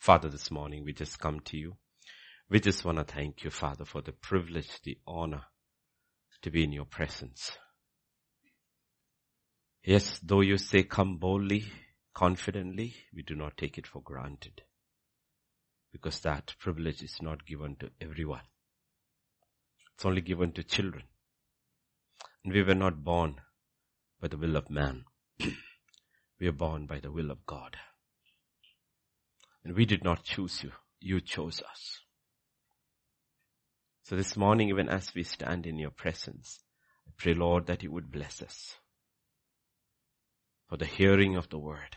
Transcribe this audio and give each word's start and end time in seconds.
Father, 0.00 0.30
this 0.30 0.50
morning 0.50 0.82
we 0.82 0.94
just 0.94 1.18
come 1.18 1.40
to 1.40 1.58
you. 1.58 1.76
We 2.48 2.58
just 2.58 2.86
want 2.86 2.96
to 2.96 3.04
thank 3.04 3.44
you, 3.44 3.50
Father, 3.50 3.84
for 3.84 4.00
the 4.00 4.12
privilege, 4.12 4.80
the 4.82 4.96
honor 5.06 5.42
to 6.40 6.50
be 6.50 6.64
in 6.64 6.72
your 6.72 6.86
presence. 6.86 7.52
Yes, 9.84 10.18
though 10.22 10.40
you 10.40 10.56
say 10.56 10.84
come 10.84 11.18
boldly, 11.18 11.66
confidently, 12.14 12.94
we 13.14 13.22
do 13.22 13.34
not 13.34 13.58
take 13.58 13.76
it 13.76 13.86
for 13.86 14.00
granted. 14.00 14.62
Because 15.92 16.18
that 16.20 16.54
privilege 16.58 17.02
is 17.02 17.18
not 17.20 17.44
given 17.44 17.76
to 17.76 17.90
everyone. 18.00 18.48
It's 19.94 20.06
only 20.06 20.22
given 20.22 20.52
to 20.52 20.62
children. 20.62 21.04
And 22.42 22.54
we 22.54 22.62
were 22.62 22.74
not 22.74 23.04
born 23.04 23.36
by 24.18 24.28
the 24.28 24.38
will 24.38 24.56
of 24.56 24.70
man. 24.70 25.04
we 26.40 26.46
are 26.46 26.52
born 26.52 26.86
by 26.86 27.00
the 27.00 27.12
will 27.12 27.30
of 27.30 27.44
God. 27.44 27.76
And 29.64 29.74
we 29.74 29.84
did 29.84 30.04
not 30.04 30.24
choose 30.24 30.62
you. 30.62 30.72
You 31.00 31.20
chose 31.20 31.62
us. 31.70 32.00
So 34.04 34.16
this 34.16 34.36
morning, 34.36 34.68
even 34.70 34.88
as 34.88 35.12
we 35.14 35.22
stand 35.22 35.66
in 35.66 35.78
your 35.78 35.90
presence, 35.90 36.58
I 37.06 37.12
pray, 37.16 37.34
Lord, 37.34 37.66
that 37.66 37.82
you 37.82 37.92
would 37.92 38.10
bless 38.10 38.42
us 38.42 38.74
for 40.68 40.76
the 40.76 40.86
hearing 40.86 41.36
of 41.36 41.48
the 41.48 41.58
word. 41.58 41.96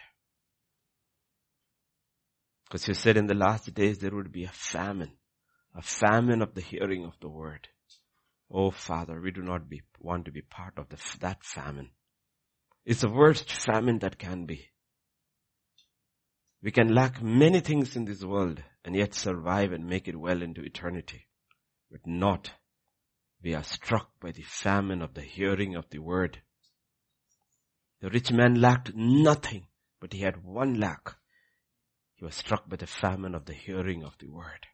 Because 2.65 2.87
you 2.87 2.95
said 2.95 3.17
in 3.17 3.27
the 3.27 3.35
last 3.35 3.71
days 3.73 3.99
there 3.99 4.15
would 4.15 4.31
be 4.31 4.45
a 4.45 4.51
famine, 4.51 5.11
a 5.75 5.81
famine 5.81 6.41
of 6.41 6.55
the 6.55 6.61
hearing 6.61 7.05
of 7.05 7.13
the 7.21 7.29
word. 7.29 7.67
Oh 8.51 8.71
Father, 8.71 9.21
we 9.21 9.31
do 9.31 9.41
not 9.41 9.69
be, 9.69 9.81
want 9.99 10.25
to 10.25 10.31
be 10.31 10.41
part 10.41 10.73
of 10.77 10.89
the, 10.89 10.97
that 11.21 11.43
famine. 11.43 11.91
It's 12.85 13.01
the 13.01 13.09
worst 13.09 13.51
famine 13.51 13.99
that 13.99 14.17
can 14.17 14.45
be. 14.45 14.67
We 16.63 16.71
can 16.71 16.95
lack 16.95 17.21
many 17.21 17.59
things 17.59 17.97
in 17.97 18.05
this 18.05 18.23
world 18.23 18.63
and 18.85 18.95
yet 18.95 19.13
survive 19.13 19.73
and 19.73 19.85
make 19.85 20.07
it 20.07 20.15
well 20.15 20.41
into 20.41 20.63
eternity. 20.63 21.27
But 21.91 22.07
not. 22.07 22.51
We 23.43 23.53
are 23.53 23.63
struck 23.63 24.09
by 24.21 24.31
the 24.31 24.43
famine 24.43 25.01
of 25.01 25.13
the 25.13 25.21
hearing 25.21 25.75
of 25.75 25.89
the 25.89 25.99
word. 25.99 26.41
The 27.99 28.09
rich 28.09 28.31
man 28.31 28.61
lacked 28.61 28.95
nothing, 28.95 29.67
but 29.99 30.13
he 30.13 30.21
had 30.21 30.45
one 30.45 30.79
lack. 30.79 31.15
He 32.15 32.23
was 32.23 32.35
struck 32.35 32.69
by 32.69 32.77
the 32.77 32.87
famine 32.87 33.35
of 33.35 33.45
the 33.45 33.53
hearing 33.53 34.01
of 34.01 34.17
the 34.19 34.29
word. 34.29 34.65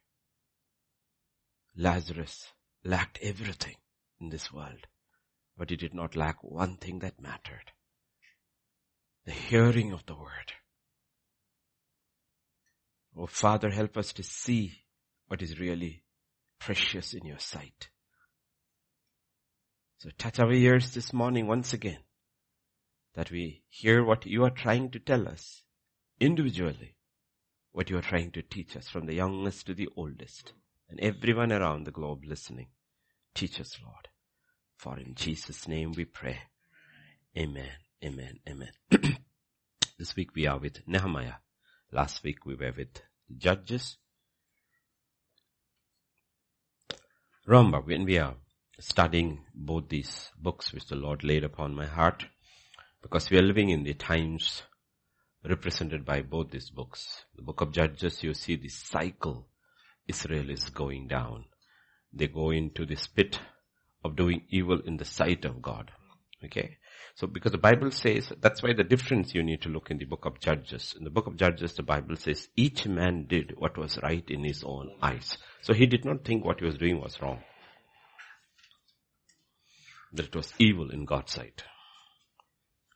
Lazarus 1.76 2.52
lacked 2.84 3.18
everything 3.20 3.76
in 4.20 4.28
this 4.28 4.52
world, 4.52 4.86
but 5.58 5.70
he 5.70 5.76
did 5.76 5.94
not 5.94 6.14
lack 6.14 6.36
one 6.44 6.76
thing 6.76 7.00
that 7.00 7.20
mattered. 7.20 7.72
The 9.24 9.32
hearing 9.32 9.92
of 9.92 10.06
the 10.06 10.14
word. 10.14 10.52
Oh 13.16 13.26
Father, 13.26 13.70
help 13.70 13.96
us 13.96 14.12
to 14.14 14.22
see 14.22 14.72
what 15.28 15.42
is 15.42 15.58
really 15.60 16.02
precious 16.58 17.14
in 17.14 17.26
your 17.26 17.38
sight. 17.38 17.88
So 19.98 20.10
touch 20.16 20.38
our 20.38 20.52
ears 20.52 20.94
this 20.94 21.12
morning 21.12 21.46
once 21.46 21.72
again 21.72 21.98
that 23.14 23.30
we 23.30 23.62
hear 23.68 24.04
what 24.04 24.24
you 24.26 24.44
are 24.44 24.50
trying 24.50 24.90
to 24.92 24.98
tell 24.98 25.28
us 25.28 25.62
individually, 26.20 26.94
what 27.72 27.90
you 27.90 27.98
are 27.98 28.02
trying 28.02 28.30
to 28.32 28.42
teach 28.42 28.76
us 28.76 28.88
from 28.88 29.06
the 29.06 29.14
youngest 29.14 29.66
to 29.66 29.74
the 29.74 29.88
oldest 29.96 30.52
and 30.88 31.00
everyone 31.00 31.52
around 31.52 31.84
the 31.84 31.90
globe 31.90 32.22
listening. 32.24 32.68
Teach 33.34 33.60
us, 33.60 33.78
Lord. 33.84 34.08
For 34.76 34.98
in 34.98 35.14
Jesus' 35.14 35.68
name 35.68 35.92
we 35.92 36.04
pray. 36.04 36.38
Amen. 37.36 37.70
Amen. 38.04 38.38
Amen. 38.48 38.70
this 39.98 40.16
week 40.16 40.34
we 40.34 40.46
are 40.46 40.58
with 40.58 40.80
Nehemiah. 40.86 41.34
Last 41.92 42.22
week 42.22 42.46
we 42.46 42.54
were 42.54 42.72
with 42.76 43.02
Judges. 43.36 43.96
Remember, 47.46 47.80
when 47.80 48.04
we 48.04 48.18
are 48.18 48.36
studying 48.78 49.44
both 49.54 49.88
these 49.88 50.30
books 50.38 50.72
which 50.72 50.86
the 50.86 50.94
Lord 50.94 51.24
laid 51.24 51.42
upon 51.42 51.74
my 51.74 51.86
heart, 51.86 52.26
because 53.02 53.28
we 53.28 53.38
are 53.38 53.42
living 53.42 53.70
in 53.70 53.82
the 53.82 53.94
times 53.94 54.62
represented 55.44 56.04
by 56.04 56.22
both 56.22 56.50
these 56.50 56.70
books. 56.70 57.24
The 57.34 57.42
book 57.42 57.60
of 57.60 57.72
Judges, 57.72 58.22
you 58.22 58.34
see 58.34 58.56
the 58.56 58.68
cycle 58.68 59.48
Israel 60.06 60.50
is 60.50 60.70
going 60.70 61.08
down. 61.08 61.46
They 62.12 62.28
go 62.28 62.50
into 62.50 62.84
this 62.84 63.06
pit 63.06 63.40
of 64.04 64.16
doing 64.16 64.42
evil 64.48 64.80
in 64.80 64.96
the 64.96 65.04
sight 65.04 65.44
of 65.44 65.62
God. 65.62 65.90
Okay. 66.44 66.78
So 67.14 67.26
because 67.26 67.52
the 67.52 67.58
Bible 67.58 67.90
says, 67.90 68.32
that's 68.40 68.62
why 68.62 68.72
the 68.72 68.84
difference 68.84 69.34
you 69.34 69.42
need 69.42 69.62
to 69.62 69.68
look 69.68 69.90
in 69.90 69.98
the 69.98 70.04
book 70.04 70.24
of 70.24 70.40
Judges. 70.40 70.94
In 70.96 71.04
the 71.04 71.10
book 71.10 71.26
of 71.26 71.36
Judges, 71.36 71.74
the 71.74 71.82
Bible 71.82 72.16
says 72.16 72.48
each 72.56 72.86
man 72.86 73.26
did 73.28 73.54
what 73.56 73.76
was 73.76 73.98
right 74.02 74.24
in 74.28 74.44
his 74.44 74.64
own 74.64 74.90
eyes. 75.02 75.36
So 75.62 75.74
he 75.74 75.86
did 75.86 76.04
not 76.04 76.24
think 76.24 76.44
what 76.44 76.60
he 76.60 76.66
was 76.66 76.78
doing 76.78 77.00
was 77.00 77.20
wrong. 77.20 77.40
That 80.12 80.26
it 80.26 80.36
was 80.36 80.52
evil 80.58 80.90
in 80.90 81.04
God's 81.04 81.32
sight. 81.32 81.62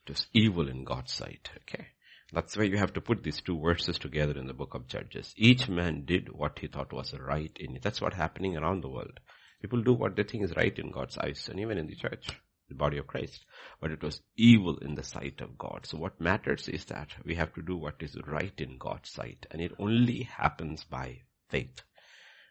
It 0.07 0.11
was 0.11 0.27
evil 0.33 0.69
in 0.69 0.85
God's 0.85 1.13
sight. 1.13 1.51
Okay. 1.63 1.87
That's 2.33 2.57
why 2.57 2.65
you 2.65 2.79
have 2.79 2.93
to 2.95 3.01
put 3.01 3.23
these 3.23 3.41
two 3.41 3.61
verses 3.61 3.99
together 3.99 4.37
in 4.37 4.47
the 4.47 4.55
book 4.55 4.75
of 4.75 4.89
Judges. 4.89 5.33
Each 5.37 5.69
man 5.69 6.05
did 6.05 6.33
what 6.33 6.59
he 6.59 6.67
thought 6.67 6.93
was 6.93 7.15
right 7.15 7.57
in 7.61 7.77
it. 7.77 7.83
That's 7.83 8.01
what's 8.01 8.17
happening 8.17 8.57
around 8.57 8.83
the 8.83 8.89
world. 8.89 9.21
People 9.63 9.83
do 9.83 9.95
what 9.95 10.17
they 10.17 10.25
think 10.25 10.45
is 10.45 10.57
right 10.57 10.77
in 10.79 10.91
God's 10.91 11.17
eyes 11.17 11.49
and 11.51 11.61
even 11.61 11.79
in 11.79 11.87
the 11.87 11.95
church, 11.95 12.29
the 12.75 12.79
body 12.79 12.99
of 12.99 13.07
Christ. 13.07 13.45
But 13.81 13.91
it 13.91 14.03
was 14.03 14.21
evil 14.37 14.79
in 14.79 14.95
the 14.95 15.03
sight 15.03 15.41
of 15.41 15.57
God. 15.57 15.87
So 15.87 15.99
what 15.99 16.21
matters 16.21 16.69
is 16.69 16.85
that 16.87 17.09
we 17.25 17.35
have 17.37 17.53
to 17.55 17.62
do 17.62 17.77
what 17.77 17.97
is 18.01 18.17
right 18.27 18.53
in 18.59 18.79
God's 18.79 19.11
sight 19.11 19.47
and 19.51 19.61
it 19.61 19.73
only 19.79 20.23
happens 20.25 20.84
by 20.84 21.21
faith. 21.49 21.83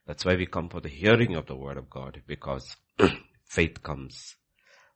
That's 0.05 0.25
why 0.25 0.35
we 0.35 0.45
come 0.45 0.69
for 0.69 0.81
the 0.81 0.89
hearing 0.89 1.35
of 1.35 1.45
the 1.45 1.55
word 1.55 1.77
of 1.77 1.89
God 1.89 2.21
because 2.27 2.75
faith 3.45 3.81
comes 3.83 4.35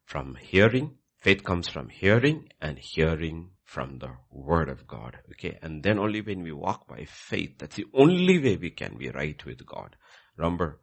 from 0.06 0.36
hearing, 0.36 0.98
faith 1.18 1.44
comes 1.44 1.68
from 1.68 1.90
hearing 1.90 2.50
and 2.62 2.78
hearing 2.78 3.52
from 3.64 4.00
the 4.00 4.12
word 4.32 4.70
of 4.70 4.88
God. 4.88 5.18
Okay. 5.32 5.60
And 5.62 5.84
then 5.84 6.00
only 6.00 6.22
when 6.22 6.44
we 6.44 6.52
walk 6.54 6.88
by 6.88 7.06
faith, 7.06 7.58
that's 7.60 7.76
the 7.76 7.86
only 7.94 8.40
way 8.40 8.56
we 8.56 8.72
can 8.72 8.98
be 8.98 9.10
right 9.10 9.44
with 9.46 9.66
God. 9.66 9.96
Remember, 10.38 10.80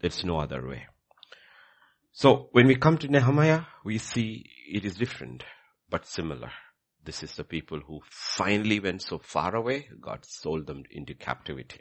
there's 0.00 0.24
no 0.24 0.38
other 0.38 0.66
way. 0.66 0.86
So 2.14 2.50
when 2.52 2.66
we 2.66 2.76
come 2.76 2.98
to 2.98 3.08
Nehemiah, 3.08 3.62
we 3.86 3.96
see 3.96 4.44
it 4.68 4.84
is 4.84 4.96
different, 4.96 5.44
but 5.88 6.06
similar. 6.06 6.52
This 7.02 7.22
is 7.22 7.34
the 7.34 7.44
people 7.44 7.80
who 7.80 8.00
finally 8.10 8.80
went 8.80 9.00
so 9.00 9.18
far 9.18 9.56
away, 9.56 9.88
God 9.98 10.26
sold 10.26 10.66
them 10.66 10.84
into 10.90 11.14
captivity. 11.14 11.80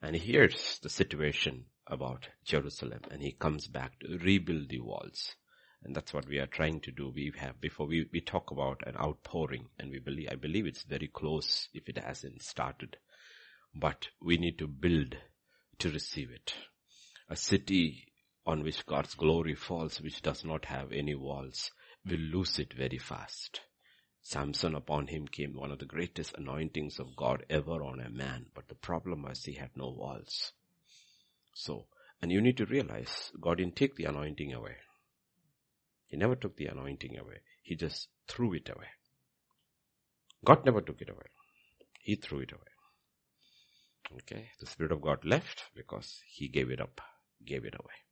And 0.00 0.14
here's 0.14 0.78
the 0.78 0.88
situation 0.88 1.64
about 1.88 2.28
Jerusalem 2.44 3.00
and 3.10 3.20
he 3.20 3.32
comes 3.32 3.66
back 3.66 3.98
to 4.00 4.18
rebuild 4.18 4.68
the 4.68 4.80
walls. 4.80 5.34
And 5.82 5.96
that's 5.96 6.14
what 6.14 6.28
we 6.28 6.38
are 6.38 6.46
trying 6.46 6.80
to 6.82 6.92
do. 6.92 7.12
We 7.12 7.32
have, 7.38 7.60
before 7.60 7.88
we, 7.88 8.08
we 8.12 8.20
talk 8.20 8.52
about 8.52 8.86
an 8.86 8.96
outpouring 8.96 9.66
and 9.80 9.90
we 9.90 9.98
believe, 9.98 10.28
I 10.30 10.36
believe 10.36 10.66
it's 10.66 10.84
very 10.84 11.08
close 11.08 11.68
if 11.74 11.88
it 11.88 11.98
hasn't 11.98 12.42
started. 12.42 12.96
But 13.74 14.08
we 14.22 14.36
need 14.36 14.58
to 14.58 14.68
build 14.68 15.16
to 15.80 15.90
receive 15.90 16.30
it. 16.30 16.54
A 17.28 17.36
city 17.36 18.07
on 18.48 18.62
which 18.62 18.86
God's 18.86 19.14
glory 19.14 19.54
falls, 19.54 20.00
which 20.00 20.22
does 20.22 20.42
not 20.42 20.64
have 20.64 20.90
any 20.90 21.14
walls, 21.14 21.70
will 22.06 22.18
lose 22.18 22.58
it 22.58 22.72
very 22.72 22.96
fast. 22.96 23.60
Samson 24.22 24.74
upon 24.74 25.08
him 25.08 25.28
came 25.28 25.52
one 25.54 25.70
of 25.70 25.78
the 25.78 25.84
greatest 25.84 26.34
anointings 26.38 26.98
of 26.98 27.14
God 27.14 27.44
ever 27.50 27.82
on 27.84 28.00
a 28.00 28.08
man, 28.08 28.46
but 28.54 28.66
the 28.68 28.74
problem 28.74 29.24
was 29.24 29.44
he 29.44 29.52
had 29.52 29.68
no 29.76 29.90
walls. 29.90 30.52
So, 31.52 31.88
and 32.22 32.32
you 32.32 32.40
need 32.40 32.56
to 32.56 32.64
realize 32.64 33.30
God 33.38 33.58
didn't 33.58 33.76
take 33.76 33.96
the 33.96 34.06
anointing 34.06 34.54
away. 34.54 34.76
He 36.06 36.16
never 36.16 36.34
took 36.34 36.56
the 36.56 36.68
anointing 36.68 37.18
away. 37.18 37.40
He 37.62 37.76
just 37.76 38.08
threw 38.28 38.54
it 38.54 38.70
away. 38.74 38.88
God 40.42 40.64
never 40.64 40.80
took 40.80 41.02
it 41.02 41.10
away. 41.10 41.28
He 42.00 42.14
threw 42.14 42.40
it 42.40 42.52
away. 42.52 42.62
Okay. 44.22 44.48
The 44.58 44.66
Spirit 44.66 44.92
of 44.92 45.02
God 45.02 45.22
left 45.26 45.64
because 45.76 46.22
He 46.26 46.48
gave 46.48 46.70
it 46.70 46.80
up, 46.80 47.02
gave 47.44 47.66
it 47.66 47.74
away. 47.74 48.07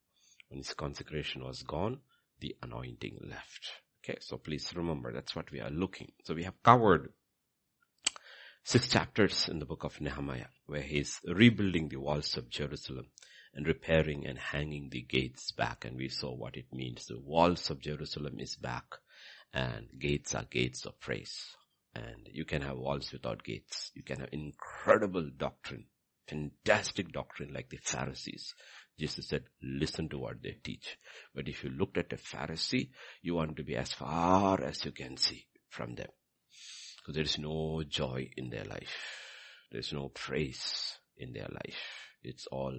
When 0.49 0.59
His 0.59 0.75
consecration 0.75 1.45
was 1.45 1.63
gone, 1.63 2.01
the 2.41 2.57
anointing 2.63 3.19
left. 3.29 3.71
Okay. 4.05 4.19
So 4.21 4.37
please 4.37 4.73
remember 4.77 5.13
that's 5.13 5.35
what 5.35 5.51
we 5.51 5.61
are 5.61 5.71
looking. 5.71 6.13
So 6.25 6.35
we 6.35 6.45
have 6.45 6.63
covered 6.63 7.13
six 8.63 8.89
chapters 8.89 9.49
in 9.49 9.59
the 9.59 9.65
book 9.65 9.85
of 9.85 10.01
Nehemiah 10.01 10.47
where 10.67 10.83
he's 10.83 11.21
rebuilding 11.25 11.89
the 11.89 12.01
walls 12.01 12.37
of 12.37 12.51
Jerusalem 12.51 13.07
and 13.55 13.67
repairing 13.67 14.27
and 14.27 14.39
hanging 14.39 14.91
the 14.91 15.03
gates 15.03 15.51
back. 15.53 15.85
And 15.85 15.97
we 15.97 16.09
saw 16.09 16.35
what 16.35 16.57
it 16.57 16.73
means. 16.73 17.07
The 17.07 17.19
walls 17.19 17.71
of 17.71 17.81
Jerusalem 17.81 18.39
is 18.39 18.57
back 18.57 18.85
and 19.53 19.89
gates 19.99 20.35
are 20.35 20.45
gates 20.45 20.85
of 20.85 21.01
praise. 21.01 21.57
And 21.95 22.29
you 22.31 22.45
can 22.45 22.61
have 22.63 22.77
walls 22.77 23.11
without 23.13 23.43
gates. 23.43 23.91
You 23.95 24.03
can 24.03 24.21
have 24.21 24.29
incredible 24.31 25.31
doctrine, 25.37 25.87
fantastic 26.29 27.11
doctrine 27.11 27.55
like 27.55 27.71
the 27.71 27.79
Pharisees. 27.79 28.55
Jesus 28.99 29.29
said, 29.29 29.45
listen 29.63 30.09
to 30.09 30.19
what 30.19 30.43
they 30.43 30.57
teach. 30.63 30.99
But 31.35 31.49
if 31.49 31.63
you 31.63 31.71
looked 31.71 31.99
at 31.99 32.13
a 32.13 32.17
Pharisee, 32.17 32.91
you 33.23 33.35
want 33.35 33.57
to 33.57 33.65
be 33.65 33.77
as 33.77 33.93
far 33.93 34.63
as 34.63 34.85
you 34.85 34.93
can 34.93 35.17
see 35.17 35.47
from 35.69 35.95
them. 35.95 36.09
Because 36.99 37.15
there 37.15 37.25
is 37.25 37.39
no 37.39 37.83
joy 37.87 38.31
in 38.37 38.51
their 38.51 38.65
life. 38.65 38.97
There's 39.71 39.93
no 39.93 40.09
praise 40.09 40.99
in 41.19 41.33
their 41.33 41.49
life. 41.51 41.81
It's 42.23 42.47
all, 42.47 42.75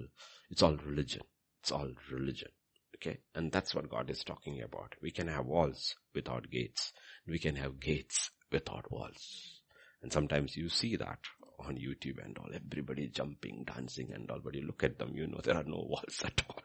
it's 0.50 0.62
all 0.62 0.76
religion. 0.76 1.22
It's 1.62 1.70
all 1.70 1.90
religion. 2.10 2.48
Okay. 2.96 3.18
And 3.34 3.52
that's 3.52 3.74
what 3.74 3.90
God 3.90 4.10
is 4.10 4.24
talking 4.24 4.60
about. 4.60 4.94
We 5.00 5.12
can 5.12 5.28
have 5.28 5.46
walls 5.46 5.94
without 6.14 6.50
gates. 6.50 6.92
We 7.26 7.38
can 7.38 7.56
have 7.56 7.80
gates 7.80 8.30
without 8.50 8.90
walls. 8.90 9.60
And 10.02 10.12
sometimes 10.12 10.56
you 10.56 10.68
see 10.68 10.96
that 10.96 11.18
on 11.58 11.76
YouTube 11.76 12.24
and 12.24 12.36
all. 12.38 12.48
Everybody 12.54 13.08
jumping, 13.08 13.64
dancing 13.64 14.12
and 14.12 14.30
all. 14.30 14.40
But 14.42 14.54
you 14.54 14.62
look 14.62 14.84
at 14.84 14.98
them, 14.98 15.12
you 15.14 15.26
know 15.26 15.40
there 15.42 15.56
are 15.56 15.64
no 15.64 15.86
walls 15.88 16.20
at 16.24 16.42
all. 16.48 16.62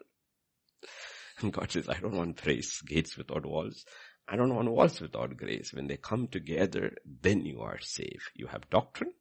And 1.40 1.51
God 1.51 1.72
says, 1.72 1.90
I 1.90 2.00
don't 2.00 2.16
want 2.16 2.38
praise, 2.38 2.81
gates 2.81 3.18
without 3.18 3.45
walls. 3.45 3.86
I 4.28 4.36
don't 4.36 4.56
want 4.56 4.72
walls 4.72 5.01
without 5.01 5.36
grace. 5.36 5.74
When 5.74 5.88
they 5.88 5.98
come 5.98 6.28
together, 6.28 6.94
then 7.22 7.45
you 7.45 7.62
are 7.62 7.80
safe. 7.81 8.30
You 8.36 8.48
have 8.48 8.69
doctrine 8.69 9.12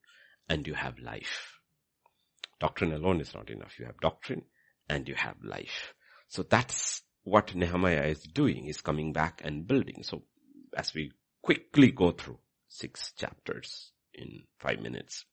and 0.48 0.66
you 0.66 0.74
have 0.74 0.98
life. 0.98 1.58
Doctrine 2.60 2.92
alone 2.92 3.20
is 3.20 3.34
not 3.34 3.50
enough. 3.50 3.78
You 3.78 3.86
have 3.86 4.00
doctrine 4.00 4.42
and 4.88 5.08
you 5.08 5.14
have 5.16 5.36
life. 5.42 5.94
So 6.28 6.42
that's 6.42 7.02
what 7.24 7.54
Nehemiah 7.54 8.06
is 8.06 8.22
doing. 8.22 8.64
He's 8.64 8.80
coming 8.80 9.12
back 9.12 9.40
and 9.44 9.66
building. 9.66 10.02
So 10.02 10.22
as 10.76 10.94
we 10.94 11.12
quickly 11.42 11.90
go 11.90 12.12
through 12.12 12.38
six 12.69 13.12
chapters 13.12 13.90
in 14.14 14.44
five 14.58 14.80
minutes, 14.80 15.24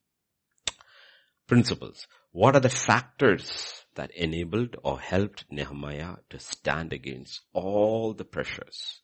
principles. 1.49 2.07
What 2.31 2.55
are 2.55 2.61
the 2.61 2.69
factors 2.69 3.83
that 3.95 4.11
enabled 4.11 4.77
or 4.83 4.99
helped 4.99 5.45
Nehemiah 5.49 6.17
to 6.29 6.39
stand 6.39 6.93
against 6.93 7.41
all 7.51 8.13
the 8.13 8.23
pressures 8.23 9.01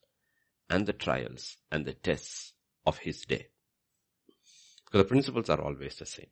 and 0.69 0.85
the 0.85 0.93
trials 0.93 1.57
and 1.71 1.85
the 1.85 1.93
tests 1.93 2.53
of 2.85 2.99
his 2.99 3.21
day? 3.21 3.47
Because 4.85 5.01
the 5.01 5.09
principles 5.09 5.49
are 5.49 5.59
always 5.59 5.95
the 5.95 6.05
same. 6.05 6.27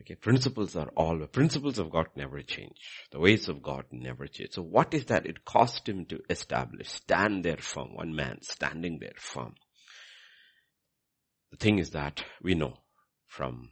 Okay, 0.00 0.16
principles 0.16 0.74
are 0.74 0.88
all, 0.96 1.24
principles 1.26 1.78
of 1.78 1.90
God 1.90 2.06
never 2.16 2.42
change. 2.42 3.04
The 3.12 3.20
ways 3.20 3.48
of 3.48 3.62
God 3.62 3.84
never 3.92 4.26
change. 4.26 4.54
So 4.54 4.62
what 4.62 4.92
is 4.92 5.04
that 5.04 5.26
it 5.26 5.44
cost 5.44 5.88
him 5.88 6.06
to 6.06 6.20
establish, 6.28 6.88
stand 6.88 7.44
there 7.44 7.58
firm, 7.58 7.94
one 7.94 8.16
man 8.16 8.38
standing 8.42 8.98
there 8.98 9.12
firm. 9.16 9.54
The 11.52 11.58
thing 11.58 11.78
is 11.78 11.90
that 11.90 12.24
we 12.42 12.54
know 12.54 12.78
from 13.28 13.70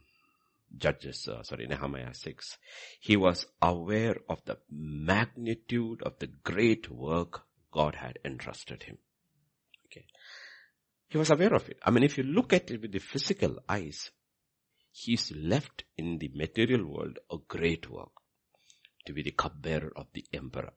Judges, 0.75 1.27
uh, 1.27 1.43
sorry, 1.43 1.67
Nehemiah 1.67 2.13
6, 2.13 2.57
he 2.99 3.15
was 3.15 3.45
aware 3.61 4.17
of 4.27 4.43
the 4.45 4.57
magnitude 4.71 6.01
of 6.01 6.17
the 6.19 6.27
great 6.43 6.89
work 6.89 7.43
God 7.71 7.95
had 7.95 8.19
entrusted 8.25 8.83
him. 8.83 8.97
Okay. 9.85 10.05
He 11.09 11.17
was 11.17 11.29
aware 11.29 11.53
of 11.53 11.69
it. 11.69 11.77
I 11.83 11.91
mean, 11.91 12.03
if 12.03 12.17
you 12.17 12.23
look 12.23 12.53
at 12.53 12.71
it 12.71 12.81
with 12.81 12.91
the 12.91 12.99
physical 12.99 13.57
eyes, 13.69 14.09
he's 14.91 15.31
left 15.35 15.83
in 15.97 16.17
the 16.17 16.31
material 16.33 16.85
world 16.85 17.19
a 17.31 17.37
great 17.47 17.89
work 17.89 18.11
to 19.05 19.13
be 19.13 19.21
the 19.21 19.31
cupbearer 19.31 19.91
of 19.95 20.07
the 20.13 20.25
emperor. 20.33 20.73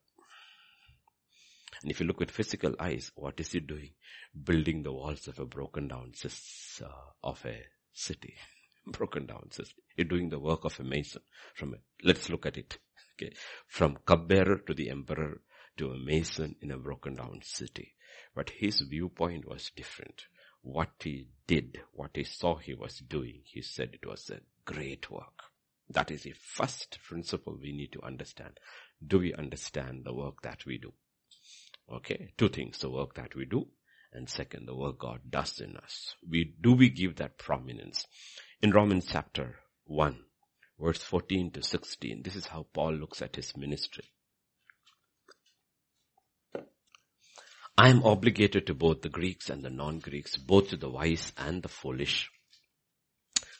And 1.82 1.90
if 1.90 2.00
you 2.00 2.06
look 2.06 2.20
with 2.20 2.30
physical 2.30 2.74
eyes, 2.80 3.12
what 3.14 3.38
is 3.38 3.52
he 3.52 3.60
doing? 3.60 3.90
Building 4.44 4.82
the 4.82 4.92
walls 4.92 5.28
of 5.28 5.38
a 5.38 5.44
broken 5.44 5.88
down 5.88 6.12
uh, 6.24 6.86
of 7.22 7.44
a 7.44 7.62
city. 7.92 8.34
Broken 8.86 9.26
down 9.26 9.50
system. 9.50 9.82
You're 9.96 10.06
doing 10.06 10.28
the 10.28 10.38
work 10.38 10.64
of 10.64 10.78
a 10.80 10.84
mason. 10.84 11.22
From 11.54 11.74
a, 11.74 11.76
let's 12.02 12.28
look 12.28 12.46
at 12.46 12.56
it. 12.56 12.78
Okay, 13.14 13.34
from 13.66 13.98
cupbearer 14.04 14.58
to 14.66 14.74
the 14.74 14.90
emperor 14.90 15.40
to 15.78 15.90
a 15.90 15.98
mason 15.98 16.56
in 16.60 16.70
a 16.70 16.78
broken 16.78 17.14
down 17.14 17.40
city. 17.42 17.94
But 18.34 18.50
his 18.50 18.80
viewpoint 18.80 19.48
was 19.48 19.70
different. 19.74 20.26
What 20.62 20.90
he 21.02 21.28
did, 21.46 21.80
what 21.92 22.10
he 22.14 22.24
saw 22.24 22.56
he 22.56 22.74
was 22.74 22.98
doing, 22.98 23.42
he 23.44 23.62
said 23.62 23.90
it 23.94 24.06
was 24.06 24.30
a 24.30 24.40
great 24.64 25.10
work. 25.10 25.44
That 25.88 26.10
is 26.10 26.22
the 26.22 26.34
first 26.36 26.98
principle 27.06 27.56
we 27.60 27.72
need 27.72 27.92
to 27.92 28.02
understand. 28.02 28.58
Do 29.06 29.20
we 29.20 29.32
understand 29.32 30.02
the 30.04 30.14
work 30.14 30.42
that 30.42 30.66
we 30.66 30.78
do? 30.78 30.92
Okay, 31.90 32.32
two 32.36 32.48
things, 32.48 32.78
the 32.78 32.90
work 32.90 33.14
that 33.14 33.34
we 33.36 33.44
do 33.44 33.68
and 34.16 34.28
second, 34.28 34.66
the 34.66 34.74
work 34.74 34.98
God 34.98 35.20
does 35.28 35.60
in 35.60 35.76
us. 35.76 36.14
We, 36.28 36.54
do 36.60 36.72
we 36.72 36.88
give 36.88 37.16
that 37.16 37.38
prominence? 37.38 38.06
In 38.62 38.70
Romans 38.70 39.06
chapter 39.10 39.56
1, 39.84 40.18
verse 40.80 41.02
14 41.02 41.50
to 41.52 41.62
16, 41.62 42.22
this 42.22 42.34
is 42.36 42.46
how 42.46 42.66
Paul 42.72 42.94
looks 42.94 43.20
at 43.20 43.36
his 43.36 43.54
ministry. 43.54 44.04
I 47.76 47.90
am 47.90 48.02
obligated 48.02 48.66
to 48.66 48.74
both 48.74 49.02
the 49.02 49.10
Greeks 49.10 49.50
and 49.50 49.62
the 49.62 49.68
non-Greeks, 49.68 50.38
both 50.38 50.70
to 50.70 50.78
the 50.78 50.88
wise 50.88 51.34
and 51.36 51.62
the 51.62 51.68
foolish. 51.68 52.30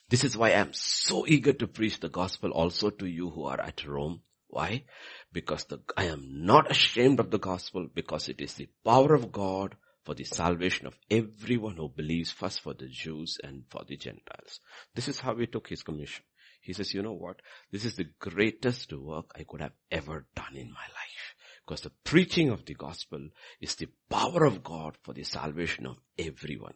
This 0.08 0.24
is 0.24 0.34
why 0.34 0.48
I 0.48 0.60
am 0.60 0.72
so 0.72 1.26
eager 1.26 1.52
to 1.52 1.66
preach 1.66 2.00
the 2.00 2.08
gospel 2.08 2.52
also 2.52 2.88
to 2.88 3.06
you 3.06 3.28
who 3.28 3.44
are 3.44 3.60
at 3.60 3.86
Rome. 3.86 4.22
Why? 4.48 4.84
Because 5.30 5.64
the, 5.64 5.80
I 5.94 6.04
am 6.04 6.46
not 6.46 6.70
ashamed 6.70 7.20
of 7.20 7.30
the 7.30 7.38
gospel 7.38 7.86
because 7.94 8.30
it 8.30 8.40
is 8.40 8.54
the 8.54 8.70
power 8.82 9.12
of 9.12 9.30
God 9.30 9.76
for 10.06 10.14
the 10.14 10.24
salvation 10.24 10.86
of 10.86 10.96
everyone 11.10 11.76
who 11.76 11.88
believes 11.88 12.30
first 12.30 12.60
for 12.60 12.72
the 12.74 12.86
Jews 12.86 13.38
and 13.42 13.64
for 13.68 13.82
the 13.86 13.96
Gentiles. 13.96 14.60
This 14.94 15.08
is 15.08 15.18
how 15.18 15.34
he 15.36 15.48
took 15.48 15.68
his 15.68 15.82
commission. 15.82 16.24
He 16.62 16.72
says, 16.72 16.94
you 16.94 17.02
know 17.02 17.12
what? 17.12 17.42
This 17.72 17.84
is 17.84 17.96
the 17.96 18.08
greatest 18.20 18.92
work 18.92 19.32
I 19.36 19.42
could 19.42 19.60
have 19.60 19.74
ever 19.90 20.24
done 20.36 20.54
in 20.54 20.68
my 20.68 20.80
life. 20.80 21.34
Because 21.66 21.80
the 21.80 21.90
preaching 22.04 22.50
of 22.50 22.64
the 22.64 22.74
gospel 22.74 23.28
is 23.60 23.74
the 23.74 23.88
power 24.08 24.44
of 24.44 24.62
God 24.62 24.96
for 25.02 25.12
the 25.12 25.24
salvation 25.24 25.86
of 25.86 25.96
everyone. 26.16 26.74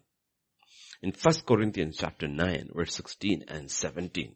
In 1.01 1.13
1 1.13 1.33
Corinthians 1.47 1.97
chapter 1.99 2.27
9 2.27 2.71
verse 2.73 2.93
16 2.95 3.45
and 3.47 3.71
17, 3.71 4.35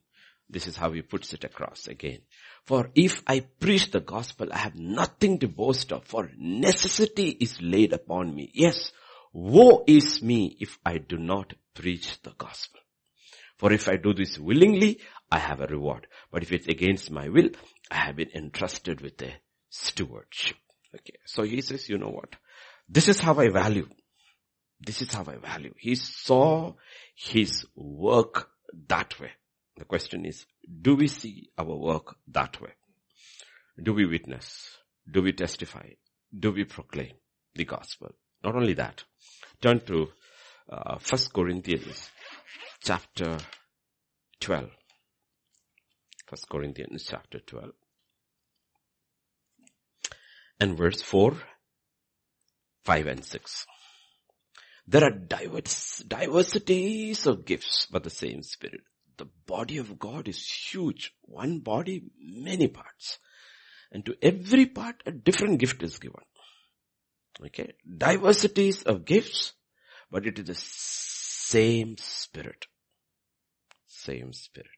this 0.50 0.68
is 0.68 0.78
how 0.78 0.94
he 0.94 1.02
puts 1.02 1.34
it 1.34 1.44
across 1.44 1.88
again. 1.88 2.20
For 2.66 2.90
if 2.96 3.22
I 3.28 3.42
preach 3.42 3.92
the 3.92 4.00
gospel, 4.00 4.48
I 4.52 4.58
have 4.58 4.76
nothing 4.76 5.40
to 5.40 5.48
boast 5.48 5.92
of, 5.92 6.06
for 6.06 6.32
necessity 6.38 7.30
is 7.30 7.62
laid 7.62 7.94
upon 7.94 8.34
me. 8.34 8.52
Yes, 8.54 8.92
woe 9.34 9.84
is 9.86 10.22
me 10.22 10.58
if 10.60 10.80
I 10.84 10.98
do 10.98 11.18
not 11.18 11.54
preach 11.76 12.20
the 12.24 12.34
gospel. 12.38 12.80
For 13.58 13.72
if 13.72 13.88
I 13.88 13.98
do 13.98 14.14
this 14.14 14.40
willingly, 14.40 15.00
I 15.32 15.40
have 15.40 15.62
a 15.62 15.68
reward. 15.68 16.08
But 16.32 16.44
if 16.44 16.52
it's 16.52 16.68
against 16.68 17.12
my 17.12 17.30
will, 17.30 17.50
I 17.92 17.98
have 17.98 18.16
been 18.16 18.32
entrusted 18.34 19.02
with 19.02 19.22
a 19.22 19.34
stewardship. 19.70 20.58
Okay. 20.94 21.20
So 21.26 21.44
he 21.44 21.62
says, 21.62 21.88
you 21.88 21.98
know 21.98 22.10
what? 22.10 22.36
This 22.90 23.08
is 23.08 23.20
how 23.20 23.36
I 23.40 23.50
value. 23.50 23.88
This 24.80 25.02
is 25.02 25.14
how 25.14 25.26
I 25.28 25.38
value. 25.38 25.74
He 25.78 25.96
saw 25.96 26.74
his 27.16 27.66
work 27.76 28.50
that 28.88 29.20
way. 29.20 29.32
The 29.78 29.86
question 29.86 30.26
is, 30.26 30.46
do 30.82 30.96
we 30.96 31.08
see 31.08 31.50
our 31.58 31.76
work 31.76 32.16
that 32.30 32.62
way? 32.62 32.72
Do 33.82 33.94
we 33.94 34.06
witness? 34.06 34.78
Do 35.10 35.22
we 35.22 35.34
testify? 35.34 35.90
Do 36.38 36.52
we 36.52 36.64
proclaim 36.64 37.14
the 37.54 37.66
gospel? 37.66 38.12
Not 38.44 38.56
only 38.56 38.74
that, 38.74 39.04
turn 39.62 39.82
to 39.82 40.08
uh, 40.70 40.98
1 40.98 41.22
Corinthians 41.34 42.10
chapter 42.82 43.38
12. 44.40 44.64
1 44.64 44.72
Corinthians 46.50 47.06
chapter 47.10 47.40
12. 47.40 47.72
And 50.62 50.78
verse 50.78 51.02
4, 51.02 51.34
5 52.86 53.08
and 53.08 53.26
6. 53.26 53.66
There 54.88 55.04
are 55.04 55.12
diverse, 55.12 56.02
diversities 56.08 57.28
of 57.28 57.44
gifts, 57.44 57.88
but 57.92 58.04
the 58.04 58.10
same 58.10 58.42
spirit 58.42 58.82
the 59.18 59.28
body 59.48 59.78
of 59.78 60.00
God 60.00 60.28
is 60.28 60.48
huge. 60.48 61.14
One 61.22 61.60
body, 61.60 62.04
many 62.20 62.68
parts. 62.68 63.20
And 63.92 64.06
to 64.06 64.16
every 64.22 64.66
part, 64.66 65.04
a 65.06 65.12
different 65.12 65.60
gift 65.60 65.84
is 65.84 66.00
given. 66.00 66.22
Okay. 67.46 67.74
Diversities 67.98 68.84
of 68.84 69.06
gifts, 69.06 69.54
but 70.10 70.26
it 70.26 70.40
is 70.40 70.46
the 70.46 70.56
same 70.56 71.98
spirit. 71.98 72.66
Same 73.88 74.34
spirit. 74.34 74.70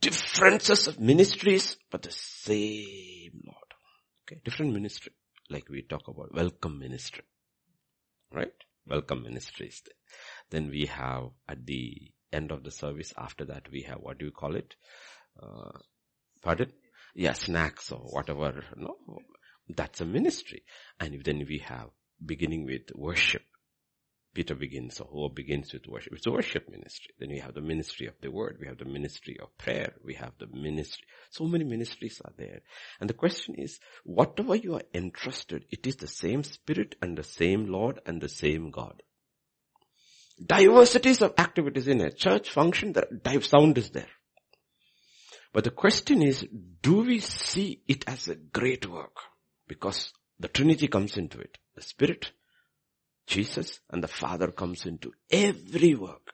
Differences 0.00 0.88
of 0.88 0.98
ministries, 0.98 1.76
but 1.90 2.02
the 2.02 2.10
same 2.10 3.42
Lord. 3.46 3.56
Okay. 4.24 4.40
Different 4.44 4.72
ministry. 4.72 5.12
Like 5.50 5.68
we 5.68 5.82
talk 5.82 6.08
about 6.08 6.34
welcome 6.34 6.78
ministry. 6.78 7.22
Right? 8.32 8.52
Welcome 8.86 9.22
ministries. 9.22 9.82
Then 10.50 10.70
we 10.70 10.86
have 10.86 11.30
at 11.48 11.64
the 11.66 12.10
end 12.32 12.50
of 12.50 12.64
the 12.64 12.70
service. 12.70 13.12
After 13.16 13.44
that, 13.46 13.70
we 13.70 13.82
have, 13.82 13.98
what 14.00 14.18
do 14.18 14.26
you 14.26 14.32
call 14.32 14.56
it? 14.56 14.74
Uh, 15.40 15.78
pardon? 16.42 16.72
Yeah, 17.14 17.32
snacks 17.34 17.92
or 17.92 17.98
whatever. 17.98 18.64
No, 18.76 18.96
that's 19.68 20.00
a 20.00 20.04
ministry. 20.04 20.64
And 20.98 21.22
then 21.24 21.44
we 21.48 21.58
have 21.58 21.90
beginning 22.24 22.64
with 22.66 22.94
worship. 22.94 23.42
Peter 24.34 24.54
begins, 24.54 24.98
or 24.98 25.08
who 25.08 25.28
begins 25.28 25.74
with 25.74 25.86
worship. 25.86 26.14
It's 26.14 26.26
a 26.26 26.30
worship 26.30 26.66
ministry. 26.70 27.12
Then 27.18 27.28
we 27.28 27.38
have 27.40 27.52
the 27.52 27.60
ministry 27.60 28.06
of 28.06 28.14
the 28.22 28.30
word. 28.30 28.56
We 28.58 28.66
have 28.66 28.78
the 28.78 28.86
ministry 28.86 29.36
of 29.42 29.56
prayer. 29.58 29.92
We 30.02 30.14
have 30.14 30.32
the 30.38 30.46
ministry. 30.46 31.04
So 31.30 31.44
many 31.44 31.64
ministries 31.64 32.18
are 32.24 32.32
there. 32.38 32.62
And 32.98 33.10
the 33.10 33.14
question 33.14 33.56
is, 33.56 33.78
whatever 34.04 34.56
you 34.56 34.74
are 34.76 34.82
entrusted, 34.94 35.66
it 35.70 35.86
is 35.86 35.96
the 35.96 36.06
same 36.06 36.44
spirit 36.44 36.94
and 37.02 37.18
the 37.18 37.24
same 37.24 37.66
Lord 37.66 38.00
and 38.06 38.22
the 38.22 38.28
same 38.30 38.70
God. 38.70 39.02
Diversities 40.46 41.22
of 41.22 41.34
activities 41.38 41.88
in 41.88 42.00
a 42.00 42.10
church 42.10 42.50
function, 42.50 42.92
the 42.92 43.40
sound 43.42 43.78
is 43.78 43.90
there. 43.90 44.08
But 45.52 45.64
the 45.64 45.70
question 45.70 46.22
is, 46.22 46.46
do 46.80 47.02
we 47.02 47.20
see 47.20 47.82
it 47.86 48.04
as 48.08 48.28
a 48.28 48.34
great 48.34 48.88
work? 48.88 49.16
Because 49.68 50.12
the 50.38 50.48
Trinity 50.48 50.88
comes 50.88 51.16
into 51.16 51.38
it. 51.38 51.58
The 51.74 51.82
Spirit, 51.82 52.32
Jesus, 53.26 53.80
and 53.90 54.02
the 54.02 54.08
Father 54.08 54.50
comes 54.50 54.86
into 54.86 55.12
every 55.30 55.94
work. 55.94 56.32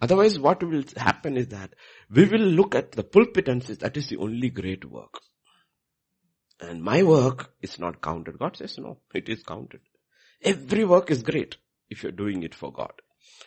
Otherwise 0.00 0.36
what 0.38 0.62
will 0.64 0.82
happen 0.96 1.36
is 1.36 1.48
that 1.48 1.74
we 2.10 2.24
will 2.24 2.40
look 2.40 2.74
at 2.74 2.92
the 2.92 3.04
pulpit 3.04 3.46
and 3.46 3.62
say 3.62 3.74
that 3.74 3.96
is 3.96 4.08
the 4.08 4.16
only 4.16 4.50
great 4.50 4.84
work. 4.84 5.20
And 6.60 6.82
my 6.82 7.04
work 7.04 7.52
is 7.60 7.78
not 7.78 8.02
counted. 8.02 8.38
God 8.38 8.56
says 8.56 8.78
no, 8.78 8.98
it 9.14 9.28
is 9.28 9.44
counted. 9.44 9.80
Every 10.42 10.84
work 10.84 11.12
is 11.12 11.22
great 11.22 11.56
if 11.88 12.02
you're 12.02 12.10
doing 12.10 12.42
it 12.42 12.54
for 12.54 12.72
God. 12.72 12.92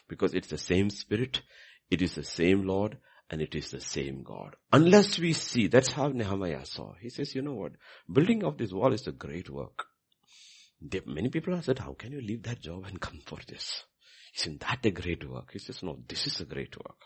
Because 0.07 0.33
it's 0.33 0.49
the 0.49 0.57
same 0.57 0.89
Spirit, 0.89 1.41
it 1.89 2.01
is 2.01 2.15
the 2.15 2.23
same 2.23 2.65
Lord, 2.65 2.97
and 3.29 3.41
it 3.41 3.55
is 3.55 3.71
the 3.71 3.81
same 3.81 4.23
God. 4.23 4.55
Unless 4.71 5.19
we 5.19 5.33
see, 5.33 5.67
that's 5.67 5.91
how 5.91 6.09
Nehemiah 6.09 6.65
saw. 6.65 6.93
He 7.01 7.09
says, 7.09 7.33
you 7.33 7.41
know 7.41 7.53
what? 7.53 7.73
Building 8.11 8.43
of 8.43 8.57
this 8.57 8.71
wall 8.71 8.93
is 8.93 9.07
a 9.07 9.11
great 9.11 9.49
work. 9.49 9.85
There, 10.81 11.01
many 11.05 11.29
people 11.29 11.55
have 11.55 11.65
said, 11.65 11.79
how 11.79 11.93
can 11.93 12.11
you 12.11 12.21
leave 12.21 12.43
that 12.43 12.61
job 12.61 12.85
and 12.85 12.99
come 13.07 13.21
for 13.25 13.39
this? 13.47 13.83
Isn't 14.37 14.59
that 14.61 14.85
a 14.85 14.91
great 14.91 15.27
work? 15.27 15.51
He 15.53 15.59
says, 15.59 15.81
no, 15.81 15.97
this 16.07 16.27
is 16.27 16.39
a 16.41 16.45
great 16.45 16.75
work. 16.77 16.97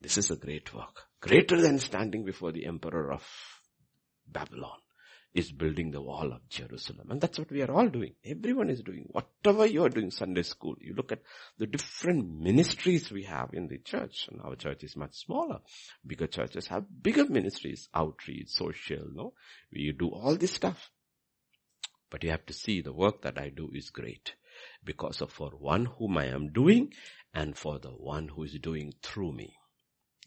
This 0.00 0.18
is 0.18 0.30
a 0.30 0.36
great 0.36 0.74
work. 0.74 1.04
Greater 1.20 1.60
than 1.60 1.78
standing 1.78 2.24
before 2.24 2.52
the 2.52 2.66
emperor 2.66 3.12
of 3.12 3.24
Babylon 4.26 4.78
is 5.34 5.52
building 5.52 5.90
the 5.90 6.00
wall 6.00 6.32
of 6.32 6.48
Jerusalem. 6.48 7.08
And 7.10 7.20
that's 7.20 7.38
what 7.38 7.50
we 7.50 7.62
are 7.62 7.70
all 7.70 7.88
doing. 7.88 8.14
Everyone 8.24 8.70
is 8.70 8.82
doing. 8.82 9.06
Whatever 9.10 9.66
you 9.66 9.84
are 9.84 9.90
doing 9.90 10.10
Sunday 10.10 10.42
school, 10.42 10.74
you 10.80 10.94
look 10.94 11.12
at 11.12 11.22
the 11.58 11.66
different 11.66 12.40
ministries 12.40 13.10
we 13.10 13.24
have 13.24 13.50
in 13.52 13.68
the 13.68 13.78
church. 13.78 14.26
And 14.30 14.40
our 14.40 14.56
church 14.56 14.84
is 14.84 14.96
much 14.96 15.14
smaller. 15.14 15.60
Bigger 16.06 16.26
churches 16.26 16.66
have 16.68 16.84
bigger 17.02 17.26
ministries, 17.26 17.88
outreach, 17.94 18.48
social, 18.48 19.06
no? 19.12 19.34
We 19.72 19.92
do 19.92 20.08
all 20.08 20.36
this 20.36 20.52
stuff. 20.52 20.90
But 22.10 22.24
you 22.24 22.30
have 22.30 22.46
to 22.46 22.54
see 22.54 22.80
the 22.80 22.92
work 22.92 23.22
that 23.22 23.38
I 23.38 23.50
do 23.50 23.70
is 23.74 23.90
great. 23.90 24.34
Because 24.82 25.20
of 25.20 25.30
for 25.30 25.50
one 25.50 25.84
whom 25.84 26.16
I 26.16 26.26
am 26.26 26.52
doing 26.52 26.94
and 27.34 27.56
for 27.56 27.78
the 27.78 27.90
one 27.90 28.28
who 28.28 28.44
is 28.44 28.58
doing 28.60 28.94
through 29.02 29.32
me. 29.32 29.54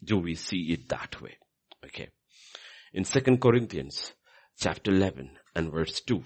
Do 0.02 0.18
we 0.18 0.36
see 0.36 0.72
it 0.72 0.88
that 0.88 1.20
way? 1.20 1.36
Okay. 1.84 2.10
In 2.92 3.04
second 3.04 3.40
Corinthians 3.40 4.12
chapter 4.62 4.92
11 4.92 5.28
and 5.56 5.72
verse 5.72 6.00
2. 6.02 6.22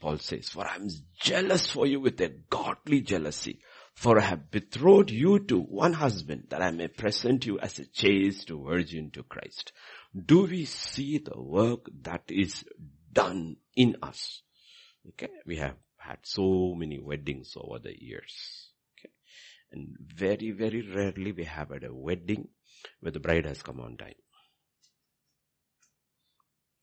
Paul 0.00 0.16
says, 0.16 0.48
for 0.48 0.66
I 0.66 0.76
am 0.76 0.88
jealous 1.20 1.70
for 1.70 1.86
you 1.86 2.00
with 2.00 2.18
a 2.22 2.30
godly 2.48 3.02
jealousy, 3.02 3.60
for 3.94 4.18
I 4.18 4.22
have 4.22 4.50
betrothed 4.50 5.10
you 5.10 5.38
to 5.40 5.60
one 5.60 5.92
husband 5.92 6.44
that 6.48 6.62
I 6.62 6.70
may 6.70 6.88
present 6.88 7.44
you 7.44 7.58
as 7.58 7.78
a 7.78 7.84
chaste 7.84 8.48
virgin 8.48 9.10
to 9.10 9.22
Christ. 9.22 9.72
Do 10.16 10.46
we 10.46 10.64
see 10.64 11.18
the 11.18 11.38
work 11.38 11.90
that 12.04 12.22
is 12.28 12.64
done 13.12 13.56
in 13.76 13.96
us? 14.02 14.40
Okay. 15.10 15.28
We 15.44 15.56
have 15.56 15.76
had 15.98 16.20
so 16.22 16.74
many 16.74 16.98
weddings 16.98 17.52
over 17.54 17.80
the 17.80 17.92
years. 18.02 18.70
Okay. 18.98 19.12
And 19.72 19.94
very, 20.00 20.52
very 20.52 20.80
rarely 20.90 21.32
we 21.32 21.44
have 21.44 21.68
had 21.68 21.84
a 21.84 21.94
wedding 21.94 22.48
where 23.00 23.12
the 23.12 23.20
bride 23.20 23.44
has 23.44 23.62
come 23.62 23.78
on 23.80 23.98
time. 23.98 24.14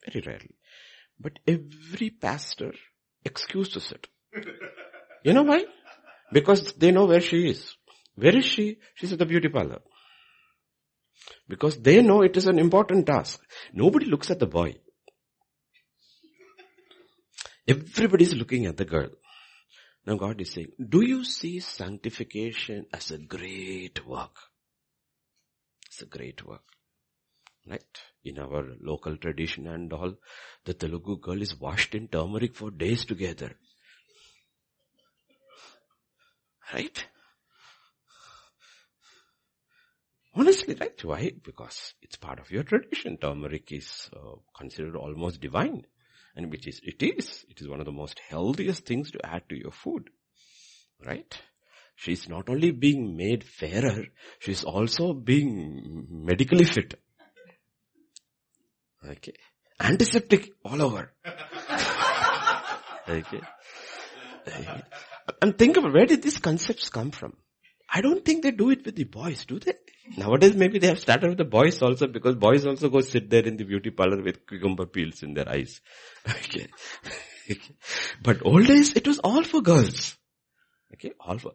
Very 0.07 0.23
rarely. 0.25 0.55
But 1.19 1.39
every 1.47 2.09
pastor 2.09 2.73
excuses 3.23 3.91
it. 3.91 4.07
You 5.23 5.33
know 5.33 5.43
why? 5.43 5.65
Because 6.31 6.73
they 6.73 6.91
know 6.91 7.05
where 7.05 7.19
she 7.19 7.49
is. 7.49 7.75
Where 8.15 8.37
is 8.37 8.45
she? 8.45 8.77
She's 8.95 9.11
at 9.11 9.19
the 9.19 9.25
beauty 9.25 9.49
parlor. 9.49 9.79
Because 11.49 11.77
they 11.81 12.01
know 12.01 12.21
it 12.21 12.37
is 12.37 12.47
an 12.47 12.59
important 12.59 13.07
task. 13.07 13.41
Nobody 13.73 14.05
looks 14.05 14.31
at 14.31 14.39
the 14.39 14.45
boy. 14.45 14.75
Everybody 17.67 18.23
is 18.23 18.35
looking 18.35 18.67
at 18.67 18.77
the 18.77 18.85
girl. 18.85 19.09
Now 20.05 20.15
God 20.15 20.39
is 20.39 20.53
saying, 20.53 20.71
do 20.79 21.01
you 21.05 21.25
see 21.25 21.59
sanctification 21.59 22.85
as 22.93 23.11
a 23.11 23.17
great 23.17 24.05
work? 24.07 24.37
It's 25.87 26.01
a 26.01 26.05
great 26.05 26.45
work. 26.45 26.63
Right? 27.69 28.01
in 28.27 28.39
our 28.39 28.63
local 28.81 29.17
tradition 29.17 29.67
and 29.67 29.91
all, 29.93 30.13
the 30.65 30.73
Telugu 30.73 31.17
girl 31.17 31.41
is 31.41 31.59
washed 31.59 31.95
in 31.95 32.07
turmeric 32.07 32.55
for 32.55 32.69
days 32.71 33.05
together. 33.05 33.55
Right? 36.73 37.05
Honestly, 40.35 40.75
right? 40.79 41.03
Why? 41.03 41.31
Because 41.43 41.93
it's 42.01 42.17
part 42.17 42.39
of 42.39 42.51
your 42.51 42.63
tradition. 42.63 43.17
Turmeric 43.17 43.71
is 43.71 44.09
uh, 44.15 44.35
considered 44.55 44.95
almost 44.95 45.41
divine. 45.41 45.85
And 46.35 46.51
which 46.51 46.67
is, 46.67 46.79
it 46.83 47.01
is. 47.01 47.45
It 47.49 47.61
is 47.61 47.67
one 47.67 47.79
of 47.79 47.87
the 47.87 47.91
most 47.91 48.19
healthiest 48.29 48.85
things 48.85 49.09
to 49.11 49.25
add 49.25 49.49
to 49.49 49.57
your 49.57 49.71
food. 49.71 50.09
Right? 51.03 51.35
She's 51.95 52.29
not 52.29 52.49
only 52.49 52.69
being 52.69 53.17
made 53.17 53.43
fairer, 53.43 54.05
she's 54.37 54.63
also 54.63 55.13
being 55.13 56.05
medically 56.11 56.65
fit. 56.65 56.99
Okay. 59.07 59.33
Antiseptic 59.79 60.51
all 60.65 60.81
over. 60.81 61.11
okay. 63.09 63.41
And 65.41 65.57
think 65.57 65.77
about 65.77 65.93
where 65.93 66.05
did 66.05 66.21
these 66.23 66.39
concepts 66.39 66.89
come 66.89 67.11
from? 67.11 67.37
I 67.89 68.01
don't 68.01 68.25
think 68.25 68.43
they 68.43 68.51
do 68.51 68.69
it 68.69 68.85
with 68.85 68.95
the 68.95 69.05
boys, 69.05 69.45
do 69.45 69.59
they? 69.59 69.73
Nowadays 70.15 70.55
maybe 70.55 70.79
they 70.79 70.87
have 70.87 70.99
started 70.99 71.29
with 71.29 71.37
the 71.37 71.45
boys 71.45 71.81
also 71.81 72.07
because 72.07 72.35
boys 72.35 72.65
also 72.65 72.89
go 72.89 73.01
sit 73.01 73.29
there 73.29 73.43
in 73.43 73.57
the 73.57 73.65
beauty 73.65 73.91
parlor 73.91 74.21
with 74.21 74.47
cucumber 74.47 74.85
peels 74.85 75.23
in 75.23 75.33
their 75.33 75.49
eyes. 75.49 75.81
Okay. 76.27 76.67
okay. 77.49 77.75
But 78.23 78.45
old 78.45 78.67
days 78.67 78.93
it 78.95 79.07
was 79.07 79.19
all 79.19 79.43
for 79.43 79.61
girls. 79.61 80.17
Okay, 80.93 81.11
all 81.19 81.37
for. 81.37 81.53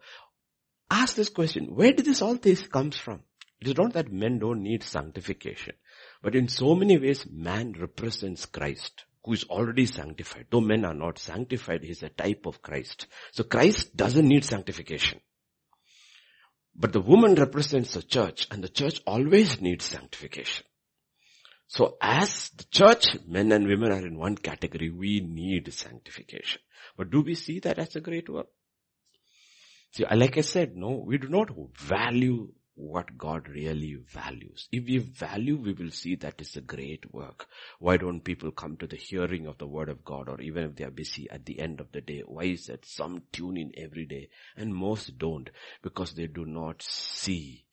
Ask 0.91 1.17
this 1.17 1.29
question, 1.29 1.75
where 1.75 1.93
did 1.93 2.05
this 2.05 2.23
all 2.23 2.35
this 2.37 2.67
comes 2.67 2.97
from? 2.97 3.23
It 3.61 3.69
is 3.69 3.77
not 3.77 3.95
that 3.95 4.13
men 4.13 4.39
don't 4.39 4.63
need 4.63 4.83
sanctification. 4.83 5.75
But 6.23 6.37
in 6.37 6.49
so 6.49 6.75
many 6.75 6.99
ways, 6.99 7.27
man 7.31 7.75
represents 7.79 8.47
Christ 8.47 9.05
who 9.25 9.33
is 9.33 9.45
already 9.45 9.87
sanctified. 9.87 10.47
Though 10.51 10.61
men 10.61 10.85
are 10.85 10.95
not 10.95 11.19
sanctified, 11.19 11.83
he 11.83 11.91
is 11.91 12.03
a 12.03 12.09
type 12.09 12.47
of 12.47 12.63
Christ. 12.63 13.07
So 13.33 13.45
Christ 13.45 13.97
doesn't 13.97 14.27
need 14.27 14.45
sanctification. 14.45 15.21
But 16.75 16.93
the 16.93 17.01
woman 17.01 17.35
represents 17.35 17.95
the 17.95 18.03
church 18.03 18.47
and 18.51 18.63
the 18.63 18.69
church 18.69 19.01
always 19.07 19.61
needs 19.61 19.85
sanctification. 19.85 20.65
So 21.67 21.97
as 22.01 22.51
the 22.51 22.65
church, 22.71 23.07
men 23.27 23.53
and 23.53 23.67
women 23.67 23.93
are 23.93 24.07
in 24.07 24.19
one 24.19 24.37
category, 24.37 24.91
we 24.91 25.21
need 25.21 25.73
sanctification. 25.73 26.61
But 26.97 27.11
do 27.11 27.23
we 27.23 27.35
see 27.35 27.61
that 27.61 27.79
as 27.79 27.97
a 27.97 28.01
great 28.01 28.29
work? 28.29 28.49
See, 29.93 30.05
like 30.05 30.39
I 30.39 30.43
said, 30.43 30.77
no, 30.77 31.03
we 31.07 31.19
do 31.19 31.29
not 31.29 31.51
value 31.79 32.53
what 32.83 33.17
God 33.17 33.49
really 33.49 33.95
values. 33.95 34.69
If 34.73 34.85
we 34.85 34.99
value, 34.99 35.57
we 35.57 35.73
will 35.73 35.91
see 35.91 36.17
that 36.17 36.41
is 36.41 36.57
a 36.57 36.61
great 36.61 37.13
work. 37.15 37.47
Why 37.79 37.97
don't 37.97 38.25
people 38.25 38.51
come 38.51 38.77
to 38.79 38.87
the 38.87 38.97
hearing 38.97 39.47
of 39.47 39.59
the 39.59 39.67
word 39.67 39.89
of 39.89 40.05
God 40.05 40.29
or 40.29 40.41
even 40.41 40.65
if 40.65 40.77
they 40.77 40.85
are 40.85 40.91
busy 40.91 41.31
at 41.31 41.47
the 41.47 41.61
end 41.61 41.81
of 41.81 41.93
the 41.93 42.01
day? 42.01 42.23
Why 42.27 42.45
is 42.45 42.67
that 42.67 42.85
some 42.85 43.23
tune 43.33 43.57
in 43.57 43.73
every 43.77 44.05
day 44.05 44.31
and 44.57 44.75
most 44.75 45.17
don't 45.17 45.49
because 45.83 46.15
they 46.15 46.27
do 46.27 46.45
not 46.45 46.83
see 46.83 47.65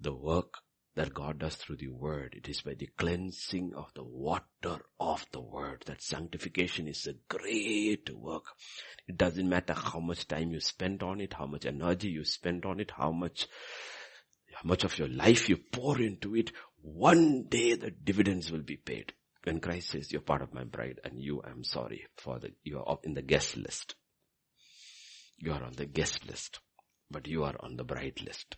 the 0.00 0.14
work 0.14 0.54
that 0.94 1.14
God 1.14 1.38
does 1.38 1.56
through 1.56 1.76
the 1.76 1.88
word. 1.88 2.34
It 2.36 2.48
is 2.48 2.60
by 2.60 2.74
the 2.74 2.88
cleansing 2.98 3.72
of 3.74 3.92
the 3.94 4.04
water 4.04 4.84
of 5.00 5.24
the 5.32 5.40
word 5.40 5.84
that 5.86 6.02
sanctification 6.02 6.86
is 6.86 7.06
a 7.06 7.14
great 7.34 8.10
work. 8.14 8.44
It 9.08 9.16
doesn't 9.16 9.48
matter 9.48 9.72
how 9.72 10.00
much 10.00 10.28
time 10.28 10.52
you 10.52 10.60
spend 10.60 11.02
on 11.02 11.20
it, 11.20 11.34
how 11.34 11.46
much 11.46 11.64
energy 11.64 12.08
you 12.08 12.24
spend 12.24 12.66
on 12.66 12.80
it, 12.80 12.90
how 12.90 13.10
much 13.10 13.46
much 14.64 14.84
of 14.84 14.98
your 14.98 15.08
life 15.08 15.48
you 15.48 15.56
pour 15.56 16.00
into 16.00 16.34
it, 16.36 16.52
one 16.80 17.44
day 17.48 17.74
the 17.74 17.90
dividends 17.90 18.50
will 18.50 18.62
be 18.62 18.76
paid. 18.76 19.12
When 19.44 19.60
Christ 19.60 19.90
says, 19.90 20.12
you're 20.12 20.20
part 20.20 20.42
of 20.42 20.54
my 20.54 20.64
bride 20.64 21.00
and 21.04 21.20
you, 21.20 21.42
I'm 21.44 21.64
sorry 21.64 22.06
for 22.16 22.38
the, 22.38 22.52
you 22.62 22.78
are 22.78 22.98
in 23.02 23.14
the 23.14 23.22
guest 23.22 23.56
list. 23.56 23.94
You 25.38 25.52
are 25.52 25.62
on 25.62 25.72
the 25.72 25.86
guest 25.86 26.26
list, 26.28 26.60
but 27.10 27.26
you 27.26 27.42
are 27.42 27.56
on 27.60 27.76
the 27.76 27.84
bride 27.84 28.20
list. 28.24 28.56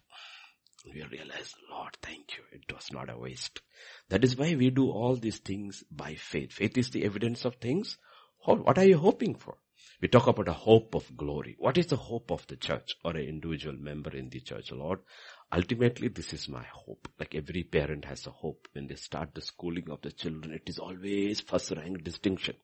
We 0.85 1.03
realize, 1.03 1.55
Lord, 1.71 1.97
thank 2.03 2.37
you. 2.37 2.45
It 2.53 2.71
was 2.71 2.93
not 2.93 3.09
a 3.09 3.17
waste. 3.17 3.63
That 4.11 4.23
is 4.23 4.37
why 4.37 4.55
we 4.55 4.69
do 4.69 4.91
all 4.91 5.17
these 5.17 5.39
things 5.39 5.83
by 5.91 6.17
faith. 6.17 6.53
Faith 6.53 6.77
is 6.77 6.91
the 6.91 7.05
evidence 7.05 7.47
of 7.47 7.57
things. 7.57 7.97
What 8.45 8.77
are 8.77 8.85
you 8.85 8.99
hoping 8.99 9.37
for? 9.37 9.57
We 10.03 10.09
talk 10.09 10.27
about 10.27 10.49
a 10.49 10.53
hope 10.53 10.95
of 10.95 11.17
glory. 11.17 11.57
What 11.59 11.79
is 11.79 11.87
the 11.87 11.97
hope 11.97 12.31
of 12.31 12.47
the 12.49 12.57
church 12.57 12.97
or 13.03 13.13
an 13.13 13.27
individual 13.27 13.77
member 13.79 14.15
in 14.15 14.29
the 14.29 14.41
church, 14.41 14.71
Lord? 14.73 14.99
Ultimately, 15.55 16.09
this 16.09 16.33
is 16.33 16.49
my 16.49 16.65
hope. 16.73 17.09
Like 17.19 17.35
every 17.35 17.63
parent 17.63 18.07
has 18.07 18.27
a 18.27 18.31
hope 18.31 18.67
when 18.73 18.89
they 18.89 18.97
start 18.97 19.35
the 19.35 19.41
schooling 19.41 19.89
of 19.91 20.01
the 20.03 20.11
children. 20.11 20.53
It 20.53 20.69
is 20.69 20.79
always 20.79 21.41
first 21.41 21.71
rank 21.71 22.03
distinction. 22.03 22.57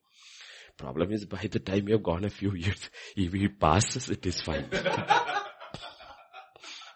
Problem 0.77 1.11
is 1.11 1.25
by 1.25 1.47
the 1.49 1.59
time 1.59 1.87
you 1.87 1.93
have 1.93 2.03
gone 2.03 2.25
a 2.25 2.29
few 2.29 2.53
years, 2.53 2.89
if 3.15 3.31
he 3.31 3.47
passes, 3.47 4.09
it 4.09 4.25
is 4.25 4.41
fine. 4.41 4.65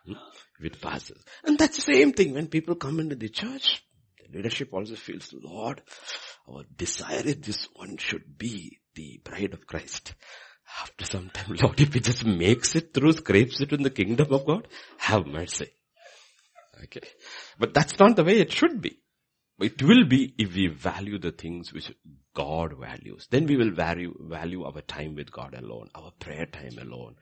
Hmm? 0.06 0.14
with 0.62 0.80
pastors. 0.82 1.18
And 1.44 1.58
that's 1.58 1.78
the 1.78 1.94
same 1.94 2.14
thing 2.14 2.34
when 2.34 2.48
people 2.48 2.76
come 2.76 3.00
into 3.00 3.16
the 3.16 3.30
church. 3.30 3.84
The 4.20 4.38
leadership 4.38 4.74
also 4.74 4.96
feels, 4.96 5.34
Lord, 5.34 5.82
our 6.48 6.64
desire 6.76 7.24
is 7.26 7.38
this 7.38 7.68
one 7.74 7.98
should 7.98 8.38
be 8.38 8.80
the 8.94 9.20
bride 9.24 9.54
of 9.54 9.66
Christ. 9.66 10.14
After 10.82 11.06
some 11.06 11.30
time, 11.30 11.56
Lord, 11.62 11.80
if 11.80 11.94
he 11.94 12.00
just 12.00 12.26
makes 12.26 12.76
it 12.76 12.94
through, 12.94 13.14
scrapes 13.14 13.62
it 13.62 13.74
in 13.74 13.84
the 13.84 13.90
kingdom 13.90 14.32
of 14.32 14.46
God, 14.46 14.68
have 14.98 15.26
mercy. 15.26 15.72
Okay. 16.84 17.08
But 17.58 17.74
that's 17.74 17.98
not 18.00 18.16
the 18.16 18.24
way 18.24 18.40
it 18.40 18.52
should 18.52 18.82
be. 18.82 19.00
It 19.60 19.82
will 19.82 20.06
be 20.06 20.34
if 20.38 20.54
we 20.54 20.68
value 20.68 21.18
the 21.18 21.32
things 21.32 21.72
which 21.72 21.92
God 22.34 22.74
values. 22.78 23.28
Then 23.32 23.46
we 23.46 23.56
will 23.56 23.72
value, 23.72 24.14
value 24.20 24.66
our 24.66 24.82
time 24.82 25.16
with 25.16 25.32
God 25.32 25.54
alone, 25.54 25.90
our 25.96 26.12
prayer 26.20 26.46
time 26.46 26.78
alone, 26.78 27.16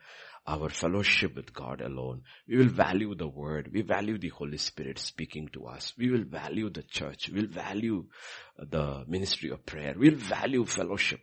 our 0.48 0.70
fellowship 0.70 1.36
with 1.36 1.54
God 1.54 1.82
alone. 1.82 2.24
We 2.48 2.58
will 2.58 2.70
value 2.70 3.14
the 3.14 3.28
word. 3.28 3.70
We 3.72 3.84
value 3.84 4.18
the 4.18 4.30
Holy 4.30 4.58
Spirit 4.58 4.98
speaking 4.98 5.50
to 5.54 5.68
us. 5.68 5.94
We 5.96 6.10
will 6.10 6.24
value 6.24 6.72
the 6.72 6.82
church. 6.82 7.30
We'll 7.32 7.48
value 7.48 8.06
uh, 8.60 8.66
the 8.68 9.06
ministry 9.08 9.52
of 9.52 9.64
prayer. 9.68 9.94
We'll 9.96 10.16
value 10.16 10.66
fellowship. 10.66 11.20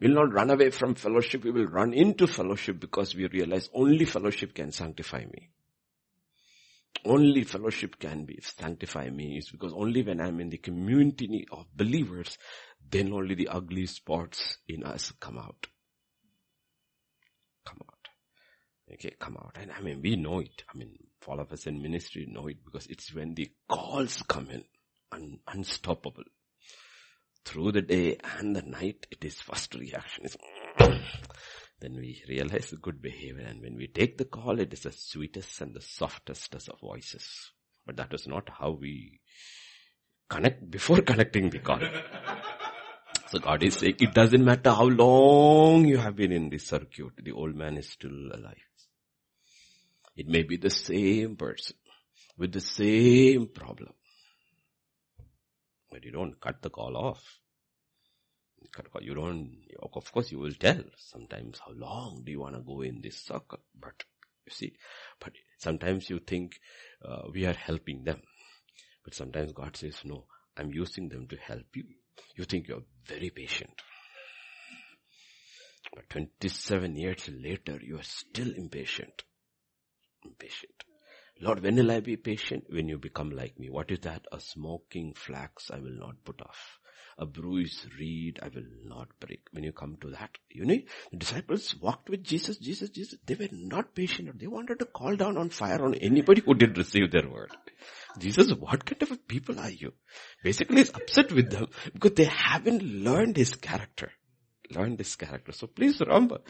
We'll 0.00 0.14
not 0.14 0.32
run 0.32 0.50
away 0.50 0.70
from 0.70 0.94
fellowship. 0.94 1.44
We 1.44 1.50
will 1.50 1.66
run 1.66 1.92
into 1.92 2.26
fellowship 2.26 2.80
because 2.80 3.14
we 3.14 3.26
realize 3.26 3.68
only 3.74 4.06
fellowship 4.06 4.54
can 4.54 4.72
sanctify 4.72 5.24
me. 5.26 5.50
Only 7.04 7.44
fellowship 7.44 7.98
can 7.98 8.24
be 8.24 8.38
sanctify 8.42 9.08
me 9.10 9.38
is 9.38 9.50
because 9.50 9.72
only 9.72 10.02
when 10.02 10.20
I'm 10.20 10.40
in 10.40 10.50
the 10.50 10.58
community 10.58 11.46
of 11.50 11.66
believers, 11.74 12.36
then 12.90 13.12
only 13.12 13.34
the 13.34 13.48
ugly 13.48 13.86
spots 13.86 14.58
in 14.68 14.82
us 14.84 15.12
come 15.20 15.38
out. 15.38 15.66
Come 17.64 17.78
out. 17.88 18.08
Okay, 18.92 19.14
come 19.18 19.36
out. 19.36 19.56
And 19.60 19.70
I 19.70 19.80
mean, 19.80 20.00
we 20.02 20.16
know 20.16 20.40
it. 20.40 20.64
I 20.72 20.76
mean, 20.76 20.96
all 21.28 21.40
of 21.40 21.52
us 21.52 21.66
in 21.66 21.82
ministry 21.82 22.26
know 22.26 22.46
it 22.46 22.64
because 22.64 22.86
it's 22.86 23.14
when 23.14 23.34
the 23.34 23.50
calls 23.68 24.22
come 24.26 24.48
in, 24.50 24.64
un- 25.12 25.40
unstoppable. 25.46 26.24
Through 27.44 27.72
the 27.72 27.82
day 27.82 28.16
and 28.38 28.56
the 28.56 28.62
night, 28.62 29.06
it 29.10 29.24
is 29.24 29.40
first 29.40 29.74
reaction 29.74 30.24
is, 30.24 30.36
then 31.80 31.94
we 31.94 32.22
realize 32.28 32.74
good 32.82 33.00
behavior 33.00 33.46
and 33.46 33.60
when 33.60 33.76
we 33.76 33.86
take 33.86 34.18
the 34.18 34.24
call, 34.24 34.58
it 34.58 34.72
is 34.72 34.80
the 34.80 34.92
sweetest 34.92 35.60
and 35.60 35.74
the 35.74 35.80
softest 35.80 36.54
of 36.54 36.80
voices. 36.80 37.52
But 37.86 37.96
that 37.96 38.12
is 38.12 38.26
not 38.26 38.48
how 38.58 38.72
we 38.72 39.20
connect 40.28 40.70
before 40.70 41.00
connecting 41.02 41.50
the 41.50 41.60
call. 41.60 41.80
so 43.28 43.38
God 43.38 43.62
is 43.62 43.76
saying, 43.76 43.96
it 44.00 44.12
doesn't 44.12 44.44
matter 44.44 44.70
how 44.70 44.86
long 44.86 45.86
you 45.86 45.98
have 45.98 46.16
been 46.16 46.32
in 46.32 46.50
this 46.50 46.66
circuit, 46.66 47.12
the 47.22 47.32
old 47.32 47.54
man 47.54 47.76
is 47.76 47.88
still 47.88 48.32
alive. 48.32 48.56
It 50.16 50.26
may 50.26 50.42
be 50.42 50.56
the 50.56 50.70
same 50.70 51.36
person 51.36 51.76
with 52.36 52.52
the 52.52 52.60
same 52.60 53.46
problem. 53.46 53.92
But 55.90 56.04
you 56.04 56.10
don't 56.10 56.40
cut 56.40 56.60
the 56.60 56.70
call 56.70 56.96
off. 56.96 57.22
You 59.00 59.14
don't, 59.14 59.56
of 59.92 60.12
course 60.12 60.32
you 60.32 60.38
will 60.38 60.54
tell 60.54 60.82
sometimes 60.96 61.60
how 61.64 61.72
long 61.72 62.22
do 62.24 62.32
you 62.32 62.40
want 62.40 62.56
to 62.56 62.60
go 62.62 62.82
in 62.82 63.00
this 63.00 63.18
circle. 63.18 63.60
But 63.78 64.04
you 64.46 64.52
see, 64.52 64.72
but 65.20 65.32
sometimes 65.58 66.10
you 66.10 66.20
think 66.20 66.58
uh, 67.04 67.22
we 67.32 67.46
are 67.46 67.54
helping 67.54 68.04
them. 68.04 68.20
But 69.04 69.14
sometimes 69.14 69.52
God 69.52 69.76
says, 69.76 70.00
no, 70.04 70.26
I'm 70.56 70.72
using 70.72 71.08
them 71.08 71.26
to 71.28 71.36
help 71.36 71.66
you. 71.74 71.84
You 72.36 72.44
think 72.44 72.68
you're 72.68 72.82
very 73.06 73.30
patient. 73.30 73.82
But 75.94 76.10
27 76.10 76.96
years 76.96 77.28
later, 77.32 77.78
you 77.82 77.98
are 77.98 78.02
still 78.02 78.52
impatient 78.54 79.22
Impatient. 80.24 80.84
Lord, 81.40 81.62
when 81.62 81.76
will 81.76 81.90
I 81.92 82.00
be 82.00 82.16
patient? 82.16 82.64
When 82.68 82.88
you 82.88 82.98
become 82.98 83.30
like 83.30 83.58
me. 83.58 83.70
What 83.70 83.90
is 83.90 84.00
that? 84.00 84.26
A 84.32 84.40
smoking 84.40 85.14
flax 85.14 85.70
I 85.70 85.78
will 85.78 85.96
not 85.98 86.24
put 86.24 86.42
off. 86.42 86.78
A 87.18 87.26
bruised 87.26 87.86
reed 87.98 88.38
I 88.40 88.48
will 88.48 88.66
not 88.84 89.08
break. 89.18 89.40
When 89.50 89.64
you 89.64 89.72
come 89.72 89.96
to 90.02 90.10
that, 90.10 90.30
you 90.50 90.64
know, 90.64 90.78
the 91.10 91.16
disciples 91.16 91.74
walked 91.80 92.08
with 92.08 92.22
Jesus, 92.22 92.58
Jesus, 92.58 92.90
Jesus. 92.90 93.18
They 93.26 93.34
were 93.34 93.48
not 93.50 93.94
patient. 93.94 94.38
They 94.38 94.46
wanted 94.46 94.78
to 94.78 94.84
call 94.84 95.16
down 95.16 95.36
on 95.36 95.50
fire 95.50 95.84
on 95.84 95.94
anybody 95.96 96.42
who 96.44 96.54
didn't 96.54 96.78
receive 96.78 97.10
their 97.10 97.28
word. 97.28 97.50
Jesus, 98.18 98.52
what 98.52 98.84
kind 98.84 99.02
of 99.02 99.10
a 99.10 99.16
people 99.16 99.58
are 99.58 99.70
you? 99.70 99.94
Basically, 100.44 100.76
he's 100.76 100.94
upset 100.94 101.32
with 101.32 101.50
them 101.50 101.66
because 101.92 102.12
they 102.12 102.24
haven't 102.24 102.82
learned 102.82 103.36
his 103.36 103.54
character 103.56 104.12
learn 104.70 104.96
this 104.96 105.16
character. 105.16 105.52
So 105.52 105.66
please 105.66 106.00
remember, 106.00 106.40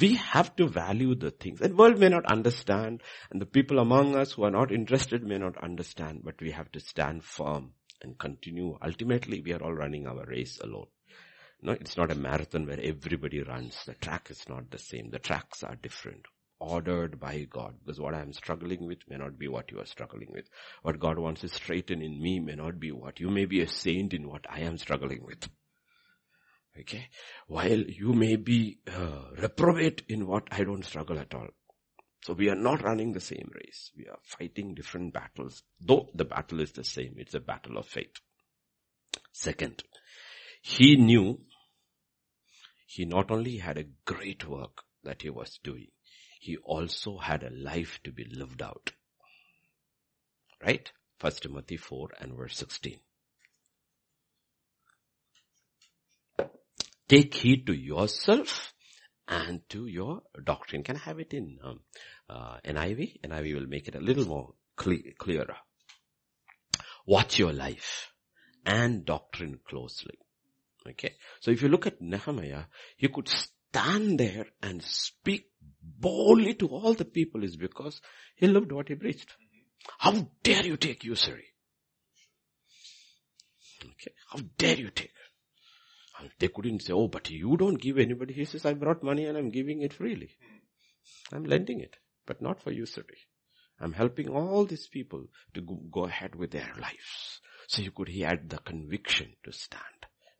we 0.00 0.14
have 0.16 0.54
to 0.56 0.68
value 0.68 1.14
the 1.14 1.30
things. 1.30 1.60
The 1.60 1.74
world 1.74 1.98
may 1.98 2.08
not 2.08 2.26
understand, 2.26 3.02
and 3.30 3.40
the 3.40 3.46
people 3.46 3.78
among 3.78 4.16
us 4.16 4.32
who 4.32 4.44
are 4.44 4.50
not 4.50 4.72
interested 4.72 5.22
may 5.22 5.38
not 5.38 5.62
understand, 5.62 6.22
but 6.24 6.40
we 6.40 6.50
have 6.50 6.72
to 6.72 6.80
stand 6.80 7.24
firm 7.24 7.74
and 8.02 8.18
continue. 8.18 8.78
Ultimately, 8.82 9.40
we 9.40 9.52
are 9.52 9.62
all 9.62 9.74
running 9.74 10.06
our 10.06 10.24
race 10.26 10.58
alone. 10.62 10.86
No, 11.60 11.72
it's 11.72 11.96
not 11.96 12.12
a 12.12 12.14
marathon 12.14 12.66
where 12.66 12.80
everybody 12.80 13.42
runs. 13.42 13.76
The 13.84 13.94
track 13.94 14.30
is 14.30 14.48
not 14.48 14.70
the 14.70 14.78
same. 14.78 15.10
The 15.10 15.18
tracks 15.18 15.62
are 15.62 15.74
different 15.74 16.26
ordered 16.60 17.20
by 17.20 17.46
God. 17.50 17.74
Because 17.84 18.00
what 18.00 18.14
I 18.14 18.20
am 18.20 18.32
struggling 18.32 18.86
with 18.86 18.98
may 19.08 19.16
not 19.16 19.38
be 19.38 19.48
what 19.48 19.70
you 19.70 19.80
are 19.80 19.86
struggling 19.86 20.30
with. 20.32 20.48
What 20.82 21.00
God 21.00 21.18
wants 21.18 21.42
to 21.42 21.48
straighten 21.48 22.02
in 22.02 22.20
me 22.20 22.40
may 22.40 22.54
not 22.54 22.80
be 22.80 22.92
what 22.92 23.20
you 23.20 23.30
may 23.30 23.44
be 23.44 23.60
a 23.60 23.68
saint 23.68 24.12
in 24.12 24.28
what 24.28 24.44
I 24.48 24.60
am 24.60 24.78
struggling 24.78 25.24
with. 25.24 25.48
Okay. 26.78 27.08
While 27.46 27.80
you 27.80 28.12
may 28.12 28.36
be 28.36 28.78
uh, 28.86 29.30
reprobate 29.36 30.02
in 30.08 30.26
what 30.26 30.44
I 30.50 30.64
don't 30.64 30.84
struggle 30.84 31.18
at 31.18 31.34
all. 31.34 31.48
So 32.22 32.34
we 32.34 32.50
are 32.50 32.56
not 32.56 32.82
running 32.82 33.12
the 33.12 33.20
same 33.20 33.50
race. 33.54 33.90
We 33.96 34.06
are 34.08 34.18
fighting 34.22 34.74
different 34.74 35.14
battles, 35.14 35.62
though 35.80 36.10
the 36.14 36.24
battle 36.24 36.60
is 36.60 36.72
the 36.72 36.84
same. 36.84 37.14
It's 37.16 37.34
a 37.34 37.40
battle 37.40 37.78
of 37.78 37.86
faith. 37.86 38.16
Second, 39.32 39.84
he 40.62 40.96
knew 40.96 41.40
he 42.86 43.04
not 43.04 43.30
only 43.30 43.58
had 43.58 43.78
a 43.78 43.86
great 44.04 44.48
work 44.48 44.82
that 45.04 45.22
he 45.22 45.30
was 45.30 45.58
doing, 45.62 45.88
he 46.40 46.56
also 46.58 47.18
had 47.18 47.42
a 47.42 47.50
life 47.50 48.00
to 48.04 48.12
be 48.12 48.24
lived 48.24 48.62
out. 48.62 48.92
Right? 50.62 50.90
First 51.18 51.42
Timothy 51.42 51.76
4 51.76 52.10
and 52.20 52.34
verse 52.34 52.56
16. 52.56 52.98
Take 57.08 57.34
heed 57.34 57.66
to 57.66 57.72
yourself 57.72 58.74
and 59.28 59.60
to 59.68 59.86
your 59.86 60.22
doctrine. 60.44 60.82
Can 60.82 60.96
I 60.96 61.00
have 61.00 61.20
it 61.20 61.34
in 61.34 61.58
um, 61.62 61.80
uh, 62.28 62.58
NIV? 62.64 63.20
NIV 63.20 63.54
will 63.54 63.66
make 63.66 63.86
it 63.86 63.94
a 63.94 64.00
little 64.00 64.24
more 64.24 64.54
cle- 64.76 65.12
clearer. 65.18 65.56
Watch 67.06 67.38
your 67.38 67.52
life 67.52 68.12
and 68.64 69.04
doctrine 69.04 69.60
closely. 69.68 70.18
Okay. 70.88 71.14
So 71.40 71.50
if 71.50 71.62
you 71.62 71.68
look 71.68 71.86
at 71.86 72.00
Nehemiah, 72.00 72.64
he 72.96 73.08
could 73.08 73.28
stand 73.28 74.18
there 74.18 74.46
and 74.62 74.82
speak 74.82 75.50
boldly 75.82 76.54
to 76.54 76.68
all 76.68 76.94
the 76.94 77.04
people 77.04 77.44
is 77.44 77.56
because 77.56 78.00
he 78.36 78.46
loved 78.46 78.72
what 78.72 78.88
he 78.88 78.94
preached. 78.94 79.30
How 79.98 80.28
dare 80.42 80.64
you 80.64 80.76
take 80.76 81.04
usury? 81.04 81.44
Okay. 83.84 84.12
How 84.30 84.40
dare 84.56 84.76
you 84.76 84.90
take? 84.90 85.12
They 86.38 86.48
couldn't 86.48 86.82
say, 86.82 86.92
oh, 86.92 87.08
but 87.08 87.30
you 87.30 87.56
don't 87.56 87.80
give 87.80 87.98
anybody. 87.98 88.34
He 88.34 88.44
says, 88.44 88.64
I 88.66 88.74
brought 88.74 89.02
money 89.02 89.26
and 89.26 89.36
I'm 89.36 89.50
giving 89.50 89.82
it 89.82 89.92
freely. 89.92 90.30
I'm 91.32 91.44
lending 91.44 91.80
it, 91.80 91.96
but 92.26 92.42
not 92.42 92.62
for 92.62 92.70
usury. 92.70 93.18
I'm 93.80 93.92
helping 93.92 94.28
all 94.28 94.64
these 94.64 94.88
people 94.88 95.26
to 95.54 95.60
go 95.90 96.04
ahead 96.04 96.34
with 96.34 96.50
their 96.50 96.72
lives. 96.80 97.40
So 97.68 97.82
you 97.82 97.92
could, 97.92 98.08
he 98.08 98.22
had 98.22 98.48
the 98.48 98.58
conviction 98.58 99.34
to 99.44 99.52
stand. 99.52 99.82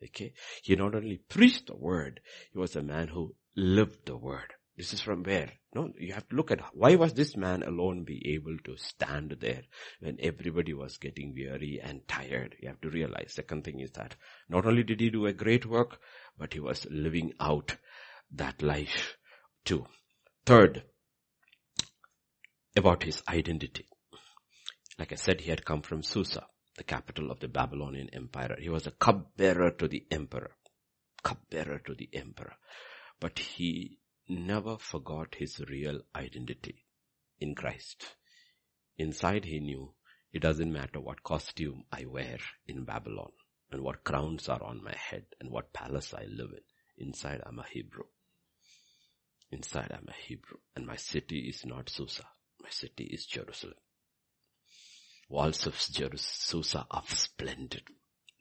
Okay. 0.02 0.32
He 0.62 0.76
not 0.76 0.94
only 0.94 1.18
preached 1.28 1.66
the 1.66 1.76
word, 1.76 2.20
he 2.52 2.58
was 2.58 2.76
a 2.76 2.82
man 2.82 3.08
who 3.08 3.34
lived 3.56 4.06
the 4.06 4.16
word. 4.16 4.52
This 4.76 4.92
is 4.92 5.00
from 5.00 5.24
where? 5.24 5.52
No, 5.74 5.92
you 5.98 6.14
have 6.14 6.26
to 6.31 6.37
look 6.37 6.50
at 6.50 6.62
why 6.74 6.94
was 6.94 7.12
this 7.12 7.37
man 7.37 7.62
alone 7.62 8.04
be 8.04 8.35
able 8.35 8.57
to 8.64 8.76
stand 8.78 9.37
there 9.40 9.62
when 10.00 10.16
everybody 10.18 10.72
was 10.72 10.96
getting 10.96 11.35
weary 11.35 11.78
and 11.83 12.09
tired? 12.09 12.57
You 12.61 12.68
have 12.68 12.81
to 12.81 12.90
realize. 12.90 13.35
Second 13.35 13.64
thing 13.64 13.81
is 13.81 13.90
that 13.92 14.16
not 14.48 14.64
only 14.64 14.83
did 14.83 15.00
he 15.00 15.11
do 15.11 15.26
a 15.26 15.33
great 15.33 15.66
work, 15.66 16.00
but 16.38 16.54
he 16.54 16.61
was 16.61 16.87
living 16.90 17.35
out 17.38 17.76
that 18.33 18.62
life 18.62 19.16
too. 19.64 19.87
Third, 20.46 20.85
about 22.74 23.02
his 23.02 23.22
identity. 23.28 23.85
Like 24.98 25.12
I 25.12 25.16
said, 25.16 25.42
he 25.42 25.50
had 25.50 25.64
come 25.64 25.83
from 25.83 26.02
Susa, 26.02 26.46
the 26.76 26.85
capital 26.85 27.31
of 27.31 27.40
the 27.40 27.48
Babylonian 27.48 28.09
empire. 28.14 28.57
He 28.59 28.70
was 28.70 28.87
a 28.87 28.92
cupbearer 28.92 29.72
to 29.72 29.87
the 29.87 30.07
emperor. 30.11 30.52
Cupbearer 31.22 31.81
to 31.81 31.94
the 31.94 32.09
emperor. 32.14 32.54
But 33.20 33.38
he 33.38 33.98
never 34.28 34.76
forgot 34.78 35.36
his 35.36 35.60
real 35.68 36.00
identity 36.14 36.84
in 37.40 37.54
Christ. 37.54 38.16
Inside 38.96 39.44
he 39.44 39.60
knew 39.60 39.94
it 40.32 40.40
doesn't 40.42 40.72
matter 40.72 41.00
what 41.00 41.22
costume 41.22 41.84
I 41.92 42.04
wear 42.04 42.38
in 42.66 42.84
Babylon 42.84 43.32
and 43.70 43.82
what 43.82 44.04
crowns 44.04 44.48
are 44.48 44.62
on 44.62 44.82
my 44.82 44.94
head 44.94 45.24
and 45.40 45.50
what 45.50 45.72
palace 45.72 46.12
I 46.14 46.24
live 46.24 46.50
in. 46.52 47.06
Inside 47.06 47.42
I'm 47.46 47.58
a 47.58 47.66
Hebrew. 47.70 48.04
Inside 49.50 49.92
I'm 49.92 50.08
a 50.08 50.26
Hebrew 50.26 50.58
and 50.76 50.86
my 50.86 50.96
city 50.96 51.48
is 51.48 51.64
not 51.64 51.88
Susa. 51.88 52.24
My 52.60 52.70
city 52.70 53.04
is 53.04 53.24
Jerusalem. 53.24 53.78
Walls 55.30 55.66
of 55.66 55.78
Jerusalem 55.90 56.86
are 56.90 57.04
splendid, 57.06 57.82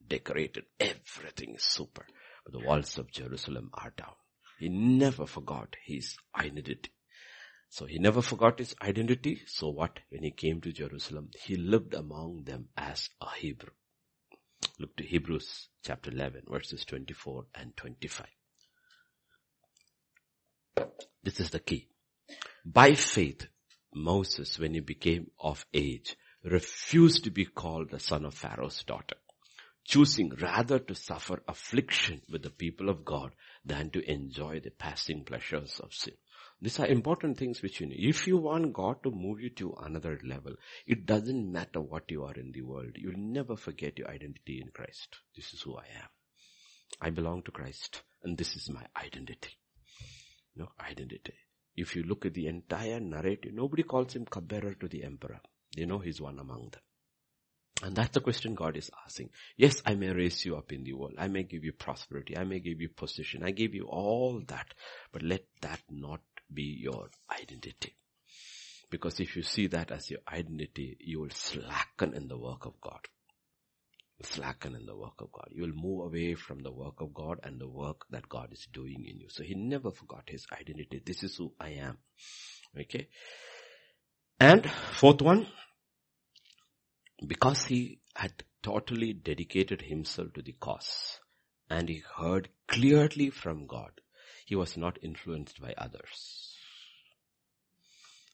decorated, 0.05 0.65
everything 0.79 1.55
is 1.55 1.63
super. 1.63 2.05
But 2.43 2.53
the 2.53 2.65
walls 2.65 2.97
of 2.97 3.11
Jerusalem 3.11 3.69
are 3.73 3.93
down. 3.95 4.15
He 4.59 4.69
never 4.69 5.25
forgot 5.25 5.75
his 5.85 6.17
identity. 6.35 6.91
So 7.69 7.85
he 7.85 7.99
never 7.99 8.21
forgot 8.21 8.59
his 8.59 8.75
identity. 8.81 9.41
So 9.45 9.69
what? 9.69 9.99
When 10.09 10.23
he 10.23 10.31
came 10.31 10.61
to 10.61 10.71
Jerusalem, 10.71 11.29
he 11.43 11.55
lived 11.55 11.93
among 11.93 12.43
them 12.45 12.69
as 12.75 13.09
a 13.21 13.29
Hebrew. 13.35 13.71
Look 14.79 14.95
to 14.97 15.03
Hebrews 15.03 15.69
chapter 15.83 16.11
11 16.11 16.43
verses 16.49 16.85
24 16.85 17.45
and 17.55 17.75
25. 17.75 18.25
This 21.23 21.39
is 21.39 21.49
the 21.49 21.59
key. 21.59 21.89
By 22.65 22.95
faith, 22.95 23.47
Moses, 23.93 24.59
when 24.59 24.73
he 24.73 24.79
became 24.79 25.31
of 25.39 25.65
age, 25.73 26.15
refused 26.43 27.23
to 27.23 27.31
be 27.31 27.45
called 27.45 27.89
the 27.89 27.99
son 27.99 28.25
of 28.25 28.33
Pharaoh's 28.33 28.83
daughter, 28.83 29.17
choosing 29.87 30.29
rather 30.41 30.79
to 30.79 30.93
suffer 30.93 31.41
affliction 31.47 32.21
with 32.29 32.43
the 32.43 32.49
people 32.49 32.89
of 32.89 33.05
God 33.05 33.31
than 33.63 33.89
to 33.91 34.11
enjoy 34.11 34.59
the 34.59 34.71
passing 34.71 35.23
pleasures 35.23 35.79
of 35.79 35.93
sin. 35.93 36.13
These 36.61 36.79
are 36.79 36.87
important 36.87 37.37
things 37.37 37.61
which 37.61 37.79
you 37.79 37.87
need. 37.87 37.99
If 37.99 38.27
you 38.27 38.37
want 38.37 38.73
God 38.73 39.01
to 39.03 39.11
move 39.11 39.39
you 39.39 39.49
to 39.51 39.75
another 39.81 40.19
level, 40.23 40.55
it 40.85 41.05
doesn't 41.05 41.51
matter 41.51 41.79
what 41.79 42.11
you 42.11 42.25
are 42.25 42.33
in 42.33 42.51
the 42.51 42.63
world. 42.63 42.91
You'll 42.95 43.17
never 43.17 43.55
forget 43.55 43.97
your 43.97 44.09
identity 44.09 44.59
in 44.61 44.69
Christ. 44.73 45.15
This 45.35 45.53
is 45.53 45.61
who 45.61 45.77
I 45.77 45.85
am. 46.01 46.09
I 46.99 47.09
belong 47.11 47.43
to 47.43 47.51
Christ 47.51 48.01
and 48.23 48.37
this 48.37 48.55
is 48.55 48.69
my 48.69 48.85
identity. 49.01 49.51
No 50.55 50.67
identity. 50.79 51.33
If 51.75 51.95
you 51.95 52.03
look 52.03 52.25
at 52.25 52.33
the 52.33 52.47
entire 52.47 52.99
narrative, 52.99 53.53
nobody 53.53 53.83
calls 53.83 54.13
him 54.13 54.25
cupbearer 54.25 54.73
to 54.73 54.87
the 54.87 55.03
emperor. 55.03 55.39
They 55.75 55.85
know 55.85 55.99
he's 55.99 56.19
one 56.19 56.39
among 56.39 56.71
them. 56.71 56.81
And 57.83 57.95
that's 57.95 58.13
the 58.13 58.21
question 58.21 58.55
God 58.55 58.75
is 58.75 58.89
asking. 59.05 59.29
Yes, 59.55 59.81
I 59.85 59.93
may 59.95 60.09
raise 60.09 60.43
you 60.45 60.57
up 60.57 60.71
in 60.71 60.83
the 60.83 60.93
world. 60.93 61.13
I 61.17 61.27
may 61.27 61.43
give 61.43 61.63
you 61.63 61.73
prosperity. 61.73 62.35
I 62.35 62.43
may 62.43 62.59
give 62.59 62.81
you 62.81 62.89
position. 62.89 63.43
I 63.43 63.51
give 63.51 63.75
you 63.75 63.85
all 63.85 64.41
that. 64.47 64.73
But 65.11 65.21
let 65.21 65.43
that 65.61 65.81
not 65.89 66.21
be 66.51 66.63
your 66.81 67.09
identity. 67.29 67.93
Because 68.89 69.19
if 69.19 69.35
you 69.35 69.43
see 69.43 69.67
that 69.67 69.91
as 69.91 70.09
your 70.09 70.21
identity, 70.31 70.97
you 71.01 71.19
will 71.19 71.29
slacken 71.29 72.13
in 72.13 72.27
the 72.27 72.37
work 72.37 72.65
of 72.65 72.79
God. 72.81 73.01
Slacken 74.23 74.75
in 74.75 74.85
the 74.85 74.95
work 74.95 75.19
of 75.19 75.31
God. 75.31 75.49
You 75.51 75.63
will 75.63 75.75
move 75.75 76.05
away 76.05 76.33
from 76.33 76.63
the 76.63 76.71
work 76.71 76.99
of 77.01 77.13
God 77.13 77.39
and 77.43 77.59
the 77.59 77.67
work 77.67 78.05
that 78.09 78.27
God 78.27 78.51
is 78.51 78.67
doing 78.73 79.05
in 79.07 79.19
you. 79.19 79.27
So 79.29 79.43
he 79.43 79.53
never 79.53 79.91
forgot 79.91 80.23
his 80.27 80.47
identity. 80.51 81.03
This 81.05 81.21
is 81.21 81.35
who 81.35 81.51
I 81.59 81.69
am. 81.69 81.97
Okay. 82.79 83.09
And 84.39 84.69
fourth 84.93 85.21
one, 85.21 85.47
because 87.25 87.65
he 87.65 87.99
had 88.15 88.43
totally 88.61 89.13
dedicated 89.13 89.81
himself 89.81 90.33
to 90.33 90.41
the 90.41 90.53
cause 90.53 91.19
and 91.69 91.89
he 91.89 92.03
heard 92.17 92.49
clearly 92.67 93.29
from 93.29 93.65
God, 93.67 93.91
he 94.45 94.55
was 94.55 94.77
not 94.77 94.99
influenced 95.01 95.61
by 95.61 95.73
others. 95.77 96.53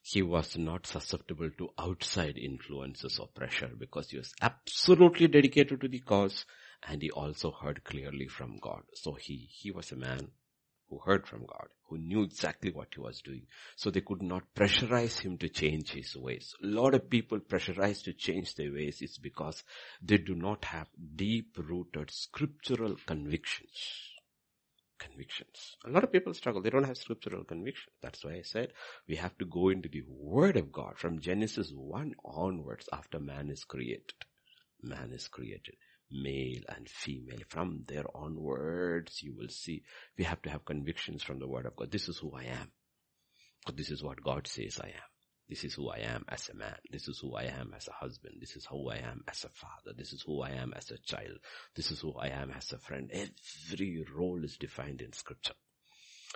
He 0.01 0.21
was 0.21 0.57
not 0.57 0.85
susceptible 0.85 1.49
to 1.57 1.69
outside 1.79 2.37
influences 2.37 3.19
or 3.19 3.27
pressure 3.27 3.71
because 3.77 4.09
he 4.09 4.17
was 4.17 4.33
absolutely 4.41 5.27
dedicated 5.27 5.79
to 5.81 5.87
the 5.87 5.99
cause 5.99 6.45
and 6.87 7.01
he 7.01 7.09
also 7.09 7.51
heard 7.51 7.83
clearly 7.85 8.27
from 8.27 8.59
God. 8.59 8.81
So 8.95 9.13
he, 9.13 9.47
he 9.49 9.71
was 9.71 9.91
a 9.93 9.95
man 9.95 10.29
who 10.93 11.12
heard 11.12 11.27
from 11.27 11.45
God, 11.45 11.67
who 11.89 11.97
knew 11.97 12.23
exactly 12.23 12.71
what 12.71 12.89
he 12.93 13.01
was 13.01 13.21
doing. 13.21 13.47
So 13.75 13.89
they 13.89 14.01
could 14.01 14.21
not 14.21 14.43
pressurize 14.56 15.19
him 15.19 15.38
to 15.39 15.49
change 15.49 15.91
his 15.91 16.15
ways. 16.15 16.53
A 16.63 16.67
lot 16.67 16.93
of 16.93 17.10
people 17.10 17.39
pressurize 17.39 18.03
to 18.03 18.13
change 18.13 18.56
their 18.56 18.71
ways 18.71 19.01
is 19.01 19.17
because 19.17 19.63
they 20.01 20.17
do 20.17 20.36
not 20.36 20.65
have 20.65 20.88
deep 21.15 21.58
rooted 21.58 22.12
scriptural 22.12 22.95
convictions. 23.08 23.71
Convictions. 24.99 25.75
A 25.86 25.89
lot 25.89 26.03
of 26.03 26.12
people 26.12 26.34
struggle. 26.34 26.62
They 26.62 26.69
don't 26.69 26.86
have 26.86 26.97
scriptural 26.97 27.43
conviction. 27.43 27.91
That's 28.01 28.23
why 28.23 28.34
I 28.34 28.41
said 28.43 28.73
we 29.08 29.15
have 29.15 29.38
to 29.39 29.45
go 29.45 29.69
into 29.69 29.89
the 29.89 30.03
word 30.08 30.58
of 30.58 30.71
God 30.71 30.97
from 30.97 31.19
Genesis 31.19 31.71
1 31.75 32.13
onwards 32.23 32.88
after 32.93 33.19
man 33.19 33.49
is 33.49 33.63
created. 33.63 34.13
Man 34.82 35.12
is 35.12 35.27
created 35.27 35.75
male 36.13 36.62
and 36.69 36.88
female. 36.88 37.39
From 37.47 37.84
there 37.88 38.06
onwards, 38.13 39.21
you 39.21 39.34
will 39.36 39.49
see 39.49 39.84
we 40.17 40.23
have 40.23 40.41
to 40.43 40.49
have 40.49 40.65
convictions 40.65 41.23
from 41.23 41.39
the 41.39 41.47
word 41.47 41.65
of 41.65 41.76
God. 41.76 41.91
This 41.91 42.08
is 42.08 42.17
who 42.19 42.34
I 42.34 42.43
am. 42.43 42.71
This 43.76 43.89
is 43.89 44.04
what 44.04 44.23
God 44.23 44.47
says 44.47 44.80
I 44.82 44.88
am. 44.88 45.10
This 45.49 45.63
is 45.63 45.73
who 45.73 45.89
I 45.89 45.99
am 45.99 46.26
as 46.30 46.49
a 46.49 46.56
man. 46.56 46.76
This 46.89 47.08
is 47.08 47.19
who 47.19 47.36
I 47.36 47.43
am 47.43 47.73
as 47.76 47.88
a 47.88 47.93
husband. 47.93 48.36
This 48.39 48.56
is 48.56 48.65
who 48.65 48.89
I 48.89 48.97
am 48.97 49.23
as 49.28 49.43
a 49.43 49.49
father. 49.49 49.95
This 49.95 50.13
is 50.13 50.23
who 50.26 50.41
I 50.41 50.52
am 50.52 50.73
as 50.73 50.89
a 50.89 50.97
child. 50.97 51.38
This 51.76 51.91
is 51.91 51.99
who 51.99 52.13
I 52.13 52.28
am 52.28 52.52
as 52.52 52.71
a 52.71 52.78
friend. 52.78 53.12
Every 53.13 54.06
role 54.15 54.43
is 54.43 54.58
defined 54.58 55.02
in 55.02 55.12
scripture. 55.13 55.54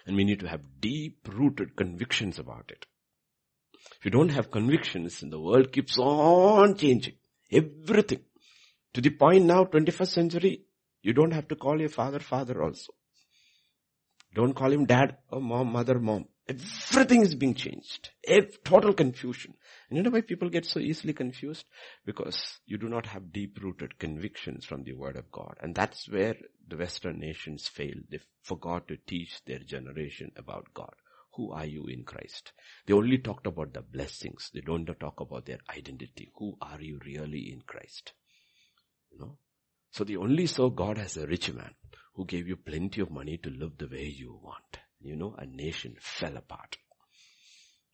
And 0.05 0.15
we 0.15 0.23
need 0.23 0.41
to 0.41 0.47
have 0.47 0.61
deep 0.79 1.27
rooted 1.27 1.75
convictions 1.75 2.37
about 2.37 2.69
it. 2.69 2.85
If 3.97 4.05
you 4.05 4.11
don't 4.11 4.29
have 4.29 4.51
convictions, 4.51 5.21
the 5.21 5.39
world 5.39 5.71
keeps 5.71 5.97
on 5.97 6.75
changing. 6.75 7.15
Everything. 7.51 8.19
To 8.93 9.01
the 9.01 9.09
point 9.11 9.45
now, 9.45 9.65
21st 9.65 10.07
century, 10.07 10.63
you 11.01 11.13
don't 11.13 11.33
have 11.33 11.47
to 11.49 11.55
call 11.55 11.79
your 11.79 11.89
father 11.89 12.19
father 12.19 12.61
also. 12.63 12.93
Don't 14.33 14.53
call 14.53 14.71
him 14.71 14.85
dad 14.85 15.17
or 15.29 15.41
mom, 15.41 15.71
mother, 15.71 15.99
mom. 15.99 16.25
Everything 16.47 17.21
is 17.21 17.35
being 17.35 17.55
changed. 17.55 18.11
total 18.63 18.93
confusion. 18.93 19.53
And 19.89 19.97
you 19.97 20.03
know 20.03 20.09
why 20.09 20.21
people 20.21 20.49
get 20.49 20.65
so 20.65 20.79
easily 20.79 21.13
confused? 21.13 21.65
Because 22.05 22.59
you 22.65 22.77
do 22.77 22.87
not 22.87 23.05
have 23.07 23.33
deep 23.33 23.59
rooted 23.61 23.99
convictions 23.99 24.65
from 24.65 24.83
the 24.83 24.93
word 24.93 25.17
of 25.17 25.31
God. 25.31 25.55
And 25.61 25.75
that's 25.75 26.07
where 26.09 26.35
the 26.67 26.77
western 26.77 27.19
nations 27.19 27.67
fail. 27.67 27.95
They 28.09 28.19
forgot 28.43 28.87
to 28.87 28.97
teach 29.07 29.43
their 29.45 29.59
generation 29.59 30.31
about 30.37 30.73
God. 30.73 30.93
Who 31.33 31.51
are 31.51 31.65
you 31.65 31.85
in 31.87 32.03
Christ? 32.03 32.53
They 32.85 32.93
only 32.93 33.17
talked 33.17 33.47
about 33.47 33.73
the 33.73 33.81
blessings. 33.81 34.49
They 34.53 34.61
don't 34.61 34.89
talk 34.99 35.19
about 35.19 35.45
their 35.45 35.59
identity. 35.69 36.31
Who 36.35 36.57
are 36.61 36.81
you 36.81 36.99
really 37.05 37.51
in 37.51 37.61
Christ? 37.61 38.13
Know? 39.19 39.37
So 39.91 40.03
the 40.03 40.17
only 40.17 40.47
so 40.47 40.69
God 40.69 40.97
has 40.97 41.17
a 41.17 41.27
rich 41.27 41.51
man 41.53 41.73
who 42.15 42.25
gave 42.25 42.47
you 42.47 42.55
plenty 42.55 43.01
of 43.01 43.11
money 43.11 43.37
to 43.37 43.49
live 43.49 43.77
the 43.77 43.87
way 43.87 44.05
you 44.05 44.39
want. 44.41 44.79
You 44.99 45.15
know, 45.15 45.35
a 45.37 45.45
nation 45.45 45.95
fell 45.99 46.35
apart. 46.37 46.77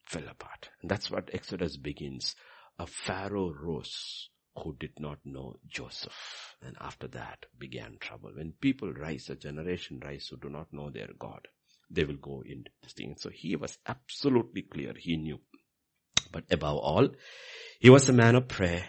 Fell 0.06 0.28
apart. 0.30 0.70
And 0.82 0.90
that's 0.90 1.12
what 1.12 1.30
Exodus 1.34 1.78
begins. 1.78 2.36
A 2.80 2.88
Pharaoh 2.88 3.54
rose 3.54 4.30
who 4.56 4.76
did 4.80 5.00
not 5.00 5.20
know 5.26 5.56
Joseph. 5.68 6.56
And 6.62 6.76
after 6.80 7.08
that 7.10 7.46
began 7.58 7.98
trouble. 8.00 8.32
When 8.36 8.54
people 8.60 8.94
rise, 8.94 9.30
a 9.30 9.36
generation 9.36 10.00
rise 10.04 10.28
who 10.30 10.38
do 10.38 10.50
not 10.50 10.72
know 10.72 10.90
their 10.90 11.10
God, 11.20 11.48
they 11.90 12.04
will 12.04 12.18
go 12.18 12.44
into 12.46 12.72
this 12.82 12.94
thing. 12.94 13.16
So 13.18 13.30
he 13.30 13.56
was 13.56 13.78
absolutely 13.88 14.64
clear. 14.64 14.94
He 14.98 15.18
knew. 15.18 15.40
But 16.32 16.46
above 16.52 16.78
all, 16.78 17.10
he 17.80 17.90
was 17.90 18.10
a 18.10 18.14
man 18.14 18.36
of 18.36 18.48
prayer 18.48 18.86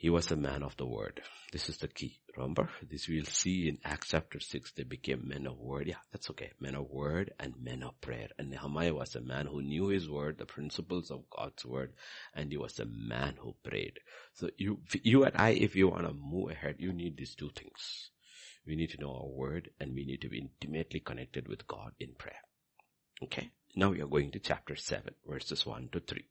he 0.00 0.08
was 0.08 0.30
a 0.30 0.36
man 0.36 0.62
of 0.62 0.78
the 0.78 0.86
word. 0.86 1.20
This 1.52 1.68
is 1.68 1.76
the 1.76 1.86
key. 1.86 2.22
Remember? 2.34 2.70
This 2.90 3.06
we'll 3.06 3.26
see 3.26 3.68
in 3.68 3.76
Acts 3.84 4.08
chapter 4.08 4.40
6. 4.40 4.72
They 4.72 4.82
became 4.82 5.28
men 5.28 5.46
of 5.46 5.58
word. 5.58 5.88
Yeah, 5.88 6.00
that's 6.10 6.30
okay. 6.30 6.52
Men 6.58 6.74
of 6.74 6.88
word 6.88 7.34
and 7.38 7.52
men 7.60 7.82
of 7.82 8.00
prayer. 8.00 8.28
And 8.38 8.48
Nehemiah 8.48 8.94
was 8.94 9.14
a 9.14 9.20
man 9.20 9.44
who 9.44 9.60
knew 9.60 9.88
his 9.88 10.08
word, 10.08 10.38
the 10.38 10.46
principles 10.46 11.10
of 11.10 11.28
God's 11.28 11.66
word, 11.66 11.92
and 12.34 12.50
he 12.50 12.56
was 12.56 12.80
a 12.80 12.86
man 12.86 13.34
who 13.38 13.54
prayed. 13.62 13.98
So 14.32 14.48
you, 14.56 14.80
you 15.02 15.24
and 15.24 15.36
I, 15.36 15.50
if 15.50 15.76
you 15.76 15.88
want 15.88 16.06
to 16.06 16.14
move 16.14 16.52
ahead, 16.52 16.76
you 16.78 16.94
need 16.94 17.18
these 17.18 17.34
two 17.34 17.50
things. 17.54 18.08
We 18.66 18.76
need 18.76 18.92
to 18.92 19.00
know 19.02 19.14
our 19.14 19.28
word 19.28 19.68
and 19.78 19.92
we 19.92 20.06
need 20.06 20.22
to 20.22 20.30
be 20.30 20.38
intimately 20.38 21.00
connected 21.00 21.46
with 21.46 21.66
God 21.66 21.92
in 22.00 22.14
prayer. 22.14 22.40
Okay? 23.24 23.50
Now 23.76 23.90
we 23.90 24.00
are 24.00 24.06
going 24.06 24.30
to 24.30 24.38
chapter 24.38 24.76
7, 24.76 25.12
verses 25.28 25.66
1 25.66 25.90
to 25.92 26.00
3. 26.00 26.24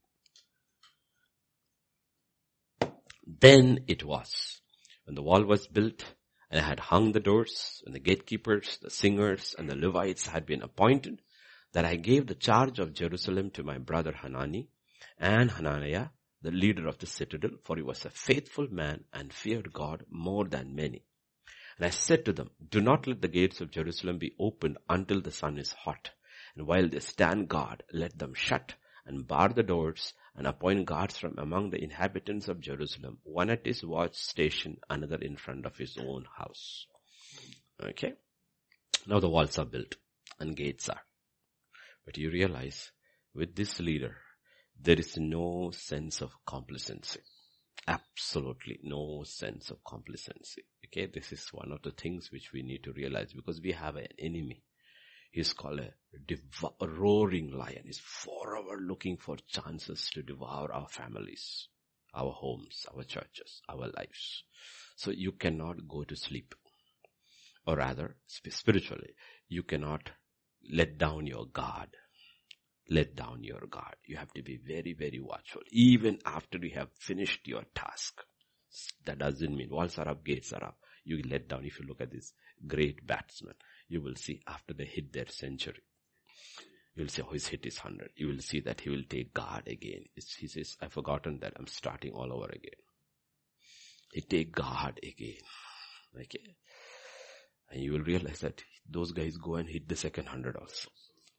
Then 3.41 3.83
it 3.87 4.03
was, 4.03 4.59
when 5.03 5.13
the 5.13 5.21
wall 5.21 5.43
was 5.43 5.67
built 5.67 6.03
and 6.49 6.59
I 6.59 6.63
had 6.67 6.79
hung 6.79 7.11
the 7.11 7.19
doors 7.19 7.83
and 7.85 7.93
the 7.93 7.99
gatekeepers, 7.99 8.79
the 8.81 8.89
singers 8.89 9.53
and 9.55 9.69
the 9.69 9.75
Levites 9.75 10.25
had 10.25 10.47
been 10.47 10.63
appointed, 10.63 11.21
that 11.73 11.85
I 11.85 11.95
gave 11.95 12.25
the 12.25 12.33
charge 12.33 12.79
of 12.79 12.95
Jerusalem 12.95 13.51
to 13.51 13.63
my 13.63 13.77
brother 13.77 14.13
Hanani 14.13 14.69
and 15.19 15.51
Hananiah, 15.51 16.07
the 16.41 16.49
leader 16.49 16.87
of 16.87 16.97
the 16.97 17.05
citadel, 17.05 17.51
for 17.63 17.75
he 17.75 17.83
was 17.83 18.03
a 18.03 18.09
faithful 18.09 18.67
man 18.71 19.03
and 19.13 19.31
feared 19.31 19.71
God 19.73 20.05
more 20.09 20.45
than 20.45 20.73
many. 20.73 21.03
And 21.77 21.85
I 21.85 21.91
said 21.91 22.25
to 22.25 22.33
them, 22.33 22.49
do 22.67 22.81
not 22.81 23.05
let 23.05 23.21
the 23.21 23.27
gates 23.27 23.61
of 23.61 23.69
Jerusalem 23.69 24.17
be 24.17 24.33
opened 24.39 24.79
until 24.89 25.21
the 25.21 25.31
sun 25.31 25.59
is 25.59 25.73
hot. 25.73 26.09
And 26.55 26.65
while 26.65 26.89
they 26.89 26.99
stand 26.99 27.47
guard, 27.47 27.83
let 27.93 28.17
them 28.17 28.33
shut 28.33 28.73
and 29.09 29.27
bar 29.27 29.49
the 29.49 29.63
doors 29.63 30.13
and 30.35 30.45
appoint 30.45 30.85
guards 30.85 31.17
from 31.17 31.35
among 31.39 31.71
the 31.71 31.83
inhabitants 31.83 32.47
of 32.47 32.61
Jerusalem, 32.61 33.17
one 33.23 33.49
at 33.49 33.65
his 33.65 33.83
watch 33.83 34.15
station, 34.15 34.77
another 34.87 35.17
in 35.17 35.35
front 35.35 35.65
of 35.65 35.75
his 35.75 35.97
own 35.97 36.25
house. 36.37 36.85
Okay. 37.83 38.13
Now 39.07 39.19
the 39.19 39.27
walls 39.27 39.57
are 39.57 39.65
built 39.65 39.95
and 40.39 40.55
gates 40.55 40.87
are. 40.89 41.01
But 42.05 42.17
you 42.17 42.29
realize 42.29 42.91
with 43.33 43.55
this 43.55 43.79
leader, 43.79 44.15
there 44.79 44.99
is 44.99 45.17
no 45.17 45.71
sense 45.71 46.21
of 46.21 46.31
complacency. 46.45 47.21
Absolutely 47.87 48.79
no 48.83 49.23
sense 49.25 49.71
of 49.71 49.83
complacency. 49.83 50.63
Okay, 50.85 51.07
this 51.07 51.31
is 51.31 51.49
one 51.51 51.71
of 51.71 51.81
the 51.81 51.91
things 51.91 52.31
which 52.31 52.51
we 52.53 52.61
need 52.61 52.83
to 52.83 52.93
realize 52.93 53.33
because 53.33 53.59
we 53.59 53.71
have 53.71 53.95
an 53.95 54.07
enemy. 54.19 54.61
He's 55.31 55.53
called 55.53 55.79
a, 55.79 55.93
dev- 56.25 56.65
a 56.81 56.87
roaring 56.87 57.51
lion. 57.51 57.83
He's 57.85 57.99
forever 57.99 58.79
looking 58.81 59.17
for 59.17 59.37
chances 59.47 60.09
to 60.13 60.23
devour 60.23 60.71
our 60.73 60.87
families, 60.87 61.67
our 62.13 62.31
homes, 62.31 62.85
our 62.95 63.03
churches, 63.03 63.61
our 63.69 63.87
lives. 63.97 64.43
So 64.95 65.11
you 65.11 65.31
cannot 65.33 65.87
go 65.87 66.03
to 66.03 66.15
sleep. 66.15 66.55
Or 67.67 67.77
rather, 67.77 68.15
spiritually, 68.25 69.13
you 69.47 69.63
cannot 69.63 70.09
let 70.71 70.97
down 70.97 71.27
your 71.27 71.45
guard 71.45 71.89
let 72.89 73.15
down 73.15 73.43
your 73.43 73.61
guard. 73.69 73.95
You 74.05 74.17
have 74.17 74.33
to 74.33 74.41
be 74.41 74.57
very, 74.57 74.93
very 74.93 75.19
watchful. 75.19 75.61
Even 75.71 76.19
after 76.25 76.57
you 76.57 76.71
have 76.75 76.89
finished 76.97 77.47
your 77.47 77.63
task. 77.75 78.21
That 79.05 79.19
doesn't 79.19 79.55
mean 79.55 79.69
walls 79.69 79.97
are 79.97 80.07
up, 80.07 80.23
gates 80.23 80.53
are 80.53 80.63
up. 80.63 80.77
You 81.03 81.21
let 81.27 81.47
down. 81.47 81.65
If 81.65 81.79
you 81.79 81.85
look 81.87 82.01
at 82.01 82.11
this 82.11 82.33
great 82.67 83.05
batsman, 83.05 83.55
you 83.89 84.01
will 84.01 84.15
see 84.15 84.39
after 84.47 84.73
they 84.73 84.85
hit 84.85 85.11
their 85.11 85.27
century, 85.27 85.81
you 86.95 87.03
will 87.03 87.09
say, 87.09 87.23
oh, 87.27 87.33
his 87.33 87.47
hit 87.47 87.65
is 87.65 87.77
100. 87.77 88.11
You 88.15 88.27
will 88.27 88.39
see 88.39 88.59
that 88.61 88.81
he 88.81 88.89
will 88.89 89.03
take 89.09 89.33
guard 89.33 89.67
again. 89.67 90.05
It's, 90.15 90.35
he 90.35 90.47
says, 90.47 90.77
I've 90.81 90.93
forgotten 90.93 91.39
that. 91.41 91.53
I'm 91.57 91.67
starting 91.67 92.11
all 92.13 92.31
over 92.33 92.47
again. 92.47 92.79
He 94.13 94.21
take 94.21 94.53
guard 94.53 94.99
again. 95.01 95.41
Okay. 96.15 96.55
And 97.71 97.81
you 97.81 97.93
will 97.93 98.01
realize 98.01 98.39
that 98.39 98.63
those 98.89 99.11
guys 99.11 99.37
go 99.37 99.55
and 99.55 99.69
hit 99.69 99.87
the 99.87 99.95
second 99.95 100.27
hundred 100.27 100.55
also. 100.55 100.89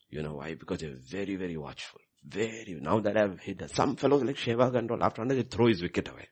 You 0.09 0.23
know 0.23 0.35
why? 0.35 0.55
Because 0.55 0.81
they're 0.81 0.97
very, 1.11 1.37
very 1.37 1.57
watchful. 1.57 2.01
Very, 2.25 2.79
now 2.81 3.01
that 3.01 3.17
I've 3.17 3.41
hit 3.41 3.59
that, 3.59 3.75
some 3.75 3.97
fellows 3.97 4.23
like 4.23 4.37
Sehwag 4.37 4.77
and 4.77 4.91
after 5.03 5.23
100 5.23 5.35
they 5.35 5.43
throw 5.43 5.67
his 5.67 5.83
wicket 5.83 6.09
away. 6.09 6.29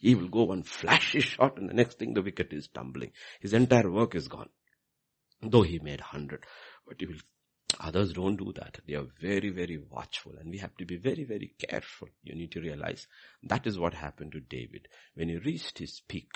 He 0.00 0.14
will 0.14 0.28
go 0.28 0.44
one 0.44 0.62
flashy 0.62 1.20
shot 1.20 1.58
and 1.58 1.68
the 1.68 1.74
next 1.74 1.98
thing 1.98 2.14
the 2.14 2.22
wicket 2.22 2.52
is 2.52 2.68
tumbling. 2.68 3.12
His 3.40 3.54
entire 3.54 3.90
work 3.90 4.14
is 4.14 4.28
gone. 4.28 4.48
Though 5.42 5.62
he 5.62 5.78
made 5.78 6.00
100. 6.00 6.44
But 6.86 6.96
he 7.00 7.06
will, 7.06 7.16
others 7.80 8.12
don't 8.12 8.36
do 8.36 8.52
that. 8.54 8.78
They 8.86 8.94
are 8.94 9.06
very, 9.20 9.50
very 9.50 9.78
watchful 9.78 10.32
and 10.38 10.50
we 10.50 10.58
have 10.58 10.76
to 10.76 10.84
be 10.84 10.96
very, 10.96 11.24
very 11.24 11.54
careful. 11.58 12.08
You 12.22 12.34
need 12.34 12.52
to 12.52 12.60
realize 12.60 13.06
that 13.42 13.66
is 13.66 13.78
what 13.78 13.94
happened 13.94 14.32
to 14.32 14.40
David. 14.40 14.88
When 15.14 15.28
he 15.28 15.36
reached 15.36 15.78
his 15.78 16.00
peak, 16.08 16.32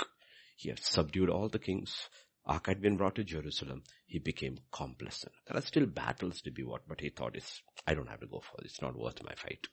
he 0.57 0.69
had 0.69 0.79
subdued 0.79 1.31
all 1.31 1.49
the 1.49 1.59
kings, 1.59 2.09
Ark 2.45 2.67
had 2.67 2.81
been 2.81 2.97
brought 2.97 3.15
to 3.17 3.25
Jerusalem, 3.25 3.85
he 4.05 4.19
became 4.19 4.59
complacent. 4.73 5.33
There 5.47 5.57
are 5.57 5.63
still 5.63 5.87
battles 5.87 6.41
to 6.43 6.51
be 6.51 6.65
won, 6.65 6.81
but 6.89 7.01
he 7.01 7.09
thought 7.09 7.37
it's, 7.37 7.63
I 7.87 7.95
don't 7.95 8.09
have 8.09 8.21
to 8.21 8.27
go 8.27 8.41
for 8.41 8.61
it. 8.61 8.67
It's 8.67 8.83
not 8.83 8.99
worth 8.99 9.23
my 9.23 9.35
fight. 9.35 9.69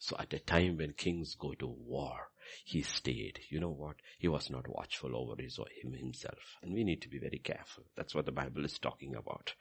So 0.00 0.16
at 0.18 0.32
a 0.32 0.40
time 0.40 0.78
when 0.78 0.94
kings 0.94 1.36
go 1.36 1.54
to 1.54 1.66
war, 1.68 2.30
he 2.64 2.82
stayed. 2.82 3.40
You 3.48 3.60
know 3.60 3.70
what? 3.70 3.96
He 4.18 4.28
was 4.28 4.50
not 4.50 4.68
watchful 4.68 5.16
over 5.16 5.40
his 5.40 5.58
or 5.58 5.66
him 5.82 5.92
himself. 5.92 6.38
And 6.62 6.72
we 6.72 6.84
need 6.84 7.02
to 7.02 7.08
be 7.08 7.18
very 7.18 7.38
careful. 7.38 7.84
That's 7.96 8.14
what 8.14 8.26
the 8.26 8.32
Bible 8.32 8.64
is 8.64 8.78
talking 8.78 9.14
about. 9.14 9.54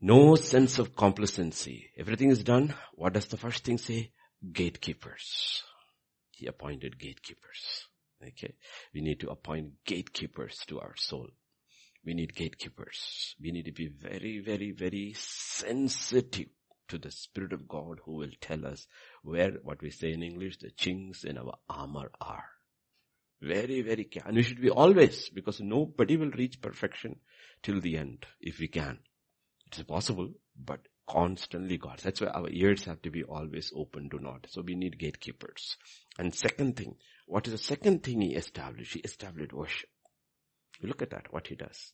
No 0.00 0.34
sense 0.34 0.78
of 0.78 0.96
complacency. 0.96 1.90
Everything 1.96 2.30
is 2.30 2.42
done. 2.42 2.74
What 2.94 3.12
does 3.12 3.26
the 3.26 3.36
first 3.36 3.64
thing 3.64 3.78
say? 3.78 4.10
Gatekeepers. 4.52 5.62
He 6.32 6.46
appointed 6.46 6.98
gatekeepers. 6.98 7.86
Okay. 8.20 8.54
We 8.92 9.00
need 9.00 9.20
to 9.20 9.30
appoint 9.30 9.84
gatekeepers 9.86 10.58
to 10.66 10.80
our 10.80 10.94
soul. 10.96 11.28
We 12.04 12.14
need 12.14 12.34
gatekeepers. 12.34 13.36
We 13.40 13.52
need 13.52 13.66
to 13.66 13.72
be 13.72 13.86
very, 13.88 14.40
very, 14.40 14.72
very 14.72 15.14
sensitive 15.16 16.48
to 16.88 16.98
the 16.98 17.12
Spirit 17.12 17.52
of 17.52 17.68
God 17.68 18.00
who 18.04 18.16
will 18.16 18.32
tell 18.40 18.66
us 18.66 18.86
where, 19.22 19.52
what 19.62 19.80
we 19.82 19.90
say 19.90 20.12
in 20.12 20.22
English, 20.22 20.58
the 20.58 20.70
chinks 20.70 21.24
in 21.24 21.38
our 21.38 21.54
armor 21.68 22.10
are. 22.20 22.44
Very, 23.40 23.82
very, 23.82 24.08
and 24.24 24.36
we 24.36 24.42
should 24.42 24.60
be 24.60 24.70
always, 24.70 25.28
because 25.30 25.60
nobody 25.60 26.16
will 26.16 26.30
reach 26.30 26.60
perfection 26.60 27.16
till 27.62 27.80
the 27.80 27.96
end, 27.96 28.24
if 28.40 28.58
we 28.58 28.68
can. 28.68 28.98
It 29.66 29.78
is 29.78 29.84
possible, 29.84 30.30
but 30.56 30.80
constantly 31.08 31.78
God. 31.78 31.98
That's 32.02 32.20
why 32.20 32.28
our 32.28 32.48
ears 32.50 32.84
have 32.84 33.02
to 33.02 33.10
be 33.10 33.24
always 33.24 33.72
open 33.74 34.10
to 34.10 34.18
not. 34.18 34.46
So 34.50 34.62
we 34.62 34.74
need 34.74 34.98
gatekeepers. 34.98 35.76
And 36.18 36.34
second 36.34 36.76
thing, 36.76 36.96
what 37.26 37.46
is 37.46 37.52
the 37.52 37.58
second 37.58 38.02
thing 38.02 38.20
he 38.20 38.34
established? 38.34 38.94
He 38.94 39.00
established 39.00 39.52
worship. 39.52 39.88
You 40.80 40.88
look 40.88 41.02
at 41.02 41.10
that, 41.10 41.32
what 41.32 41.46
he 41.46 41.54
does. 41.54 41.92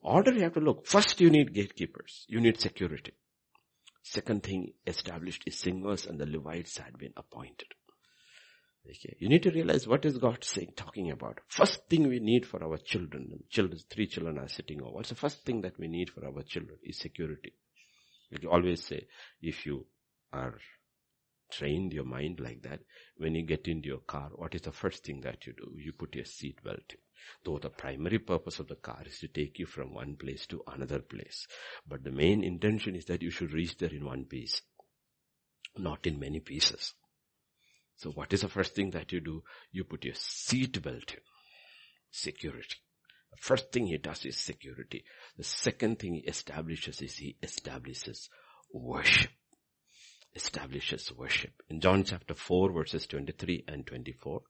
Order 0.00 0.32
you 0.34 0.42
have 0.42 0.54
to 0.54 0.60
look. 0.60 0.86
First 0.86 1.20
you 1.20 1.30
need 1.30 1.52
gatekeepers. 1.52 2.24
You 2.28 2.40
need 2.40 2.60
security. 2.60 3.12
Second 4.08 4.44
thing 4.44 4.72
established 4.86 5.42
is 5.46 5.58
singers 5.58 6.06
and 6.06 6.16
the 6.16 6.26
Levites 6.26 6.78
had 6.78 6.96
been 6.96 7.12
appointed. 7.16 7.66
Okay. 8.88 9.16
You 9.18 9.28
need 9.28 9.42
to 9.42 9.50
realize 9.50 9.88
what 9.88 10.04
is 10.04 10.16
God 10.18 10.44
saying, 10.44 10.74
talking 10.76 11.10
about. 11.10 11.40
First 11.48 11.88
thing 11.88 12.08
we 12.08 12.20
need 12.20 12.46
for 12.46 12.62
our 12.62 12.76
children, 12.76 13.42
children, 13.50 13.80
three 13.90 14.06
children 14.06 14.38
are 14.38 14.46
sitting 14.46 14.80
over. 14.80 14.92
What's 14.92 15.08
the 15.08 15.16
first 15.16 15.44
thing 15.44 15.62
that 15.62 15.76
we 15.76 15.88
need 15.88 16.10
for 16.10 16.24
our 16.24 16.42
children 16.42 16.78
is 16.84 16.98
security. 16.98 17.54
You 18.30 18.48
always 18.48 18.84
say, 18.84 19.08
if 19.42 19.66
you 19.66 19.86
are 20.32 20.54
trained 21.50 21.92
your 21.92 22.04
mind 22.04 22.40
like 22.40 22.62
that, 22.62 22.80
when 23.16 23.34
you 23.34 23.42
get 23.42 23.68
into 23.68 23.88
your 23.88 24.00
car, 24.00 24.30
what 24.34 24.54
is 24.54 24.62
the 24.62 24.72
first 24.72 25.04
thing 25.04 25.20
that 25.22 25.46
you 25.46 25.52
do? 25.52 25.72
You 25.76 25.92
put 25.92 26.14
your 26.14 26.24
seat 26.24 26.62
belt 26.62 26.84
in. 26.90 26.98
Though 27.44 27.58
the 27.58 27.70
primary 27.70 28.18
purpose 28.18 28.60
of 28.60 28.68
the 28.68 28.76
car 28.76 29.02
is 29.04 29.18
to 29.18 29.28
take 29.28 29.58
you 29.58 29.66
from 29.66 29.92
one 29.92 30.16
place 30.16 30.46
to 30.46 30.62
another 30.66 31.00
place. 31.00 31.46
But 31.86 32.04
the 32.04 32.12
main 32.12 32.44
intention 32.44 32.94
is 32.94 33.06
that 33.06 33.22
you 33.22 33.30
should 33.30 33.52
reach 33.52 33.78
there 33.78 33.90
in 33.90 34.04
one 34.04 34.24
piece, 34.24 34.62
not 35.76 36.06
in 36.06 36.20
many 36.20 36.40
pieces. 36.40 36.94
So 37.96 38.10
what 38.10 38.32
is 38.32 38.42
the 38.42 38.48
first 38.48 38.74
thing 38.74 38.90
that 38.90 39.10
you 39.12 39.20
do? 39.20 39.42
You 39.72 39.84
put 39.84 40.04
your 40.04 40.14
seat 40.14 40.80
belt 40.82 41.12
in. 41.12 41.20
Security. 42.10 42.76
The 43.32 43.38
first 43.38 43.72
thing 43.72 43.86
he 43.86 43.98
does 43.98 44.24
is 44.24 44.38
security. 44.38 45.04
The 45.36 45.44
second 45.44 45.98
thing 45.98 46.14
he 46.14 46.20
establishes 46.20 47.02
is 47.02 47.16
he 47.16 47.36
establishes 47.42 48.28
worship 48.72 49.30
establishes 50.36 51.10
worship. 51.12 51.52
In 51.68 51.80
John 51.80 52.04
chapter 52.04 52.34
4 52.34 52.72
verses 52.72 53.06
23 53.06 53.64
and 53.66 53.86
24. 53.86 54.42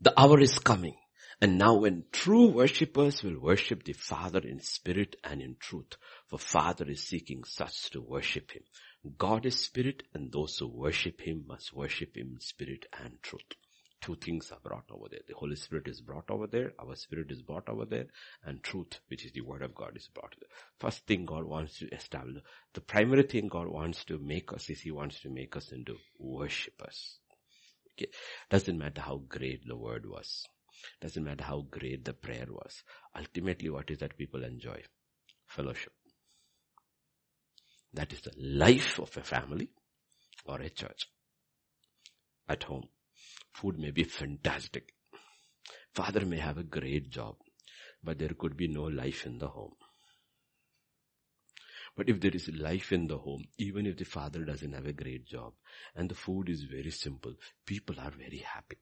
The 0.00 0.18
hour 0.18 0.40
is 0.40 0.58
coming. 0.58 0.96
And 1.42 1.58
now 1.58 1.74
when 1.74 2.04
true 2.12 2.48
worshippers 2.48 3.22
will 3.22 3.38
worship 3.38 3.84
the 3.84 3.94
Father 3.94 4.40
in 4.40 4.60
spirit 4.60 5.16
and 5.24 5.42
in 5.42 5.56
truth, 5.58 5.96
for 6.28 6.38
Father 6.38 6.88
is 6.88 7.02
seeking 7.02 7.44
such 7.44 7.90
to 7.90 8.00
worship 8.00 8.52
Him. 8.52 8.62
God 9.18 9.44
is 9.44 9.58
spirit 9.58 10.02
and 10.14 10.30
those 10.30 10.56
who 10.58 10.68
worship 10.68 11.20
Him 11.20 11.44
must 11.46 11.74
worship 11.74 12.16
Him 12.16 12.32
in 12.34 12.40
spirit 12.40 12.86
and 13.02 13.22
truth 13.22 13.56
two 14.00 14.16
things 14.16 14.50
are 14.50 14.58
brought 14.62 14.90
over 14.90 15.06
there. 15.10 15.20
The 15.28 15.34
Holy 15.34 15.56
Spirit 15.56 15.88
is 15.88 16.00
brought 16.00 16.30
over 16.30 16.46
there, 16.46 16.72
our 16.78 16.94
spirit 16.96 17.30
is 17.30 17.42
brought 17.42 17.68
over 17.68 17.84
there, 17.84 18.06
and 18.44 18.62
truth, 18.62 19.00
which 19.08 19.24
is 19.24 19.32
the 19.32 19.42
word 19.42 19.62
of 19.62 19.74
God 19.74 19.96
is 19.96 20.08
brought 20.08 20.34
there. 20.38 20.48
First 20.78 21.06
thing 21.06 21.26
God 21.26 21.44
wants 21.44 21.78
to 21.78 21.88
establish, 21.88 22.42
the 22.74 22.80
primary 22.80 23.24
thing 23.24 23.48
God 23.48 23.68
wants 23.68 24.04
to 24.06 24.18
make 24.18 24.52
us 24.52 24.70
is 24.70 24.80
He 24.80 24.90
wants 24.90 25.20
to 25.20 25.28
make 25.28 25.56
us 25.56 25.72
into 25.72 25.96
worshippers. 26.18 27.18
Okay. 27.92 28.10
Doesn't 28.48 28.78
matter 28.78 29.02
how 29.02 29.22
great 29.28 29.66
the 29.66 29.76
word 29.76 30.06
was. 30.06 30.46
Doesn't 31.00 31.24
matter 31.24 31.44
how 31.44 31.66
great 31.70 32.04
the 32.04 32.14
prayer 32.14 32.46
was. 32.48 32.82
Ultimately 33.16 33.68
what 33.68 33.90
is 33.90 33.98
that 33.98 34.16
people 34.16 34.44
enjoy? 34.44 34.82
Fellowship. 35.46 35.92
That 37.92 38.12
is 38.12 38.22
the 38.22 38.32
life 38.38 38.98
of 38.98 39.14
a 39.16 39.22
family 39.22 39.68
or 40.46 40.60
a 40.60 40.70
church. 40.70 41.08
At 42.48 42.62
home 42.62 42.88
Food 43.52 43.78
may 43.78 43.90
be 43.90 44.04
fantastic. 44.04 44.94
Father 45.94 46.24
may 46.24 46.38
have 46.38 46.58
a 46.58 46.62
great 46.64 47.10
job, 47.10 47.36
but 48.02 48.18
there 48.18 48.34
could 48.38 48.56
be 48.56 48.68
no 48.68 48.84
life 48.84 49.26
in 49.26 49.38
the 49.38 49.48
home. 49.48 49.74
But 51.96 52.08
if 52.08 52.20
there 52.20 52.34
is 52.34 52.48
life 52.48 52.92
in 52.92 53.08
the 53.08 53.18
home, 53.18 53.44
even 53.58 53.86
if 53.86 53.96
the 53.96 54.04
father 54.04 54.44
doesn't 54.44 54.72
have 54.72 54.86
a 54.86 54.92
great 54.92 55.26
job 55.26 55.52
and 55.94 56.08
the 56.08 56.14
food 56.14 56.48
is 56.48 56.62
very 56.62 56.90
simple, 56.90 57.34
people 57.66 57.96
are 57.98 58.12
very 58.12 58.38
happy 58.38 58.78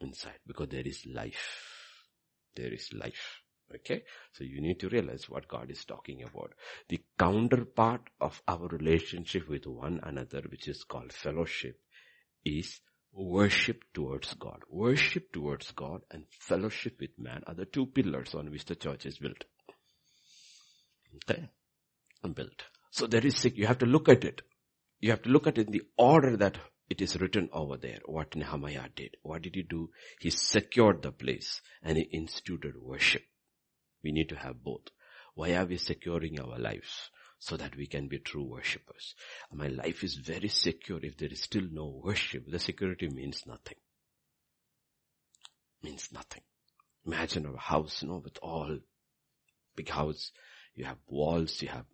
inside 0.00 0.38
because 0.46 0.68
there 0.68 0.86
is 0.86 1.04
life. 1.06 2.06
There 2.54 2.72
is 2.72 2.92
life. 2.92 3.42
Okay. 3.74 4.02
So 4.32 4.44
you 4.44 4.60
need 4.60 4.80
to 4.80 4.88
realize 4.88 5.28
what 5.28 5.48
God 5.48 5.70
is 5.70 5.84
talking 5.84 6.22
about. 6.22 6.54
The 6.88 7.00
counterpart 7.18 8.08
of 8.20 8.40
our 8.48 8.68
relationship 8.68 9.48
with 9.48 9.66
one 9.66 10.00
another, 10.02 10.42
which 10.48 10.68
is 10.68 10.84
called 10.84 11.12
fellowship, 11.12 11.78
is 12.44 12.80
worship 13.12 13.84
towards 13.92 14.34
God. 14.34 14.60
Worship 14.68 15.32
towards 15.32 15.70
God 15.72 16.02
and 16.10 16.24
fellowship 16.30 16.96
with 17.00 17.18
man 17.18 17.42
are 17.46 17.54
the 17.54 17.64
two 17.64 17.86
pillars 17.86 18.34
on 18.34 18.50
which 18.50 18.64
the 18.64 18.76
church 18.76 19.06
is 19.06 19.18
built. 19.18 19.44
Okay? 21.16 21.48
And 22.22 22.34
built. 22.34 22.64
So 22.90 23.06
there 23.06 23.24
is, 23.24 23.44
you 23.44 23.66
have 23.66 23.78
to 23.78 23.86
look 23.86 24.08
at 24.08 24.24
it. 24.24 24.42
You 25.00 25.10
have 25.10 25.22
to 25.22 25.30
look 25.30 25.46
at 25.46 25.58
it 25.58 25.66
in 25.66 25.72
the 25.72 25.82
order 25.96 26.36
that 26.36 26.58
it 26.88 27.00
is 27.00 27.20
written 27.20 27.48
over 27.52 27.76
there. 27.76 28.00
What 28.04 28.34
Nehemiah 28.34 28.88
did. 28.94 29.16
What 29.22 29.42
did 29.42 29.54
he 29.54 29.62
do? 29.62 29.90
He 30.20 30.30
secured 30.30 31.02
the 31.02 31.12
place 31.12 31.60
and 31.82 31.96
he 31.96 32.04
instituted 32.04 32.74
worship. 32.76 33.22
We 34.02 34.12
need 34.12 34.28
to 34.30 34.36
have 34.36 34.62
both. 34.62 34.88
Why 35.34 35.54
are 35.54 35.64
we 35.64 35.76
securing 35.76 36.40
our 36.40 36.58
lives? 36.58 37.10
So 37.40 37.56
that 37.56 37.74
we 37.74 37.86
can 37.86 38.06
be 38.06 38.18
true 38.18 38.44
worshippers. 38.44 39.14
My 39.50 39.66
life 39.66 40.04
is 40.04 40.14
very 40.14 40.48
secure 40.48 41.00
if 41.02 41.16
there 41.16 41.30
is 41.32 41.40
still 41.40 41.66
no 41.72 42.00
worship. 42.04 42.44
The 42.46 42.58
security 42.58 43.08
means 43.08 43.44
nothing. 43.46 43.78
Means 45.82 46.10
nothing. 46.12 46.42
Imagine 47.06 47.46
a 47.46 47.58
house, 47.58 48.02
you 48.02 48.08
know, 48.08 48.20
with 48.22 48.38
all 48.42 48.78
big 49.74 49.88
house. 49.88 50.32
You 50.74 50.84
have 50.84 50.98
walls, 51.06 51.62
you 51.62 51.68
have 51.68 51.86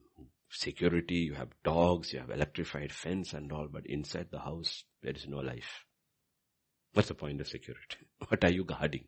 security, 0.51 1.19
you 1.19 1.35
have 1.35 1.51
dogs, 1.63 2.13
you 2.13 2.19
have 2.19 2.31
electrified 2.31 2.93
fence 2.93 3.33
and 3.33 3.53
all, 3.53 3.69
but 3.73 3.87
inside 3.87 4.27
the 4.33 4.41
house, 4.41 4.83
there 5.03 5.15
is 5.15 5.29
no 5.29 5.39
life. 5.39 5.85
What's 6.93 7.09
the 7.09 7.15
point 7.15 7.41
of 7.41 7.47
security? 7.47 8.09
What 8.27 8.43
are 8.43 8.51
you 8.51 8.65
guarding? 8.65 9.05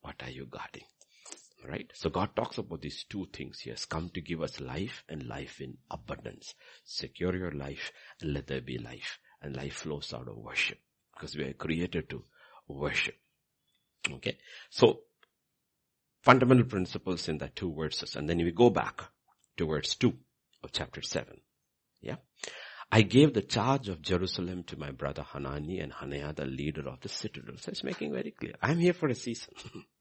What 0.00 0.16
are 0.22 0.30
you 0.30 0.46
guarding? 0.46 0.84
Right? 1.66 1.90
So 1.94 2.10
God 2.10 2.36
talks 2.36 2.58
about 2.58 2.82
these 2.82 3.04
two 3.08 3.26
things. 3.32 3.60
He 3.60 3.70
has 3.70 3.86
come 3.86 4.10
to 4.10 4.20
give 4.20 4.42
us 4.42 4.60
life 4.60 5.02
and 5.08 5.26
life 5.26 5.60
in 5.60 5.78
abundance. 5.90 6.54
Secure 6.84 7.34
your 7.34 7.52
life 7.52 7.90
and 8.20 8.34
let 8.34 8.46
there 8.46 8.60
be 8.60 8.78
life. 8.78 9.18
And 9.40 9.56
life 9.56 9.74
flows 9.74 10.12
out 10.12 10.28
of 10.28 10.36
worship. 10.36 10.78
Because 11.14 11.36
we 11.36 11.44
are 11.44 11.52
created 11.54 12.10
to 12.10 12.24
worship. 12.68 13.16
Okay? 14.10 14.36
So, 14.68 15.00
fundamental 16.22 16.66
principles 16.66 17.28
in 17.28 17.38
that 17.38 17.56
two 17.56 17.72
verses. 17.72 18.14
And 18.16 18.28
then 18.28 18.38
we 18.38 18.50
go 18.52 18.68
back 18.68 19.02
to 19.56 19.66
verse 19.66 19.94
2 19.94 20.12
of 20.62 20.72
chapter 20.72 21.00
7. 21.00 21.40
Yeah? 22.02 22.16
I 22.92 23.02
gave 23.02 23.32
the 23.32 23.42
charge 23.42 23.88
of 23.88 24.02
Jerusalem 24.02 24.64
to 24.64 24.78
my 24.78 24.90
brother 24.90 25.22
Hanani 25.22 25.80
and 25.80 25.92
Hananiah, 25.92 26.34
the 26.34 26.46
leader 26.46 26.88
of 26.88 27.00
the 27.00 27.08
citadel. 27.08 27.56
So 27.58 27.70
it's 27.70 27.84
making 27.84 28.12
very 28.12 28.32
clear. 28.32 28.54
I'm 28.62 28.78
here 28.78 28.92
for 28.92 29.08
a 29.08 29.14
season. 29.14 29.54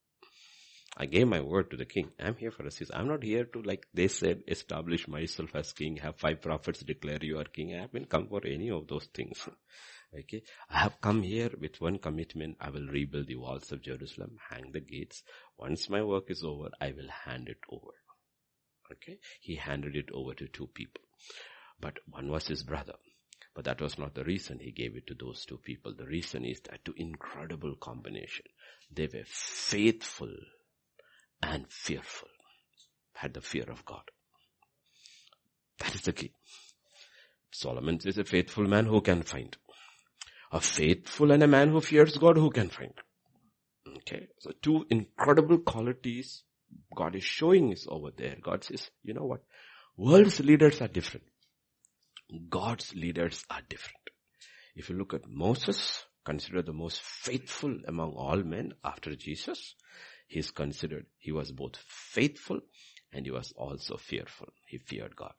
I 0.96 1.08
gave 1.08 1.28
my 1.28 1.42
word 1.42 1.72
to 1.72 1.78
the 1.78 1.86
king. 1.86 2.12
I'm 2.20 2.36
here 2.36 2.52
for 2.52 2.66
a 2.68 2.72
season. 2.72 2.96
I'm 2.96 3.08
not 3.08 3.24
here 3.24 3.46
to, 3.46 3.62
like 3.64 3.88
they 3.94 4.08
said, 4.08 4.44
establish 4.48 5.08
myself 5.08 5.56
as 5.56 5.74
king, 5.74 5.98
have 5.98 6.18
five 6.18 6.42
prophets 6.42 6.82
declare 6.84 7.18
you 7.22 7.40
are 7.40 7.46
king. 7.46 7.74
I 7.74 7.82
haven't 7.82 8.10
come 8.10 8.28
for 8.28 8.46
any 8.46 8.70
of 8.70 8.88
those 8.88 9.06
things. 9.06 9.48
Okay. 10.16 10.44
I 10.70 10.78
have 10.78 11.02
come 11.02 11.24
here 11.24 11.50
with 11.60 11.82
one 11.82 11.98
commitment. 11.98 12.58
I 12.62 12.70
will 12.70 12.86
rebuild 12.86 13.26
the 13.26 13.36
walls 13.38 13.72
of 13.72 13.82
Jerusalem, 13.82 14.38
hang 14.52 14.72
the 14.72 14.80
gates. 14.80 15.24
Once 15.58 15.90
my 15.90 16.04
work 16.04 16.30
is 16.30 16.44
over, 16.44 16.70
I 16.80 16.92
will 16.92 17.10
hand 17.26 17.50
it 17.50 17.58
over. 17.68 17.94
Okay. 18.92 19.18
He 19.42 19.56
handed 19.56 19.96
it 19.96 20.10
over 20.14 20.36
to 20.36 20.48
two 20.48 20.68
people. 20.68 21.02
But 21.80 21.98
one 22.08 22.30
was 22.30 22.48
his 22.48 22.62
brother. 22.62 22.94
But 23.56 23.66
that 23.66 23.82
was 23.82 23.98
not 23.98 24.14
the 24.14 24.24
reason 24.24 24.60
he 24.60 24.72
gave 24.72 24.96
it 24.96 25.08
to 25.08 25.16
those 25.16 25.46
two 25.46 25.58
people. 25.58 25.96
The 25.96 26.06
reason 26.06 26.46
is 26.46 26.60
that 26.70 26.86
two 26.86 26.94
incredible 26.96 27.76
combination. 27.82 28.46
They 28.92 29.08
were 29.08 29.26
faithful 29.26 30.30
and 31.44 31.66
fearful. 31.70 32.30
Had 33.14 33.34
the 33.34 33.42
fear 33.42 33.66
of 33.70 33.86
God. 33.86 34.04
That 35.80 35.96
is 35.96 36.02
the 36.02 36.14
key. 36.14 36.32
Solomon 37.52 38.00
is 38.06 38.18
a 38.18 38.24
faithful 38.24 38.66
man 38.66 38.86
who 38.86 39.02
can 39.02 39.24
find. 39.24 39.56
A 40.52 40.60
faithful 40.60 41.32
and 41.32 41.44
a 41.44 41.48
man 41.48 41.70
who 41.70 41.82
fears 41.82 42.18
God 42.18 42.38
who 42.38 42.50
can 42.50 42.70
find. 42.70 42.94
Okay. 43.98 44.28
So 44.40 44.52
two 44.62 44.86
incredible 44.90 45.60
qualities 45.60 46.44
God 46.96 47.16
is 47.16 47.24
showing 47.24 47.72
is 47.72 47.88
over 47.90 48.10
there. 48.16 48.36
God 48.42 48.64
says, 48.64 48.90
you 49.04 49.14
know 49.14 49.26
what? 49.26 49.42
World's 49.98 50.40
leaders 50.40 50.82
are 50.82 50.88
different. 50.88 51.26
God's 52.50 52.96
leaders 52.96 53.44
are 53.50 53.62
different. 53.70 54.10
If 54.76 54.90
you 54.90 54.98
look 54.98 55.14
at 55.14 55.30
Moses, 55.30 56.04
considered 56.26 56.66
the 56.66 56.74
most 56.74 57.02
faithful 57.02 57.78
among 57.88 58.14
all 58.14 58.42
men 58.42 58.74
after 58.84 59.16
Jesus, 59.16 59.76
is 60.40 60.52
considered, 60.52 61.06
he 61.20 61.32
was 61.32 61.52
both 61.52 61.78
faithful 61.88 62.60
and 63.12 63.26
he 63.26 63.32
was 63.32 63.54
also 63.56 63.98
fearful. 63.98 64.48
He 64.68 64.78
feared 64.78 65.16
God. 65.16 65.34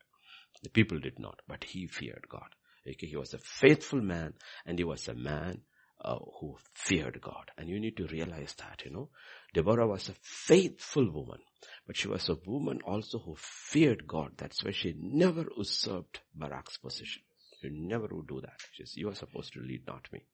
The 0.63 0.71
people 0.71 0.99
did 0.99 1.19
not, 1.19 1.41
but 1.49 1.65
he 1.65 1.87
feared 1.87 2.27
God. 2.29 2.49
Okay, 2.87 3.07
he 3.07 3.17
was 3.17 3.35
a 3.35 3.39
faithful 3.39 4.01
man 4.01 4.35
and 4.67 4.79
he 4.79 4.85
was 4.85 5.09
a 5.09 5.15
man 5.15 5.63
uh, 6.01 6.19
who 6.39 6.57
feared 6.75 7.21
God. 7.21 7.51
And 7.57 7.69
you 7.69 7.81
need 7.81 7.97
to 7.97 8.07
realize 8.07 8.55
that, 8.59 8.83
you 8.85 8.91
know. 8.91 9.09
Deborah 9.55 9.87
was 9.87 10.09
a 10.09 10.15
faithful 10.23 11.11
woman, 11.11 11.39
but 11.87 11.97
she 11.97 12.09
was 12.09 12.29
a 12.29 12.37
woman 12.47 12.81
also 12.85 13.19
who 13.19 13.37
feared 13.39 14.07
God. 14.07 14.33
That's 14.37 14.63
why 14.63 14.73
she 14.73 14.95
never 14.99 15.47
usurped 15.57 16.21
Barak's 16.39 16.77
position. 16.79 17.23
She 17.61 17.71
never 17.71 18.09
would 18.11 18.27
do 18.27 18.41
that. 18.43 18.61
She 18.73 18.85
says, 18.85 18.97
you 18.97 19.09
are 19.09 19.15
supposed 19.15 19.55
to 19.55 19.61
lead, 19.61 19.87
not 19.87 20.07
me. 20.13 20.27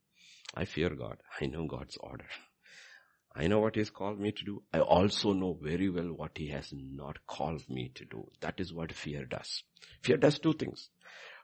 I 0.55 0.65
fear 0.65 0.91
God. 0.91 1.19
I 1.41 1.47
know 1.47 1.67
God's 1.67 1.97
order. 1.99 2.27
I 3.35 3.47
know 3.47 3.61
what 3.61 3.77
He's 3.77 3.91
called 3.91 4.19
me 4.19 4.33
to 4.33 4.45
do. 4.45 4.63
I 4.73 4.81
also 4.81 5.33
know 5.33 5.59
very 5.61 5.89
well 5.89 6.13
what 6.13 6.37
He 6.37 6.49
has 6.49 6.73
not 6.73 7.27
called 7.27 7.69
me 7.69 7.91
to 7.95 8.05
do. 8.05 8.29
That 8.41 8.59
is 8.59 8.73
what 8.73 8.93
fear 8.93 9.25
does. 9.25 9.63
Fear 10.03 10.19
does 10.19 10.39
two 10.39 10.53
things. 10.53 10.91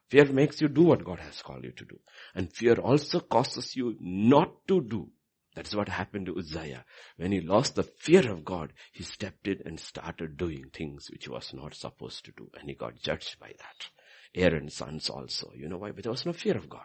Fear 0.08 0.26
makes 0.26 0.60
you 0.60 0.68
do 0.68 0.82
what 0.82 1.04
God 1.04 1.18
has 1.20 1.42
called 1.42 1.64
you 1.64 1.72
to 1.72 1.84
do. 1.84 1.98
And 2.34 2.52
fear 2.52 2.74
also 2.74 3.20
causes 3.20 3.74
you 3.74 3.96
not 4.00 4.66
to 4.68 4.80
do. 4.80 5.10
That's 5.54 5.74
what 5.74 5.88
happened 5.88 6.26
to 6.26 6.38
Uzziah. 6.38 6.84
When 7.16 7.32
he 7.32 7.40
lost 7.40 7.76
the 7.76 7.82
fear 7.82 8.30
of 8.30 8.44
God, 8.44 8.72
he 8.92 9.02
stepped 9.02 9.48
in 9.48 9.62
and 9.64 9.80
started 9.80 10.36
doing 10.36 10.66
things 10.72 11.10
which 11.10 11.24
he 11.24 11.30
was 11.30 11.52
not 11.54 11.74
supposed 11.74 12.24
to 12.26 12.32
do. 12.32 12.50
And 12.60 12.68
he 12.68 12.74
got 12.74 13.00
judged 13.00 13.40
by 13.40 13.52
that. 13.58 13.90
Aaron's 14.34 14.74
sons 14.74 15.08
also. 15.08 15.50
You 15.56 15.68
know 15.68 15.78
why? 15.78 15.92
But 15.92 16.02
there 16.04 16.12
was 16.12 16.26
no 16.26 16.34
fear 16.34 16.56
of 16.56 16.68
God. 16.68 16.84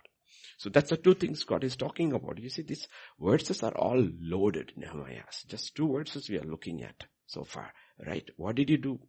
So 0.61 0.69
that's 0.69 0.91
the 0.91 0.97
two 0.97 1.15
things 1.15 1.43
God 1.43 1.63
is 1.63 1.75
talking 1.75 2.13
about. 2.13 2.37
You 2.37 2.51
see, 2.51 2.61
these 2.61 2.87
verses 3.19 3.63
are 3.63 3.75
all 3.75 4.07
loaded, 4.21 4.73
Nehemiah. 4.75 5.23
Just 5.47 5.75
two 5.75 5.91
verses 5.91 6.29
we 6.29 6.37
are 6.37 6.43
looking 6.43 6.83
at 6.83 7.03
so 7.25 7.43
far, 7.43 7.73
right? 8.05 8.29
What 8.37 8.57
did 8.57 8.69
he 8.69 8.77
do? 8.77 8.99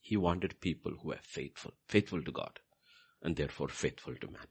He 0.00 0.16
wanted 0.16 0.60
people 0.60 0.90
who 1.00 1.12
are 1.12 1.20
faithful, 1.22 1.72
faithful 1.86 2.20
to 2.20 2.32
God 2.32 2.58
and 3.22 3.36
therefore 3.36 3.68
faithful 3.68 4.16
to 4.16 4.26
man. 4.26 4.48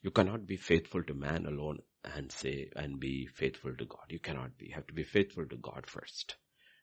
You 0.00 0.12
cannot 0.12 0.46
be 0.46 0.56
faithful 0.56 1.02
to 1.02 1.12
man 1.12 1.44
alone 1.44 1.80
and 2.04 2.30
say, 2.30 2.70
and 2.76 3.00
be 3.00 3.26
faithful 3.26 3.74
to 3.76 3.84
God. 3.84 4.04
You 4.10 4.20
cannot 4.20 4.56
be. 4.58 4.66
You 4.66 4.76
have 4.76 4.86
to 4.86 4.94
be 4.94 5.02
faithful 5.02 5.44
to 5.46 5.56
God 5.56 5.86
first. 5.88 6.36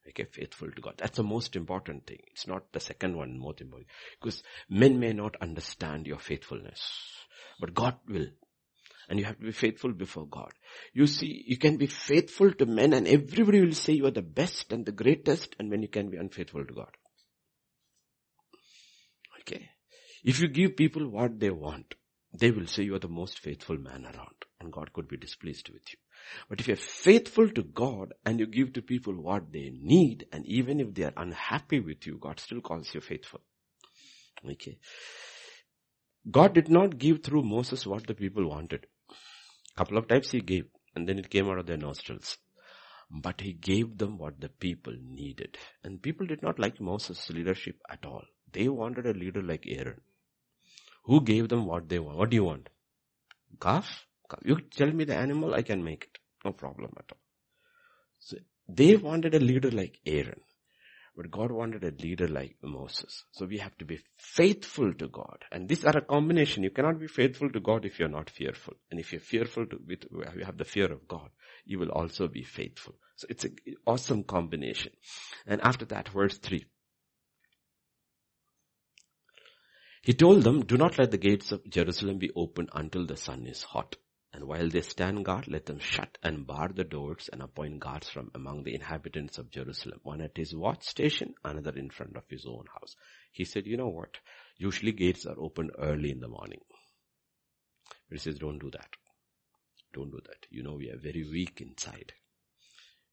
Okay, 0.10 0.26
faithful 0.26 0.70
to 0.70 0.82
God. 0.82 0.96
That's 0.98 1.16
the 1.16 1.24
most 1.24 1.56
important 1.56 2.08
thing. 2.08 2.20
It's 2.34 2.46
not 2.46 2.74
the 2.74 2.82
second 2.82 3.16
one 3.16 3.40
most 3.40 3.62
important. 3.62 3.88
Because 4.20 4.44
men 4.70 5.00
may 5.00 5.14
not 5.14 5.38
understand 5.40 6.08
your 6.08 6.20
faithfulness. 6.20 6.82
But 7.58 7.74
God 7.74 7.96
will. 8.10 8.28
And 9.10 9.20
you 9.20 9.26
have 9.26 9.38
to 9.38 9.46
be 9.46 9.52
faithful 9.52 9.94
before 9.94 10.26
God. 10.26 10.52
You 10.94 11.08
see, 11.08 11.44
you 11.48 11.58
can 11.58 11.78
be 11.78 11.88
faithful 11.88 12.52
to 12.54 12.66
men 12.66 12.94
and 12.94 13.08
everybody 13.08 13.62
will 13.62 13.74
say 13.74 13.94
you 13.94 14.08
are 14.08 14.12
the 14.12 14.22
best 14.22 14.72
and 14.72 14.86
the 14.86 14.92
greatest 14.92 15.56
and 15.60 15.70
when 15.70 15.82
you 15.82 15.88
can 15.88 16.10
be 16.10 16.18
unfaithful 16.18 16.66
to 16.66 16.74
God. 16.74 16.92
Okay. 19.42 19.70
If 20.24 20.40
you 20.40 20.48
give 20.48 20.76
people 20.76 21.08
what 21.08 21.40
they 21.40 21.52
want, 21.52 21.94
they 22.34 22.52
will 22.52 22.68
say 22.68 22.84
you 22.84 22.96
are 22.96 23.00
the 23.00 23.08
most 23.08 23.40
faithful 23.40 23.78
man 23.78 24.06
around 24.06 24.46
and 24.60 24.74
God 24.74 24.92
could 24.94 25.08
be 25.08 25.18
displeased 25.18 25.70
with 25.70 25.84
you. 25.92 26.00
But 26.50 26.60
if 26.60 26.68
you're 26.68 26.78
faithful 26.78 27.50
to 27.50 27.64
God 27.64 28.14
and 28.26 28.40
you 28.40 28.48
give 28.48 28.74
to 28.74 28.82
people 28.82 29.14
what 29.14 29.52
they 29.52 29.72
need 29.80 30.26
and 30.32 30.46
even 30.46 30.80
if 30.80 30.94
they 30.94 31.04
are 31.04 31.14
unhappy 31.16 31.80
with 31.80 32.06
you, 32.08 32.18
God 32.18 32.40
still 32.40 32.62
calls 32.62 32.94
you 32.94 33.02
faithful. 33.02 33.42
Okay. 34.50 34.80
God 36.30 36.54
did 36.54 36.70
not 36.70 36.98
give 36.98 37.24
through 37.24 37.44
Moses 37.44 37.86
what 37.86 38.08
the 38.08 38.16
people 38.16 38.50
wanted. 38.50 38.88
Couple 39.76 39.98
of 39.98 40.08
times 40.08 40.32
he 40.32 40.40
gave 40.42 40.66
and 40.96 41.08
then 41.08 41.20
it 41.20 41.30
came 41.30 41.50
out 41.50 41.60
of 41.60 41.66
their 41.66 41.78
nostrils. 41.78 42.38
But 43.12 43.42
he 43.42 43.54
gave 43.54 43.98
them 43.98 44.18
what 44.18 44.40
the 44.42 44.50
people 44.50 44.94
needed. 45.02 45.58
And 45.84 46.02
people 46.02 46.26
did 46.26 46.42
not 46.42 46.60
like 46.60 46.82
Moses' 46.82 47.30
leadership 47.30 47.76
at 47.90 48.06
all. 48.06 48.24
They 48.52 48.68
wanted 48.70 49.06
a 49.06 49.14
leader 49.14 49.42
like 49.42 49.66
Aaron. 49.68 50.02
Who 51.04 51.22
gave 51.22 51.50
them 51.50 51.66
what 51.66 51.88
they 51.88 52.00
want? 52.00 52.18
What 52.18 52.30
do 52.32 52.36
you 52.36 52.46
want? 52.46 52.70
Calf? 53.62 54.08
You 54.44 54.60
tell 54.76 54.92
me 54.92 55.04
the 55.04 55.16
animal, 55.16 55.54
I 55.54 55.62
can 55.62 55.84
make 55.84 56.06
it. 56.06 56.18
No 56.44 56.52
problem 56.52 56.94
at 56.98 57.06
all. 57.12 57.20
So 58.20 58.38
they 58.68 58.96
wanted 58.96 59.36
a 59.36 59.40
leader 59.40 59.70
like 59.70 60.00
Aaron. 60.06 60.42
But 61.18 61.32
God 61.32 61.50
wanted 61.50 61.84
a 61.86 62.04
leader 62.04 62.28
like 62.28 62.58
Moses. 62.62 63.24
So 63.32 63.46
we 63.46 63.60
have 63.60 63.78
to 63.78 63.86
be 63.86 64.02
faithful 64.18 64.94
to 64.96 65.08
God. 65.08 65.46
And 65.52 65.70
these 65.70 65.86
are 65.86 65.98
a 65.98 66.02
combination. 66.02 66.64
You 66.64 66.72
cannot 66.72 67.00
be 67.00 67.08
faithful 67.08 67.50
to 67.52 67.60
God 67.62 67.86
if 67.86 68.00
you're 68.00 68.10
not 68.10 68.30
fearful. 68.30 68.74
And 68.92 69.00
if 69.00 69.14
you're 69.14 69.22
fearful 69.22 69.66
to, 69.68 69.80
you 69.88 70.46
have 70.46 70.58
the 70.58 70.66
fear 70.66 70.92
of 70.92 71.08
God, 71.08 71.30
you 71.64 71.80
will 71.80 71.90
also 71.90 72.28
be 72.28 72.44
faithful. 72.44 72.96
So 73.16 73.28
it's 73.30 73.46
an 73.46 73.56
awesome 73.88 74.24
combination. 74.24 74.92
And 75.48 75.62
after 75.62 75.86
that, 75.86 76.10
verse 76.10 76.38
3. 76.38 76.66
He 80.02 80.14
told 80.14 80.44
them, 80.44 80.66
do 80.66 80.78
not 80.78 81.00
let 81.00 81.12
the 81.12 81.18
gates 81.18 81.52
of 81.52 81.68
Jerusalem 81.68 82.18
be 82.18 82.30
opened 82.36 82.70
until 82.74 83.06
the 83.06 83.18
sun 83.18 83.48
is 83.48 83.64
hot. 83.64 83.96
And 84.36 84.50
while 84.50 84.68
they 84.68 84.82
stand 84.82 85.24
guard, 85.24 85.48
let 85.48 85.66
them 85.66 85.80
shut 85.80 86.18
and 86.22 86.46
bar 86.46 86.68
the 86.68 86.84
doors 86.84 87.30
and 87.32 87.42
appoint 87.42 87.80
guards 87.80 88.10
from 88.10 88.32
among 88.36 88.64
the 88.64 88.76
inhabitants 88.76 89.38
of 89.38 89.50
Jerusalem, 89.50 90.02
one 90.04 90.20
at 90.20 90.36
his 90.36 90.54
watch 90.54 90.84
station, 90.84 91.36
another 91.46 91.72
in 91.72 91.90
front 91.90 92.18
of 92.18 92.24
his 92.30 92.46
own 92.46 92.66
house. 92.74 92.98
He 93.32 93.46
said, 93.46 93.66
you 93.66 93.78
know 93.78 93.88
what? 93.88 94.18
Usually 94.58 94.92
gates 94.92 95.26
are 95.26 95.40
opened 95.40 95.72
early 95.80 96.12
in 96.12 96.20
the 96.20 96.28
morning. 96.28 96.60
But 98.10 98.18
he 98.18 98.20
says, 98.20 98.38
don't 98.38 98.60
do 98.60 98.70
that. 98.72 98.90
Don't 99.94 100.12
do 100.12 100.20
that. 100.26 100.48
You 100.50 100.64
know, 100.64 100.74
we 100.74 100.90
are 100.90 100.98
very 100.98 101.24
weak 101.24 101.62
inside. 101.62 102.12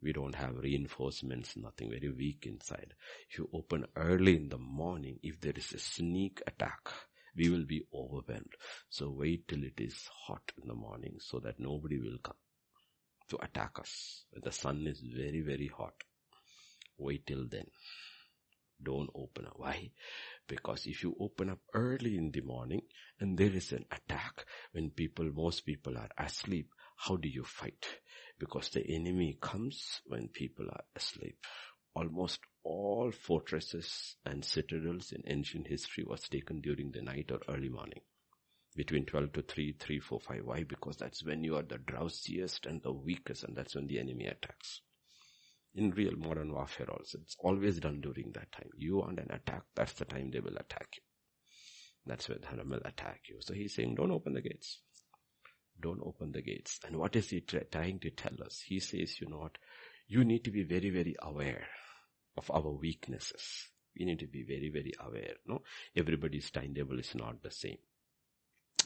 We 0.02 0.12
don't 0.12 0.34
have 0.34 0.56
reinforcements, 0.56 1.56
nothing 1.56 1.90
very 1.90 2.10
weak 2.10 2.46
inside. 2.48 2.94
If 3.30 3.38
you 3.38 3.48
open 3.54 3.86
early 3.94 4.34
in 4.34 4.48
the 4.48 4.58
morning, 4.58 5.20
if 5.22 5.40
there 5.40 5.54
is 5.54 5.72
a 5.72 5.78
sneak 5.78 6.42
attack, 6.48 6.90
we 7.36 7.48
will 7.48 7.64
be 7.64 7.82
overwhelmed. 7.94 8.54
So 8.90 9.10
wait 9.10 9.48
till 9.48 9.62
it 9.64 9.78
is 9.78 10.08
hot 10.26 10.52
in 10.60 10.68
the 10.68 10.74
morning 10.74 11.16
so 11.18 11.38
that 11.40 11.58
nobody 11.58 11.98
will 11.98 12.18
come 12.22 12.36
to 13.28 13.38
attack 13.42 13.78
us. 13.78 14.24
When 14.30 14.42
the 14.44 14.52
sun 14.52 14.86
is 14.86 15.00
very, 15.00 15.40
very 15.40 15.68
hot, 15.68 15.94
wait 16.98 17.26
till 17.26 17.46
then. 17.48 17.66
Don't 18.84 19.10
open 19.14 19.46
up. 19.46 19.54
Why? 19.56 19.92
Because 20.48 20.86
if 20.86 21.04
you 21.04 21.14
open 21.20 21.50
up 21.50 21.60
early 21.72 22.18
in 22.18 22.32
the 22.32 22.40
morning 22.40 22.82
and 23.20 23.38
there 23.38 23.52
is 23.52 23.70
an 23.72 23.84
attack 23.92 24.44
when 24.72 24.90
people, 24.90 25.30
most 25.32 25.64
people 25.64 25.96
are 25.96 26.10
asleep, 26.18 26.68
how 26.96 27.16
do 27.16 27.28
you 27.28 27.44
fight? 27.44 27.86
Because 28.38 28.70
the 28.70 28.84
enemy 28.88 29.38
comes 29.40 30.00
when 30.04 30.28
people 30.28 30.66
are 30.68 30.84
asleep. 30.96 31.36
Almost 31.94 32.40
all 32.64 33.10
fortresses 33.10 34.16
and 34.24 34.44
citadels 34.44 35.12
in 35.12 35.22
ancient 35.26 35.66
history 35.66 36.04
was 36.04 36.28
taken 36.28 36.60
during 36.60 36.90
the 36.92 37.02
night 37.02 37.30
or 37.30 37.40
early 37.48 37.68
morning. 37.68 38.00
Between 38.74 39.04
12 39.04 39.32
to 39.32 39.42
3, 39.42 39.76
3, 39.78 40.00
4, 40.00 40.20
5. 40.20 40.40
Why? 40.44 40.62
Because 40.62 40.96
that's 40.96 41.24
when 41.24 41.44
you 41.44 41.56
are 41.56 41.62
the 41.62 41.78
drowsiest 41.78 42.66
and 42.66 42.82
the 42.82 42.92
weakest 42.92 43.44
and 43.44 43.54
that's 43.56 43.74
when 43.74 43.86
the 43.86 43.98
enemy 43.98 44.26
attacks 44.26 44.80
in 45.74 45.90
real 45.90 46.16
modern 46.16 46.52
warfare 46.52 46.90
also. 46.90 47.18
It's 47.22 47.36
always 47.38 47.80
done 47.80 48.00
during 48.00 48.32
that 48.32 48.52
time. 48.52 48.70
You 48.76 48.98
want 48.98 49.18
an 49.18 49.30
attack, 49.30 49.62
that's 49.74 49.94
the 49.94 50.04
time 50.04 50.30
they 50.30 50.40
will 50.40 50.56
attack 50.56 50.88
you. 50.96 51.02
That's 52.06 52.28
when 52.28 52.42
Haram 52.42 52.70
will 52.70 52.80
attack 52.84 53.22
you. 53.28 53.36
So 53.40 53.54
he's 53.54 53.74
saying, 53.74 53.94
don't 53.94 54.10
open 54.10 54.34
the 54.34 54.42
gates. 54.42 54.80
Don't 55.80 56.00
open 56.02 56.32
the 56.32 56.42
gates. 56.42 56.80
And 56.86 56.96
what 56.96 57.16
is 57.16 57.30
he 57.30 57.40
trying 57.40 58.00
to 58.00 58.10
tell 58.10 58.42
us? 58.44 58.62
He 58.66 58.80
says, 58.80 59.20
you 59.20 59.28
know 59.28 59.38
what? 59.38 59.58
You 60.08 60.24
need 60.24 60.44
to 60.44 60.50
be 60.50 60.64
very, 60.64 60.90
very 60.90 61.16
aware 61.22 61.66
of 62.36 62.50
our 62.50 62.70
weaknesses. 62.70 63.68
We 63.98 64.06
need 64.06 64.20
to 64.20 64.26
be 64.26 64.42
very, 64.42 64.70
very 64.70 64.92
aware. 65.00 65.34
No, 65.46 65.62
everybody's 65.96 66.50
timetable 66.50 66.98
is 66.98 67.14
not 67.14 67.42
the 67.42 67.50
same 67.50 67.78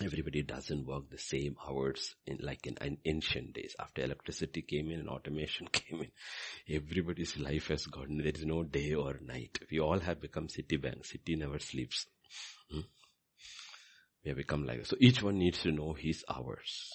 everybody 0.05 0.42
doesn't 0.42 0.86
work 0.86 1.09
the 1.11 1.18
same 1.18 1.57
hours 1.66 2.14
in 2.26 2.38
like 2.42 2.66
in, 2.66 2.76
in, 2.80 2.99
ancient 3.05 3.55
days. 3.55 3.74
After 3.78 4.03
electricity 4.03 4.62
came 4.62 4.90
in 4.90 5.01
and 5.01 5.09
automation 5.09 5.68
came 5.72 6.03
in, 6.03 6.76
everybody's 6.76 7.36
life 7.38 7.68
has 7.68 7.86
gotten, 7.86 8.18
there 8.18 8.28
is 8.28 8.44
no 8.44 8.62
day 8.64 8.94
or 8.94 9.18
night. 9.24 9.59
We 9.70 9.80
all 9.80 9.99
have 10.01 10.20
become 10.20 10.49
Citibank. 10.49 11.07
City 11.07 11.36
never 11.36 11.59
sleeps. 11.59 12.07
Hmm? 12.70 12.80
We 14.24 14.30
have 14.30 14.36
become 14.36 14.66
like 14.66 14.84
So 14.86 14.97
each 15.01 15.22
one 15.22 15.38
needs 15.38 15.62
to 15.62 15.72
know 15.72 15.94
his 15.94 16.24
hours. 16.28 16.90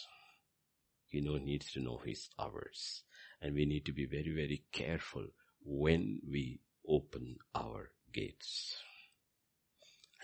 You 1.10 1.22
know, 1.22 1.38
needs 1.38 1.72
to 1.74 1.82
know 1.82 2.00
his 2.06 2.30
hours. 2.40 3.04
And 3.42 3.56
we 3.56 3.66
need 3.66 3.86
to 3.86 3.94
be 3.94 4.06
very, 4.06 4.34
very 4.34 4.64
careful 4.72 5.26
when 5.64 6.20
we 6.30 6.60
open 6.88 7.38
our 7.56 7.92
gates. 8.14 8.78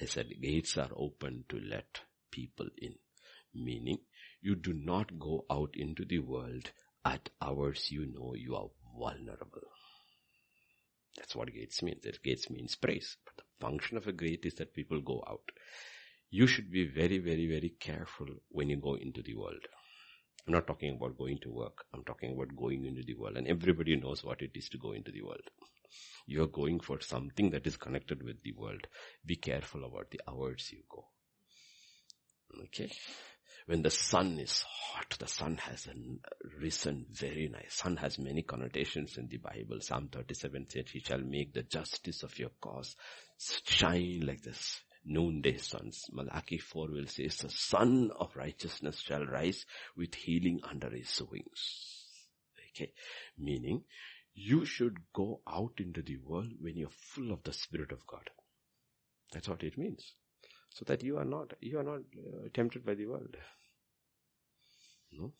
I 0.01 0.05
said 0.05 0.27
gates 0.41 0.77
are 0.77 0.89
open 0.95 1.45
to 1.49 1.59
let 1.59 2.01
people 2.31 2.67
in. 2.77 2.95
Meaning, 3.53 3.99
you 4.41 4.55
do 4.55 4.73
not 4.73 5.17
go 5.17 5.45
out 5.49 5.71
into 5.75 6.05
the 6.05 6.19
world 6.19 6.71
at 7.03 7.29
hours 7.41 7.89
you 7.89 8.05
know 8.05 8.35
you 8.35 8.55
are 8.55 8.67
vulnerable. 8.99 9.61
That's 11.15 11.35
what 11.35 11.53
gates 11.53 11.81
means. 11.81 12.05
Gates 12.23 12.49
means 12.49 12.75
praise. 12.75 13.17
But 13.25 13.37
the 13.37 13.65
function 13.65 13.97
of 13.97 14.07
a 14.07 14.13
gate 14.13 14.41
is 14.43 14.55
that 14.55 14.73
people 14.75 15.01
go 15.01 15.23
out. 15.27 15.49
You 16.29 16.45
should 16.45 16.71
be 16.71 16.85
very, 16.85 17.17
very, 17.17 17.47
very 17.47 17.73
careful 17.79 18.27
when 18.49 18.69
you 18.69 18.77
go 18.77 18.95
into 18.95 19.23
the 19.23 19.33
world. 19.33 19.65
I'm 20.47 20.53
not 20.53 20.67
talking 20.67 20.95
about 20.95 21.17
going 21.17 21.39
to 21.39 21.51
work. 21.51 21.83
I'm 21.93 22.03
talking 22.05 22.33
about 22.33 22.55
going 22.55 22.85
into 22.85 23.03
the 23.03 23.15
world. 23.15 23.35
And 23.35 23.47
everybody 23.47 23.97
knows 23.97 24.23
what 24.23 24.41
it 24.41 24.51
is 24.55 24.69
to 24.69 24.77
go 24.77 24.93
into 24.93 25.11
the 25.11 25.21
world. 25.21 25.41
You're 26.25 26.47
going 26.47 26.79
for 26.79 27.01
something 27.01 27.49
that 27.51 27.67
is 27.67 27.75
connected 27.75 28.23
with 28.23 28.41
the 28.43 28.53
world. 28.53 28.87
Be 29.25 29.35
careful 29.35 29.83
about 29.83 30.09
the 30.11 30.21
hours 30.27 30.69
you 30.71 30.83
go. 30.89 31.05
Okay. 32.63 32.89
When 33.65 33.81
the 33.81 33.89
sun 33.89 34.39
is 34.39 34.63
hot, 34.65 35.17
the 35.19 35.27
sun 35.27 35.57
has 35.57 35.89
risen 36.61 37.07
very 37.11 37.49
nice. 37.49 37.73
Sun 37.73 37.97
has 37.97 38.17
many 38.17 38.43
connotations 38.43 39.17
in 39.17 39.27
the 39.27 39.37
Bible. 39.37 39.79
Psalm 39.81 40.07
37 40.09 40.69
says, 40.69 40.85
he 40.91 41.01
shall 41.01 41.19
make 41.19 41.53
the 41.53 41.63
justice 41.63 42.23
of 42.23 42.39
your 42.39 42.51
cause 42.61 42.95
shine 43.65 44.21
like 44.25 44.41
this 44.41 44.79
noonday 45.07 45.57
suns. 45.57 46.05
Malachi 46.11 46.57
4 46.57 46.87
will 46.89 47.07
say, 47.07 47.27
the 47.27 47.49
sun 47.49 48.11
of 48.19 48.35
righteousness 48.35 48.99
shall 48.99 49.25
rise 49.25 49.65
with 49.95 50.13
healing 50.15 50.59
under 50.69 50.89
his 50.89 51.21
wings. 51.31 52.05
Okay. 52.75 52.91
Meaning, 53.37 53.83
you 54.33 54.65
should 54.65 54.97
go 55.13 55.41
out 55.47 55.73
into 55.79 56.01
the 56.01 56.17
world 56.17 56.51
when 56.59 56.77
you're 56.77 56.89
full 56.89 57.31
of 57.31 57.41
the 57.43 57.53
Spirit 57.53 57.91
of 57.91 58.05
God. 58.05 58.29
That's 59.33 59.49
what 59.49 59.63
it 59.63 59.77
means 59.77 60.13
so 60.77 60.85
that 60.85 61.03
you 61.03 61.17
are 61.17 61.25
not, 61.25 61.53
you 61.59 61.79
are 61.79 61.83
not 61.83 62.01
uh, 62.01 62.49
tempted 62.53 62.85
by 62.85 62.93
the 62.93 63.07
world. 63.07 63.35
No? 65.11 65.33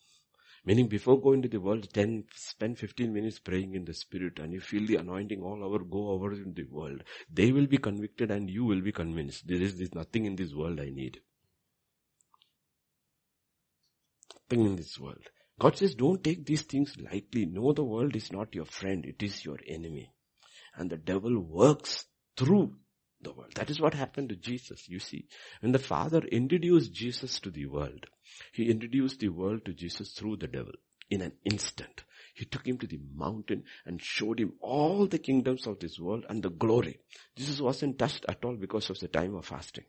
Meaning 0.64 0.88
before 0.88 1.20
going 1.20 1.42
to 1.42 1.48
the 1.48 1.60
world, 1.60 1.88
10, 1.92 2.24
spend 2.34 2.78
15 2.78 3.12
minutes 3.12 3.38
praying 3.38 3.74
in 3.74 3.84
the 3.84 3.94
spirit 3.94 4.38
and 4.38 4.52
you 4.52 4.60
feel 4.60 4.86
the 4.86 4.96
anointing 4.96 5.42
all 5.42 5.62
over, 5.64 5.84
go 5.84 6.08
over 6.10 6.32
in 6.32 6.52
the 6.54 6.64
world. 6.64 7.02
They 7.32 7.52
will 7.52 7.66
be 7.66 7.78
convicted 7.78 8.30
and 8.30 8.50
you 8.50 8.64
will 8.64 8.80
be 8.80 8.92
convinced. 8.92 9.46
There 9.46 9.60
is, 9.60 9.94
nothing 9.94 10.26
in 10.26 10.36
this 10.36 10.52
world 10.52 10.80
I 10.80 10.90
need. 10.90 11.20
Nothing 14.50 14.66
in 14.66 14.76
this 14.76 14.98
world. 14.98 15.22
God 15.58 15.76
says 15.76 15.94
don't 15.94 16.22
take 16.22 16.44
these 16.44 16.62
things 16.62 16.94
lightly. 16.98 17.46
Know 17.46 17.72
the 17.72 17.84
world 17.84 18.14
is 18.14 18.32
not 18.32 18.54
your 18.54 18.66
friend. 18.66 19.04
It 19.04 19.22
is 19.22 19.44
your 19.44 19.58
enemy. 19.66 20.12
And 20.76 20.90
the 20.90 20.96
devil 20.96 21.38
works 21.40 22.06
through 22.36 22.74
the 23.20 23.32
world. 23.32 23.52
That 23.54 23.70
is 23.70 23.80
what 23.80 23.94
happened 23.94 24.28
to 24.30 24.36
Jesus, 24.36 24.88
you 24.88 24.98
see. 24.98 25.26
When 25.60 25.72
the 25.72 25.78
Father 25.78 26.20
introduced 26.20 26.92
Jesus 26.92 27.40
to 27.40 27.50
the 27.50 27.66
world, 27.66 28.06
He 28.52 28.70
introduced 28.70 29.20
the 29.20 29.28
world 29.28 29.64
to 29.64 29.72
Jesus 29.72 30.12
through 30.12 30.36
the 30.36 30.46
devil 30.46 30.72
in 31.10 31.22
an 31.22 31.32
instant. 31.44 32.04
He 32.34 32.44
took 32.44 32.66
him 32.66 32.78
to 32.78 32.86
the 32.86 33.00
mountain 33.14 33.64
and 33.84 34.00
showed 34.00 34.38
him 34.38 34.52
all 34.60 35.06
the 35.08 35.18
kingdoms 35.18 35.66
of 35.66 35.80
this 35.80 35.98
world 35.98 36.24
and 36.28 36.42
the 36.42 36.50
glory. 36.50 37.00
Jesus 37.36 37.60
wasn't 37.60 37.98
touched 37.98 38.24
at 38.28 38.44
all 38.44 38.54
because 38.54 38.90
of 38.90 39.00
the 39.00 39.08
time 39.08 39.34
of 39.34 39.46
fasting. 39.46 39.86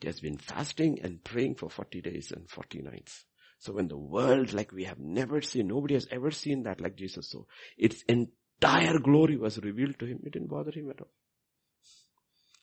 He 0.00 0.06
has 0.06 0.20
been 0.20 0.38
fasting 0.38 1.00
and 1.02 1.22
praying 1.22 1.56
for 1.56 1.68
40 1.68 2.00
days 2.00 2.32
and 2.32 2.48
40 2.48 2.82
nights. 2.82 3.24
So 3.58 3.72
when 3.72 3.88
the 3.88 3.98
world 3.98 4.52
like 4.52 4.72
we 4.72 4.84
have 4.84 4.98
never 4.98 5.42
seen, 5.42 5.66
nobody 5.66 5.94
has 5.94 6.06
ever 6.10 6.30
seen 6.30 6.62
that 6.62 6.80
like 6.80 6.96
Jesus 6.96 7.28
So 7.28 7.46
its 7.76 8.02
entire 8.08 8.98
glory 9.00 9.36
was 9.36 9.58
revealed 9.58 9.98
to 9.98 10.06
him. 10.06 10.20
It 10.24 10.32
didn't 10.32 10.48
bother 10.48 10.70
him 10.70 10.88
at 10.90 11.00
all. 11.00 11.10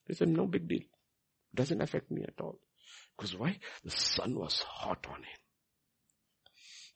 He 0.08 0.14
said, 0.14 0.30
no 0.30 0.46
big 0.46 0.68
deal. 0.68 0.84
Doesn't 1.54 1.82
affect 1.82 2.12
me 2.12 2.24
at 2.24 2.40
all. 2.40 2.60
Because 3.16 3.36
why? 3.36 3.60
The 3.84 3.92
sun 3.92 4.36
was 4.36 4.60
hot 4.60 5.06
on 5.10 5.18
him. 5.18 5.40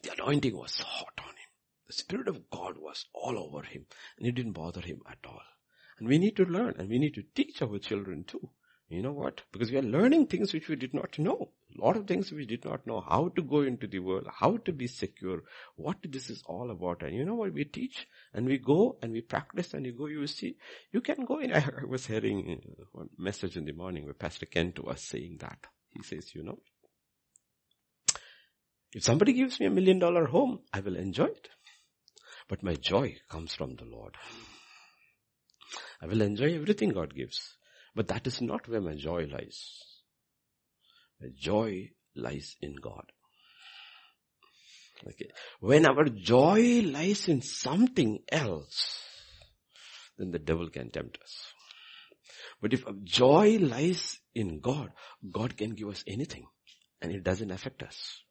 The 0.03 0.13
anointing 0.13 0.55
was 0.55 0.77
hot 0.79 1.13
on 1.19 1.29
him. 1.29 1.49
The 1.87 1.93
Spirit 1.93 2.27
of 2.27 2.49
God 2.49 2.77
was 2.77 3.05
all 3.13 3.37
over 3.37 3.63
him. 3.63 3.85
And 4.17 4.27
it 4.27 4.35
didn't 4.35 4.53
bother 4.53 4.81
him 4.81 5.01
at 5.09 5.19
all. 5.25 5.41
And 5.97 6.07
we 6.07 6.17
need 6.17 6.35
to 6.37 6.45
learn 6.45 6.75
and 6.77 6.89
we 6.89 6.99
need 6.99 7.15
to 7.15 7.23
teach 7.35 7.61
our 7.61 7.79
children 7.79 8.23
too. 8.25 8.49
You 8.89 9.03
know 9.03 9.11
what? 9.11 9.43
Because 9.51 9.71
we 9.71 9.77
are 9.77 9.83
learning 9.83 10.25
things 10.25 10.51
which 10.51 10.67
we 10.67 10.75
did 10.75 10.95
not 10.95 11.19
know. 11.19 11.51
A 11.77 11.85
lot 11.85 11.95
of 11.95 12.07
things 12.07 12.31
we 12.31 12.47
did 12.47 12.65
not 12.65 12.87
know. 12.87 13.01
How 13.01 13.29
to 13.35 13.41
go 13.43 13.61
into 13.61 13.85
the 13.85 13.99
world, 13.99 14.27
how 14.39 14.57
to 14.57 14.71
be 14.71 14.87
secure, 14.87 15.43
what 15.75 15.97
this 16.01 16.31
is 16.31 16.41
all 16.47 16.71
about. 16.71 17.03
And 17.03 17.15
you 17.15 17.23
know 17.23 17.35
what? 17.35 17.53
We 17.53 17.65
teach 17.65 18.07
and 18.33 18.47
we 18.47 18.57
go 18.57 18.97
and 19.03 19.11
we 19.11 19.21
practice 19.21 19.75
and 19.75 19.85
you 19.85 19.91
go, 19.91 20.07
you 20.07 20.25
see, 20.25 20.57
you 20.91 21.01
can 21.01 21.23
go 21.25 21.37
in. 21.37 21.53
I 21.53 21.63
was 21.87 22.07
hearing 22.07 22.59
uh, 22.79 22.83
one 22.93 23.09
message 23.15 23.57
in 23.57 23.65
the 23.65 23.73
morning 23.73 24.05
where 24.05 24.15
Pastor 24.15 24.47
Kent 24.47 24.83
was 24.83 25.03
saying 25.03 25.37
that. 25.41 25.67
He 25.89 26.01
says, 26.01 26.33
you 26.33 26.43
know, 26.43 26.57
if 28.91 29.03
somebody 29.03 29.33
gives 29.33 29.59
me 29.59 29.67
a 29.67 29.71
million 29.71 29.99
dollar 29.99 30.25
home, 30.25 30.61
I 30.73 30.79
will 30.79 30.95
enjoy 30.95 31.25
it. 31.25 31.49
But 32.47 32.63
my 32.63 32.73
joy 32.73 33.17
comes 33.29 33.53
from 33.53 33.75
the 33.75 33.85
Lord. 33.85 34.15
I 36.01 36.07
will 36.07 36.21
enjoy 36.21 36.55
everything 36.55 36.89
God 36.89 37.13
gives. 37.13 37.58
But 37.99 38.07
that 38.07 38.27
is 38.27 38.39
not 38.39 38.65
where 38.69 38.79
my 38.79 38.95
joy 38.95 39.25
lies. 39.25 39.83
My 41.19 41.27
joy 41.37 41.89
lies 42.15 42.55
in 42.61 42.75
God. 42.81 43.03
Okay. 45.05 45.27
When 45.59 45.85
our 45.85 46.05
joy 46.05 46.81
lies 46.85 47.27
in 47.27 47.41
something 47.41 48.19
else, 48.31 49.03
then 50.17 50.31
the 50.31 50.39
devil 50.39 50.69
can 50.69 50.91
tempt 50.91 51.17
us. 51.21 51.35
But 52.61 52.71
if 52.71 52.87
our 52.87 52.93
joy 53.03 53.57
lies 53.59 54.17
in 54.33 54.61
God, 54.61 54.91
God 55.29 55.57
can 55.57 55.71
give 55.71 55.89
us 55.89 56.01
anything 56.07 56.47
and 57.01 57.11
it 57.11 57.25
doesn't 57.25 57.51
affect 57.51 57.83
us. 57.83 58.21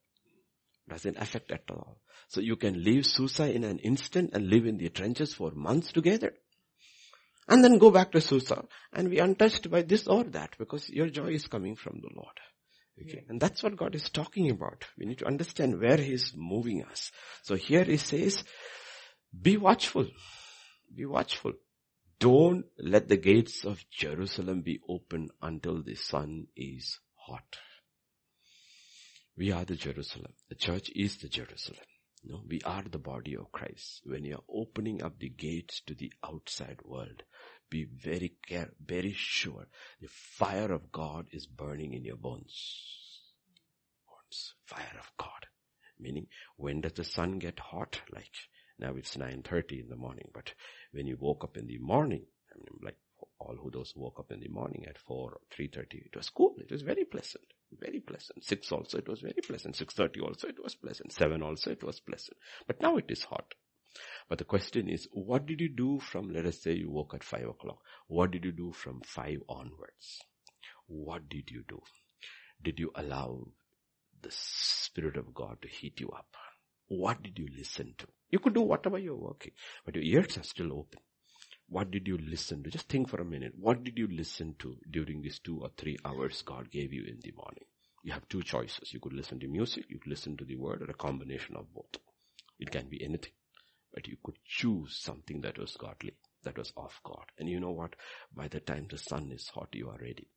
Doesn't 0.88 1.18
affect 1.18 1.50
at 1.50 1.64
all. 1.68 2.00
So 2.28 2.40
you 2.40 2.56
can 2.56 2.82
leave 2.82 3.04
Susa 3.04 3.54
in 3.54 3.64
an 3.64 3.80
instant 3.80 4.30
and 4.32 4.48
live 4.48 4.64
in 4.64 4.78
the 4.78 4.88
trenches 4.88 5.34
for 5.34 5.50
months 5.50 5.92
together. 5.92 6.32
And 7.48 7.64
then 7.64 7.78
go 7.78 7.90
back 7.90 8.12
to 8.12 8.20
Susa 8.20 8.64
and 8.92 9.10
be 9.10 9.18
untouched 9.18 9.70
by 9.70 9.82
this 9.82 10.06
or 10.06 10.24
that 10.24 10.56
because 10.58 10.88
your 10.90 11.08
joy 11.08 11.28
is 11.28 11.46
coming 11.46 11.76
from 11.76 12.00
the 12.00 12.10
Lord. 12.14 12.36
Okay. 13.00 13.24
And 13.28 13.40
that's 13.40 13.62
what 13.62 13.76
God 13.76 13.94
is 13.94 14.10
talking 14.10 14.50
about. 14.50 14.84
We 14.98 15.06
need 15.06 15.18
to 15.18 15.26
understand 15.26 15.80
where 15.80 15.96
He 15.96 16.12
is 16.12 16.32
moving 16.36 16.84
us. 16.84 17.10
So 17.42 17.54
here 17.54 17.84
He 17.84 17.96
says, 17.96 18.44
Be 19.40 19.56
watchful. 19.56 20.08
Be 20.94 21.06
watchful. 21.06 21.52
Don't 22.18 22.64
let 22.78 23.08
the 23.08 23.16
gates 23.16 23.64
of 23.64 23.84
Jerusalem 23.90 24.62
be 24.62 24.80
open 24.88 25.30
until 25.40 25.82
the 25.82 25.94
sun 25.94 26.48
is 26.56 26.98
hot. 27.14 27.58
We 29.36 29.52
are 29.52 29.64
the 29.64 29.76
Jerusalem. 29.76 30.32
The 30.48 30.56
church 30.56 30.90
is 30.94 31.18
the 31.18 31.28
Jerusalem. 31.28 31.78
No, 32.24 32.42
we 32.48 32.60
are 32.64 32.82
the 32.82 32.98
body 32.98 33.36
of 33.36 33.52
Christ. 33.52 34.02
When 34.04 34.24
you 34.24 34.36
are 34.36 34.44
opening 34.48 35.02
up 35.02 35.18
the 35.18 35.28
gates 35.28 35.82
to 35.86 35.94
the 35.94 36.12
outside 36.24 36.80
world, 36.84 37.22
be 37.70 37.84
very 37.84 38.34
care, 38.46 38.70
very 38.84 39.12
sure 39.12 39.68
the 40.00 40.08
fire 40.08 40.72
of 40.72 40.90
God 40.90 41.26
is 41.32 41.46
burning 41.46 41.94
in 41.94 42.04
your 42.04 42.16
bones. 42.16 42.86
Bones, 44.06 44.54
fire 44.64 44.96
of 44.98 45.10
God. 45.16 45.46
Meaning, 45.98 46.26
when 46.56 46.80
does 46.80 46.92
the 46.92 47.04
sun 47.04 47.38
get 47.38 47.58
hot? 47.58 48.00
Like, 48.12 48.32
now 48.78 48.94
it's 48.96 49.16
9.30 49.16 49.82
in 49.82 49.88
the 49.88 49.96
morning, 49.96 50.30
but 50.32 50.54
when 50.92 51.06
you 51.06 51.16
woke 51.18 51.44
up 51.44 51.56
in 51.56 51.66
the 51.66 51.78
morning, 51.78 52.24
I 52.52 52.58
mean, 52.58 52.78
like 52.82 52.96
all 53.38 53.56
who 53.56 53.70
those 53.70 53.92
woke 53.96 54.18
up 54.18 54.32
in 54.32 54.40
the 54.40 54.48
morning 54.48 54.84
at 54.88 54.98
4 54.98 55.16
or 55.16 55.40
3.30, 55.56 56.06
it 56.06 56.16
was 56.16 56.28
cool. 56.30 56.54
It 56.58 56.70
was 56.70 56.82
very 56.82 57.04
pleasant. 57.04 57.44
Very 57.78 58.00
pleasant. 58.00 58.44
6 58.44 58.72
also 58.72 58.98
it 58.98 59.08
was 59.08 59.20
very 59.20 59.40
pleasant. 59.46 59.76
6.30 59.76 60.22
also 60.22 60.48
it 60.48 60.62
was 60.62 60.74
pleasant. 60.74 61.12
7 61.12 61.42
also 61.42 61.70
it 61.70 61.82
was 61.82 62.00
pleasant. 62.00 62.36
But 62.66 62.80
now 62.80 62.96
it 62.96 63.06
is 63.08 63.24
hot. 63.24 63.54
But 64.28 64.38
the 64.38 64.44
question 64.44 64.88
is, 64.88 65.08
what 65.12 65.46
did 65.46 65.60
you 65.60 65.68
do 65.68 65.98
from, 66.00 66.32
let 66.32 66.46
us 66.46 66.62
say 66.62 66.72
you 66.74 66.90
woke 66.90 67.14
at 67.14 67.24
5 67.24 67.48
o'clock. 67.48 67.78
What 68.06 68.30
did 68.30 68.44
you 68.44 68.52
do 68.52 68.72
from 68.72 69.00
5 69.04 69.38
onwards? 69.48 70.20
What 70.86 71.28
did 71.28 71.50
you 71.50 71.64
do? 71.68 71.80
Did 72.62 72.78
you 72.78 72.90
allow 72.94 73.48
the 74.22 74.30
Spirit 74.30 75.16
of 75.16 75.34
God 75.34 75.58
to 75.62 75.68
heat 75.68 76.00
you 76.00 76.08
up? 76.10 76.28
What 76.88 77.22
did 77.22 77.38
you 77.38 77.46
listen 77.56 77.94
to? 77.98 78.06
You 78.30 78.38
could 78.38 78.54
do 78.54 78.62
whatever 78.62 78.98
you're 78.98 79.16
working, 79.16 79.52
but 79.84 79.94
your 79.94 80.04
ears 80.04 80.36
are 80.38 80.42
still 80.42 80.72
open. 80.72 81.00
What 81.70 81.90
did 81.90 82.08
you 82.08 82.16
listen 82.16 82.62
to? 82.62 82.70
Just 82.70 82.88
think 82.88 83.10
for 83.10 83.20
a 83.20 83.24
minute. 83.24 83.52
What 83.58 83.84
did 83.84 83.98
you 83.98 84.08
listen 84.10 84.54
to 84.60 84.78
during 84.90 85.20
these 85.20 85.38
two 85.38 85.60
or 85.60 85.70
three 85.76 85.98
hours 86.04 86.40
God 86.42 86.70
gave 86.70 86.94
you 86.94 87.04
in 87.04 87.18
the 87.22 87.32
morning? 87.32 87.64
You 88.02 88.12
have 88.12 88.26
two 88.28 88.42
choices. 88.42 88.94
You 88.94 89.00
could 89.00 89.12
listen 89.12 89.38
to 89.40 89.48
music, 89.48 89.84
you 89.90 89.98
could 89.98 90.08
listen 90.10 90.36
to 90.38 90.44
the 90.46 90.56
word, 90.56 90.80
or 90.80 90.90
a 90.90 90.94
combination 90.94 91.56
of 91.56 91.72
both. 91.74 92.00
It 92.58 92.70
can 92.70 92.88
be 92.88 93.04
anything. 93.04 93.32
But 93.92 94.06
you 94.08 94.16
could 94.22 94.38
choose 94.46 94.96
something 94.96 95.42
that 95.42 95.58
was 95.58 95.76
godly, 95.76 96.14
that 96.44 96.56
was 96.56 96.72
of 96.76 96.98
God. 97.04 97.26
And 97.38 97.48
you 97.48 97.60
know 97.60 97.72
what? 97.72 97.96
By 98.34 98.48
the 98.48 98.60
time 98.60 98.86
the 98.88 98.96
sun 98.96 99.30
is 99.32 99.50
hot, 99.54 99.68
you 99.72 99.90
are 99.90 99.98
ready. 100.00 100.28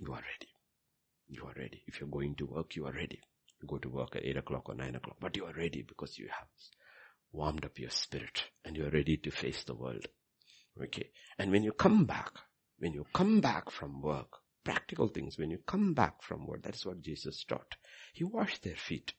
You 0.00 0.12
are 0.12 0.22
ready. 0.22 0.48
You 1.28 1.44
are 1.44 1.54
ready. 1.56 1.84
If 1.86 2.00
you're 2.00 2.08
going 2.08 2.34
to 2.36 2.46
work, 2.46 2.74
you 2.74 2.86
are 2.86 2.92
ready. 2.92 3.20
You 3.60 3.68
go 3.68 3.78
to 3.78 3.88
work 3.88 4.16
at 4.16 4.24
8 4.24 4.38
o'clock 4.38 4.68
or 4.68 4.74
9 4.74 4.96
o'clock, 4.96 5.18
but 5.20 5.36
you 5.36 5.44
are 5.44 5.54
ready 5.54 5.82
because 5.82 6.18
you 6.18 6.28
have 6.36 6.48
warmed 7.30 7.64
up 7.64 7.78
your 7.78 7.90
spirit 7.90 8.42
and 8.64 8.76
you 8.76 8.84
are 8.86 8.90
ready 8.90 9.16
to 9.18 9.30
face 9.30 9.62
the 9.64 9.74
world. 9.74 10.06
Okay. 10.80 11.10
And 11.38 11.50
when 11.50 11.62
you 11.62 11.72
come 11.72 12.04
back, 12.04 12.30
when 12.78 12.92
you 12.92 13.06
come 13.12 13.40
back 13.40 13.70
from 13.70 14.00
work, 14.00 14.38
practical 14.64 15.08
things, 15.08 15.38
when 15.38 15.50
you 15.50 15.58
come 15.66 15.94
back 15.94 16.22
from 16.22 16.46
work, 16.46 16.62
that's 16.62 16.86
what 16.86 17.00
Jesus 17.00 17.44
taught. 17.44 17.76
He 18.12 18.24
washed 18.24 18.62
their 18.62 18.76
feet. 18.76 19.12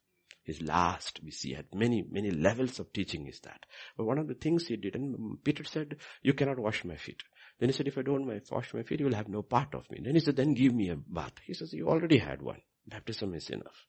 His 0.43 0.61
last, 0.61 1.21
we 1.23 1.31
see, 1.31 1.55
at 1.55 1.73
many, 1.73 2.03
many 2.09 2.29
levels 2.29 2.77
of 2.79 2.91
teaching 2.91 3.27
is 3.27 3.39
that. 3.41 3.65
But 3.95 4.05
one 4.05 4.17
of 4.17 4.27
the 4.27 4.33
things 4.33 4.67
he 4.67 4.75
did, 4.75 4.95
and 4.95 5.41
Peter 5.43 5.63
said, 5.63 5.97
you 6.21 6.33
cannot 6.33 6.59
wash 6.59 6.83
my 6.83 6.97
feet. 6.97 7.23
Then 7.59 7.69
he 7.69 7.73
said, 7.73 7.87
if 7.87 7.97
I 7.97 8.01
don't 8.01 8.25
wash 8.51 8.73
my 8.73 8.83
feet, 8.83 8.99
you 8.99 9.05
will 9.05 9.15
have 9.15 9.29
no 9.29 9.41
part 9.41 9.73
of 9.73 9.89
me. 9.89 9.99
Then 10.03 10.15
he 10.15 10.19
said, 10.19 10.35
then 10.35 10.53
give 10.53 10.73
me 10.73 10.89
a 10.89 10.97
bath. 10.97 11.33
He 11.45 11.53
says, 11.53 11.71
you 11.71 11.87
already 11.87 12.17
had 12.17 12.41
one. 12.41 12.59
Baptism 12.85 13.33
is 13.35 13.49
enough. 13.49 13.85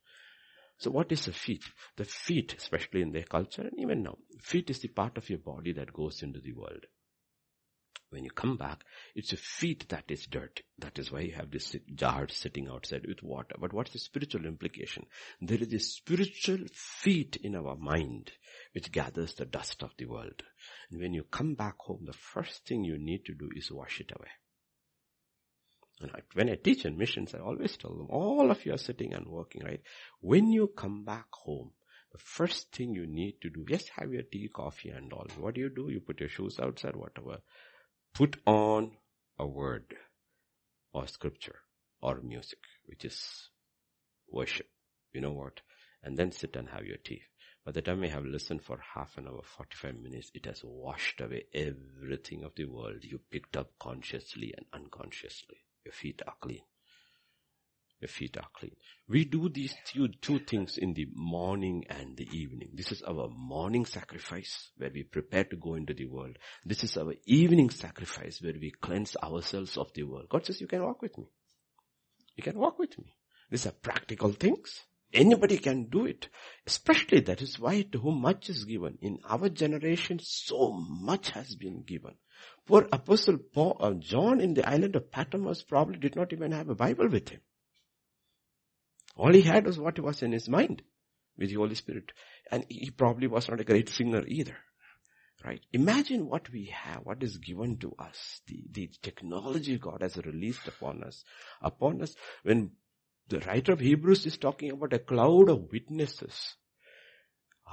So 0.79 0.91
what 0.91 1.11
is 1.11 1.25
the 1.25 1.33
feet? 1.33 1.65
The 1.97 2.05
feet, 2.05 2.55
especially 2.57 3.03
in 3.03 3.11
their 3.11 3.23
culture 3.25 3.63
and 3.63 3.79
even 3.79 4.03
now, 4.05 4.19
feet 4.41 4.71
is 4.71 4.79
the 4.81 4.89
part 4.89 5.17
of 5.17 5.29
your 5.31 5.39
body 5.39 5.73
that 5.73 5.93
goes 5.93 6.23
into 6.23 6.41
the 6.41 6.53
world. 6.53 6.87
When 8.15 8.23
you 8.23 8.31
come 8.31 8.57
back, 8.57 8.85
it's 9.17 9.33
your 9.33 9.41
feet 9.41 9.89
that 9.89 10.05
is 10.09 10.27
dirt. 10.27 10.61
That 10.79 11.01
is 11.01 11.11
why 11.11 11.23
you 11.23 11.33
have 11.33 11.51
this 11.51 11.75
jar 11.97 12.29
sitting 12.29 12.69
outside 12.69 13.05
with 13.09 13.25
water. 13.25 13.57
But 13.59 13.73
what's 13.73 13.91
the 13.91 13.99
spiritual 13.99 14.47
implication? 14.47 15.07
There 15.41 15.59
is 15.59 15.73
a 15.73 15.81
spiritual 15.81 16.59
feet 16.73 17.39
in 17.43 17.57
our 17.57 17.75
mind 17.75 18.31
which 18.73 18.93
gathers 18.93 19.35
the 19.35 19.47
dust 19.47 19.83
of 19.83 19.91
the 19.99 20.05
world. 20.05 20.45
And 20.93 21.01
when 21.01 21.13
you 21.13 21.25
come 21.25 21.57
back 21.57 21.75
home, 21.81 22.05
the 22.07 22.13
first 22.13 22.65
thing 22.65 22.85
you 22.85 22.99
need 22.99 23.25
to 23.25 23.35
do 23.35 23.51
is 23.53 23.73
wash 23.73 24.01
it 24.01 24.13
away. 24.17 24.31
And 26.01 26.13
I, 26.13 26.21
when 26.35 26.51
I 26.51 26.55
teach 26.55 26.85
in 26.85 26.97
missions, 26.97 27.35
I 27.35 27.41
always 27.41 27.77
tell 27.77 27.97
them, 27.97 28.07
all 28.11 28.49
of 28.49 28.65
you 28.65 28.75
are 28.75 28.79
sitting 28.79 29.13
and 29.13 29.27
working, 29.27 29.65
right? 29.65 29.83
When 30.21 30.53
you 30.53 30.69
come 30.69 31.05
back 31.05 31.27
home, 31.33 31.73
the 32.13 32.19
first 32.19 32.71
thing 32.71 32.95
you 32.95 33.09
need 33.09 33.41
to 33.43 33.51
do, 33.51 33.67
yes, 33.69 33.89
have 33.99 34.13
your 34.13 34.23
tea, 34.23 34.49
coffee 34.55 34.91
and 34.91 35.13
all. 35.13 35.27
What 35.37 35.57
do 35.57 35.63
you 35.63 35.71
do? 35.75 35.89
You 35.91 35.99
put 35.99 36.21
your 36.21 36.29
shoes 36.29 36.61
outside, 36.61 36.95
whatever 36.95 37.41
put 38.15 38.37
on 38.47 38.93
a 39.39 39.47
word 39.47 39.97
or 40.93 41.07
scripture 41.09 41.61
or 42.01 42.21
music, 42.21 42.61
which 42.87 43.05
is 43.05 43.51
worship. 44.31 44.69
You 45.13 45.21
know 45.21 45.33
what? 45.33 45.61
And 46.03 46.17
then 46.17 46.33
sit 46.33 46.57
and 46.57 46.69
have 46.69 46.87
your 46.87 46.99
tea. 46.99 47.23
By 47.65 47.73
the 47.73 47.83
time 47.83 48.05
I 48.05 48.09
have 48.09 48.25
listened 48.25 48.63
for 48.63 48.79
half 48.95 49.17
an 49.17 49.27
hour, 49.27 49.43
45 49.43 49.97
minutes, 49.97 50.31
it 50.35 50.47
has 50.47 50.61
washed 50.63 51.21
away 51.21 51.45
everything 51.55 52.45
of 52.45 52.55
the 52.55 52.67
world 52.67 53.03
you 53.03 53.21
picked 53.31 53.57
up 53.57 53.73
consciously 53.81 54.55
and 54.57 54.67
unconsciously. 54.73 55.57
Your 55.85 55.93
feet 55.93 56.23
are 56.27 56.35
clean 56.41 56.63
your 58.05 58.09
feet 58.09 58.37
are 58.37 58.49
clean. 58.55 58.77
We 59.09 59.25
do 59.25 59.49
these 59.49 59.75
two, 59.87 60.09
two 60.21 60.39
things 60.41 60.77
in 60.77 60.93
the 60.93 61.07
morning 61.15 61.85
and 61.89 62.15
the 62.17 62.29
evening. 62.33 62.69
This 62.75 62.93
is 62.93 63.03
our 63.03 63.29
morning 63.35 63.87
sacrifice 63.87 64.71
where 64.77 64.91
we 64.93 65.05
prepare 65.05 65.45
to 65.45 65.57
go 65.57 65.75
into 65.75 65.95
the 65.95 66.05
world. 66.05 66.37
This 66.67 66.85
is 66.85 66.99
our 66.99 67.15
evening 67.25 67.71
sacrifice 67.71 68.43
where 68.43 68.53
we 68.61 68.73
cleanse 68.83 69.17
ourselves 69.17 69.79
of 69.79 69.91
the 69.95 70.03
world. 70.03 70.29
God 70.29 70.45
says, 70.45 70.61
you 70.61 70.67
can 70.67 70.83
walk 70.83 71.01
with 71.01 71.17
me. 71.17 71.25
You 72.37 72.43
can 72.43 72.59
walk 72.59 72.79
with 72.79 72.99
me. 72.99 73.15
These 73.51 73.67
are 73.67 73.73
practical 73.73 74.33
things. 74.33 74.81
Anybody 75.15 75.57
can 75.57 75.85
do 75.85 76.05
it. 76.05 76.29
Especially 76.67 77.21
that 77.21 77.41
is 77.41 77.59
why 77.59 77.83
to 77.93 77.99
whom 77.99 78.21
much 78.21 78.51
is 78.51 78.65
given. 78.65 78.99
In 79.01 79.19
our 79.27 79.49
generation, 79.49 80.19
so 80.21 80.73
much 80.73 81.31
has 81.31 81.55
been 81.55 81.85
given. 81.87 82.17
Poor 82.67 82.87
Apostle 82.93 83.39
Paul, 83.39 83.79
uh, 83.81 83.93
John 83.95 84.41
in 84.41 84.53
the 84.53 84.69
island 84.69 84.95
of 84.95 85.11
Patmos 85.11 85.63
probably 85.63 85.99
did 85.99 86.17
not 86.17 86.35
even 86.35 86.53
have 86.53 86.69
a 86.69 86.75
Bible 86.75 87.09
with 87.09 87.31
him. 87.31 87.41
All 89.17 89.33
he 89.33 89.43
had 89.43 89.67
was 89.67 89.79
what 89.79 89.99
was 89.99 90.23
in 90.23 90.33
his 90.33 90.49
mind 90.49 90.83
with 91.39 91.49
the 91.51 91.57
Holy 91.57 91.75
Spirit. 91.75 92.13
And 92.51 92.65
he 92.69 92.91
probably 92.91 93.27
was 93.27 93.49
not 93.49 93.61
a 93.61 93.65
great 93.65 93.89
singer 93.89 94.25
either. 94.27 94.57
Right? 95.45 95.61
Imagine 95.73 96.27
what 96.27 96.51
we 96.51 96.73
have, 96.73 97.01
what 97.05 97.23
is 97.23 97.37
given 97.37 97.77
to 97.79 97.95
us, 97.99 98.41
the, 98.47 98.65
the 98.71 98.91
technology 99.03 99.77
God 99.79 99.99
has 100.01 100.17
released 100.17 100.67
upon 100.67 101.05
us, 101.05 101.23
upon 101.61 102.01
us. 102.01 102.15
When 102.45 102.71
the 103.29 103.41
writer 103.41 103.73
of 103.73 103.81
Hebrews 103.81 104.25
is 104.25 104.39
talking 104.39 104.71
about 104.71 104.95
a 104.95 104.99
cloud 104.99 105.51
of 105.51 105.71
witnesses, 105.71 106.55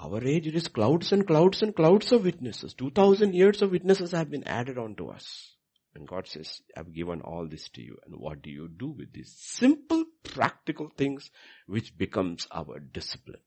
our 0.02 0.22
age 0.24 0.48
it 0.48 0.56
is 0.56 0.68
clouds 0.68 1.12
and 1.12 1.26
clouds 1.26 1.62
and 1.62 1.76
clouds 1.76 2.12
of 2.12 2.26
witnesses. 2.26 2.74
2000 2.74 3.34
years 3.34 3.62
of 3.62 3.72
witnesses 3.72 4.12
have 4.12 4.30
been 4.30 4.48
added 4.48 4.78
on 4.78 4.96
to 4.96 5.10
us. 5.10 5.56
And 5.94 6.08
God 6.08 6.28
says, 6.28 6.62
I've 6.76 6.94
given 6.94 7.22
all 7.22 7.48
this 7.48 7.70
to 7.70 7.82
you. 7.82 7.98
And 8.06 8.16
what 8.16 8.42
do 8.42 8.50
you 8.50 8.70
do 8.70 8.90
with 8.90 9.14
this? 9.14 9.34
simple, 9.38 10.06
practical 10.32 10.90
things 10.98 11.30
which 11.68 11.98
becomes 11.98 12.48
our 12.52 12.80
discipline? 12.80 13.42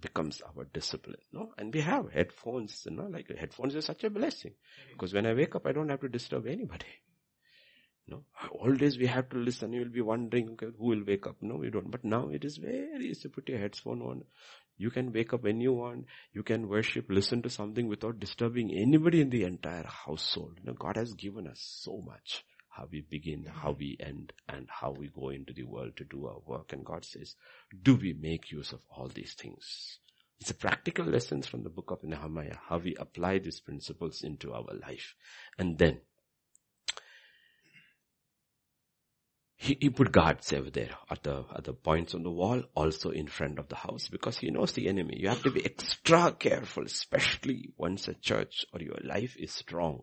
Becomes 0.00 0.42
our 0.42 0.64
discipline, 0.64 1.22
no? 1.32 1.52
And 1.58 1.72
we 1.72 1.80
have 1.80 2.12
headphones, 2.12 2.82
you 2.88 2.96
know, 2.96 3.06
like 3.06 3.28
headphones 3.38 3.74
is 3.74 3.86
such 3.86 4.04
a 4.04 4.10
blessing. 4.10 4.52
Because 4.92 5.14
when 5.14 5.26
I 5.26 5.34
wake 5.34 5.54
up, 5.54 5.66
I 5.66 5.72
don't 5.72 5.88
have 5.88 6.00
to 6.00 6.08
disturb 6.08 6.46
anybody. 6.46 6.86
No, 8.06 8.24
all 8.50 8.74
days 8.74 8.98
we 8.98 9.06
have 9.06 9.30
to 9.30 9.38
listen. 9.38 9.72
You 9.72 9.80
will 9.80 9.88
be 9.88 10.02
wondering 10.02 10.50
okay, 10.50 10.66
who 10.78 10.88
will 10.88 11.04
wake 11.06 11.26
up. 11.26 11.36
No, 11.40 11.56
we 11.56 11.70
don't. 11.70 11.90
But 11.90 12.04
now 12.04 12.28
it 12.28 12.44
is 12.44 12.58
very 12.58 13.06
easy 13.08 13.22
to 13.22 13.28
put 13.30 13.48
your 13.48 13.58
headphone 13.58 14.02
on. 14.02 14.24
You 14.76 14.90
can 14.90 15.10
wake 15.12 15.32
up 15.32 15.44
when 15.44 15.60
you 15.60 15.72
want. 15.72 16.06
You 16.32 16.42
can 16.42 16.68
worship, 16.68 17.06
listen 17.08 17.40
to 17.42 17.48
something 17.48 17.88
without 17.88 18.20
disturbing 18.20 18.74
anybody 18.74 19.22
in 19.22 19.30
the 19.30 19.44
entire 19.44 19.86
household. 19.86 20.58
You 20.58 20.66
know, 20.66 20.74
God 20.74 20.96
has 20.96 21.14
given 21.14 21.46
us 21.46 21.60
so 21.82 22.02
much. 22.04 22.44
How 22.76 22.88
we 22.90 23.02
begin, 23.02 23.44
mm-hmm. 23.44 23.58
how 23.58 23.76
we 23.78 23.96
end, 24.00 24.32
and 24.48 24.66
how 24.68 24.90
we 24.90 25.08
go 25.08 25.28
into 25.28 25.52
the 25.52 25.62
world 25.62 25.96
to 25.96 26.04
do 26.04 26.26
our 26.26 26.40
work. 26.44 26.72
And 26.72 26.84
God 26.84 27.04
says, 27.04 27.36
do 27.82 27.94
we 27.94 28.12
make 28.12 28.50
use 28.50 28.72
of 28.72 28.80
all 28.90 29.08
these 29.08 29.34
things? 29.34 29.98
It's 30.40 30.50
a 30.50 30.54
practical 30.54 31.06
lessons 31.06 31.46
from 31.46 31.62
the 31.62 31.70
book 31.70 31.92
of 31.92 32.02
Nehemiah, 32.02 32.56
how 32.68 32.78
we 32.78 32.96
apply 32.96 33.38
these 33.38 33.60
principles 33.60 34.22
into 34.22 34.52
our 34.52 34.66
life. 34.82 35.14
And 35.56 35.78
then 35.78 36.00
he, 39.56 39.78
he 39.80 39.90
put 39.90 40.10
guards 40.10 40.52
over 40.52 40.68
there 40.68 40.90
at 41.08 41.22
the, 41.22 41.44
at 41.54 41.64
the 41.64 41.72
points 41.72 42.14
on 42.14 42.24
the 42.24 42.30
wall, 42.30 42.64
also 42.74 43.10
in 43.10 43.28
front 43.28 43.60
of 43.60 43.68
the 43.68 43.76
house, 43.76 44.08
because 44.08 44.38
he 44.38 44.50
knows 44.50 44.72
the 44.72 44.88
enemy. 44.88 45.16
You 45.20 45.28
have 45.28 45.44
to 45.44 45.52
be 45.52 45.64
extra 45.64 46.32
careful, 46.32 46.84
especially 46.84 47.70
once 47.76 48.08
a 48.08 48.14
church 48.14 48.66
or 48.72 48.80
your 48.80 48.98
life 49.04 49.36
is 49.38 49.52
strong. 49.52 50.02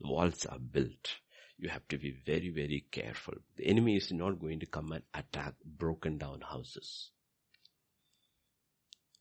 The 0.00 0.08
walls 0.08 0.44
are 0.46 0.58
built. 0.58 1.20
You 1.62 1.68
have 1.68 1.86
to 1.90 1.96
be 1.96 2.10
very, 2.26 2.48
very 2.48 2.86
careful. 2.90 3.34
The 3.56 3.68
enemy 3.68 3.94
is 3.94 4.10
not 4.10 4.40
going 4.40 4.58
to 4.58 4.66
come 4.66 4.90
and 4.90 5.04
attack 5.14 5.54
broken 5.64 6.18
down 6.18 6.40
houses. 6.40 7.12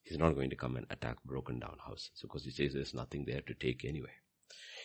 He's 0.01 0.17
not 0.17 0.33
going 0.33 0.49
to 0.49 0.55
come 0.55 0.75
and 0.75 0.87
attack 0.89 1.17
broken 1.23 1.59
down 1.59 1.77
houses 1.85 2.09
because 2.19 2.43
he 2.43 2.49
says 2.49 2.73
there's 2.73 2.95
nothing 2.95 3.25
there 3.27 3.41
to 3.41 3.53
take 3.53 3.85
anyway. 3.85 4.15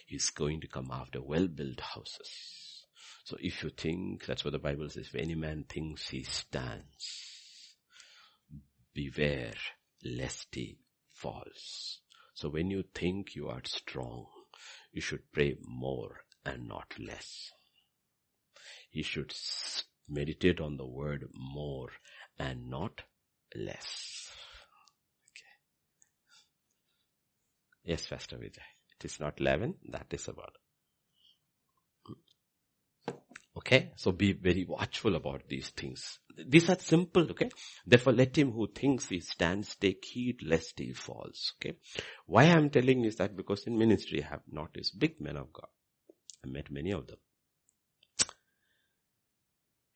He's 0.06 0.28
going 0.28 0.60
to 0.60 0.68
come 0.68 0.90
after 0.92 1.22
well-built 1.22 1.80
houses. 1.80 2.84
So 3.24 3.38
if 3.40 3.62
you 3.62 3.70
think, 3.70 4.26
that's 4.26 4.44
what 4.44 4.52
the 4.52 4.58
Bible 4.58 4.90
says, 4.90 5.06
if 5.06 5.14
any 5.14 5.34
man 5.34 5.64
thinks 5.66 6.10
he 6.10 6.24
stands, 6.24 7.74
beware 8.92 9.54
lest 10.04 10.48
he 10.52 10.76
falls. 11.08 12.00
So 12.34 12.50
when 12.50 12.70
you 12.70 12.84
think 12.94 13.34
you 13.34 13.48
are 13.48 13.62
strong, 13.64 14.26
you 14.92 15.00
should 15.00 15.32
pray 15.32 15.56
more 15.66 16.25
and 16.46 16.68
not 16.68 16.94
less. 16.98 17.52
You 18.92 19.02
should 19.02 19.34
meditate 20.08 20.60
on 20.60 20.76
the 20.76 20.86
word 20.86 21.26
more 21.34 21.88
and 22.38 22.70
not 22.70 23.02
less. 23.54 24.30
Okay. 25.30 25.54
Yes, 27.92 28.06
Pastor 28.06 28.36
Vijay. 28.36 28.58
It 28.98 29.04
is 29.04 29.20
not 29.20 29.40
11, 29.40 29.74
that 29.90 30.06
is 30.10 30.28
about. 30.28 30.54
Hmm. 32.06 32.12
Okay, 33.58 33.92
so 33.96 34.12
be 34.12 34.32
very 34.32 34.64
watchful 34.66 35.16
about 35.16 35.42
these 35.48 35.68
things. 35.70 36.18
These 36.36 36.70
are 36.70 36.78
simple, 36.78 37.30
okay? 37.30 37.50
Therefore 37.86 38.12
let 38.14 38.36
him 38.36 38.52
who 38.52 38.68
thinks 38.68 39.08
he 39.08 39.20
stands 39.20 39.76
take 39.76 40.04
heed 40.04 40.42
lest 40.42 40.78
he 40.78 40.92
falls, 40.92 41.54
okay? 41.58 41.76
Why 42.26 42.44
I'm 42.44 42.70
telling 42.70 43.04
is 43.04 43.16
that 43.16 43.36
because 43.36 43.66
in 43.66 43.78
ministry 43.78 44.22
I 44.22 44.28
have 44.28 44.42
noticed 44.50 44.98
big 44.98 45.20
men 45.20 45.36
of 45.36 45.52
God. 45.52 45.68
I 46.46 46.52
met 46.52 46.70
many 46.70 46.92
of 46.92 47.06
them. 47.06 47.18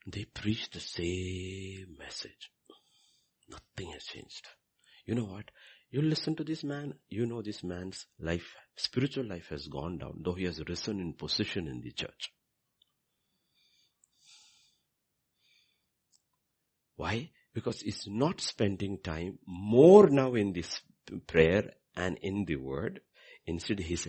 They 0.07 0.25
preach 0.25 0.69
the 0.69 0.79
same 0.79 1.95
message. 1.97 2.51
Nothing 3.49 3.93
has 3.93 4.03
changed. 4.03 4.47
You 5.05 5.15
know 5.15 5.25
what? 5.25 5.51
You 5.91 6.01
listen 6.01 6.35
to 6.37 6.43
this 6.43 6.63
man, 6.63 6.93
you 7.09 7.25
know 7.25 7.41
this 7.41 7.63
man's 7.63 8.05
life, 8.19 8.55
spiritual 8.75 9.25
life 9.25 9.47
has 9.49 9.67
gone 9.67 9.97
down, 9.97 10.21
though 10.23 10.33
he 10.33 10.45
has 10.45 10.61
risen 10.67 10.99
in 10.99 11.13
position 11.13 11.67
in 11.67 11.81
the 11.81 11.91
church. 11.91 12.31
Why? 16.95 17.31
Because 17.53 17.81
he's 17.81 18.05
not 18.07 18.39
spending 18.39 18.99
time 19.03 19.39
more 19.45 20.09
now 20.09 20.33
in 20.35 20.53
this 20.53 20.81
prayer 21.27 21.71
and 21.95 22.17
in 22.21 22.45
the 22.45 22.55
word. 22.55 23.01
Instead 23.45 23.79
he's 23.79 24.07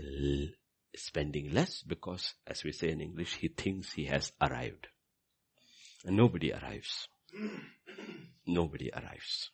spending 0.97 1.53
less 1.53 1.82
because 1.82 2.34
as 2.47 2.64
we 2.64 2.72
say 2.72 2.90
in 2.90 3.01
English, 3.01 3.36
he 3.36 3.49
thinks 3.49 3.93
he 3.93 4.07
has 4.07 4.32
arrived. 4.40 4.88
And 6.05 6.16
nobody 6.16 6.53
arrives. 6.53 7.09
Nobody 8.47 8.90
arrives. 8.93 9.51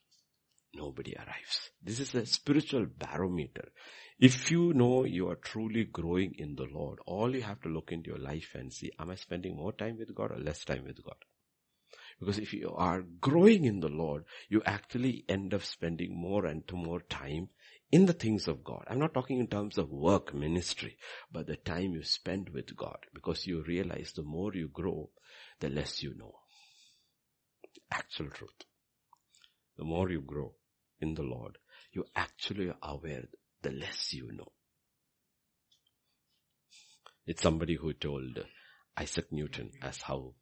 Nobody 0.75 1.15
arrives. 1.17 1.71
This 1.83 2.01
is 2.01 2.15
a 2.15 2.27
spiritual 2.27 2.87
barometer. 2.87 3.69
If 4.19 4.51
you 4.51 4.73
know 4.75 5.05
you 5.05 5.29
are 5.29 5.37
truly 5.37 5.85
growing 5.85 6.35
in 6.39 6.57
the 6.57 6.67
Lord, 6.73 6.99
all 7.07 7.35
you 7.35 7.43
have 7.43 7.61
to 7.63 7.69
look 7.69 7.93
into 7.93 8.11
your 8.11 8.19
life 8.19 8.51
and 8.55 8.73
see, 8.73 8.91
am 8.99 9.11
I 9.11 9.15
spending 9.15 9.57
more 9.57 9.73
time 9.73 9.99
with 9.99 10.15
God 10.15 10.33
or 10.33 10.39
less 10.39 10.65
time 10.65 10.85
with 10.85 11.03
God? 11.05 11.17
Because 12.19 12.39
if 12.39 12.53
you 12.53 12.75
are 12.75 13.03
growing 13.21 13.65
in 13.65 13.81
the 13.81 13.89
Lord, 13.89 14.25
you 14.49 14.61
actually 14.67 15.25
end 15.29 15.55
up 15.55 15.63
spending 15.63 16.17
more 16.17 16.47
and 16.47 16.65
more 16.73 17.01
time 17.01 17.49
in 17.91 18.07
the 18.07 18.13
things 18.13 18.49
of 18.49 18.65
God. 18.65 18.85
I'm 18.89 18.99
not 18.99 19.15
talking 19.15 19.39
in 19.39 19.47
terms 19.47 19.79
of 19.79 19.91
work, 19.91 20.35
ministry, 20.35 20.97
but 21.33 21.47
the 21.47 21.57
time 21.57 21.93
you 21.93 22.03
spend 22.03 22.51
with 22.51 22.77
God. 22.77 22.99
Because 23.15 23.47
you 23.47 23.63
realize 23.67 24.13
the 24.15 24.23
more 24.23 24.53
you 24.55 24.69
grow, 24.69 25.11
the 25.61 25.71
less 25.71 26.03
you 26.03 26.15
know. 26.17 26.35
Actual 27.91 28.29
truth. 28.29 28.65
The 29.79 29.85
more 29.85 30.11
you 30.11 30.21
grow 30.21 30.55
in 31.01 31.15
the 31.15 31.23
Lord, 31.23 31.59
you 31.93 32.05
actually 32.15 32.69
are 32.69 32.77
aware 32.83 33.25
the 33.63 33.71
less 33.71 34.13
you 34.13 34.31
know. 34.33 34.53
It's 37.27 37.43
somebody 37.43 37.77
who 37.77 37.93
told 37.93 38.45
Isaac 38.97 39.27
Newton 39.31 39.71
as 39.83 40.03
how 40.03 40.35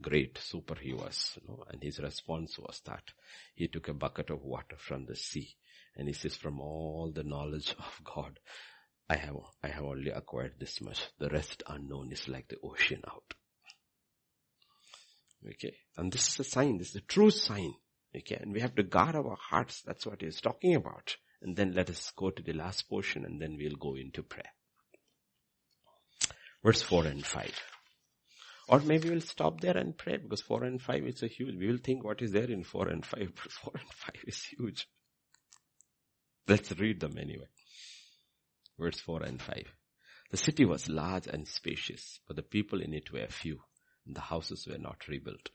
great 0.00 0.38
super 0.38 0.74
he 0.74 0.92
was, 0.92 1.38
you 1.40 1.48
know, 1.48 1.64
and 1.70 1.82
his 1.82 1.98
response 1.98 2.58
was 2.58 2.80
that 2.86 3.02
he 3.54 3.68
took 3.68 3.88
a 3.88 3.94
bucket 3.94 4.30
of 4.30 4.42
water 4.42 4.76
from 4.78 5.06
the 5.06 5.16
sea 5.16 5.56
and 5.96 6.08
he 6.08 6.14
says 6.14 6.36
from 6.36 6.60
all 6.60 7.10
the 7.14 7.24
knowledge 7.24 7.74
of 7.78 8.00
God, 8.04 8.38
I 9.08 9.16
have, 9.16 9.36
I 9.62 9.68
have 9.68 9.84
only 9.84 10.10
acquired 10.10 10.54
this 10.58 10.80
much. 10.80 11.00
The 11.18 11.28
rest 11.28 11.62
unknown 11.66 12.12
is 12.12 12.28
like 12.28 12.48
the 12.48 12.58
ocean 12.62 13.02
out. 13.08 13.34
Okay. 15.48 15.76
And 15.96 16.12
this 16.12 16.28
is 16.28 16.40
a 16.40 16.44
sign. 16.44 16.78
This 16.78 16.90
is 16.90 16.96
a 16.96 17.00
true 17.02 17.30
sign. 17.30 17.72
Okay. 18.16 18.34
And 18.34 18.52
we 18.52 18.60
have 18.60 18.74
to 18.74 18.82
guard 18.82 19.14
our 19.14 19.36
hearts. 19.40 19.82
That's 19.82 20.06
what 20.06 20.22
he 20.22 20.26
is 20.26 20.40
talking 20.40 20.74
about. 20.74 21.16
And 21.40 21.54
then 21.56 21.74
let 21.74 21.88
us 21.88 22.12
go 22.16 22.30
to 22.30 22.42
the 22.42 22.52
last 22.52 22.88
portion 22.88 23.24
and 23.24 23.40
then 23.40 23.56
we'll 23.56 23.76
go 23.76 23.94
into 23.94 24.22
prayer. 24.22 24.50
Verse 26.64 26.82
4 26.82 27.06
and 27.06 27.24
5. 27.24 27.52
Or 28.68 28.80
maybe 28.80 29.10
we'll 29.10 29.20
stop 29.20 29.60
there 29.60 29.76
and 29.76 29.96
pray 29.96 30.16
because 30.16 30.40
4 30.40 30.64
and 30.64 30.82
5 30.82 31.06
is 31.06 31.22
a 31.22 31.28
huge, 31.28 31.54
we 31.56 31.68
will 31.68 31.78
think 31.78 32.02
what 32.02 32.20
is 32.20 32.32
there 32.32 32.50
in 32.50 32.64
4 32.64 32.88
and 32.88 33.06
5, 33.06 33.32
but 33.42 33.52
4 33.52 33.72
and 33.74 33.92
5 33.92 34.24
is 34.26 34.44
huge. 34.44 34.88
Let's 36.48 36.72
read 36.78 37.00
them 37.00 37.16
anyway. 37.18 37.46
Verse 38.78 39.00
4 39.00 39.22
and 39.22 39.40
5. 39.40 39.64
The 40.30 40.36
city 40.36 40.64
was 40.64 40.88
large 40.88 41.28
and 41.28 41.46
spacious, 41.46 42.18
but 42.26 42.34
the 42.34 42.42
people 42.42 42.80
in 42.80 42.92
it 42.92 43.12
were 43.12 43.28
few, 43.28 43.62
and 44.04 44.16
the 44.16 44.20
houses 44.20 44.66
were 44.66 44.78
not 44.78 45.06
rebuilt. 45.06 45.50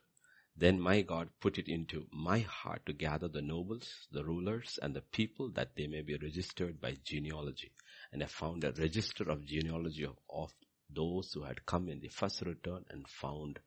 Then 0.56 0.80
my 0.80 1.02
God 1.02 1.30
put 1.40 1.58
it 1.58 1.68
into 1.68 2.08
my 2.12 2.40
heart 2.40 2.86
to 2.86 2.94
gather 2.94 3.28
the 3.28 3.42
nobles, 3.42 4.08
the 4.12 4.24
rulers, 4.24 4.80
and 4.82 4.94
the 4.94 5.02
people 5.02 5.50
that 5.52 5.76
they 5.76 5.88
may 5.88 6.02
be 6.02 6.18
registered 6.18 6.80
by 6.80 6.98
genealogy. 7.04 7.72
And 8.12 8.24
I 8.24 8.28
found 8.28 8.64
a 8.64 8.72
register 8.72 9.30
of 9.30 9.46
genealogy 9.46 10.04
of, 10.04 10.18
of 10.30 10.54
those 10.94 11.34
who 11.34 11.44
had 11.44 11.66
come 11.66 11.90
in 11.90 12.00
the 12.00 12.10
first 12.10 12.42
return 12.42 12.86
and 12.90 13.08
found 13.08 13.60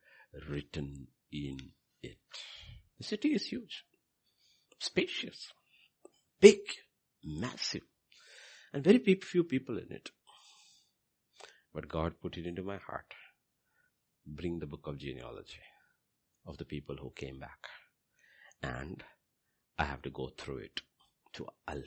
written 0.48 1.08
in 1.32 1.58
it. 2.02 2.18
The 2.98 3.04
city 3.04 3.34
is 3.34 3.46
huge, 3.46 3.84
spacious, 4.78 5.52
big, 6.40 6.58
massive, 7.24 7.82
and 8.72 8.84
very 8.84 8.98
few 8.98 9.44
people 9.44 9.78
in 9.78 9.90
it. 9.90 10.10
But 11.72 11.88
God 11.88 12.20
put 12.20 12.36
it 12.36 12.46
into 12.46 12.62
my 12.62 12.76
heart. 12.76 13.14
Bring 14.26 14.58
the 14.58 14.66
book 14.66 14.86
of 14.86 14.98
genealogy 14.98 15.60
of 16.46 16.56
the 16.58 16.64
people 16.64 16.96
who 16.96 17.12
came 17.16 17.38
back. 17.38 17.68
And 18.62 19.02
I 19.78 19.84
have 19.84 20.02
to 20.02 20.10
go 20.10 20.30
through 20.38 20.58
it 20.58 20.80
to 21.34 21.46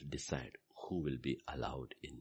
decide 0.10 0.58
who 0.88 1.02
will 1.02 1.18
be 1.22 1.42
allowed 1.48 1.96
in 2.04 2.20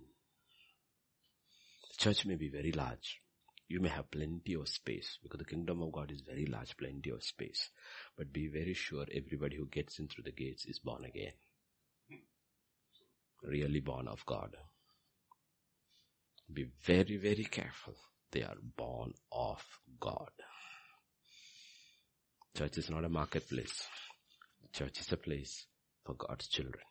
church 1.97 2.27
may 2.27 2.37
be 2.37 2.49
very 2.49 2.73
large. 2.73 3.21
You 3.69 3.81
may 3.81 3.89
have 3.89 4.11
plenty 4.11 4.55
of 4.55 4.69
space 4.69 5.19
because 5.23 5.39
the 5.39 5.45
kingdom 5.45 5.83
of 5.83 5.93
God 5.93 6.13
is 6.13 6.21
very 6.21 6.47
large, 6.47 6.77
plenty 6.77 7.11
of 7.11 7.25
space. 7.25 7.71
But 8.17 8.33
be 8.33 8.47
very 8.47 8.75
sure 8.75 9.05
everybody 9.13 9.57
who 9.57 9.67
gets 9.67 9.99
in 9.99 10.07
through 10.07 10.25
the 10.25 10.33
gates 10.33 10.67
is 10.67 10.79
born 10.79 11.05
again. 11.05 11.33
Really 13.43 13.81
born 13.81 14.09
of 14.09 14.25
God. 14.25 14.57
Be 16.53 16.67
very, 16.85 17.17
very 17.17 17.45
careful. 17.45 17.95
They 18.31 18.43
are 18.43 18.57
born 18.77 19.13
of 19.33 19.63
God. 19.99 20.31
Church 22.57 22.79
is 22.79 22.89
not 22.89 23.05
a 23.05 23.09
marketplace. 23.09 23.87
Church 24.73 25.01
is 25.01 25.13
a 25.13 25.17
place 25.17 25.67
for 26.05 26.15
God's 26.15 26.47
children. 26.49 26.85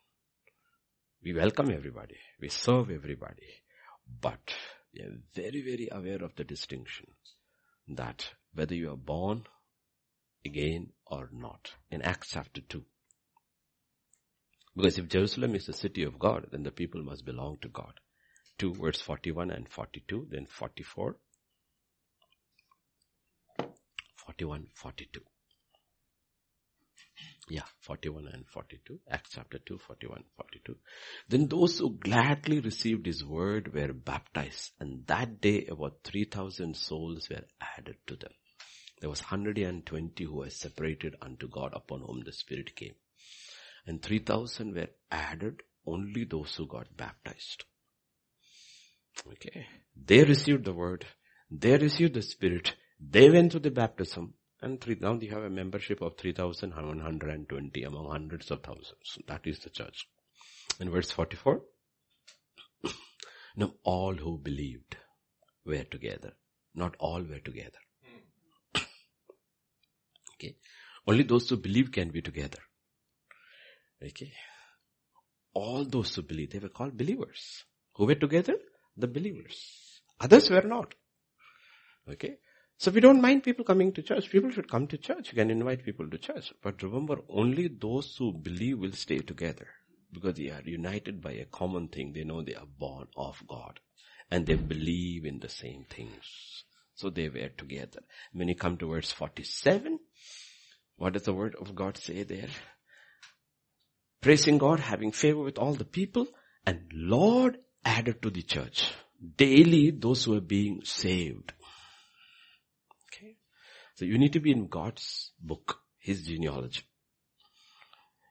We 1.22 1.32
welcome 1.32 1.70
everybody. 1.70 2.16
We 2.40 2.50
serve 2.50 2.90
everybody. 2.90 3.46
But 4.20 4.54
we 4.96 5.04
are 5.04 5.18
very, 5.34 5.62
very 5.62 5.88
aware 5.90 6.22
of 6.24 6.34
the 6.36 6.44
distinction 6.44 7.06
that 7.88 8.30
whether 8.54 8.74
you 8.74 8.90
are 8.90 8.96
born 8.96 9.44
again 10.44 10.88
or 11.06 11.28
not 11.32 11.72
in 11.90 12.02
Acts 12.02 12.30
chapter 12.32 12.60
2. 12.62 12.82
Because 14.74 14.98
if 14.98 15.08
Jerusalem 15.08 15.54
is 15.54 15.66
the 15.66 15.72
city 15.72 16.02
of 16.02 16.18
God, 16.18 16.46
then 16.50 16.62
the 16.62 16.70
people 16.70 17.02
must 17.02 17.24
belong 17.24 17.58
to 17.62 17.68
God. 17.68 17.94
2 18.58 18.74
verse 18.74 19.00
41 19.00 19.50
and 19.50 19.68
42, 19.68 20.28
then 20.30 20.46
44, 20.46 21.16
41, 24.16 24.66
42. 24.74 25.20
Yeah, 27.48 27.62
41 27.80 28.26
and 28.32 28.44
42. 28.48 28.98
Acts 29.08 29.30
chapter 29.34 29.58
2, 29.58 29.78
41, 29.78 30.24
42. 30.36 30.76
Then 31.28 31.46
those 31.46 31.78
who 31.78 31.96
gladly 31.96 32.58
received 32.58 33.06
his 33.06 33.24
word 33.24 33.72
were 33.72 33.92
baptized 33.92 34.72
and 34.80 35.06
that 35.06 35.40
day 35.40 35.66
about 35.70 35.98
3000 36.02 36.76
souls 36.76 37.28
were 37.30 37.44
added 37.78 37.96
to 38.08 38.16
them. 38.16 38.32
There 39.00 39.10
was 39.10 39.20
120 39.20 40.24
who 40.24 40.36
were 40.36 40.50
separated 40.50 41.14
unto 41.22 41.48
God 41.48 41.72
upon 41.74 42.00
whom 42.00 42.22
the 42.24 42.32
Spirit 42.32 42.74
came. 42.74 42.94
And 43.86 44.02
3000 44.02 44.74
were 44.74 44.88
added 45.12 45.62
only 45.86 46.24
those 46.24 46.52
who 46.56 46.66
got 46.66 46.96
baptized. 46.96 47.64
Okay. 49.32 49.66
They 49.94 50.24
received 50.24 50.64
the 50.64 50.72
word. 50.72 51.06
They 51.50 51.76
received 51.76 52.14
the 52.14 52.22
Spirit. 52.22 52.74
They 52.98 53.30
went 53.30 53.52
through 53.52 53.60
the 53.60 53.70
baptism 53.70 54.34
And 54.62 54.80
three, 54.80 54.96
now 55.00 55.16
they 55.16 55.26
have 55.26 55.42
a 55.42 55.50
membership 55.50 56.00
of 56.00 56.16
3,120 56.16 57.82
among 57.82 58.10
hundreds 58.10 58.50
of 58.50 58.62
thousands. 58.62 59.18
That 59.26 59.46
is 59.46 59.58
the 59.58 59.70
church. 59.70 60.08
In 60.80 60.90
verse 60.90 61.10
44, 61.10 61.60
now 63.56 63.72
all 63.82 64.14
who 64.14 64.38
believed 64.38 64.96
were 65.64 65.84
together. 65.84 66.32
Not 66.74 66.94
all 66.98 67.22
were 67.22 67.38
together. 67.38 67.78
Hmm. 68.74 68.80
okay. 70.34 70.56
Only 71.06 71.24
those 71.24 71.48
who 71.48 71.56
believe 71.56 71.92
can 71.92 72.10
be 72.10 72.22
together. 72.22 72.58
Okay. 74.02 74.32
All 75.54 75.84
those 75.84 76.14
who 76.14 76.22
believe, 76.22 76.50
they 76.50 76.58
were 76.58 76.68
called 76.68 76.96
believers. 76.96 77.64
Who 77.94 78.06
were 78.06 78.14
together? 78.14 78.56
The 78.96 79.06
believers. 79.06 80.00
Others 80.20 80.50
were 80.50 80.62
not. 80.62 80.94
Okay. 82.10 82.36
So 82.78 82.90
we 82.90 83.00
don't 83.00 83.22
mind 83.22 83.42
people 83.42 83.64
coming 83.64 83.92
to 83.92 84.02
church. 84.02 84.30
People 84.30 84.50
should 84.50 84.70
come 84.70 84.86
to 84.88 84.98
church. 84.98 85.32
You 85.32 85.36
can 85.36 85.50
invite 85.50 85.84
people 85.84 86.08
to 86.10 86.18
church. 86.18 86.52
But 86.62 86.82
remember, 86.82 87.18
only 87.28 87.68
those 87.68 88.14
who 88.18 88.32
believe 88.32 88.78
will 88.78 88.92
stay 88.92 89.18
together. 89.18 89.66
Because 90.12 90.34
they 90.34 90.50
are 90.50 90.62
united 90.64 91.22
by 91.22 91.32
a 91.32 91.46
common 91.46 91.88
thing. 91.88 92.12
They 92.12 92.24
know 92.24 92.42
they 92.42 92.54
are 92.54 92.66
born 92.78 93.06
of 93.16 93.42
God. 93.48 93.80
And 94.30 94.44
they 94.44 94.54
believe 94.54 95.24
in 95.24 95.38
the 95.38 95.48
same 95.48 95.86
things. 95.88 96.64
So 96.94 97.10
they 97.10 97.28
were 97.28 97.48
together. 97.48 98.00
When 98.32 98.48
you 98.48 98.54
come 98.54 98.76
to 98.78 98.88
verse 98.88 99.10
47, 99.10 99.98
what 100.96 101.14
does 101.14 101.22
the 101.22 101.34
word 101.34 101.54
of 101.60 101.74
God 101.74 101.96
say 101.96 102.22
there? 102.24 102.48
Praising 104.20 104.58
God, 104.58 104.80
having 104.80 105.12
favor 105.12 105.40
with 105.40 105.58
all 105.58 105.74
the 105.74 105.84
people, 105.84 106.26
and 106.66 106.90
Lord 106.92 107.58
added 107.84 108.22
to 108.22 108.30
the 108.30 108.42
church 108.42 108.90
daily 109.36 109.90
those 109.90 110.24
who 110.24 110.36
are 110.36 110.40
being 110.40 110.82
saved. 110.84 111.52
So 113.96 114.04
you 114.04 114.18
need 114.18 114.34
to 114.34 114.40
be 114.40 114.52
in 114.52 114.68
God's 114.68 115.32
book, 115.40 115.78
His 115.98 116.26
genealogy. 116.26 116.82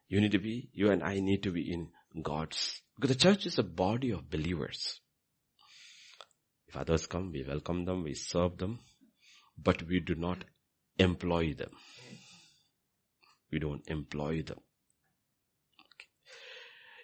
You 0.08 0.22
need 0.22 0.32
to 0.34 0.40
be, 0.40 0.70
you 0.74 0.92
and 0.92 1.04
I 1.04 1.20
need 1.20 1.42
to 1.44 1.52
be 1.52 1.74
in 1.74 1.90
God's, 2.22 2.82
because 2.96 3.16
the 3.16 3.22
church 3.22 3.48
is 3.48 3.58
a 3.58 3.64
body 3.64 4.12
of 4.12 4.30
believers. 4.30 5.00
If 6.68 6.78
others 6.78 7.08
come, 7.08 7.32
we 7.32 7.44
welcome 7.48 7.86
them, 7.86 8.04
we 8.04 8.14
serve 8.14 8.58
them, 8.58 8.80
but 9.58 9.82
we 9.84 10.00
do 10.00 10.14
not 10.14 10.44
employ 11.00 11.56
them. 11.56 11.72
We 13.52 13.58
don't 13.58 13.88
employ 13.88 14.44
them. 14.44 14.60
Okay. 15.80 16.08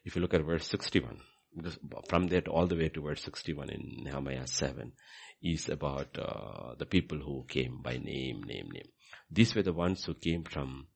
If 0.05 0.15
you 0.15 0.21
look 0.21 0.35
at 0.35 0.45
verse 0.45 0.67
61, 0.67 1.17
because 1.55 1.79
from 2.09 2.27
there 2.27 2.43
all 2.47 2.67
the 2.67 2.75
way 2.75 2.89
to 2.89 3.01
verse 3.01 3.23
61 3.23 3.69
in 3.71 4.03
Nehemiah 4.03 4.47
7 4.47 4.93
is 5.41 5.69
about 5.69 6.17
uh, 6.17 6.75
the 6.77 6.85
people 6.85 7.17
who 7.19 7.45
came 7.47 7.81
by 7.81 7.97
name, 7.97 8.43
name, 8.43 8.69
name. 8.71 8.87
These 9.29 9.55
were 9.55 9.63
the 9.63 9.73
ones 9.73 10.03
who 10.05 10.13
came 10.13 10.43
from 10.43 10.87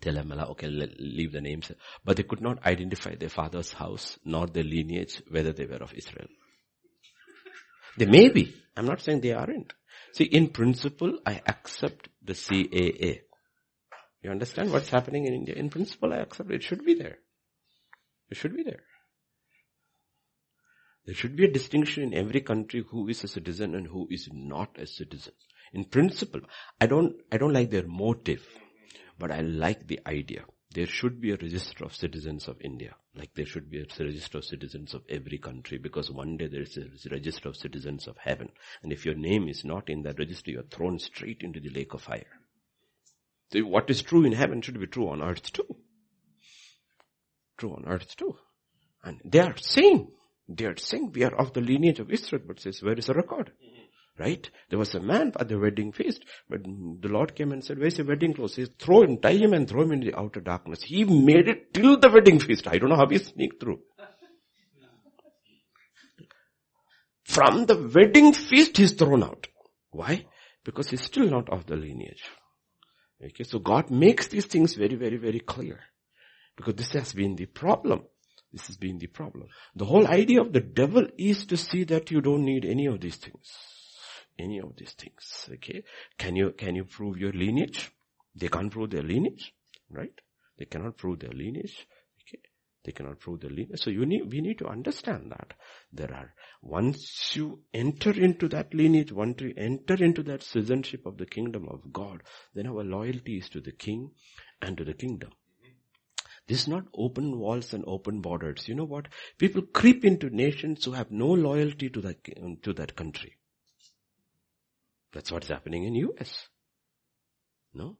Tel 0.00 0.22
Melah, 0.22 0.50
okay, 0.50 0.68
leave 0.68 1.32
the 1.32 1.40
names, 1.40 1.72
but 2.04 2.16
they 2.16 2.24
could 2.24 2.42
not 2.42 2.64
identify 2.66 3.14
their 3.14 3.28
father's 3.30 3.72
house 3.72 4.18
nor 4.24 4.46
their 4.46 4.64
lineage, 4.64 5.22
whether 5.30 5.52
they 5.52 5.66
were 5.66 5.82
of 5.82 5.94
Israel. 5.94 6.28
They 7.96 8.06
may 8.06 8.28
be. 8.28 8.54
I'm 8.76 8.86
not 8.86 9.00
saying 9.00 9.20
they 9.20 9.32
aren't. 9.32 9.72
See, 10.12 10.24
in 10.24 10.48
principle, 10.48 11.18
I 11.24 11.40
accept 11.46 12.08
the 12.22 12.34
CAA. 12.34 13.20
You 14.22 14.30
understand 14.30 14.72
what's 14.72 14.88
happening 14.88 15.26
in 15.26 15.34
India? 15.34 15.54
In 15.54 15.70
principle, 15.70 16.12
I 16.12 16.18
accept 16.18 16.50
it. 16.50 16.56
it 16.56 16.62
should 16.62 16.84
be 16.84 16.94
there. 16.94 17.18
It 18.30 18.36
should 18.36 18.56
be 18.56 18.62
there. 18.62 18.82
There 21.06 21.14
should 21.14 21.36
be 21.36 21.44
a 21.44 21.52
distinction 21.52 22.02
in 22.02 22.14
every 22.14 22.40
country 22.40 22.84
who 22.88 23.08
is 23.08 23.22
a 23.24 23.28
citizen 23.28 23.74
and 23.74 23.86
who 23.86 24.08
is 24.10 24.28
not 24.32 24.78
a 24.78 24.86
citizen. 24.86 25.34
In 25.72 25.84
principle, 25.84 26.40
I 26.80 26.86
don't, 26.86 27.16
I 27.30 27.36
don't 27.36 27.52
like 27.52 27.70
their 27.70 27.86
motive, 27.86 28.46
but 29.18 29.30
I 29.30 29.40
like 29.40 29.86
the 29.86 30.00
idea. 30.06 30.44
There 30.72 30.86
should 30.86 31.20
be 31.20 31.30
a 31.30 31.36
register 31.36 31.84
of 31.84 31.94
citizens 31.94 32.48
of 32.48 32.60
India, 32.60 32.96
like 33.14 33.34
there 33.34 33.46
should 33.46 33.70
be 33.70 33.78
a 33.78 33.86
register 33.98 34.38
of 34.38 34.44
citizens 34.44 34.92
of 34.94 35.02
every 35.08 35.38
country, 35.38 35.78
because 35.78 36.10
one 36.10 36.36
day 36.36 36.48
there 36.48 36.62
is 36.62 36.76
a 36.76 37.10
register 37.10 37.48
of 37.48 37.56
citizens 37.56 38.08
of 38.08 38.16
heaven. 38.16 38.48
And 38.82 38.92
if 38.92 39.04
your 39.04 39.14
name 39.14 39.48
is 39.48 39.64
not 39.64 39.88
in 39.88 40.02
that 40.02 40.18
register, 40.18 40.50
you 40.50 40.60
are 40.60 40.70
thrown 40.70 40.98
straight 40.98 41.42
into 41.42 41.60
the 41.60 41.70
lake 41.70 41.94
of 41.94 42.02
fire. 42.02 42.40
So 43.52 43.60
what 43.60 43.88
is 43.88 44.02
true 44.02 44.24
in 44.24 44.32
heaven 44.32 44.62
should 44.62 44.80
be 44.80 44.86
true 44.86 45.10
on 45.10 45.22
earth 45.22 45.52
too. 45.52 45.76
True 47.56 47.74
on 47.74 47.84
earth 47.86 48.16
too. 48.16 48.36
And 49.04 49.20
they 49.24 49.40
are 49.40 49.56
saying, 49.56 50.10
they 50.48 50.66
are 50.66 50.76
saying 50.76 51.12
we 51.12 51.24
are 51.24 51.34
of 51.34 51.52
the 51.52 51.60
lineage 51.60 52.00
of 52.00 52.10
Israel, 52.10 52.42
but 52.46 52.60
says, 52.60 52.82
where 52.82 52.94
is 52.94 53.06
the 53.06 53.14
record? 53.14 53.52
Mm-hmm. 53.64 54.22
Right? 54.22 54.48
There 54.70 54.78
was 54.78 54.94
a 54.94 55.00
man 55.00 55.32
at 55.40 55.48
the 55.48 55.58
wedding 55.58 55.90
feast, 55.90 56.24
but 56.48 56.62
the 56.62 57.08
Lord 57.08 57.34
came 57.34 57.50
and 57.50 57.64
said, 57.64 57.78
where's 57.78 57.98
your 57.98 58.06
wedding 58.06 58.34
clothes? 58.34 58.54
He 58.54 58.64
said, 58.64 58.78
throw 58.78 59.02
him, 59.02 59.18
tie 59.18 59.32
him 59.32 59.54
and 59.54 59.68
throw 59.68 59.82
him 59.82 59.92
in 59.92 60.00
the 60.00 60.14
outer 60.14 60.40
darkness. 60.40 60.82
He 60.82 61.04
made 61.04 61.48
it 61.48 61.74
till 61.74 61.98
the 61.98 62.10
wedding 62.10 62.38
feast. 62.38 62.68
I 62.68 62.78
don't 62.78 62.90
know 62.90 62.96
how 62.96 63.08
he 63.08 63.18
sneaked 63.18 63.60
through. 63.60 63.80
From 67.24 67.66
the 67.66 67.90
wedding 67.92 68.34
feast, 68.34 68.76
he's 68.76 68.92
thrown 68.92 69.24
out. 69.24 69.48
Why? 69.90 70.26
Because 70.64 70.90
he's 70.90 71.02
still 71.02 71.28
not 71.28 71.50
of 71.50 71.66
the 71.66 71.74
lineage. 71.74 72.22
Okay, 73.24 73.44
so 73.44 73.58
God 73.58 73.90
makes 73.90 74.28
these 74.28 74.46
things 74.46 74.74
very, 74.74 74.96
very, 74.96 75.16
very 75.16 75.40
clear. 75.40 75.80
Because 76.56 76.74
this 76.74 76.92
has 76.92 77.12
been 77.12 77.34
the 77.34 77.46
problem. 77.46 78.04
This 78.54 78.68
has 78.68 78.76
been 78.76 78.98
the 78.98 79.08
problem. 79.08 79.48
The 79.74 79.84
whole 79.84 80.06
idea 80.06 80.40
of 80.40 80.52
the 80.52 80.60
devil 80.60 81.08
is 81.18 81.44
to 81.46 81.56
see 81.56 81.82
that 81.84 82.12
you 82.12 82.20
don't 82.20 82.44
need 82.44 82.64
any 82.64 82.86
of 82.86 83.00
these 83.00 83.16
things. 83.16 83.50
Any 84.38 84.60
of 84.60 84.76
these 84.76 84.92
things. 84.92 85.48
Okay. 85.54 85.82
Can 86.18 86.36
you, 86.36 86.52
can 86.52 86.76
you 86.76 86.84
prove 86.84 87.18
your 87.18 87.32
lineage? 87.32 87.90
They 88.36 88.46
can't 88.46 88.70
prove 88.70 88.90
their 88.90 89.02
lineage, 89.02 89.52
right? 89.90 90.14
They 90.56 90.66
cannot 90.66 90.96
prove 90.96 91.18
their 91.18 91.32
lineage. 91.32 91.84
Okay. 92.22 92.42
They 92.84 92.92
cannot 92.92 93.18
prove 93.18 93.40
their 93.40 93.50
lineage. 93.50 93.80
So 93.80 93.90
you 93.90 94.06
need, 94.06 94.30
we 94.30 94.40
need 94.40 94.58
to 94.58 94.68
understand 94.68 95.32
that 95.32 95.54
there 95.92 96.14
are, 96.14 96.32
once 96.62 97.34
you 97.34 97.64
enter 97.72 98.12
into 98.12 98.46
that 98.50 98.72
lineage, 98.72 99.10
once 99.10 99.40
you 99.40 99.52
enter 99.56 99.94
into 99.94 100.22
that 100.22 100.44
citizenship 100.44 101.06
of 101.06 101.16
the 101.16 101.26
kingdom 101.26 101.66
of 101.68 101.92
God, 101.92 102.22
then 102.54 102.68
our 102.68 102.84
loyalty 102.84 103.38
is 103.38 103.48
to 103.48 103.60
the 103.60 103.72
king 103.72 104.12
and 104.62 104.76
to 104.76 104.84
the 104.84 104.94
kingdom. 104.94 105.30
This 106.46 106.62
is 106.62 106.68
not 106.68 106.84
open 106.94 107.38
walls 107.38 107.72
and 107.72 107.84
open 107.86 108.20
borders. 108.20 108.68
You 108.68 108.74
know 108.74 108.84
what? 108.84 109.08
People 109.38 109.62
creep 109.62 110.04
into 110.04 110.28
nations 110.28 110.84
who 110.84 110.92
have 110.92 111.10
no 111.10 111.28
loyalty 111.28 111.88
to 111.88 112.00
that, 112.02 112.62
to 112.62 112.72
that 112.74 112.94
country. 112.94 113.36
That's 115.12 115.32
what's 115.32 115.48
happening 115.48 115.84
in 115.84 115.94
US. 115.94 116.48
No? 117.72 117.96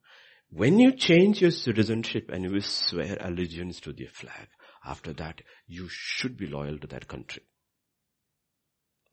When 0.51 0.79
you 0.79 0.93
change 0.93 1.41
your 1.41 1.51
citizenship 1.51 2.31
and 2.31 2.45
you 2.45 2.61
swear 2.61 3.17
allegiance 3.21 3.81
to 3.81 3.93
the 3.93 4.07
flag, 4.07 4.49
after 4.85 5.15
that, 5.15 5.41
you 5.67 5.89
should 5.89 6.37
be 6.37 6.47
loyal 6.47 6.79
to 6.79 6.87
that 6.89 7.09
country. 7.09 7.43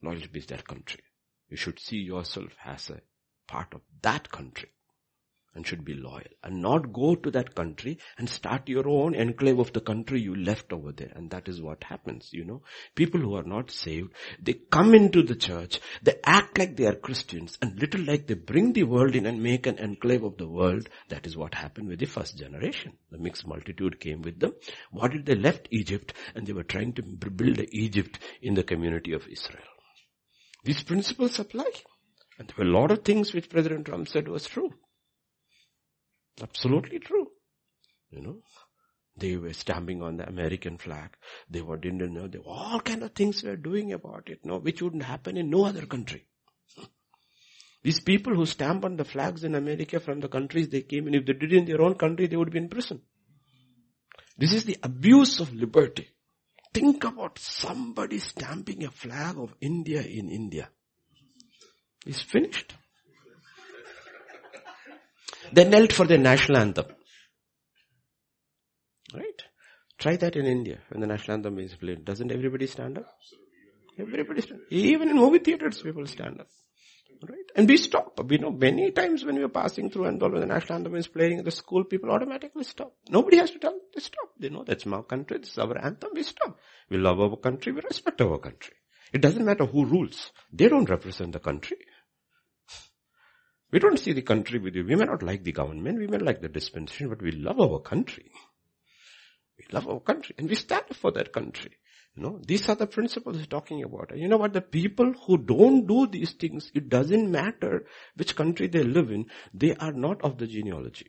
Loyal 0.02 0.20
to 0.20 0.46
that 0.48 0.66
country. 0.66 1.02
You 1.48 1.56
should 1.56 1.80
see 1.80 1.96
yourself 1.96 2.52
as 2.64 2.90
a 2.90 3.00
part 3.46 3.72
of 3.72 3.80
that 4.02 4.30
country 4.30 4.70
and 5.54 5.66
should 5.66 5.84
be 5.84 5.94
loyal 5.94 6.22
and 6.42 6.62
not 6.62 6.92
go 6.92 7.14
to 7.14 7.30
that 7.30 7.54
country 7.54 7.98
and 8.18 8.28
start 8.28 8.68
your 8.68 8.88
own 8.88 9.14
enclave 9.14 9.58
of 9.58 9.72
the 9.72 9.80
country 9.80 10.20
you 10.20 10.34
left 10.34 10.72
over 10.72 10.92
there. 10.92 11.12
And 11.14 11.30
that 11.30 11.48
is 11.48 11.60
what 11.60 11.84
happens, 11.84 12.30
you 12.32 12.44
know. 12.44 12.62
People 12.94 13.20
who 13.20 13.34
are 13.36 13.42
not 13.42 13.70
saved, 13.70 14.12
they 14.40 14.54
come 14.54 14.94
into 14.94 15.22
the 15.22 15.36
church, 15.36 15.80
they 16.02 16.14
act 16.24 16.58
like 16.58 16.76
they 16.76 16.86
are 16.86 16.94
Christians 16.94 17.58
and 17.60 17.78
little 17.78 18.02
like 18.02 18.26
they 18.26 18.34
bring 18.34 18.72
the 18.72 18.84
world 18.84 19.14
in 19.14 19.26
and 19.26 19.42
make 19.42 19.66
an 19.66 19.78
enclave 19.78 20.24
of 20.24 20.36
the 20.38 20.48
world. 20.48 20.88
That 21.08 21.26
is 21.26 21.36
what 21.36 21.54
happened 21.54 21.88
with 21.88 21.98
the 21.98 22.06
first 22.06 22.38
generation. 22.38 22.92
The 23.10 23.18
mixed 23.18 23.46
multitude 23.46 24.00
came 24.00 24.22
with 24.22 24.40
them. 24.40 24.54
What 24.90 25.12
did 25.12 25.26
they 25.26 25.34
left 25.34 25.68
Egypt 25.70 26.14
and 26.34 26.46
they 26.46 26.52
were 26.52 26.62
trying 26.62 26.92
to 26.94 27.02
build 27.02 27.60
Egypt 27.70 28.18
in 28.40 28.54
the 28.54 28.62
community 28.62 29.12
of 29.12 29.26
Israel. 29.28 29.62
These 30.64 30.82
principles 30.82 31.38
apply. 31.38 31.70
And 32.38 32.48
there 32.48 32.64
were 32.64 32.70
a 32.70 32.80
lot 32.80 32.90
of 32.90 33.04
things 33.04 33.32
which 33.32 33.50
President 33.50 33.86
Trump 33.86 34.08
said 34.08 34.28
was 34.28 34.46
true. 34.46 34.72
Absolutely 36.40 36.98
true. 36.98 37.30
You 38.10 38.20
know, 38.22 38.36
they 39.16 39.36
were 39.36 39.52
stamping 39.52 40.02
on 40.02 40.16
the 40.16 40.28
American 40.28 40.78
flag. 40.78 41.16
They 41.50 41.60
were 41.60 41.76
didn't 41.76 42.14
know. 42.14 42.28
They 42.28 42.38
all 42.38 42.80
kind 42.80 43.02
of 43.02 43.12
things 43.12 43.42
were 43.42 43.56
doing 43.56 43.92
about 43.92 44.28
it. 44.28 44.44
No, 44.44 44.58
which 44.58 44.80
wouldn't 44.80 45.02
happen 45.02 45.36
in 45.36 45.50
no 45.50 45.64
other 45.64 45.86
country. 45.86 46.26
These 47.82 48.00
people 48.00 48.34
who 48.34 48.46
stamp 48.46 48.84
on 48.84 48.96
the 48.96 49.04
flags 49.04 49.44
in 49.44 49.54
America 49.54 49.98
from 49.98 50.20
the 50.20 50.28
countries 50.28 50.68
they 50.68 50.82
came 50.82 51.08
in, 51.08 51.14
if 51.14 51.26
they 51.26 51.32
did 51.32 51.52
in 51.52 51.64
their 51.64 51.82
own 51.82 51.96
country, 51.96 52.28
they 52.28 52.36
would 52.36 52.52
be 52.52 52.58
in 52.58 52.68
prison. 52.68 53.02
This 54.38 54.52
is 54.52 54.64
the 54.64 54.78
abuse 54.82 55.40
of 55.40 55.52
liberty. 55.52 56.08
Think 56.72 57.04
about 57.04 57.38
somebody 57.38 58.18
stamping 58.18 58.84
a 58.84 58.90
flag 58.90 59.36
of 59.36 59.54
India 59.60 60.00
in 60.00 60.30
India. 60.30 60.70
It's 62.06 62.22
finished. 62.22 62.74
They 65.52 65.68
knelt 65.68 65.92
for 65.92 66.06
the 66.06 66.18
national 66.18 66.58
anthem. 66.58 66.86
Right? 69.14 69.42
Try 69.98 70.16
that 70.16 70.36
in 70.36 70.46
India 70.46 70.78
when 70.88 71.00
the 71.00 71.06
national 71.06 71.36
anthem 71.36 71.58
is 71.58 71.74
played. 71.74 72.04
Doesn't 72.04 72.32
everybody 72.32 72.66
stand 72.66 72.98
up? 72.98 73.06
Everybody 73.98 74.40
stand 74.40 74.60
Even 74.70 75.10
in 75.10 75.16
movie 75.16 75.38
theaters, 75.38 75.82
people 75.82 76.06
stand 76.06 76.40
up. 76.40 76.48
right? 77.28 77.50
And 77.54 77.68
we 77.68 77.76
stop. 77.76 78.18
We 78.26 78.38
know 78.38 78.50
many 78.50 78.90
times 78.90 79.24
when 79.24 79.36
we 79.36 79.42
are 79.44 79.48
passing 79.48 79.90
through 79.90 80.06
and 80.06 80.22
all 80.22 80.30
when 80.30 80.40
the 80.40 80.46
national 80.46 80.78
anthem 80.78 80.96
is 80.96 81.06
playing 81.08 81.38
in 81.38 81.44
the 81.44 81.50
school, 81.50 81.84
people 81.84 82.10
automatically 82.10 82.64
stop. 82.64 82.94
Nobody 83.10 83.36
has 83.36 83.50
to 83.50 83.58
tell 83.58 83.72
them 83.72 83.80
to 83.94 84.00
stop. 84.00 84.30
They 84.38 84.48
know 84.48 84.64
that's 84.64 84.86
my 84.86 85.02
country, 85.02 85.38
this 85.38 85.50
is 85.50 85.58
our 85.58 85.76
anthem, 85.78 86.10
we 86.14 86.22
stop. 86.22 86.58
We 86.88 86.96
love 86.96 87.20
our 87.20 87.36
country, 87.36 87.72
we 87.72 87.82
respect 87.82 88.20
our 88.22 88.38
country. 88.38 88.74
It 89.12 89.20
doesn't 89.20 89.44
matter 89.44 89.66
who 89.66 89.84
rules. 89.84 90.30
They 90.52 90.68
don't 90.68 90.88
represent 90.88 91.32
the 91.32 91.38
country. 91.38 91.76
We 93.72 93.78
don't 93.78 93.98
see 93.98 94.12
the 94.12 94.22
country 94.22 94.58
with 94.58 94.76
you. 94.76 94.84
We 94.84 94.96
may 94.96 95.06
not 95.06 95.22
like 95.22 95.44
the 95.44 95.52
government, 95.52 95.98
we 95.98 96.06
may 96.06 96.18
like 96.18 96.42
the 96.42 96.48
dispensation, 96.48 97.08
but 97.08 97.22
we 97.22 97.32
love 97.32 97.58
our 97.58 97.80
country. 97.80 98.30
We 99.58 99.64
love 99.72 99.88
our 99.88 100.00
country 100.00 100.34
and 100.38 100.48
we 100.48 100.54
stand 100.54 100.84
for 100.92 101.10
that 101.12 101.32
country. 101.32 101.72
You 102.14 102.22
know, 102.22 102.40
these 102.46 102.68
are 102.68 102.74
the 102.74 102.86
principles 102.86 103.38
he's 103.38 103.46
talking 103.46 103.82
about. 103.82 104.12
You 104.14 104.28
know 104.28 104.36
what? 104.36 104.52
The 104.52 104.60
people 104.60 105.14
who 105.26 105.38
don't 105.38 105.86
do 105.86 106.06
these 106.06 106.32
things, 106.32 106.70
it 106.74 106.90
doesn't 106.90 107.30
matter 107.30 107.86
which 108.16 108.36
country 108.36 108.66
they 108.66 108.82
live 108.82 109.10
in, 109.10 109.26
they 109.54 109.74
are 109.76 109.92
not 109.92 110.22
of 110.22 110.36
the 110.36 110.46
genealogy. 110.46 111.06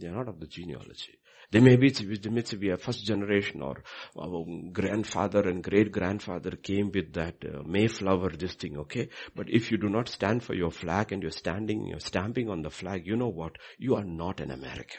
They 0.00 0.08
are 0.08 0.16
not 0.16 0.28
of 0.28 0.40
the 0.40 0.46
genealogy. 0.46 1.18
They 1.54 1.60
may 1.60 1.76
be, 1.76 1.88
they 1.90 2.30
may 2.30 2.42
be 2.58 2.70
a 2.70 2.76
first 2.76 3.04
generation 3.04 3.62
or 3.62 3.84
our 4.20 4.44
grandfather 4.72 5.48
and 5.48 5.62
great 5.62 5.92
grandfather 5.92 6.50
came 6.50 6.90
with 6.92 7.12
that 7.12 7.36
uh, 7.44 7.62
Mayflower, 7.64 8.30
this 8.30 8.54
thing, 8.54 8.76
okay? 8.78 9.08
But 9.36 9.48
if 9.48 9.70
you 9.70 9.78
do 9.78 9.88
not 9.88 10.08
stand 10.08 10.42
for 10.42 10.52
your 10.52 10.72
flag 10.72 11.12
and 11.12 11.22
you're 11.22 11.30
standing, 11.30 11.86
you're 11.86 12.00
stamping 12.00 12.50
on 12.50 12.62
the 12.62 12.70
flag, 12.70 13.06
you 13.06 13.14
know 13.14 13.28
what? 13.28 13.52
You 13.78 13.94
are 13.94 14.02
not 14.02 14.40
an 14.40 14.50
American. 14.50 14.98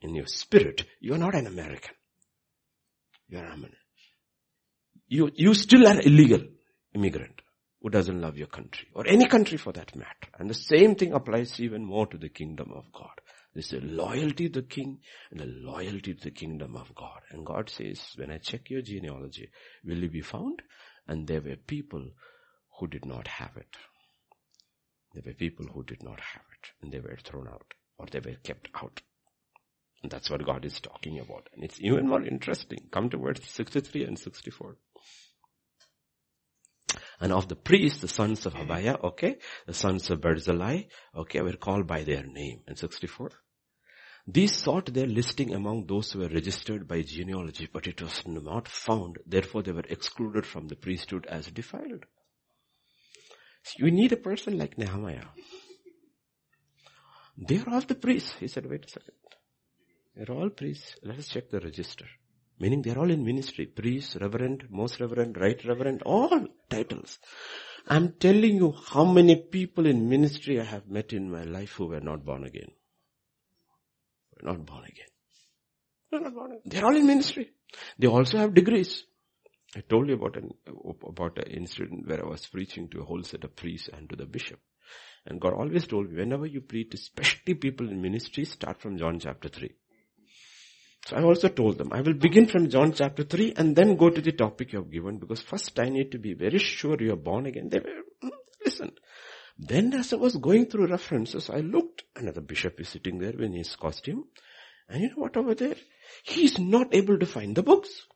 In 0.00 0.14
your 0.14 0.28
spirit, 0.28 0.84
you 1.00 1.12
are 1.12 1.18
not 1.18 1.34
an 1.34 1.48
American. 1.48 1.94
You 3.26 3.38
are 3.38 3.46
American. 3.46 3.78
You, 5.08 5.32
you 5.34 5.54
still 5.54 5.88
are 5.88 6.00
illegal 6.00 6.42
immigrant 6.94 7.40
who 7.82 7.90
doesn't 7.90 8.20
love 8.20 8.38
your 8.38 8.46
country 8.46 8.86
or 8.94 9.08
any 9.08 9.26
country 9.26 9.58
for 9.58 9.72
that 9.72 9.96
matter. 9.96 10.28
And 10.38 10.48
the 10.48 10.54
same 10.54 10.94
thing 10.94 11.14
applies 11.14 11.58
even 11.58 11.84
more 11.84 12.06
to 12.06 12.16
the 12.16 12.28
kingdom 12.28 12.70
of 12.72 12.84
God. 12.92 13.20
There's 13.58 13.72
a 13.72 13.84
loyalty 13.84 14.48
to 14.48 14.60
the 14.60 14.66
king 14.68 15.00
and 15.32 15.40
a 15.40 15.44
loyalty 15.44 16.14
to 16.14 16.20
the 16.22 16.30
kingdom 16.30 16.76
of 16.76 16.94
God. 16.94 17.22
And 17.30 17.44
God 17.44 17.68
says, 17.68 18.00
when 18.14 18.30
I 18.30 18.38
check 18.38 18.70
your 18.70 18.82
genealogy, 18.82 19.50
will 19.84 19.98
you 19.98 20.08
be 20.08 20.20
found? 20.20 20.62
And 21.08 21.26
there 21.26 21.40
were 21.40 21.56
people 21.56 22.08
who 22.78 22.86
did 22.86 23.04
not 23.04 23.26
have 23.26 23.56
it. 23.56 23.76
There 25.12 25.24
were 25.26 25.32
people 25.32 25.66
who 25.74 25.82
did 25.82 26.04
not 26.04 26.20
have 26.20 26.44
it 26.52 26.70
and 26.80 26.92
they 26.92 27.00
were 27.00 27.18
thrown 27.24 27.48
out 27.48 27.74
or 27.98 28.06
they 28.06 28.20
were 28.20 28.36
kept 28.44 28.68
out. 28.76 29.02
And 30.04 30.12
that's 30.12 30.30
what 30.30 30.46
God 30.46 30.64
is 30.64 30.78
talking 30.78 31.18
about. 31.18 31.48
And 31.52 31.64
it's 31.64 31.80
even 31.80 32.06
more 32.06 32.22
interesting. 32.22 32.86
Come 32.92 33.10
to 33.10 33.18
verse 33.18 33.40
63 33.42 34.04
and 34.04 34.16
64. 34.16 34.76
And 37.18 37.32
of 37.32 37.48
the 37.48 37.56
priests, 37.56 38.02
the 38.02 38.06
sons 38.06 38.46
of 38.46 38.54
Habaiah, 38.54 39.02
okay, 39.02 39.38
the 39.66 39.74
sons 39.74 40.08
of 40.10 40.20
Barzillai, 40.20 40.84
okay, 41.16 41.40
were 41.40 41.56
called 41.56 41.88
by 41.88 42.04
their 42.04 42.22
name. 42.22 42.60
And 42.68 42.78
64. 42.78 43.32
These 44.30 44.58
sought 44.58 44.92
their 44.92 45.06
listing 45.06 45.54
among 45.54 45.86
those 45.86 46.12
who 46.12 46.18
were 46.18 46.28
registered 46.28 46.86
by 46.86 47.00
genealogy, 47.00 47.66
but 47.72 47.86
it 47.86 48.02
was 48.02 48.26
not 48.26 48.68
found. 48.68 49.16
Therefore 49.24 49.62
they 49.62 49.72
were 49.72 49.88
excluded 49.88 50.44
from 50.44 50.68
the 50.68 50.76
priesthood 50.76 51.24
as 51.30 51.46
defiled. 51.46 52.04
So 53.62 53.86
you 53.86 53.90
need 53.90 54.12
a 54.12 54.18
person 54.18 54.58
like 54.58 54.76
Nehemiah. 54.76 55.28
They 57.38 57.56
are 57.56 57.70
all 57.70 57.80
the 57.80 57.94
priests. 57.94 58.34
He 58.38 58.48
said, 58.48 58.66
wait 58.66 58.84
a 58.84 58.90
second. 58.90 59.14
They're 60.14 60.36
all 60.36 60.50
priests. 60.50 60.96
Let 61.02 61.18
us 61.18 61.28
check 61.28 61.48
the 61.48 61.60
register. 61.60 62.04
Meaning 62.60 62.82
they're 62.82 62.98
all 62.98 63.10
in 63.10 63.24
ministry. 63.24 63.64
Priest, 63.64 64.16
reverend, 64.20 64.66
most 64.68 65.00
reverend, 65.00 65.38
right 65.38 65.58
reverend, 65.64 66.02
all 66.02 66.48
titles. 66.68 67.18
I'm 67.86 68.12
telling 68.20 68.56
you 68.56 68.74
how 68.88 69.06
many 69.06 69.36
people 69.36 69.86
in 69.86 70.06
ministry 70.06 70.60
I 70.60 70.64
have 70.64 70.86
met 70.86 71.14
in 71.14 71.30
my 71.30 71.44
life 71.44 71.72
who 71.72 71.86
were 71.86 72.00
not 72.00 72.26
born 72.26 72.44
again. 72.44 72.72
Were 74.42 74.50
not 74.50 74.66
born 74.66 74.84
again. 74.84 75.06
They're 76.10 76.20
not 76.20 76.34
born 76.34 76.52
again. 76.52 76.62
They're 76.64 76.84
all 76.84 76.96
in 76.96 77.06
ministry. 77.06 77.50
They 77.98 78.06
also 78.06 78.38
have 78.38 78.54
degrees. 78.54 79.04
I 79.76 79.80
told 79.80 80.08
you 80.08 80.14
about 80.14 80.36
an, 80.36 80.54
about 81.06 81.38
an 81.38 81.52
incident 81.52 82.08
where 82.08 82.24
I 82.24 82.28
was 82.28 82.46
preaching 82.46 82.88
to 82.90 83.00
a 83.00 83.04
whole 83.04 83.22
set 83.22 83.44
of 83.44 83.54
priests 83.54 83.90
and 83.92 84.08
to 84.08 84.16
the 84.16 84.24
bishop. 84.24 84.60
And 85.26 85.40
God 85.40 85.52
always 85.52 85.86
told 85.86 86.10
me, 86.10 86.16
whenever 86.18 86.46
you 86.46 86.62
preach, 86.62 86.94
especially 86.94 87.54
people 87.54 87.88
in 87.88 88.00
ministry, 88.00 88.46
start 88.46 88.80
from 88.80 88.96
John 88.96 89.20
chapter 89.20 89.48
3. 89.48 89.70
So 91.06 91.16
I 91.16 91.22
also 91.22 91.48
told 91.48 91.78
them, 91.78 91.92
I 91.92 92.00
will 92.00 92.14
begin 92.14 92.46
from 92.46 92.70
John 92.70 92.92
chapter 92.92 93.24
3 93.24 93.54
and 93.56 93.76
then 93.76 93.96
go 93.96 94.08
to 94.08 94.20
the 94.20 94.32
topic 94.32 94.72
you 94.72 94.80
have 94.80 94.90
given 94.90 95.18
because 95.18 95.42
first 95.42 95.78
I 95.78 95.90
need 95.90 96.12
to 96.12 96.18
be 96.18 96.34
very 96.34 96.58
sure 96.58 96.96
you 97.00 97.12
are 97.12 97.16
born 97.16 97.46
again. 97.46 97.68
They 97.68 97.78
were, 97.78 98.02
hmm, 98.22 98.28
listen. 98.64 98.92
Then 99.58 99.92
as 99.94 100.12
I 100.12 100.16
was 100.16 100.36
going 100.36 100.66
through 100.66 100.86
references, 100.86 101.50
I 101.50 101.60
looked, 101.60 102.04
and 102.14 102.28
the 102.28 102.40
bishop 102.40 102.80
is 102.80 102.90
sitting 102.90 103.18
there 103.18 103.40
in 103.42 103.52
his 103.52 103.74
costume. 103.74 104.24
And 104.88 105.02
you 105.02 105.08
know 105.08 105.16
what 105.16 105.36
over 105.36 105.54
there? 105.54 105.74
He's 106.22 106.58
not 106.58 106.94
able 106.94 107.18
to 107.18 107.26
find 107.26 107.56
the 107.56 107.62
books. 107.62 108.06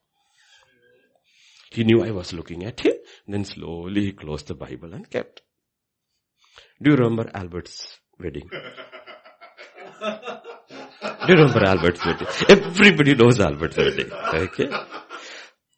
He 1.71 1.85
knew 1.85 2.05
I 2.05 2.11
was 2.11 2.33
looking 2.33 2.65
at 2.65 2.81
him. 2.81 2.95
Then 3.27 3.45
slowly 3.45 4.07
he 4.07 4.13
closed 4.13 4.47
the 4.47 4.55
Bible 4.55 4.95
and 4.95 5.09
kept. 5.11 5.43
Do 6.81 6.91
you 6.91 6.97
remember 6.97 7.31
Albert's 7.35 7.99
wedding? 8.21 8.49
Do 8.51 8.59
you 11.29 11.35
remember 11.35 11.65
Albert's 11.65 12.05
wedding? 12.05 12.27
Everybody 12.49 13.15
knows 13.15 13.41
Albert's 13.41 13.77
wedding. 13.77 14.13
Okay. 14.13 14.69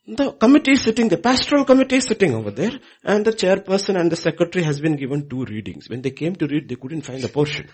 The 0.06 0.32
committee 0.32 0.72
is 0.72 0.82
sitting, 0.82 1.08
the 1.08 1.16
pastoral 1.16 1.64
committee 1.64 1.96
is 1.96 2.04
sitting 2.04 2.34
over 2.34 2.50
there, 2.50 2.78
and 3.02 3.24
the 3.24 3.32
chairperson 3.32 3.98
and 3.98 4.12
the 4.12 4.16
secretary 4.16 4.62
has 4.62 4.78
been 4.78 4.96
given 4.96 5.30
two 5.30 5.46
readings. 5.46 5.88
When 5.88 6.02
they 6.02 6.10
came 6.10 6.36
to 6.36 6.46
read, 6.46 6.68
they 6.68 6.76
couldn't 6.76 7.02
find 7.02 7.22
the 7.22 7.28
portion. 7.28 7.68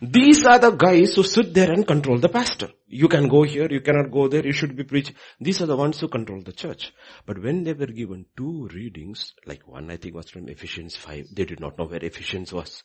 These 0.00 0.44
are 0.46 0.58
the 0.58 0.70
guys 0.70 1.14
who 1.14 1.22
sit 1.22 1.54
there 1.54 1.70
and 1.70 1.86
control 1.86 2.18
the 2.18 2.28
pastor. 2.28 2.70
You 2.88 3.06
can 3.08 3.28
go 3.28 3.44
here, 3.44 3.68
you 3.70 3.80
cannot 3.80 4.10
go 4.10 4.26
there, 4.26 4.44
you 4.44 4.52
should 4.52 4.74
be 4.74 4.82
preaching. 4.82 5.14
These 5.40 5.62
are 5.62 5.66
the 5.66 5.76
ones 5.76 6.00
who 6.00 6.08
control 6.08 6.42
the 6.42 6.52
church. 6.52 6.92
But 7.24 7.40
when 7.40 7.62
they 7.62 7.74
were 7.74 7.86
given 7.86 8.26
two 8.36 8.68
readings, 8.74 9.34
like 9.46 9.68
one 9.68 9.90
I 9.90 9.98
think 9.98 10.16
was 10.16 10.30
from 10.30 10.48
Ephesians 10.48 10.96
5, 10.96 11.26
they 11.32 11.44
did 11.44 11.60
not 11.60 11.78
know 11.78 11.84
where 11.84 12.04
Ephesians 12.04 12.52
was. 12.52 12.82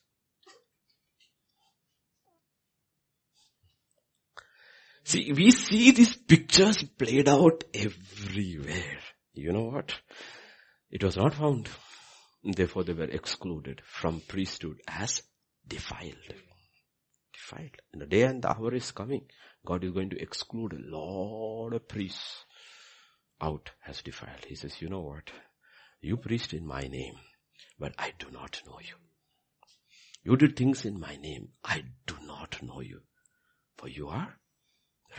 See, 5.08 5.32
we 5.32 5.52
see 5.52 5.92
these 5.92 6.18
pictures 6.18 6.84
played 6.84 7.30
out 7.30 7.64
everywhere. 7.74 9.00
You 9.34 9.54
know 9.54 9.64
what? 9.64 9.94
It 10.92 11.02
was 11.02 11.16
not 11.16 11.34
found. 11.34 11.70
Therefore 12.44 12.84
they 12.84 12.92
were 12.92 13.06
excluded 13.06 13.82
from 13.86 14.22
priesthood 14.28 14.82
as 14.86 15.22
defiled. 15.66 16.34
Defiled. 17.32 17.78
And 17.94 18.02
the 18.02 18.06
day 18.06 18.24
and 18.24 18.42
the 18.42 18.50
hour 18.50 18.74
is 18.74 18.92
coming. 18.92 19.22
God 19.66 19.86
is 19.86 19.92
going 19.92 20.10
to 20.10 20.22
exclude 20.22 20.74
a 20.74 20.98
lot 20.98 21.72
of 21.72 21.88
priests 21.88 22.44
out 23.42 23.72
as 23.88 24.02
defiled. 24.02 24.44
He 24.46 24.56
says, 24.56 24.82
you 24.82 24.90
know 24.90 25.04
what? 25.04 25.32
You 26.02 26.18
preached 26.18 26.54
in 26.54 26.68
my 26.68 26.82
name, 26.82 27.16
but 27.80 27.94
I 27.98 28.12
do 28.20 28.30
not 28.30 28.62
know 28.68 28.80
you. 28.82 28.96
You 30.26 30.36
did 30.36 30.58
things 30.58 30.84
in 30.84 31.00
my 31.00 31.16
name. 31.16 31.54
I 31.64 31.84
do 32.06 32.16
not 32.26 32.62
know 32.62 32.82
you. 32.82 33.04
For 33.78 33.88
you 33.88 34.10
are 34.10 34.38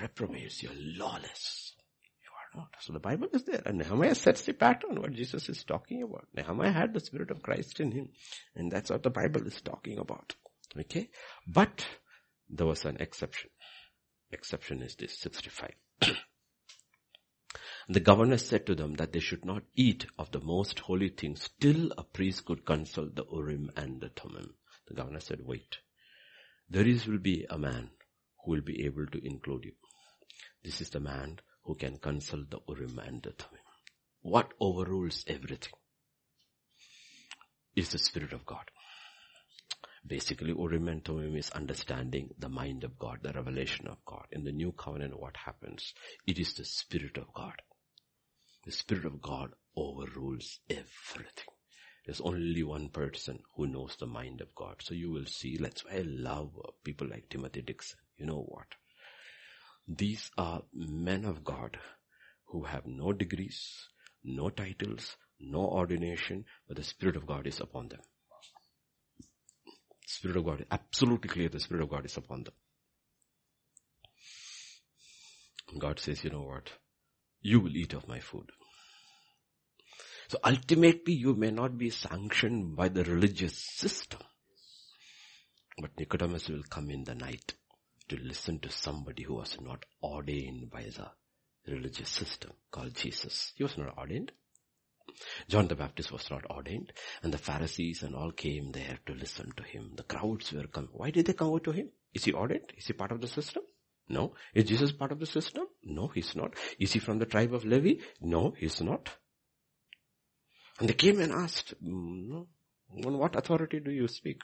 reprobates, 0.00 0.62
you're 0.62 0.72
lawless. 0.74 1.74
You 2.22 2.30
are 2.30 2.60
not. 2.60 2.74
So 2.80 2.92
the 2.92 3.00
Bible 3.00 3.28
is 3.32 3.44
there. 3.44 3.62
And 3.64 3.78
Nehemiah 3.78 4.14
sets 4.14 4.42
the 4.42 4.52
pattern 4.52 5.00
what 5.00 5.12
Jesus 5.12 5.48
is 5.48 5.64
talking 5.64 6.02
about. 6.02 6.26
Nehemiah 6.34 6.72
had 6.72 6.94
the 6.94 7.00
Spirit 7.00 7.30
of 7.30 7.42
Christ 7.42 7.80
in 7.80 7.92
him. 7.92 8.08
And 8.54 8.70
that's 8.70 8.90
what 8.90 9.02
the 9.02 9.10
Bible 9.10 9.46
is 9.46 9.60
talking 9.60 9.98
about. 9.98 10.34
Okay? 10.78 11.08
But 11.46 11.86
there 12.48 12.66
was 12.66 12.84
an 12.84 12.96
exception. 13.00 13.50
Exception 14.30 14.82
is 14.82 14.94
this, 14.96 15.18
65. 15.18 15.70
the 17.88 18.00
governor 18.00 18.38
said 18.38 18.66
to 18.66 18.74
them 18.74 18.94
that 18.94 19.12
they 19.12 19.20
should 19.20 19.44
not 19.44 19.62
eat 19.74 20.06
of 20.18 20.30
the 20.32 20.40
most 20.40 20.80
holy 20.80 21.08
things 21.08 21.48
till 21.60 21.92
a 21.96 22.04
priest 22.04 22.44
could 22.44 22.64
consult 22.66 23.16
the 23.16 23.24
Urim 23.32 23.70
and 23.76 24.00
the 24.00 24.10
Thummim. 24.10 24.54
The 24.86 24.94
governor 24.94 25.20
said, 25.20 25.40
wait. 25.44 25.78
There 26.70 26.86
is 26.86 27.06
will 27.06 27.18
be 27.18 27.46
a 27.48 27.58
man 27.58 27.90
who 28.48 28.54
will 28.54 28.62
be 28.62 28.86
able 28.86 29.06
to 29.06 29.26
include 29.26 29.66
you. 29.66 29.72
This 30.64 30.80
is 30.80 30.88
the 30.88 31.00
man 31.00 31.38
who 31.64 31.74
can 31.74 31.98
consult 31.98 32.50
the 32.50 32.60
Urim 32.66 32.98
and 32.98 33.22
the 33.22 33.32
Thummim. 33.32 33.60
What 34.22 34.52
overrules 34.58 35.22
everything 35.26 35.74
is 37.76 37.90
the 37.90 37.98
Spirit 37.98 38.32
of 38.32 38.46
God. 38.46 38.70
Basically, 40.06 40.54
Urim 40.58 40.88
and 40.88 41.04
Thummim 41.04 41.36
is 41.36 41.50
understanding 41.50 42.30
the 42.38 42.48
mind 42.48 42.84
of 42.84 42.98
God, 42.98 43.18
the 43.22 43.34
revelation 43.34 43.86
of 43.86 44.02
God. 44.06 44.24
In 44.32 44.44
the 44.44 44.52
new 44.52 44.72
covenant, 44.72 45.20
what 45.20 45.36
happens? 45.36 45.92
It 46.26 46.38
is 46.38 46.54
the 46.54 46.64
Spirit 46.64 47.18
of 47.18 47.30
God. 47.34 47.60
The 48.64 48.72
Spirit 48.72 49.04
of 49.04 49.20
God 49.20 49.50
overrules 49.76 50.60
everything. 50.70 51.52
There's 52.06 52.22
only 52.22 52.62
one 52.62 52.88
person 52.88 53.40
who 53.56 53.66
knows 53.66 53.96
the 53.96 54.06
mind 54.06 54.40
of 54.40 54.54
God. 54.54 54.76
So 54.80 54.94
you 54.94 55.10
will 55.10 55.26
see, 55.26 55.58
that's 55.58 55.84
why 55.84 55.96
I 55.96 56.04
love 56.06 56.52
people 56.82 57.08
like 57.08 57.28
Timothy 57.28 57.60
Dixon. 57.60 57.98
You 58.18 58.26
know 58.26 58.44
what? 58.46 58.66
These 59.86 60.30
are 60.36 60.62
men 60.74 61.24
of 61.24 61.44
God 61.44 61.78
who 62.46 62.64
have 62.64 62.86
no 62.86 63.12
degrees, 63.12 63.88
no 64.24 64.50
titles, 64.50 65.16
no 65.40 65.60
ordination, 65.60 66.44
but 66.66 66.76
the 66.76 66.82
Spirit 66.82 67.16
of 67.16 67.26
God 67.26 67.46
is 67.46 67.60
upon 67.60 67.88
them. 67.88 68.00
Spirit 70.06 70.36
of 70.36 70.44
God, 70.44 70.60
is 70.60 70.66
absolutely 70.70 71.28
clear 71.28 71.48
the 71.48 71.60
Spirit 71.60 71.82
of 71.82 71.90
God 71.90 72.04
is 72.04 72.16
upon 72.16 72.44
them. 72.44 72.54
God 75.78 76.00
says, 76.00 76.24
you 76.24 76.30
know 76.30 76.42
what? 76.42 76.70
You 77.40 77.60
will 77.60 77.76
eat 77.76 77.92
of 77.92 78.08
my 78.08 78.20
food. 78.20 78.50
So 80.28 80.38
ultimately 80.44 81.14
you 81.14 81.34
may 81.34 81.50
not 81.50 81.78
be 81.78 81.90
sanctioned 81.90 82.74
by 82.74 82.88
the 82.88 83.04
religious 83.04 83.56
system. 83.56 84.20
But 85.80 85.90
Nicodemus 85.98 86.48
will 86.48 86.64
come 86.68 86.90
in 86.90 87.04
the 87.04 87.14
night 87.14 87.54
to 88.08 88.16
listen 88.16 88.58
to 88.60 88.70
somebody 88.70 89.22
who 89.22 89.34
was 89.34 89.56
not 89.60 89.84
ordained 90.02 90.70
by 90.70 90.82
the 90.82 91.10
religious 91.70 92.08
system 92.08 92.52
called 92.70 92.94
Jesus. 92.94 93.52
He 93.56 93.62
was 93.62 93.76
not 93.76 93.96
ordained. 93.98 94.32
John 95.48 95.66
the 95.68 95.74
Baptist 95.74 96.12
was 96.12 96.30
not 96.30 96.44
ordained 96.50 96.92
and 97.22 97.32
the 97.32 97.38
Pharisees 97.38 98.02
and 98.02 98.14
all 98.14 98.30
came 98.30 98.70
there 98.72 98.98
to 99.06 99.14
listen 99.14 99.52
to 99.56 99.62
him. 99.62 99.92
The 99.96 100.02
crowds 100.04 100.52
were 100.52 100.66
coming. 100.66 100.90
Why 100.92 101.10
did 101.10 101.26
they 101.26 101.32
come 101.32 101.48
over 101.48 101.60
to 101.60 101.72
him? 101.72 101.90
Is 102.14 102.24
he 102.24 102.32
ordained? 102.32 102.72
Is 102.76 102.86
he 102.86 102.92
part 102.92 103.12
of 103.12 103.20
the 103.20 103.28
system? 103.28 103.62
No. 104.08 104.34
Is 104.54 104.64
Jesus 104.64 104.92
part 104.92 105.12
of 105.12 105.18
the 105.18 105.26
system? 105.26 105.66
No, 105.82 106.08
he's 106.08 106.34
not. 106.34 106.54
Is 106.78 106.92
he 106.92 106.98
from 106.98 107.18
the 107.18 107.26
tribe 107.26 107.52
of 107.52 107.64
Levi? 107.64 108.00
No, 108.20 108.54
he's 108.56 108.80
not. 108.80 109.10
And 110.78 110.88
they 110.88 110.94
came 110.94 111.20
and 111.20 111.32
asked, 111.32 111.74
mm, 111.82 112.46
on 113.04 113.18
what 113.18 113.36
authority 113.36 113.80
do 113.80 113.90
you 113.90 114.08
speak? 114.08 114.40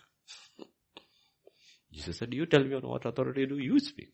Jesus 1.95 2.19
said, 2.19 2.35
you 2.35 2.47
tell 2.47 2.65
me 2.65 2.75
on 2.75 2.83
what 2.83 3.07
authority 3.07 3.47
do 3.47 3.59
you 3.59 3.79
speak? 3.79 4.13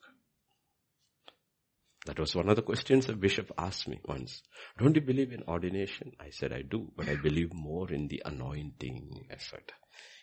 That 2.06 2.18
was 2.18 2.34
one 2.34 2.48
of 2.48 2.56
the 2.56 2.62
questions 2.62 3.08
a 3.08 3.14
bishop 3.14 3.50
asked 3.58 3.88
me 3.88 4.00
once. 4.04 4.42
Don't 4.78 4.94
you 4.94 5.02
believe 5.02 5.32
in 5.32 5.42
ordination? 5.48 6.12
I 6.20 6.30
said, 6.30 6.52
I 6.52 6.62
do, 6.62 6.90
but 6.96 7.08
I 7.08 7.16
believe 7.16 7.52
more 7.52 7.90
in 7.90 8.08
the 8.08 8.22
anointing. 8.24 9.26
I 9.30 9.36
said, 9.38 9.62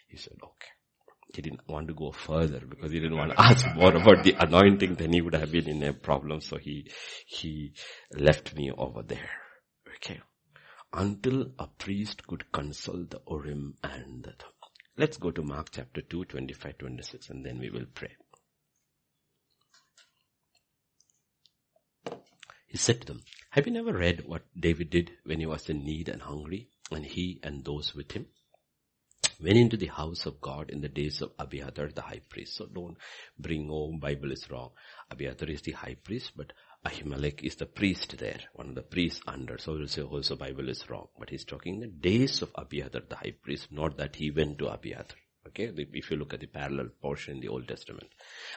he 0.08 0.18
said, 0.18 0.38
okay. 0.43 0.72
He 1.34 1.41
didn't 1.41 1.68
want 1.68 1.88
to 1.89 1.93
go 1.93 2.12
further 2.12 2.62
because 2.62 2.91
he 2.91 2.99
didn't 2.99 3.18
want 3.18 3.32
to 3.32 3.41
ask 3.41 3.66
more 3.76 3.93
about 3.93 4.24
the 4.24 4.36
anointing 4.39 4.95
then 4.95 5.12
he 5.12 5.22
would 5.22 5.36
have 5.36 5.51
been 5.51 5.68
in 5.68 5.84
a 5.84 5.93
problem. 5.93 6.41
So 6.41 6.58
he, 6.58 6.89
he 7.26 7.74
left 8.14 8.55
me 8.55 8.72
over 8.72 9.03
there. 9.03 9.30
Okay. 9.97 10.22
Until 10.93 11.51
a 11.60 11.68
priest 11.68 12.26
could 12.28 12.51
consult 12.51 13.10
the 13.10 13.22
Urim 13.30 13.76
and 13.84 14.24
the 14.24 14.34
Let's 14.99 15.17
go 15.17 15.29
to 15.29 15.43
Mark 15.43 15.69
chapter 15.71 16.01
2, 16.01 16.25
25, 16.25 16.79
26 16.79 17.29
and 17.29 17.45
then 17.45 17.59
we 17.59 17.69
will 17.69 17.85
pray. 17.93 18.15
He 22.65 22.77
said 22.77 23.01
to 23.01 23.07
them, 23.07 23.21
have 23.51 23.67
you 23.67 23.73
never 23.73 23.93
read 23.93 24.25
what 24.25 24.41
David 24.59 24.89
did 24.89 25.11
when 25.23 25.39
he 25.39 25.45
was 25.45 25.69
in 25.69 25.83
need 25.83 26.09
and 26.09 26.21
hungry 26.23 26.69
and 26.91 27.05
he 27.05 27.39
and 27.43 27.63
those 27.63 27.93
with 27.93 28.11
him? 28.13 28.25
Went 29.39 29.57
into 29.57 29.77
the 29.77 29.85
house 29.85 30.25
of 30.25 30.41
God 30.41 30.71
in 30.71 30.81
the 30.81 30.89
days 30.89 31.21
of 31.21 31.31
Abiathar 31.37 31.89
the 31.89 32.01
high 32.01 32.21
priest. 32.27 32.55
So 32.55 32.65
don't 32.65 32.97
bring, 33.37 33.69
oh, 33.71 33.95
Bible 33.99 34.31
is 34.31 34.49
wrong. 34.49 34.71
Abiathar 35.11 35.49
is 35.49 35.61
the 35.61 35.73
high 35.73 35.95
priest, 36.03 36.31
but 36.35 36.53
Ahimelech 36.86 37.43
is 37.43 37.55
the 37.55 37.65
priest 37.65 38.17
there, 38.17 38.39
one 38.53 38.69
of 38.69 38.75
the 38.75 38.82
priests 38.82 39.21
under. 39.28 39.57
So 39.57 39.73
we'll 39.73 39.88
say 39.88 40.01
oh, 40.01 40.07
also 40.07 40.36
Bible 40.36 40.69
is 40.69 40.89
wrong. 40.89 41.07
But 41.19 41.30
he's 41.30 41.45
talking 41.45 41.80
the 41.80 41.88
days 41.88 42.41
of 42.41 42.51
Abiathar 42.55 43.01
the 43.09 43.15
high 43.15 43.34
priest, 43.41 43.71
not 43.71 43.97
that 43.97 44.15
he 44.15 44.32
went 44.32 44.59
to 44.59 44.67
Abiathar. 44.67 45.17
Okay, 45.47 45.71
if 45.93 46.11
you 46.11 46.17
look 46.17 46.34
at 46.34 46.41
the 46.41 46.47
parallel 46.47 46.89
portion 47.01 47.36
in 47.36 47.39
the 47.41 47.47
Old 47.47 47.67
Testament. 47.67 48.09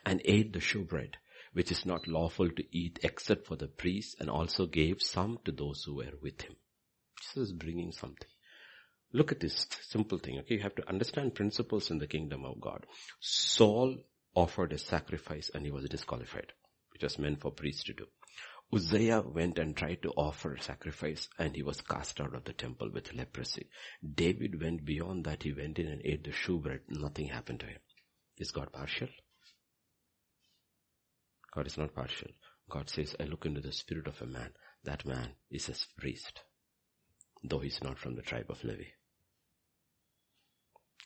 And 0.04 0.20
ate 0.24 0.52
the 0.52 0.58
showbread 0.58 1.14
which 1.52 1.70
is 1.70 1.84
not 1.84 2.06
lawful 2.06 2.48
to 2.48 2.76
eat 2.76 2.98
except 3.02 3.46
for 3.46 3.56
the 3.56 3.66
priests 3.66 4.14
and 4.20 4.30
also 4.30 4.66
gave 4.66 5.02
some 5.02 5.38
to 5.44 5.52
those 5.52 5.82
who 5.84 5.96
were 5.96 6.12
with 6.22 6.40
him. 6.42 6.54
Jesus 7.20 7.50
is 7.50 7.52
bringing 7.52 7.92
something. 7.92 8.28
Look 9.12 9.32
at 9.32 9.40
this 9.40 9.66
simple 9.88 10.18
thing, 10.18 10.38
okay? 10.38 10.54
You 10.54 10.62
have 10.62 10.76
to 10.76 10.88
understand 10.88 11.34
principles 11.34 11.90
in 11.90 11.98
the 11.98 12.06
kingdom 12.06 12.44
of 12.44 12.60
God. 12.60 12.86
Saul 13.18 13.96
offered 14.34 14.72
a 14.72 14.78
sacrifice 14.78 15.50
and 15.52 15.64
he 15.64 15.72
was 15.72 15.88
disqualified, 15.88 16.52
which 17.00 17.12
was 17.12 17.18
meant 17.18 17.40
for 17.40 17.50
priests 17.50 17.84
to 17.84 17.94
do. 17.94 18.06
Uzziah 18.72 19.22
went 19.22 19.58
and 19.58 19.74
tried 19.74 20.02
to 20.02 20.10
offer 20.10 20.58
sacrifice 20.60 21.28
and 21.38 21.56
he 21.56 21.62
was 21.62 21.80
cast 21.80 22.20
out 22.20 22.34
of 22.34 22.44
the 22.44 22.52
temple 22.52 22.90
with 22.92 23.14
leprosy. 23.14 23.68
David 24.14 24.60
went 24.60 24.84
beyond 24.84 25.24
that. 25.24 25.42
He 25.42 25.52
went 25.52 25.78
in 25.78 25.88
and 25.88 26.02
ate 26.04 26.24
the 26.24 26.30
shewbread. 26.30 26.80
Nothing 26.88 27.28
happened 27.28 27.60
to 27.60 27.66
him. 27.66 27.80
Is 28.36 28.50
God 28.50 28.70
partial? 28.72 29.08
God 31.54 31.66
is 31.66 31.78
not 31.78 31.94
partial. 31.94 32.28
God 32.68 32.90
says, 32.90 33.16
I 33.18 33.24
look 33.24 33.46
into 33.46 33.62
the 33.62 33.72
spirit 33.72 34.06
of 34.06 34.20
a 34.20 34.26
man. 34.26 34.50
That 34.84 35.06
man 35.06 35.30
is 35.50 35.68
a 35.68 36.00
priest. 36.00 36.40
Though 37.42 37.60
he's 37.60 37.82
not 37.82 37.98
from 37.98 38.14
the 38.14 38.22
tribe 38.22 38.50
of 38.50 38.62
Levi. 38.62 38.84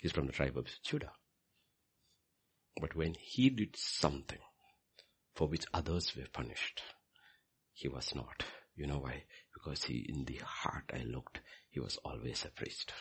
He's 0.03 0.13
from 0.13 0.27
the 0.27 0.33
tribe 0.33 0.59
of 0.59 0.67
Judah. 0.85 1.13
But 2.81 2.97
when 2.97 3.15
he 3.19 3.49
did 3.49 3.77
something 3.77 4.41
for 5.35 5.49
which 5.49 5.67
others 5.75 6.15
were 6.17 6.29
punished, 6.33 6.83
he 7.73 7.89
was 7.89 8.15
not. 8.15 8.45
You 8.77 8.87
know 8.87 8.99
why? 8.99 9.25
Because 9.53 9.85
he, 9.85 10.07
in 10.09 10.25
the 10.25 10.41
heart 10.45 10.91
I 10.93 11.03
looked, 11.03 11.41
he 11.71 11.81
was 11.81 11.99
always 12.05 12.45
a 12.45 12.51
priest. 12.51 12.93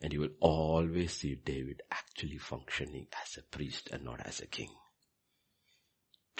And 0.00 0.12
you 0.12 0.20
will 0.20 0.36
always 0.40 1.14
see 1.14 1.34
David 1.34 1.82
actually 1.90 2.38
functioning 2.38 3.06
as 3.22 3.36
a 3.36 3.56
priest 3.56 3.88
and 3.90 4.04
not 4.04 4.20
as 4.26 4.40
a 4.40 4.46
king. 4.46 4.70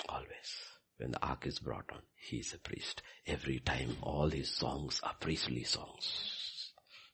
Always. 0.09 0.55
When 0.99 1.11
the 1.11 1.23
ark 1.23 1.47
is 1.47 1.59
brought 1.59 1.91
on, 1.93 2.01
he 2.17 2.39
is 2.39 2.55
a 2.55 2.59
priest. 2.59 3.03
Every 3.27 3.61
time 3.61 3.97
all 4.03 4.31
his 4.31 4.51
songs 4.51 5.01
are 5.03 5.15
priestly 5.21 5.65
songs. 5.65 6.73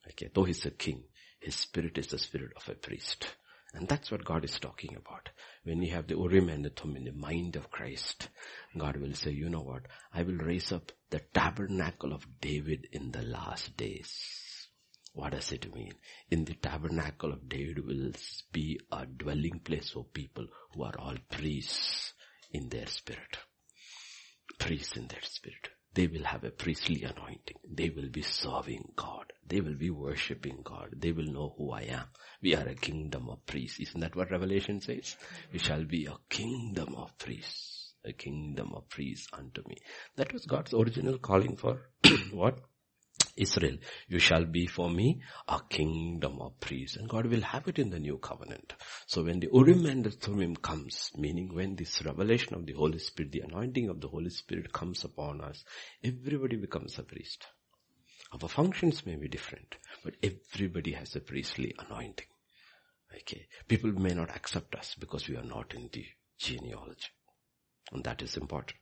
Okay, 0.08 0.30
though 0.32 0.44
he's 0.44 0.64
a 0.66 0.70
king, 0.70 1.04
his 1.40 1.56
spirit 1.56 1.98
is 1.98 2.08
the 2.08 2.18
spirit 2.18 2.52
of 2.56 2.68
a 2.68 2.74
priest. 2.74 3.26
And 3.74 3.88
that's 3.88 4.10
what 4.10 4.24
God 4.24 4.44
is 4.44 4.58
talking 4.58 4.96
about. 4.96 5.30
When 5.64 5.82
you 5.82 5.92
have 5.92 6.06
the 6.06 6.16
Urim 6.16 6.50
and 6.50 6.64
the 6.64 6.70
Thummim 6.70 6.96
in 6.96 7.04
the 7.04 7.12
mind 7.12 7.56
of 7.56 7.70
Christ, 7.70 8.28
God 8.76 8.96
will 8.98 9.14
say, 9.14 9.30
you 9.30 9.48
know 9.48 9.62
what? 9.62 9.86
I 10.12 10.22
will 10.24 10.36
raise 10.36 10.72
up 10.72 10.92
the 11.10 11.20
tabernacle 11.32 12.12
of 12.12 12.26
David 12.40 12.86
in 12.92 13.12
the 13.12 13.22
last 13.22 13.76
days. 13.76 14.68
What 15.14 15.32
does 15.32 15.52
it 15.52 15.74
mean? 15.74 15.92
In 16.30 16.44
the 16.44 16.54
tabernacle 16.54 17.32
of 17.32 17.48
David 17.48 17.84
will 17.86 18.12
be 18.50 18.80
a 18.90 19.06
dwelling 19.06 19.60
place 19.60 19.90
for 19.90 20.04
people 20.04 20.46
who 20.72 20.82
are 20.84 20.98
all 20.98 21.16
priests 21.30 22.12
in 22.50 22.68
their 22.68 22.86
spirit. 22.86 23.38
Priests 24.58 24.96
in 24.96 25.06
their 25.08 25.22
spirit. 25.22 25.68
They 25.94 26.06
will 26.06 26.24
have 26.24 26.44
a 26.44 26.50
priestly 26.50 27.02
anointing. 27.02 27.58
They 27.70 27.90
will 27.90 28.08
be 28.08 28.22
serving 28.22 28.92
God. 28.96 29.32
They 29.46 29.60
will 29.60 29.74
be 29.74 29.90
worshipping 29.90 30.60
God. 30.64 30.90
They 30.96 31.12
will 31.12 31.26
know 31.26 31.54
who 31.58 31.72
I 31.72 31.82
am. 31.82 32.06
We 32.42 32.54
are 32.54 32.66
a 32.66 32.74
kingdom 32.74 33.28
of 33.28 33.44
priests. 33.46 33.80
Isn't 33.80 34.00
that 34.00 34.16
what 34.16 34.30
Revelation 34.30 34.80
says? 34.80 35.16
We 35.52 35.58
shall 35.58 35.84
be 35.84 36.06
a 36.06 36.16
kingdom 36.30 36.94
of 36.96 37.16
priests. 37.18 37.94
A 38.04 38.12
kingdom 38.12 38.72
of 38.74 38.88
priests 38.88 39.28
unto 39.32 39.62
me. 39.68 39.76
That 40.16 40.32
was 40.32 40.46
God's 40.46 40.74
original 40.74 41.18
calling 41.18 41.56
for 41.56 41.90
what? 42.32 42.58
Israel, 43.36 43.76
you 44.08 44.18
shall 44.18 44.44
be 44.44 44.66
for 44.66 44.90
me 44.90 45.20
a 45.48 45.60
kingdom 45.68 46.40
of 46.40 46.58
priests. 46.60 46.96
And 46.96 47.08
God 47.08 47.26
will 47.26 47.40
have 47.40 47.68
it 47.68 47.78
in 47.78 47.90
the 47.90 47.98
new 47.98 48.18
covenant. 48.18 48.74
So 49.06 49.24
when 49.24 49.40
the 49.40 49.48
Urim 49.52 49.86
and 49.86 50.04
the 50.04 50.10
Thummim 50.10 50.56
comes, 50.56 51.10
meaning 51.16 51.54
when 51.54 51.76
this 51.76 52.02
revelation 52.04 52.54
of 52.54 52.66
the 52.66 52.72
Holy 52.74 52.98
Spirit, 52.98 53.32
the 53.32 53.40
anointing 53.40 53.88
of 53.88 54.00
the 54.00 54.08
Holy 54.08 54.30
Spirit 54.30 54.72
comes 54.72 55.04
upon 55.04 55.40
us, 55.40 55.64
everybody 56.04 56.56
becomes 56.56 56.98
a 56.98 57.02
priest. 57.02 57.46
Our 58.32 58.48
functions 58.48 59.04
may 59.04 59.16
be 59.16 59.28
different, 59.28 59.76
but 60.02 60.14
everybody 60.22 60.92
has 60.92 61.14
a 61.16 61.20
priestly 61.20 61.74
anointing. 61.78 62.26
Okay. 63.14 63.46
People 63.68 63.92
may 63.92 64.14
not 64.14 64.34
accept 64.34 64.74
us 64.74 64.94
because 64.98 65.28
we 65.28 65.36
are 65.36 65.44
not 65.44 65.74
in 65.74 65.90
the 65.92 66.06
genealogy. 66.38 67.08
And 67.92 68.02
that 68.04 68.22
is 68.22 68.36
important. 68.36 68.78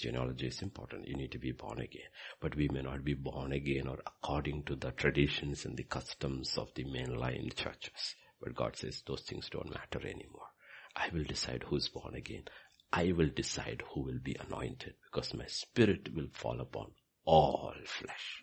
Genealogy 0.00 0.46
is 0.46 0.62
important. 0.62 1.06
You 1.06 1.14
need 1.16 1.32
to 1.32 1.38
be 1.38 1.52
born 1.52 1.80
again. 1.80 2.08
But 2.40 2.56
we 2.56 2.68
may 2.68 2.82
not 2.82 3.04
be 3.04 3.14
born 3.14 3.52
again 3.52 3.86
or 3.86 3.98
according 4.06 4.64
to 4.64 4.76
the 4.76 4.92
traditions 4.92 5.64
and 5.64 5.76
the 5.76 5.84
customs 5.84 6.56
of 6.56 6.72
the 6.74 6.84
mainline 6.84 7.54
churches. 7.54 8.14
But 8.40 8.54
God 8.54 8.76
says 8.76 9.02
those 9.06 9.22
things 9.22 9.50
don't 9.50 9.68
matter 9.68 10.00
anymore. 10.00 10.48
I 10.96 11.10
will 11.12 11.24
decide 11.24 11.64
who's 11.64 11.88
born 11.88 12.14
again. 12.14 12.44
I 12.92 13.12
will 13.12 13.28
decide 13.28 13.82
who 13.92 14.02
will 14.02 14.18
be 14.22 14.36
anointed 14.40 14.94
because 15.04 15.34
my 15.34 15.46
spirit 15.46 16.14
will 16.14 16.28
fall 16.32 16.60
upon 16.60 16.92
all 17.24 17.74
flesh. 17.84 18.42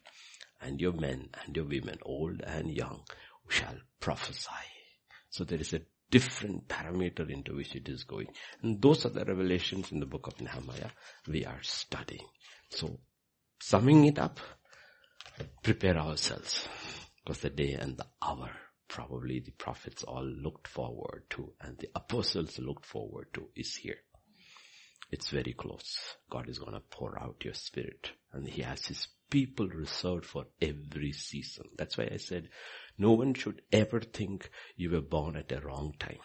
And 0.61 0.79
your 0.79 0.93
men 0.93 1.29
and 1.43 1.55
your 1.55 1.65
women, 1.65 1.97
old 2.03 2.41
and 2.41 2.71
young, 2.71 3.01
shall 3.49 3.77
prophesy. 3.99 4.49
So 5.29 5.43
there 5.43 5.59
is 5.59 5.73
a 5.73 5.81
different 6.09 6.67
parameter 6.67 7.29
into 7.29 7.55
which 7.55 7.75
it 7.75 7.87
is 7.89 8.03
going. 8.03 8.27
And 8.61 8.81
those 8.81 9.05
are 9.05 9.09
the 9.09 9.25
revelations 9.25 9.91
in 9.91 9.99
the 9.99 10.05
book 10.05 10.27
of 10.27 10.39
Nehemiah 10.39 10.91
we 11.27 11.45
are 11.45 11.61
studying. 11.61 12.25
So, 12.69 12.99
summing 13.59 14.05
it 14.05 14.19
up, 14.19 14.39
prepare 15.63 15.97
ourselves 15.97 16.67
because 17.23 17.41
the 17.41 17.49
day 17.49 17.73
and 17.73 17.97
the 17.97 18.05
hour 18.21 18.51
probably 18.87 19.39
the 19.39 19.51
prophets 19.51 20.03
all 20.03 20.25
looked 20.25 20.67
forward 20.67 21.23
to 21.29 21.51
and 21.61 21.77
the 21.77 21.89
apostles 21.95 22.57
looked 22.59 22.85
forward 22.85 23.27
to 23.33 23.49
is 23.55 23.75
here. 23.75 23.97
It's 25.11 25.29
very 25.29 25.53
close. 25.53 26.15
God 26.29 26.49
is 26.49 26.59
gonna 26.59 26.81
pour 26.89 27.21
out 27.21 27.43
your 27.43 27.53
spirit 27.53 28.11
and 28.33 28.47
He 28.47 28.61
has 28.61 28.85
His 28.85 29.07
people 29.29 29.67
reserved 29.67 30.25
for 30.25 30.45
every 30.61 31.11
season. 31.11 31.65
That's 31.77 31.97
why 31.97 32.09
I 32.11 32.17
said 32.17 32.49
no 32.97 33.11
one 33.11 33.33
should 33.33 33.61
ever 33.71 33.99
think 33.99 34.49
you 34.75 34.89
were 34.89 35.01
born 35.01 35.35
at 35.35 35.51
a 35.51 35.61
wrong 35.61 35.93
time. 35.99 36.19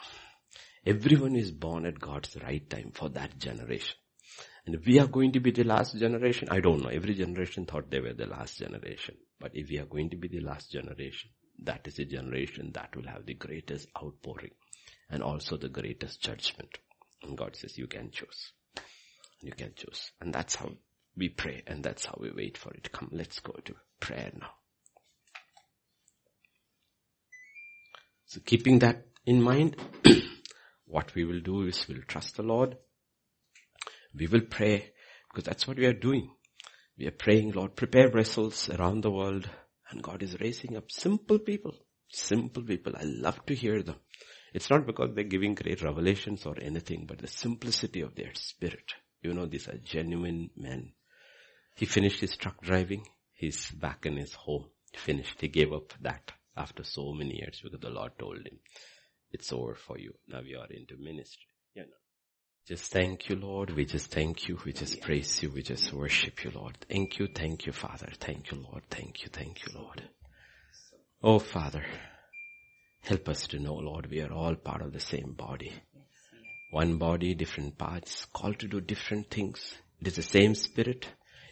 Everyone 0.85 1.37
is 1.37 1.51
born 1.51 1.87
at 1.87 2.01
God's 2.01 2.37
right 2.43 2.69
time 2.69 2.91
for 2.93 3.09
that 3.11 3.39
generation. 3.39 3.97
And 4.65 4.75
if 4.77 4.87
we 4.87 4.99
are 4.99 5.07
going 5.07 5.33
to 5.33 5.41
be 5.41 5.51
the 5.51 5.65
last 5.65 5.97
generation, 5.99 6.49
I 6.51 6.61
don't 6.61 6.83
know. 6.83 6.89
Every 6.89 7.15
generation 7.15 7.67
thought 7.67 7.91
they 7.91 8.01
were 8.01 8.15
the 8.15 8.27
last 8.27 8.59
generation. 8.59 9.17
But 9.39 9.53
if 9.55 9.69
we 9.69 9.79
are 9.79 9.87
going 9.87 10.11
to 10.11 10.17
be 10.17 10.29
the 10.29 10.41
last 10.41 10.71
generation, 10.71 11.31
that 11.65 11.87
is 11.87 11.99
a 11.99 12.05
generation 12.05 12.71
that 12.75 12.95
will 12.97 13.07
have 13.09 13.27
the 13.27 13.35
greatest 13.35 13.89
outpouring 14.03 14.53
and 15.11 15.23
also 15.23 15.57
the 15.57 15.69
greatest 15.69 16.21
judgment. 16.21 16.79
And 17.23 17.37
God 17.37 17.57
says 17.57 17.77
you 17.77 17.87
can 17.87 18.11
choose. 18.11 18.53
You 19.41 19.53
can 19.53 19.73
choose. 19.77 20.13
And 20.21 20.33
that's 20.33 20.55
how 20.55 20.73
we 21.17 21.29
pray 21.29 21.63
and 21.67 21.83
that's 21.83 22.07
how 22.07 22.17
we 22.21 22.31
wait 22.31 22.57
for 22.57 22.73
it. 22.73 22.91
Come, 22.93 23.11
let's 23.13 23.41
go 23.41 23.53
to 23.65 23.75
prayer 24.01 24.33
now. 24.39 24.51
So 28.33 28.41
keeping 28.47 28.79
that 28.79 29.09
in 29.27 29.43
mind, 29.43 29.77
what 30.87 31.15
we 31.15 31.27
will 31.27 31.41
do 31.41 31.67
is 31.67 31.87
we'll 31.87 32.01
trust 32.09 32.37
the 32.37 32.43
Lord. 32.43 32.79
We 34.15 34.27
will 34.27 34.41
pray 34.49 34.95
because 35.29 35.45
that's 35.45 35.69
what 35.69 35.77
we 35.77 35.85
are 35.85 35.93
doing. 35.93 36.31
We 36.97 37.07
are 37.09 37.11
praying, 37.11 37.51
Lord, 37.53 37.77
prepare 37.77 38.09
vessels 38.11 38.71
around 38.71 39.03
the 39.03 39.11
world 39.11 39.51
and 39.91 40.03
God 40.03 40.23
is 40.23 40.41
raising 40.41 40.79
up 40.79 40.91
simple 40.91 41.41
people. 41.41 41.75
Simple 42.09 42.63
people. 42.63 42.95
I 42.97 43.03
love 43.05 43.45
to 43.45 43.55
hear 43.55 43.83
them. 43.83 43.97
It's 44.55 44.71
not 44.71 44.87
because 44.87 45.11
they're 45.15 45.25
giving 45.25 45.55
great 45.55 45.83
revelations 45.83 46.47
or 46.47 46.57
anything, 46.59 47.05
but 47.07 47.19
the 47.19 47.27
simplicity 47.29 48.01
of 48.01 48.15
their 48.15 48.33
spirit. 48.33 48.95
You 49.21 49.35
know, 49.35 49.45
these 49.45 49.69
are 49.69 49.77
genuine 49.77 50.49
men. 50.57 50.95
He 51.77 51.85
finished 51.85 52.21
his 52.21 52.35
truck 52.39 52.63
driving. 52.63 53.05
He's 53.35 53.71
back 53.73 54.07
in 54.07 54.17
his 54.17 54.33
home. 54.33 54.71
He 54.91 54.97
finished. 54.97 55.39
He 55.39 55.49
gave 55.49 55.75
up 55.75 55.93
that 56.01 56.33
after 56.57 56.85
so 56.85 57.13
many 57.13 57.37
years 57.37 57.61
because 57.63 57.81
the 57.81 57.91
Lord 57.91 58.13
told 58.19 58.39
him, 58.39 58.59
it's 59.31 59.53
over 59.53 59.75
for 59.75 59.99
you. 59.99 60.13
Now 60.29 60.41
you 60.41 60.59
are 60.59 60.67
into 60.71 60.97
ministry. 60.99 61.47
Yeah, 61.75 61.85
no. 61.85 61.97
Just 62.69 62.93
thank 62.93 63.29
you, 63.29 63.37
Lord. 63.37 63.71
We 63.71 63.85
just 63.87 64.11
thank 64.11 64.49
you. 64.49 64.59
We 64.65 64.73
just 64.73 65.01
praise 65.01 65.43
you. 65.43 65.51
We 65.51 65.63
just 65.63 65.93
worship 65.93 66.45
you, 66.45 66.53
Lord. 66.55 66.77
Thank 66.89 67.19
you. 67.19 67.27
Thank 67.35 67.67
you, 67.67 67.73
Father. 67.73 68.09
Thank 68.21 68.53
you, 68.53 68.59
Lord. 68.59 68.85
Thank 68.91 69.23
you. 69.23 69.31
Thank 69.33 69.67
you, 69.67 69.73
Lord. 69.75 70.03
Oh, 71.23 71.39
Father, 71.39 71.85
help 73.01 73.29
us 73.29 73.47
to 73.49 73.59
know, 73.59 73.75
Lord, 73.75 74.11
we 74.11 74.21
are 74.21 74.33
all 74.33 74.55
part 74.55 74.83
of 74.83 74.93
the 74.93 75.01
same 75.01 75.33
body. 75.33 75.73
One 76.71 76.99
body, 76.99 77.35
different 77.35 77.79
parts, 77.79 78.27
called 78.33 78.59
to 78.61 78.69
do 78.69 78.81
different 78.81 79.31
things. 79.31 79.75
It 80.01 80.09
is 80.09 80.17
the 80.17 80.23
same 80.23 80.55
Spirit. 80.55 81.07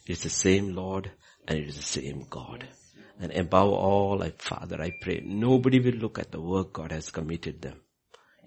It 0.06 0.12
is 0.12 0.22
the 0.22 0.30
same 0.30 0.74
Lord 0.74 1.10
and 1.46 1.58
it 1.58 1.68
is 1.68 1.76
the 1.76 1.82
same 1.82 2.26
God. 2.28 2.66
And 3.20 3.32
above 3.32 3.68
all, 3.68 4.22
I, 4.22 4.32
Father, 4.38 4.80
I 4.80 4.92
pray 4.98 5.20
nobody 5.22 5.78
will 5.78 5.98
look 5.98 6.18
at 6.18 6.32
the 6.32 6.40
work 6.40 6.72
God 6.72 6.90
has 6.90 7.10
committed 7.10 7.60
them 7.60 7.76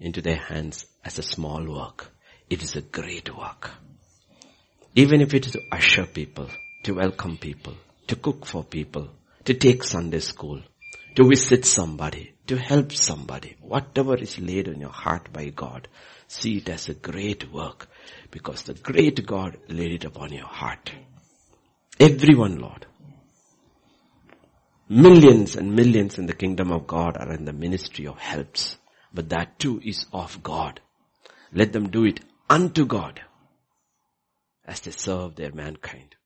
into 0.00 0.20
their 0.20 0.36
hands 0.36 0.86
as 1.04 1.18
a 1.18 1.22
small 1.22 1.64
work. 1.64 2.10
It 2.50 2.62
is 2.62 2.74
a 2.74 2.80
great 2.80 3.34
work. 3.36 3.70
Even 4.96 5.20
if 5.20 5.32
it 5.32 5.46
is 5.46 5.52
to 5.52 5.62
usher 5.70 6.06
people, 6.06 6.48
to 6.82 6.94
welcome 6.94 7.36
people, 7.36 7.74
to 8.08 8.16
cook 8.16 8.46
for 8.46 8.64
people, 8.64 9.10
to 9.44 9.54
take 9.54 9.84
Sunday 9.84 10.18
school, 10.18 10.60
to 11.14 11.28
visit 11.28 11.64
somebody, 11.64 12.34
to 12.48 12.56
help 12.56 12.92
somebody, 12.92 13.56
whatever 13.60 14.16
is 14.16 14.38
laid 14.40 14.68
on 14.68 14.80
your 14.80 14.90
heart 14.90 15.32
by 15.32 15.50
God, 15.50 15.86
see 16.26 16.56
it 16.56 16.68
as 16.68 16.88
a 16.88 16.94
great 16.94 17.52
work 17.52 17.88
because 18.32 18.62
the 18.62 18.74
great 18.74 19.24
God 19.24 19.56
laid 19.68 19.92
it 19.92 20.04
upon 20.04 20.32
your 20.32 20.46
heart. 20.46 20.92
Everyone, 22.00 22.58
Lord. 22.58 22.86
Millions 24.88 25.56
and 25.56 25.74
millions 25.74 26.18
in 26.18 26.26
the 26.26 26.34
kingdom 26.34 26.70
of 26.70 26.86
God 26.86 27.16
are 27.16 27.32
in 27.32 27.46
the 27.46 27.52
ministry 27.52 28.06
of 28.06 28.18
helps. 28.18 28.76
But 29.12 29.30
that 29.30 29.58
too 29.58 29.80
is 29.82 30.06
of 30.12 30.42
God. 30.42 30.80
Let 31.52 31.72
them 31.72 31.88
do 31.88 32.04
it 32.04 32.20
unto 32.50 32.84
God 32.84 33.20
as 34.66 34.80
they 34.80 34.90
serve 34.90 35.36
their 35.36 35.52
mankind, 35.52 36.16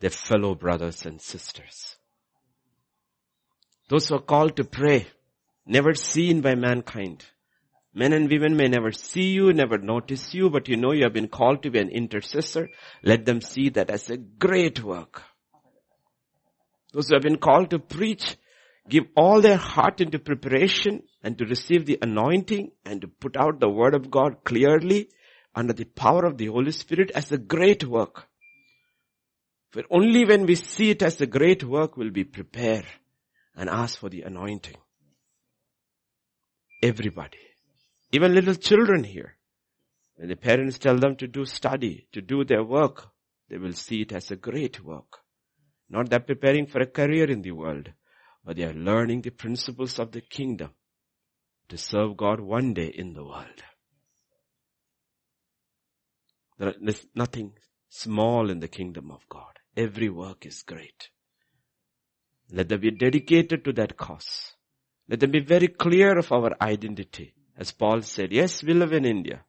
their 0.00 0.10
fellow 0.10 0.54
brothers 0.54 1.04
and 1.04 1.20
sisters. 1.20 1.96
Those 3.88 4.08
who 4.08 4.16
are 4.16 4.20
called 4.20 4.56
to 4.56 4.64
pray, 4.64 5.06
never 5.66 5.94
seen 5.94 6.40
by 6.40 6.54
mankind. 6.54 7.24
Men 7.92 8.12
and 8.12 8.30
women 8.30 8.56
may 8.56 8.68
never 8.68 8.92
see 8.92 9.32
you, 9.32 9.52
never 9.52 9.76
notice 9.76 10.32
you, 10.32 10.48
but 10.48 10.68
you 10.68 10.76
know 10.76 10.92
you 10.92 11.04
have 11.04 11.12
been 11.12 11.28
called 11.28 11.62
to 11.64 11.70
be 11.70 11.80
an 11.80 11.88
intercessor. 11.88 12.70
Let 13.02 13.24
them 13.24 13.40
see 13.40 13.68
that 13.70 13.90
as 13.90 14.08
a 14.10 14.16
great 14.16 14.82
work. 14.82 15.22
Those 16.92 17.08
who 17.08 17.14
have 17.14 17.22
been 17.22 17.38
called 17.38 17.70
to 17.70 17.78
preach, 17.78 18.36
give 18.88 19.04
all 19.16 19.40
their 19.40 19.56
heart 19.56 20.00
into 20.00 20.18
preparation 20.18 21.02
and 21.22 21.38
to 21.38 21.44
receive 21.44 21.86
the 21.86 21.98
anointing 22.02 22.72
and 22.84 23.00
to 23.00 23.08
put 23.08 23.36
out 23.36 23.60
the 23.60 23.68
word 23.68 23.94
of 23.94 24.10
God 24.10 24.44
clearly 24.44 25.08
under 25.54 25.72
the 25.72 25.84
power 25.84 26.24
of 26.24 26.36
the 26.36 26.46
Holy 26.46 26.72
Spirit 26.72 27.10
as 27.14 27.30
a 27.30 27.38
great 27.38 27.84
work. 27.84 28.26
For 29.70 29.82
only 29.90 30.24
when 30.24 30.46
we 30.46 30.56
see 30.56 30.90
it 30.90 31.02
as 31.02 31.20
a 31.20 31.26
great 31.26 31.62
work 31.62 31.96
will 31.96 32.10
we 32.12 32.24
prepare 32.24 32.84
and 33.54 33.68
ask 33.68 33.98
for 33.98 34.08
the 34.08 34.22
anointing. 34.22 34.76
Everybody. 36.82 37.38
Even 38.12 38.34
little 38.34 38.54
children 38.54 39.04
here. 39.04 39.36
When 40.16 40.28
the 40.28 40.36
parents 40.36 40.78
tell 40.78 40.98
them 40.98 41.16
to 41.16 41.28
do 41.28 41.44
study, 41.44 42.08
to 42.12 42.20
do 42.20 42.44
their 42.44 42.64
work, 42.64 43.08
they 43.48 43.58
will 43.58 43.72
see 43.72 44.02
it 44.02 44.12
as 44.12 44.30
a 44.30 44.36
great 44.36 44.84
work. 44.84 45.18
Not 45.90 46.08
that 46.10 46.26
preparing 46.26 46.66
for 46.66 46.80
a 46.80 46.86
career 46.86 47.28
in 47.28 47.42
the 47.42 47.50
world, 47.50 47.90
but 48.44 48.56
they 48.56 48.64
are 48.64 48.72
learning 48.72 49.22
the 49.22 49.30
principles 49.30 49.98
of 49.98 50.12
the 50.12 50.20
kingdom 50.20 50.70
to 51.68 51.76
serve 51.76 52.16
God 52.16 52.40
one 52.40 52.74
day 52.74 52.92
in 52.94 53.12
the 53.12 53.24
world. 53.24 53.62
There 56.58 56.74
is 56.82 57.06
nothing 57.14 57.54
small 57.88 58.50
in 58.50 58.60
the 58.60 58.68
kingdom 58.68 59.10
of 59.10 59.28
God. 59.28 59.58
Every 59.76 60.08
work 60.08 60.46
is 60.46 60.62
great. 60.62 61.08
Let 62.52 62.68
them 62.68 62.80
be 62.80 62.90
dedicated 62.90 63.64
to 63.64 63.72
that 63.74 63.96
cause. 63.96 64.54
Let 65.08 65.20
them 65.20 65.32
be 65.32 65.40
very 65.40 65.68
clear 65.68 66.18
of 66.18 66.30
our 66.30 66.52
identity. 66.62 67.34
As 67.56 67.72
Paul 67.72 68.02
said, 68.02 68.32
yes, 68.32 68.62
we 68.62 68.74
live 68.74 68.92
in 68.92 69.04
India. 69.04 69.44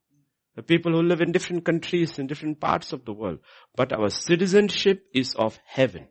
The 0.56 0.64
people 0.64 0.92
who 0.92 1.02
live 1.02 1.22
in 1.22 1.32
different 1.32 1.66
countries 1.66 2.18
in 2.18 2.28
different 2.28 2.60
parts 2.60 2.94
of 2.94 3.06
the 3.06 3.14
world. 3.14 3.40
But 3.76 3.94
our 3.94 4.10
citizenship 4.10 5.06
is 5.14 5.36
of 5.36 5.60
heaven. 5.66 6.08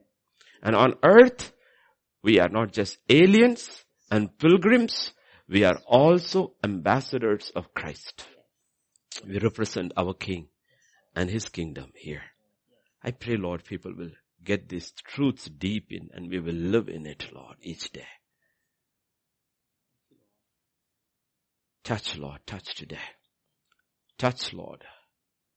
And 0.62 0.76
on 0.76 0.94
earth, 1.02 1.52
we 2.22 2.38
are 2.38 2.48
not 2.48 2.72
just 2.72 2.98
aliens 3.08 3.84
and 4.10 4.36
pilgrims, 4.38 5.12
we 5.48 5.64
are 5.64 5.80
also 5.86 6.54
ambassadors 6.62 7.50
of 7.56 7.74
Christ. 7.74 8.26
We 9.26 9.38
represent 9.38 9.92
our 9.96 10.14
King 10.14 10.48
and 11.14 11.30
His 11.30 11.48
kingdom 11.48 11.92
here. 11.94 12.22
I 13.02 13.12
pray, 13.12 13.36
Lord, 13.36 13.64
people 13.64 13.92
will 13.96 14.10
get 14.44 14.68
these 14.68 14.92
truths 14.92 15.46
deep 15.46 15.86
in 15.90 16.10
and 16.12 16.30
we 16.30 16.40
will 16.40 16.54
live 16.54 16.88
in 16.88 17.06
it, 17.06 17.32
Lord, 17.32 17.56
each 17.62 17.90
day. 17.90 18.06
Touch, 21.82 22.16
Lord, 22.16 22.40
touch 22.46 22.74
today. 22.74 22.98
Touch, 24.18 24.52
Lord. 24.52 24.84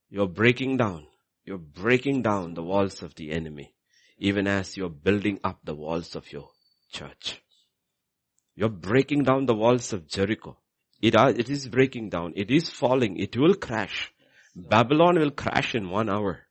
You're 0.09 0.27
breaking 0.27 0.77
down. 0.77 1.07
You're 1.43 1.57
breaking 1.57 2.21
down 2.21 2.53
the 2.53 2.63
walls 2.63 3.03
of 3.03 3.13
the 3.15 3.31
enemy 3.31 3.72
even 4.17 4.47
as 4.47 4.77
you're 4.77 4.89
building 4.89 5.39
up 5.43 5.59
the 5.63 5.75
walls 5.75 6.15
of 6.15 6.31
your 6.31 6.49
church. 6.91 7.41
You're 8.55 8.69
breaking 8.69 9.23
down 9.23 9.45
the 9.45 9.55
walls 9.55 9.93
of 9.93 10.07
Jericho. 10.07 10.57
It, 11.01 11.15
are, 11.15 11.29
it 11.29 11.49
is 11.49 11.67
breaking 11.67 12.09
down. 12.09 12.33
It 12.35 12.51
is 12.51 12.69
falling. 12.69 13.17
It 13.17 13.35
will 13.35 13.55
crash. 13.55 14.13
Babylon 14.55 15.19
will 15.19 15.31
crash 15.31 15.75
in 15.75 15.89
one 15.89 16.09
hour. 16.09 16.41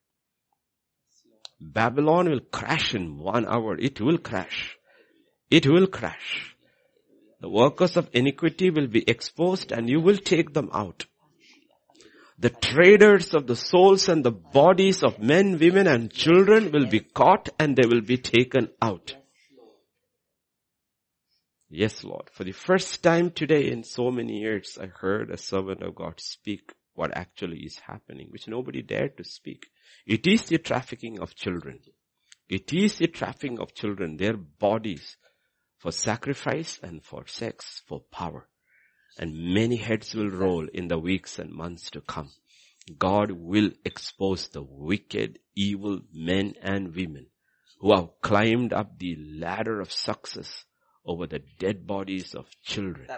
Babylon 1.60 2.28
will 2.28 2.40
crash 2.40 2.94
in 2.94 3.18
one 3.18 3.46
hour. 3.46 3.78
It 3.78 4.00
will 4.00 4.18
crash. 4.18 4.76
It 5.50 5.66
will 5.66 5.86
crash. 5.86 6.56
The 7.40 7.48
workers 7.48 7.96
of 7.96 8.10
iniquity 8.12 8.70
will 8.70 8.88
be 8.88 9.08
exposed 9.08 9.72
and 9.72 9.88
you 9.88 10.00
will 10.00 10.16
take 10.16 10.52
them 10.52 10.70
out 10.72 11.06
the 12.42 12.50
traders 12.50 13.34
of 13.34 13.46
the 13.46 13.54
souls 13.54 14.08
and 14.08 14.24
the 14.24 14.32
bodies 14.32 15.04
of 15.04 15.20
men, 15.20 15.60
women 15.60 15.86
and 15.86 16.12
children 16.12 16.72
will 16.72 16.86
be 16.86 16.98
caught 16.98 17.48
and 17.56 17.76
they 17.76 17.86
will 17.86 18.00
be 18.00 18.16
taken 18.18 18.68
out. 18.82 19.14
Yes, 21.70 22.02
Lord. 22.02 22.30
For 22.32 22.42
the 22.42 22.50
first 22.50 23.00
time 23.00 23.30
today 23.30 23.70
in 23.70 23.84
so 23.84 24.10
many 24.10 24.40
years, 24.40 24.76
I 24.76 24.86
heard 24.86 25.30
a 25.30 25.36
servant 25.36 25.84
of 25.84 25.94
God 25.94 26.20
speak 26.20 26.72
what 26.94 27.16
actually 27.16 27.58
is 27.58 27.78
happening, 27.78 28.26
which 28.30 28.48
nobody 28.48 28.82
dared 28.82 29.16
to 29.18 29.24
speak. 29.24 29.68
It 30.04 30.26
is 30.26 30.42
the 30.42 30.58
trafficking 30.58 31.20
of 31.20 31.36
children. 31.36 31.78
It 32.48 32.72
is 32.72 32.98
the 32.98 33.06
trafficking 33.06 33.60
of 33.60 33.72
children, 33.72 34.16
their 34.16 34.36
bodies 34.36 35.16
for 35.78 35.92
sacrifice 35.92 36.80
and 36.82 37.04
for 37.04 37.24
sex, 37.28 37.82
for 37.86 38.00
power 38.10 38.48
and 39.18 39.54
many 39.54 39.76
heads 39.76 40.14
will 40.14 40.30
roll 40.30 40.66
in 40.72 40.88
the 40.88 40.98
weeks 40.98 41.38
and 41.38 41.52
months 41.52 41.90
to 41.90 42.00
come. 42.00 42.30
God 42.98 43.30
will 43.30 43.70
expose 43.84 44.48
the 44.48 44.62
wicked, 44.62 45.38
evil 45.54 46.00
men 46.12 46.54
and 46.62 46.94
women 46.94 47.26
who 47.80 47.94
have 47.94 48.08
climbed 48.20 48.72
up 48.72 48.98
the 48.98 49.16
ladder 49.16 49.80
of 49.80 49.92
success 49.92 50.64
over 51.04 51.26
the 51.26 51.40
dead 51.58 51.86
bodies 51.86 52.34
of 52.34 52.46
children. 52.62 53.08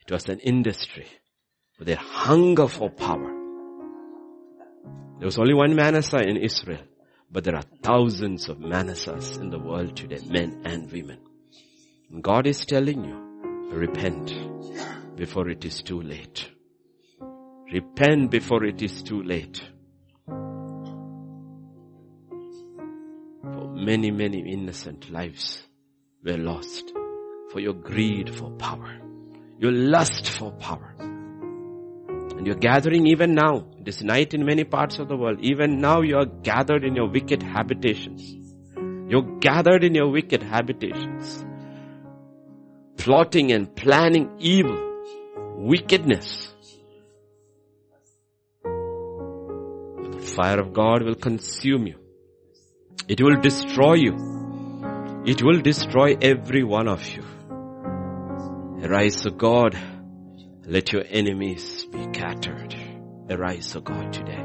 It 0.00 0.12
was 0.12 0.28
an 0.28 0.38
industry 0.40 1.06
with 1.78 1.88
their 1.88 1.96
hunger 1.96 2.68
for 2.68 2.90
power. 2.90 3.32
There 5.18 5.26
was 5.26 5.38
only 5.38 5.54
one 5.54 5.74
Manasseh 5.74 6.28
in 6.28 6.36
Israel, 6.36 6.82
but 7.30 7.44
there 7.44 7.56
are 7.56 7.64
thousands 7.82 8.48
of 8.48 8.58
Manassehs 8.58 9.38
in 9.38 9.50
the 9.50 9.58
world 9.58 9.96
today, 9.96 10.20
men 10.28 10.62
and 10.64 10.90
women. 10.92 11.18
And 12.10 12.22
God 12.22 12.46
is 12.46 12.64
telling 12.64 13.04
you, 13.04 13.25
repent 13.70 14.32
before 15.16 15.48
it 15.48 15.64
is 15.64 15.82
too 15.82 16.00
late. 16.02 16.50
Repent 17.72 18.30
before 18.30 18.64
it 18.64 18.82
is 18.82 19.02
too 19.02 19.22
late. 19.22 19.60
For 23.42 23.68
many, 23.74 24.10
many 24.10 24.52
innocent 24.52 25.10
lives 25.10 25.62
were 26.24 26.36
lost 26.36 26.92
for 27.50 27.60
your 27.60 27.74
greed 27.74 28.34
for 28.34 28.50
power, 28.52 28.98
your 29.58 29.72
lust 29.72 30.28
for 30.28 30.52
power. 30.52 30.94
And 30.98 32.46
you're 32.46 32.56
gathering 32.56 33.06
even 33.06 33.34
now, 33.34 33.66
this 33.80 34.02
night 34.02 34.34
in 34.34 34.44
many 34.44 34.64
parts 34.64 34.98
of 34.98 35.08
the 35.08 35.16
world, 35.16 35.38
even 35.40 35.80
now 35.80 36.02
you 36.02 36.18
are 36.18 36.26
gathered 36.26 36.84
in 36.84 36.94
your 36.94 37.08
wicked 37.08 37.42
habitations. 37.42 38.36
You're 39.08 39.38
gathered 39.38 39.84
in 39.84 39.94
your 39.94 40.10
wicked 40.10 40.42
habitations, 40.42 41.45
plotting 42.96 43.52
and 43.52 43.74
planning 43.74 44.30
evil, 44.38 44.78
wickedness, 45.56 46.46
The 50.16 50.22
fire 50.22 50.60
of 50.60 50.72
God 50.72 51.02
will 51.02 51.14
consume 51.14 51.86
you. 51.86 51.98
It 53.06 53.20
will 53.20 53.40
destroy 53.40 53.94
you. 53.94 54.14
It 55.26 55.42
will 55.42 55.60
destroy 55.60 56.16
every 56.20 56.64
one 56.64 56.88
of 56.88 57.06
you. 57.06 57.22
Arise, 58.82 59.26
O 59.26 59.30
God. 59.30 59.76
Let 60.64 60.92
your 60.92 61.04
enemies 61.08 61.84
be 61.86 62.02
scattered. 62.14 62.74
Arise, 63.28 63.76
O 63.76 63.80
God, 63.80 64.12
today. 64.12 64.42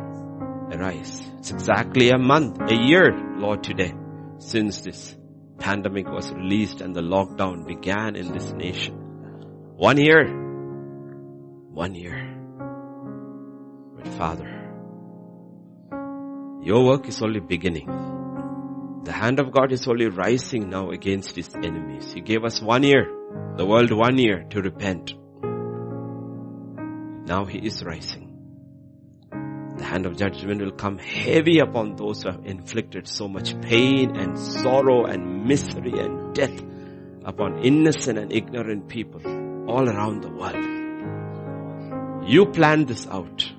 Arise. 0.73 1.21
It's 1.39 1.51
exactly 1.51 2.09
a 2.09 2.17
month, 2.17 2.59
a 2.61 2.75
year, 2.75 3.11
Lord, 3.37 3.63
today, 3.63 3.93
since 4.39 4.81
this 4.81 5.15
pandemic 5.61 6.09
was 6.09 6.31
released 6.33 6.81
and 6.81 6.95
the 6.95 7.01
lockdown 7.01 7.65
began 7.65 8.15
in 8.15 8.33
this 8.33 8.51
nation. 8.51 8.95
One 9.77 9.97
year. 9.97 10.25
One 11.71 11.93
year. 11.95 12.17
But 13.95 14.07
Father, 14.07 14.49
your 16.63 16.83
work 16.85 17.07
is 17.07 17.21
only 17.21 17.39
beginning. 17.39 17.87
The 19.03 19.11
hand 19.11 19.39
of 19.39 19.51
God 19.51 19.71
is 19.71 19.87
only 19.87 20.07
rising 20.07 20.69
now 20.69 20.89
against 20.91 21.35
his 21.35 21.53
enemies. 21.55 22.11
He 22.11 22.21
gave 22.21 22.43
us 22.43 22.61
one 22.61 22.83
year, 22.83 23.05
the 23.55 23.65
world 23.65 23.91
one 23.91 24.17
year 24.17 24.43
to 24.49 24.61
repent. 24.61 25.13
Now 27.27 27.45
he 27.45 27.59
is 27.59 27.83
rising. 27.83 28.20
The 29.81 29.87
hand 29.87 30.05
of 30.05 30.15
judgment 30.15 30.61
will 30.61 30.73
come 30.73 30.99
heavy 30.99 31.57
upon 31.57 31.95
those 31.95 32.21
who 32.21 32.29
have 32.29 32.45
inflicted 32.45 33.07
so 33.07 33.27
much 33.27 33.59
pain 33.61 34.15
and 34.15 34.37
sorrow 34.37 35.05
and 35.05 35.45
misery 35.45 35.97
and 35.97 36.35
death 36.35 36.61
upon 37.25 37.65
innocent 37.65 38.19
and 38.19 38.31
ignorant 38.31 38.87
people 38.87 39.21
all 39.67 39.89
around 39.89 40.21
the 40.21 40.29
world. 40.29 40.63
You 42.29 42.45
planned 42.45 42.89
this 42.89 43.07
out. 43.07 43.51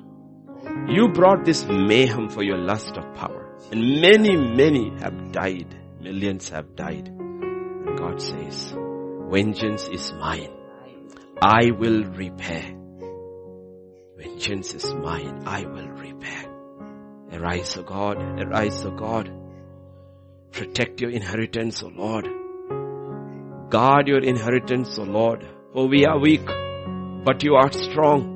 You 0.86 1.08
brought 1.08 1.44
this 1.44 1.64
mayhem 1.64 2.28
for 2.28 2.44
your 2.44 2.58
lust 2.58 2.96
of 2.96 3.16
power. 3.16 3.58
And 3.72 4.00
many, 4.00 4.36
many 4.36 4.90
have 5.00 5.32
died. 5.32 5.74
Millions 6.00 6.50
have 6.50 6.76
died. 6.76 7.08
And 7.08 7.98
God 7.98 8.22
says, 8.22 8.72
vengeance 9.28 9.88
is 9.88 10.12
mine. 10.12 10.52
I 11.42 11.72
will 11.72 12.04
repay. 12.04 12.76
Vengeance 14.22 14.74
is 14.74 14.94
mine. 14.94 15.42
I 15.46 15.64
will 15.66 15.88
repay. 15.88 16.46
Arise, 17.32 17.76
O 17.76 17.82
God. 17.82 18.18
Arise, 18.40 18.84
O 18.84 18.90
God. 18.90 19.30
Protect 20.52 21.00
your 21.00 21.10
inheritance, 21.10 21.82
O 21.82 21.88
Lord. 21.88 22.28
Guard 23.70 24.06
your 24.08 24.22
inheritance, 24.22 24.98
O 24.98 25.02
Lord. 25.02 25.44
For 25.72 25.88
we 25.88 26.04
are 26.04 26.18
weak, 26.18 26.46
but 27.24 27.42
you 27.42 27.54
are 27.54 27.72
strong. 27.72 28.32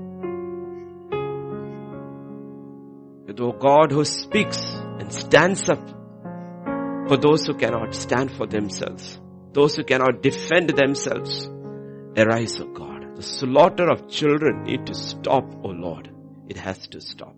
O 3.38 3.52
God 3.52 3.92
who 3.92 4.04
speaks 4.04 4.58
and 4.64 5.12
stands 5.12 5.68
up 5.68 5.86
for 7.06 7.18
those 7.18 7.46
who 7.46 7.54
cannot 7.54 7.94
stand 7.94 8.32
for 8.34 8.46
themselves, 8.46 9.20
those 9.52 9.76
who 9.76 9.84
cannot 9.84 10.22
defend 10.22 10.70
themselves. 10.70 11.46
Arise, 12.16 12.58
O 12.60 12.66
God. 12.72 12.85
The 13.16 13.22
slaughter 13.22 13.88
of 13.88 14.08
children 14.08 14.62
need 14.64 14.86
to 14.86 14.94
stop, 14.94 15.44
O 15.64 15.68
Lord. 15.68 16.10
It 16.48 16.56
has 16.58 16.86
to 16.88 17.00
stop. 17.00 17.34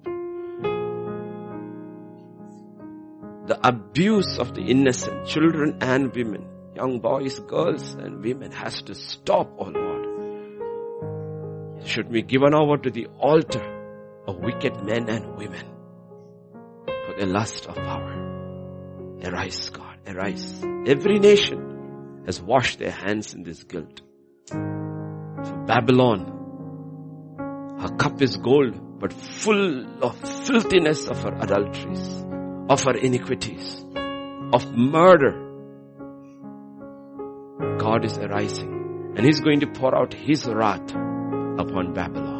The 3.46 3.58
abuse 3.66 4.38
of 4.38 4.54
the 4.54 4.60
innocent, 4.62 5.26
children 5.26 5.78
and 5.80 6.14
women, 6.14 6.46
young 6.74 7.00
boys, 7.00 7.38
girls 7.40 7.94
and 7.94 8.22
women 8.22 8.52
has 8.52 8.82
to 8.82 8.94
stop, 8.94 9.50
O 9.58 9.64
Lord. 9.64 10.04
It 11.80 11.86
should 11.88 12.12
be 12.12 12.22
given 12.22 12.54
over 12.54 12.76
to 12.76 12.90
the 12.90 13.06
altar 13.18 13.64
of 14.26 14.36
wicked 14.38 14.84
men 14.84 15.08
and 15.08 15.36
women 15.36 15.78
a 17.20 17.26
lust 17.26 17.66
of 17.66 17.74
power. 17.74 18.14
Arise, 19.24 19.70
God, 19.70 19.98
arise. 20.06 20.62
Every 20.86 21.18
nation 21.18 22.22
has 22.26 22.40
washed 22.40 22.78
their 22.78 22.92
hands 22.92 23.34
in 23.34 23.42
this 23.42 23.64
guilt. 23.64 24.02
For 25.44 25.64
Babylon, 25.66 26.26
her 27.80 27.96
cup 27.96 28.20
is 28.22 28.36
gold, 28.36 28.98
but 29.00 29.12
full 29.12 30.04
of 30.04 30.16
filthiness 30.46 31.06
of 31.06 31.22
her 31.22 31.34
adulteries, 31.38 32.24
of 32.68 32.82
her 32.84 32.96
iniquities, 32.96 33.84
of 34.52 34.72
murder. 34.74 35.44
God 37.78 38.04
is 38.04 38.18
arising 38.18 38.78
and 39.18 39.26
He's 39.26 39.40
going 39.40 39.60
to 39.60 39.66
pour 39.66 39.94
out 39.96 40.14
His 40.14 40.46
wrath 40.46 40.90
upon 40.90 41.92
Babylon. 41.92 42.38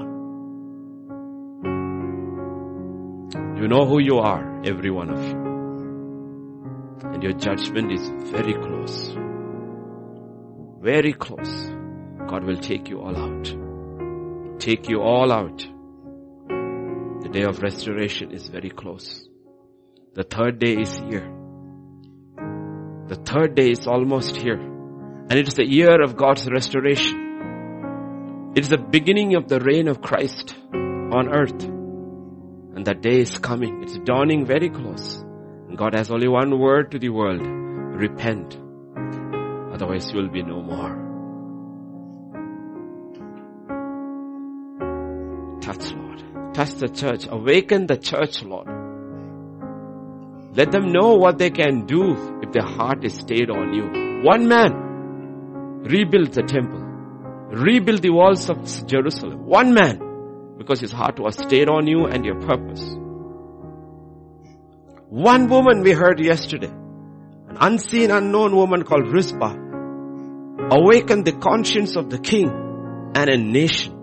You 3.60 3.66
know 3.66 3.84
who 3.84 4.00
you 4.00 4.18
are, 4.18 4.62
every 4.64 4.90
one 4.90 5.10
of 5.10 5.20
you. 5.20 5.36
And 7.12 7.22
your 7.22 7.32
judgment 7.32 7.92
is 7.92 8.08
very 8.30 8.54
close. 8.54 9.12
Very 10.80 11.12
close. 11.12 11.77
God 12.28 12.44
will 12.44 12.58
take 12.58 12.90
you 12.90 13.00
all 13.00 13.16
out. 13.16 14.60
Take 14.60 14.90
you 14.90 15.00
all 15.00 15.32
out. 15.32 15.66
The 17.22 17.30
day 17.32 17.44
of 17.44 17.62
restoration 17.62 18.32
is 18.32 18.48
very 18.48 18.68
close. 18.68 19.26
The 20.12 20.24
third 20.24 20.58
day 20.58 20.74
is 20.74 20.98
here. 20.98 21.26
The 23.06 23.14
third 23.14 23.54
day 23.54 23.70
is 23.70 23.86
almost 23.86 24.36
here. 24.36 24.60
And 24.60 25.32
it 25.32 25.48
is 25.48 25.54
the 25.54 25.66
year 25.66 26.02
of 26.02 26.18
God's 26.18 26.46
restoration. 26.50 28.52
It 28.54 28.60
is 28.60 28.68
the 28.68 28.76
beginning 28.76 29.34
of 29.34 29.48
the 29.48 29.60
reign 29.60 29.88
of 29.88 30.02
Christ 30.02 30.54
on 30.74 31.32
earth. 31.32 31.64
And 31.64 32.84
that 32.84 33.00
day 33.00 33.20
is 33.20 33.38
coming. 33.38 33.84
It's 33.84 33.96
dawning 34.00 34.44
very 34.44 34.68
close. 34.68 35.24
And 35.68 35.78
God 35.78 35.94
has 35.94 36.10
only 36.10 36.28
one 36.28 36.58
word 36.58 36.90
to 36.90 36.98
the 36.98 37.08
world. 37.08 37.40
Repent. 37.40 38.54
Otherwise 39.72 40.12
you 40.12 40.18
will 40.18 40.30
be 40.30 40.42
no 40.42 40.62
more. 40.62 41.07
Touch 46.58 46.74
the 46.74 46.88
church. 46.88 47.28
Awaken 47.30 47.86
the 47.86 47.96
church, 47.96 48.42
Lord. 48.42 48.66
Let 50.56 50.72
them 50.72 50.90
know 50.90 51.14
what 51.14 51.38
they 51.38 51.50
can 51.50 51.86
do 51.86 52.40
if 52.42 52.50
their 52.50 52.64
heart 52.64 53.04
is 53.04 53.14
stayed 53.14 53.48
on 53.48 53.72
you. 53.72 54.24
One 54.24 54.48
man 54.48 54.72
rebuilt 55.84 56.32
the 56.32 56.42
temple. 56.42 56.80
Rebuild 57.50 58.02
the 58.02 58.10
walls 58.10 58.50
of 58.50 58.58
Jerusalem. 58.88 59.46
One 59.46 59.72
man 59.72 60.56
because 60.58 60.80
his 60.80 60.90
heart 60.90 61.20
was 61.20 61.36
stayed 61.36 61.68
on 61.68 61.86
you 61.86 62.06
and 62.06 62.24
your 62.24 62.40
purpose. 62.40 62.82
One 65.10 65.46
woman 65.48 65.82
we 65.82 65.92
heard 65.92 66.18
yesterday, 66.18 66.72
an 67.50 67.56
unseen, 67.60 68.10
unknown 68.10 68.56
woman 68.56 68.82
called 68.82 69.06
Rizpah, 69.06 69.54
awakened 70.72 71.24
the 71.24 71.38
conscience 71.38 71.94
of 71.94 72.10
the 72.10 72.18
king 72.18 72.48
and 73.14 73.30
a 73.30 73.36
nation. 73.36 73.97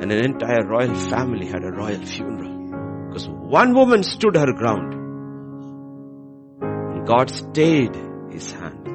And 0.00 0.10
an 0.12 0.24
entire 0.24 0.66
royal 0.66 0.94
family 0.94 1.46
had 1.46 1.62
a 1.62 1.70
royal 1.70 2.00
funeral. 2.00 3.08
Because 3.08 3.28
one 3.28 3.74
woman 3.74 4.02
stood 4.02 4.36
her 4.36 4.52
ground. 4.52 4.94
And 6.62 7.06
God 7.06 7.30
stayed 7.30 7.94
his 8.30 8.52
hand. 8.52 8.86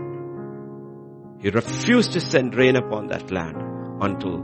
He 1.42 1.50
refused 1.50 2.14
to 2.14 2.22
send 2.22 2.56
rain 2.56 2.76
upon 2.76 3.08
that 3.08 3.30
land 3.32 3.58
until 4.02 4.44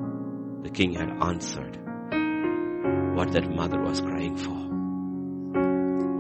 the 0.62 0.70
king 0.70 0.94
had 0.94 1.10
answered. 1.22 1.78
what 3.16 3.34
that 3.34 3.50
mother 3.50 3.80
was 3.80 4.02
crying 4.02 4.36
for. 4.36 4.58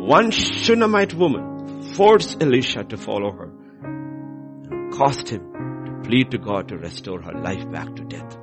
One 0.05 0.31
Shunammite 0.31 1.13
woman 1.13 1.83
forced 1.93 2.41
Elisha 2.41 2.83
to 2.85 2.97
follow 2.97 3.31
her 3.31 3.51
and 3.83 4.93
caused 4.93 5.29
him 5.29 5.41
to 5.85 6.01
plead 6.07 6.31
to 6.31 6.37
God 6.37 6.67
to 6.69 6.77
restore 6.77 7.21
her 7.21 7.33
life 7.33 7.71
back 7.71 7.95
to 7.95 8.03
death, 8.03 8.37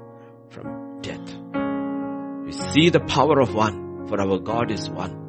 see 2.59 2.91
the 2.91 3.01
power 3.01 3.41
of 3.41 3.55
one, 3.55 4.07
for 4.09 4.21
our 4.21 4.39
God 4.39 4.71
is 4.71 4.89
one. 4.91 5.27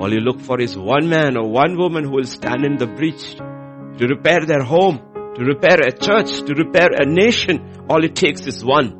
All 0.00 0.12
you 0.12 0.20
look 0.20 0.40
for 0.40 0.60
is 0.60 0.76
one 0.76 1.08
man 1.08 1.36
or 1.36 1.48
one 1.48 1.76
woman 1.76 2.04
who 2.04 2.10
will 2.12 2.24
stand 2.24 2.64
in 2.64 2.76
the 2.76 2.86
breach 2.86 3.34
to 3.34 4.06
repair 4.06 4.44
their 4.46 4.62
home, 4.62 5.00
to 5.34 5.44
repair 5.44 5.78
a 5.80 5.92
church, 5.92 6.42
to 6.42 6.54
repair 6.54 6.88
a 6.92 7.04
nation. 7.04 7.86
All 7.88 8.04
it 8.04 8.14
takes 8.14 8.46
is 8.46 8.64
one. 8.64 8.92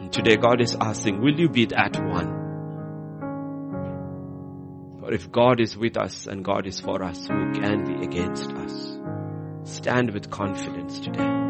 And 0.00 0.12
today 0.12 0.36
God 0.36 0.60
is 0.60 0.76
asking, 0.80 1.20
will 1.20 1.38
you 1.38 1.48
be 1.48 1.66
that 1.66 1.96
one? 1.96 2.34
For 5.00 5.12
if 5.12 5.30
God 5.30 5.60
is 5.60 5.76
with 5.76 5.96
us 5.96 6.26
and 6.26 6.44
God 6.44 6.66
is 6.66 6.80
for 6.80 7.02
us, 7.04 7.28
who 7.28 7.52
can 7.52 7.84
be 7.84 8.04
against 8.04 8.50
us? 8.50 8.98
Stand 9.62 10.12
with 10.12 10.30
confidence 10.30 10.98
today. 10.98 11.45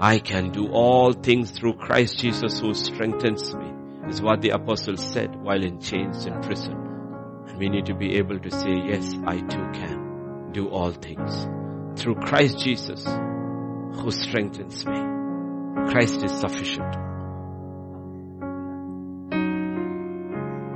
I 0.00 0.20
can 0.20 0.52
do 0.52 0.68
all 0.68 1.12
things 1.12 1.50
through 1.50 1.72
Christ 1.74 2.18
Jesus 2.18 2.60
who 2.60 2.72
strengthens 2.72 3.52
me 3.52 3.72
is 4.08 4.22
what 4.22 4.40
the 4.40 4.50
apostle 4.50 4.96
said 4.96 5.34
while 5.34 5.60
in 5.60 5.80
chains 5.80 6.24
in 6.24 6.40
prison. 6.40 6.74
And 7.48 7.58
we 7.58 7.68
need 7.68 7.86
to 7.86 7.94
be 7.94 8.16
able 8.16 8.38
to 8.38 8.50
say, 8.50 8.76
yes, 8.86 9.12
I 9.26 9.40
too 9.40 9.70
can 9.72 10.52
do 10.52 10.68
all 10.68 10.92
things 10.92 11.48
through 12.00 12.14
Christ 12.14 12.60
Jesus 12.60 13.04
who 13.04 14.12
strengthens 14.12 14.86
me. 14.86 15.00
Christ 15.90 16.22
is 16.22 16.30
sufficient. 16.30 16.92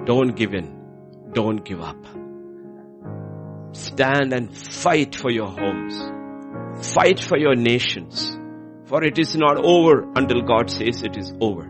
Don't 0.05 0.35
give 0.35 0.53
in. 0.53 1.31
Don't 1.33 1.65
give 1.65 1.81
up. 1.81 2.05
Stand 3.71 4.33
and 4.33 4.57
fight 4.57 5.15
for 5.15 5.31
your 5.31 5.49
homes. 5.49 6.89
Fight 6.93 7.21
for 7.21 7.39
your 7.39 7.55
nations. 7.55 8.37
For 8.93 9.03
it 9.03 9.19
is 9.19 9.35
not 9.35 9.57
over 9.57 10.07
until 10.17 10.43
God 10.43 10.71
says 10.71 11.03
it 11.03 11.17
is 11.17 11.33
over. 11.41 11.63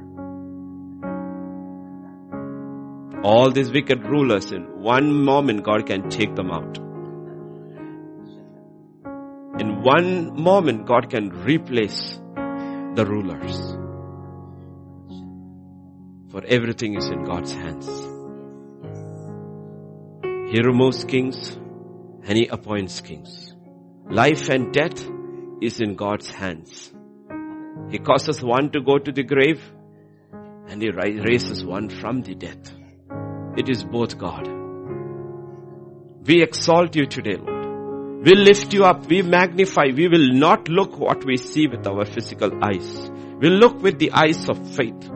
All 3.22 3.52
these 3.52 3.70
wicked 3.70 4.04
rulers 4.04 4.50
in 4.50 4.64
one 4.82 5.22
moment 5.24 5.62
God 5.62 5.86
can 5.86 6.10
take 6.10 6.34
them 6.34 6.50
out. 6.50 6.78
In 9.60 9.82
one 9.82 10.42
moment 10.42 10.84
God 10.86 11.10
can 11.10 11.28
replace 11.44 12.18
the 12.96 13.06
rulers. 13.08 13.56
For 16.32 16.44
everything 16.44 16.96
is 16.96 17.06
in 17.06 17.22
God's 17.22 17.52
hands. 17.52 17.86
He 20.50 20.60
removes 20.60 21.04
kings 21.04 21.52
and 21.52 22.36
He 22.36 22.48
appoints 22.48 23.00
kings. 23.00 23.54
Life 24.10 24.48
and 24.48 24.72
death 24.72 25.08
is 25.60 25.80
in 25.80 25.94
God's 25.94 26.28
hands. 26.28 26.92
He 27.90 27.98
causes 27.98 28.42
one 28.42 28.70
to 28.72 28.80
go 28.80 28.98
to 28.98 29.12
the 29.12 29.22
grave 29.22 29.60
and 30.68 30.80
He 30.80 30.90
raises 30.90 31.64
one 31.64 31.88
from 31.88 32.22
the 32.22 32.34
death. 32.34 32.72
It 33.56 33.68
is 33.68 33.84
both 33.84 34.18
God. 34.18 34.48
We 36.26 36.42
exalt 36.42 36.96
you 36.96 37.06
today, 37.06 37.36
Lord. 37.36 37.62
We 38.24 38.34
lift 38.36 38.72
you 38.72 38.84
up. 38.84 39.06
We 39.09 39.22
magnify. 39.22 39.86
We 39.94 40.06
will 40.06 40.32
not 40.32 40.68
look 40.68 40.96
what 40.96 41.24
we 41.24 41.36
see 41.36 41.66
with 41.66 41.86
our 41.86 42.04
physical 42.04 42.52
eyes. 42.64 43.10
We 43.40 43.50
look 43.50 43.82
with 43.82 43.98
the 43.98 44.12
eyes 44.12 44.48
of 44.48 44.76
faith. 44.76 45.10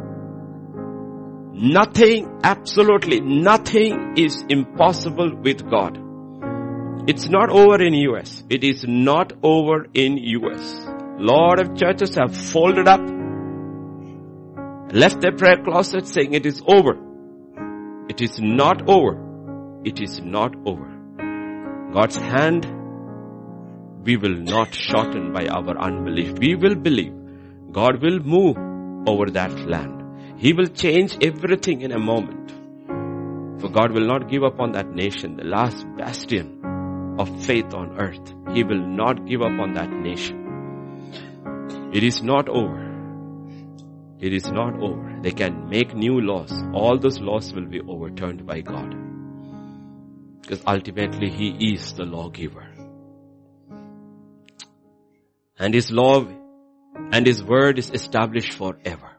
Nothing, 1.53 2.41
absolutely 2.43 3.21
nothing 3.21 4.15
is 4.17 4.45
impossible 4.49 5.37
with 5.37 5.71
God. 5.71 5.97
It's 7.09 7.29
not 7.29 7.49
over 7.51 7.81
in 7.81 7.95
US. 7.95 8.43
It 8.51 8.65
is 8.65 8.85
not 8.87 9.33
over 9.43 9.87
in 9.95 10.19
US. 10.19 10.96
Lot 11.19 11.61
of 11.61 11.77
churches 11.77 12.15
have 12.17 12.37
folded 12.37 12.87
up, 12.87 13.01
left 14.93 15.21
their 15.23 15.33
prayer 15.33 15.57
closet 15.65 16.07
saying 16.07 16.35
it 16.35 16.45
is 16.45 16.63
over. 16.67 16.97
It 18.09 18.21
is 18.21 18.39
not 18.39 18.89
over. 18.89 19.81
It 19.85 20.01
is 20.01 20.21
not 20.21 20.55
over. 20.67 20.87
God's 21.93 22.17
hand, 22.17 22.67
we 24.05 24.17
will 24.17 24.37
not 24.37 24.75
shorten 24.75 25.33
by 25.33 25.47
our 25.47 25.79
unbelief. 25.79 26.39
We 26.39 26.55
will 26.55 26.75
believe. 26.75 27.15
God 27.73 28.03
will 28.03 28.21
move 28.21 28.57
over 29.09 29.31
that 29.31 29.59
land. 29.67 30.39
He 30.39 30.53
will 30.53 30.67
change 30.67 31.17
everything 31.23 31.81
in 31.81 31.93
a 31.93 31.99
moment. 31.99 32.51
For 33.61 33.71
God 33.71 33.93
will 33.93 34.07
not 34.07 34.29
give 34.29 34.45
up 34.45 34.61
on 34.61 34.73
that 34.73 34.91
nation, 34.91 35.37
the 35.37 35.45
last 35.45 35.87
bastion 35.97 37.17
of 37.19 37.45
faith 37.45 37.73
on 37.73 37.99
earth. 37.99 38.35
He 38.53 38.65
will 38.65 38.87
not 38.87 39.27
give 39.27 39.41
up 39.41 39.59
on 39.59 39.73
that 39.75 39.91
nation. 39.91 40.46
It 41.97 42.03
is 42.03 42.23
not 42.23 42.51
over. 42.51 42.81
It 44.21 44.35
is 44.35 44.51
not 44.53 44.75
over. 44.83 45.19
They 45.23 45.31
can 45.31 45.71
make 45.71 45.95
new 45.95 46.21
laws. 46.21 46.53
All 46.75 46.99
those 46.99 47.21
laws 47.21 47.55
will 47.55 47.65
be 47.65 47.81
overturned 47.81 48.47
by 48.47 48.61
God. 48.61 48.95
Because 50.43 50.63
ultimately 50.67 51.31
He 51.31 51.73
is 51.73 51.95
the 51.95 52.05
lawgiver. 52.05 52.67
And 55.59 55.73
His 55.73 55.91
law 55.91 56.27
and 57.13 57.27
His 57.27 57.43
word 57.43 57.79
is 57.79 57.91
established 57.91 58.53
forever. 58.53 59.13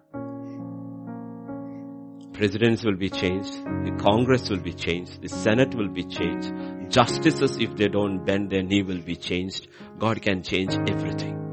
Presidents 2.33 2.85
will 2.85 2.97
be 2.97 3.09
changed. 3.09 3.53
The 3.85 3.97
Congress 3.99 4.51
will 4.51 4.61
be 4.61 4.73
changed. 4.73 5.23
The 5.23 5.29
Senate 5.29 5.73
will 5.73 5.89
be 5.89 6.03
changed. 6.03 6.53
Justices, 6.91 7.57
if 7.57 7.75
they 7.75 7.87
don't 7.87 8.23
bend 8.23 8.51
their 8.51 8.61
knee, 8.61 8.83
will 8.83 9.01
be 9.01 9.15
changed. 9.15 9.67
God 9.97 10.21
can 10.21 10.43
change 10.43 10.75
everything. 10.87 11.46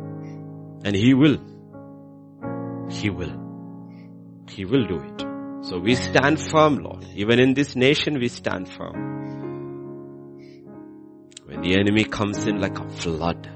And 0.85 0.95
He 0.95 1.15
will 1.15 1.39
he 2.91 3.11
will. 3.11 4.45
He 4.49 4.65
will 4.65 4.87
do 4.87 5.01
it. 5.01 5.21
So 5.67 5.79
we 5.79 5.95
stand 5.95 6.41
firm, 6.41 6.79
Lord. 6.79 7.05
Even 7.15 7.41
in 7.41 7.55
this 7.55 7.75
nation, 7.75 8.19
we 8.19 8.29
stand 8.29 8.69
firm. 8.69 9.13
When 11.47 11.63
the 11.63 11.79
enemy 11.79 12.05
comes 12.05 12.47
in 12.47 12.61
like 12.61 12.79
a 12.79 12.89
flood, 12.89 13.51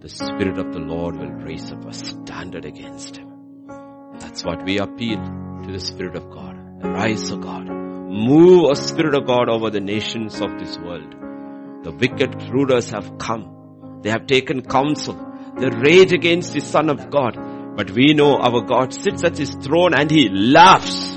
the 0.00 0.08
Spirit 0.08 0.58
of 0.58 0.72
the 0.72 0.80
Lord 0.80 1.16
will 1.16 1.30
raise 1.30 1.72
up 1.72 1.84
a 1.84 1.92
standard 1.92 2.64
against 2.64 3.16
him. 3.16 3.66
That's 4.18 4.44
what 4.44 4.64
we 4.64 4.78
appeal 4.78 5.22
to 5.64 5.72
the 5.72 5.80
Spirit 5.80 6.16
of 6.16 6.30
God. 6.30 6.56
Arise, 6.82 7.30
O 7.32 7.36
God. 7.36 7.66
Move, 7.68 8.64
O 8.64 8.74
Spirit 8.74 9.14
of 9.14 9.26
God, 9.26 9.48
over 9.48 9.70
the 9.70 9.80
nations 9.80 10.40
of 10.40 10.58
this 10.58 10.78
world. 10.78 11.14
The 11.82 11.92
wicked 11.92 12.50
rulers 12.50 12.90
have 12.90 13.18
come. 13.18 14.00
They 14.02 14.10
have 14.10 14.26
taken 14.26 14.62
counsel. 14.62 15.25
They 15.58 15.68
rage 15.70 16.12
against 16.12 16.52
the 16.52 16.60
Son 16.60 16.90
of 16.90 17.10
God. 17.10 17.36
But 17.76 17.90
we 17.90 18.14
know 18.14 18.36
our 18.36 18.62
God 18.62 18.94
sits 18.94 19.24
at 19.24 19.36
his 19.36 19.54
throne 19.54 19.94
and 19.94 20.10
he 20.10 20.28
laughs. 20.28 21.16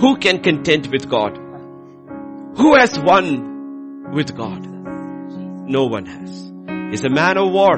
Who 0.00 0.16
can 0.18 0.42
contend 0.42 0.86
with 0.86 1.08
God? 1.08 1.36
Who 2.56 2.76
has 2.76 2.98
won 2.98 4.12
with 4.12 4.36
God? 4.36 4.64
No 5.68 5.86
one 5.86 6.06
has. 6.06 6.52
He's 6.90 7.04
a 7.04 7.10
man 7.10 7.38
of 7.38 7.52
war. 7.52 7.76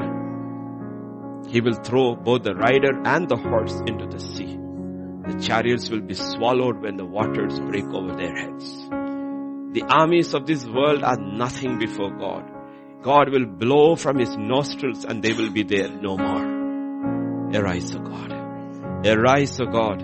He 1.49 1.61
will 1.61 1.73
throw 1.73 2.15
both 2.15 2.43
the 2.43 2.55
rider 2.55 3.01
and 3.03 3.27
the 3.27 3.35
horse 3.37 3.75
into 3.87 4.05
the 4.07 4.19
sea. 4.19 4.57
The 5.27 5.39
chariots 5.41 5.89
will 5.89 6.01
be 6.01 6.13
swallowed 6.13 6.81
when 6.81 6.97
the 6.97 7.05
waters 7.05 7.59
break 7.59 7.85
over 7.85 8.15
their 8.15 8.35
heads. 8.35 8.89
The 9.73 9.85
armies 9.87 10.33
of 10.33 10.45
this 10.45 10.65
world 10.65 11.03
are 11.03 11.17
nothing 11.17 11.79
before 11.79 12.11
God. 12.11 12.50
God 13.01 13.29
will 13.29 13.45
blow 13.45 13.95
from 13.95 14.19
his 14.19 14.37
nostrils 14.37 15.05
and 15.05 15.23
they 15.23 15.33
will 15.33 15.49
be 15.51 15.63
there 15.63 15.89
no 15.89 16.17
more. 16.17 16.61
Arise, 17.53 17.95
O 17.95 17.99
God. 17.99 18.31
Arise, 19.05 19.59
O 19.59 19.65
God. 19.65 20.03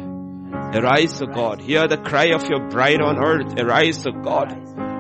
Arise, 0.76 1.22
O 1.22 1.28
God. 1.28 1.62
Hear 1.62 1.88
the 1.88 1.98
cry 1.98 2.30
of 2.34 2.44
your 2.50 2.70
bride 2.70 3.02
on 3.02 3.18
earth. 3.18 3.60
Arise, 3.60 4.06
O 4.08 4.12
God. 4.12 4.50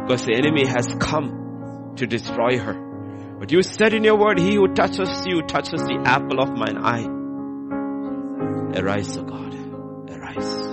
Because 0.04 0.26
the 0.26 0.36
enemy 0.36 0.68
has 0.68 0.88
come 1.00 1.94
to 1.98 2.06
destroy 2.06 2.60
her. 2.60 3.36
But 3.40 3.52
you 3.52 3.64
said 3.64 3.94
in 3.94 4.04
your 4.04 4.18
word, 4.18 4.40
he 4.40 4.56
who 4.56 4.74
touches 4.74 5.26
you 5.26 5.42
touches 5.42 5.82
the 5.82 6.02
apple 6.06 6.40
of 6.40 6.50
mine 6.50 6.78
eye. 6.78 7.08
Arise, 8.80 9.18
O 9.18 9.24
God. 9.24 9.56
Arise. 10.10 10.67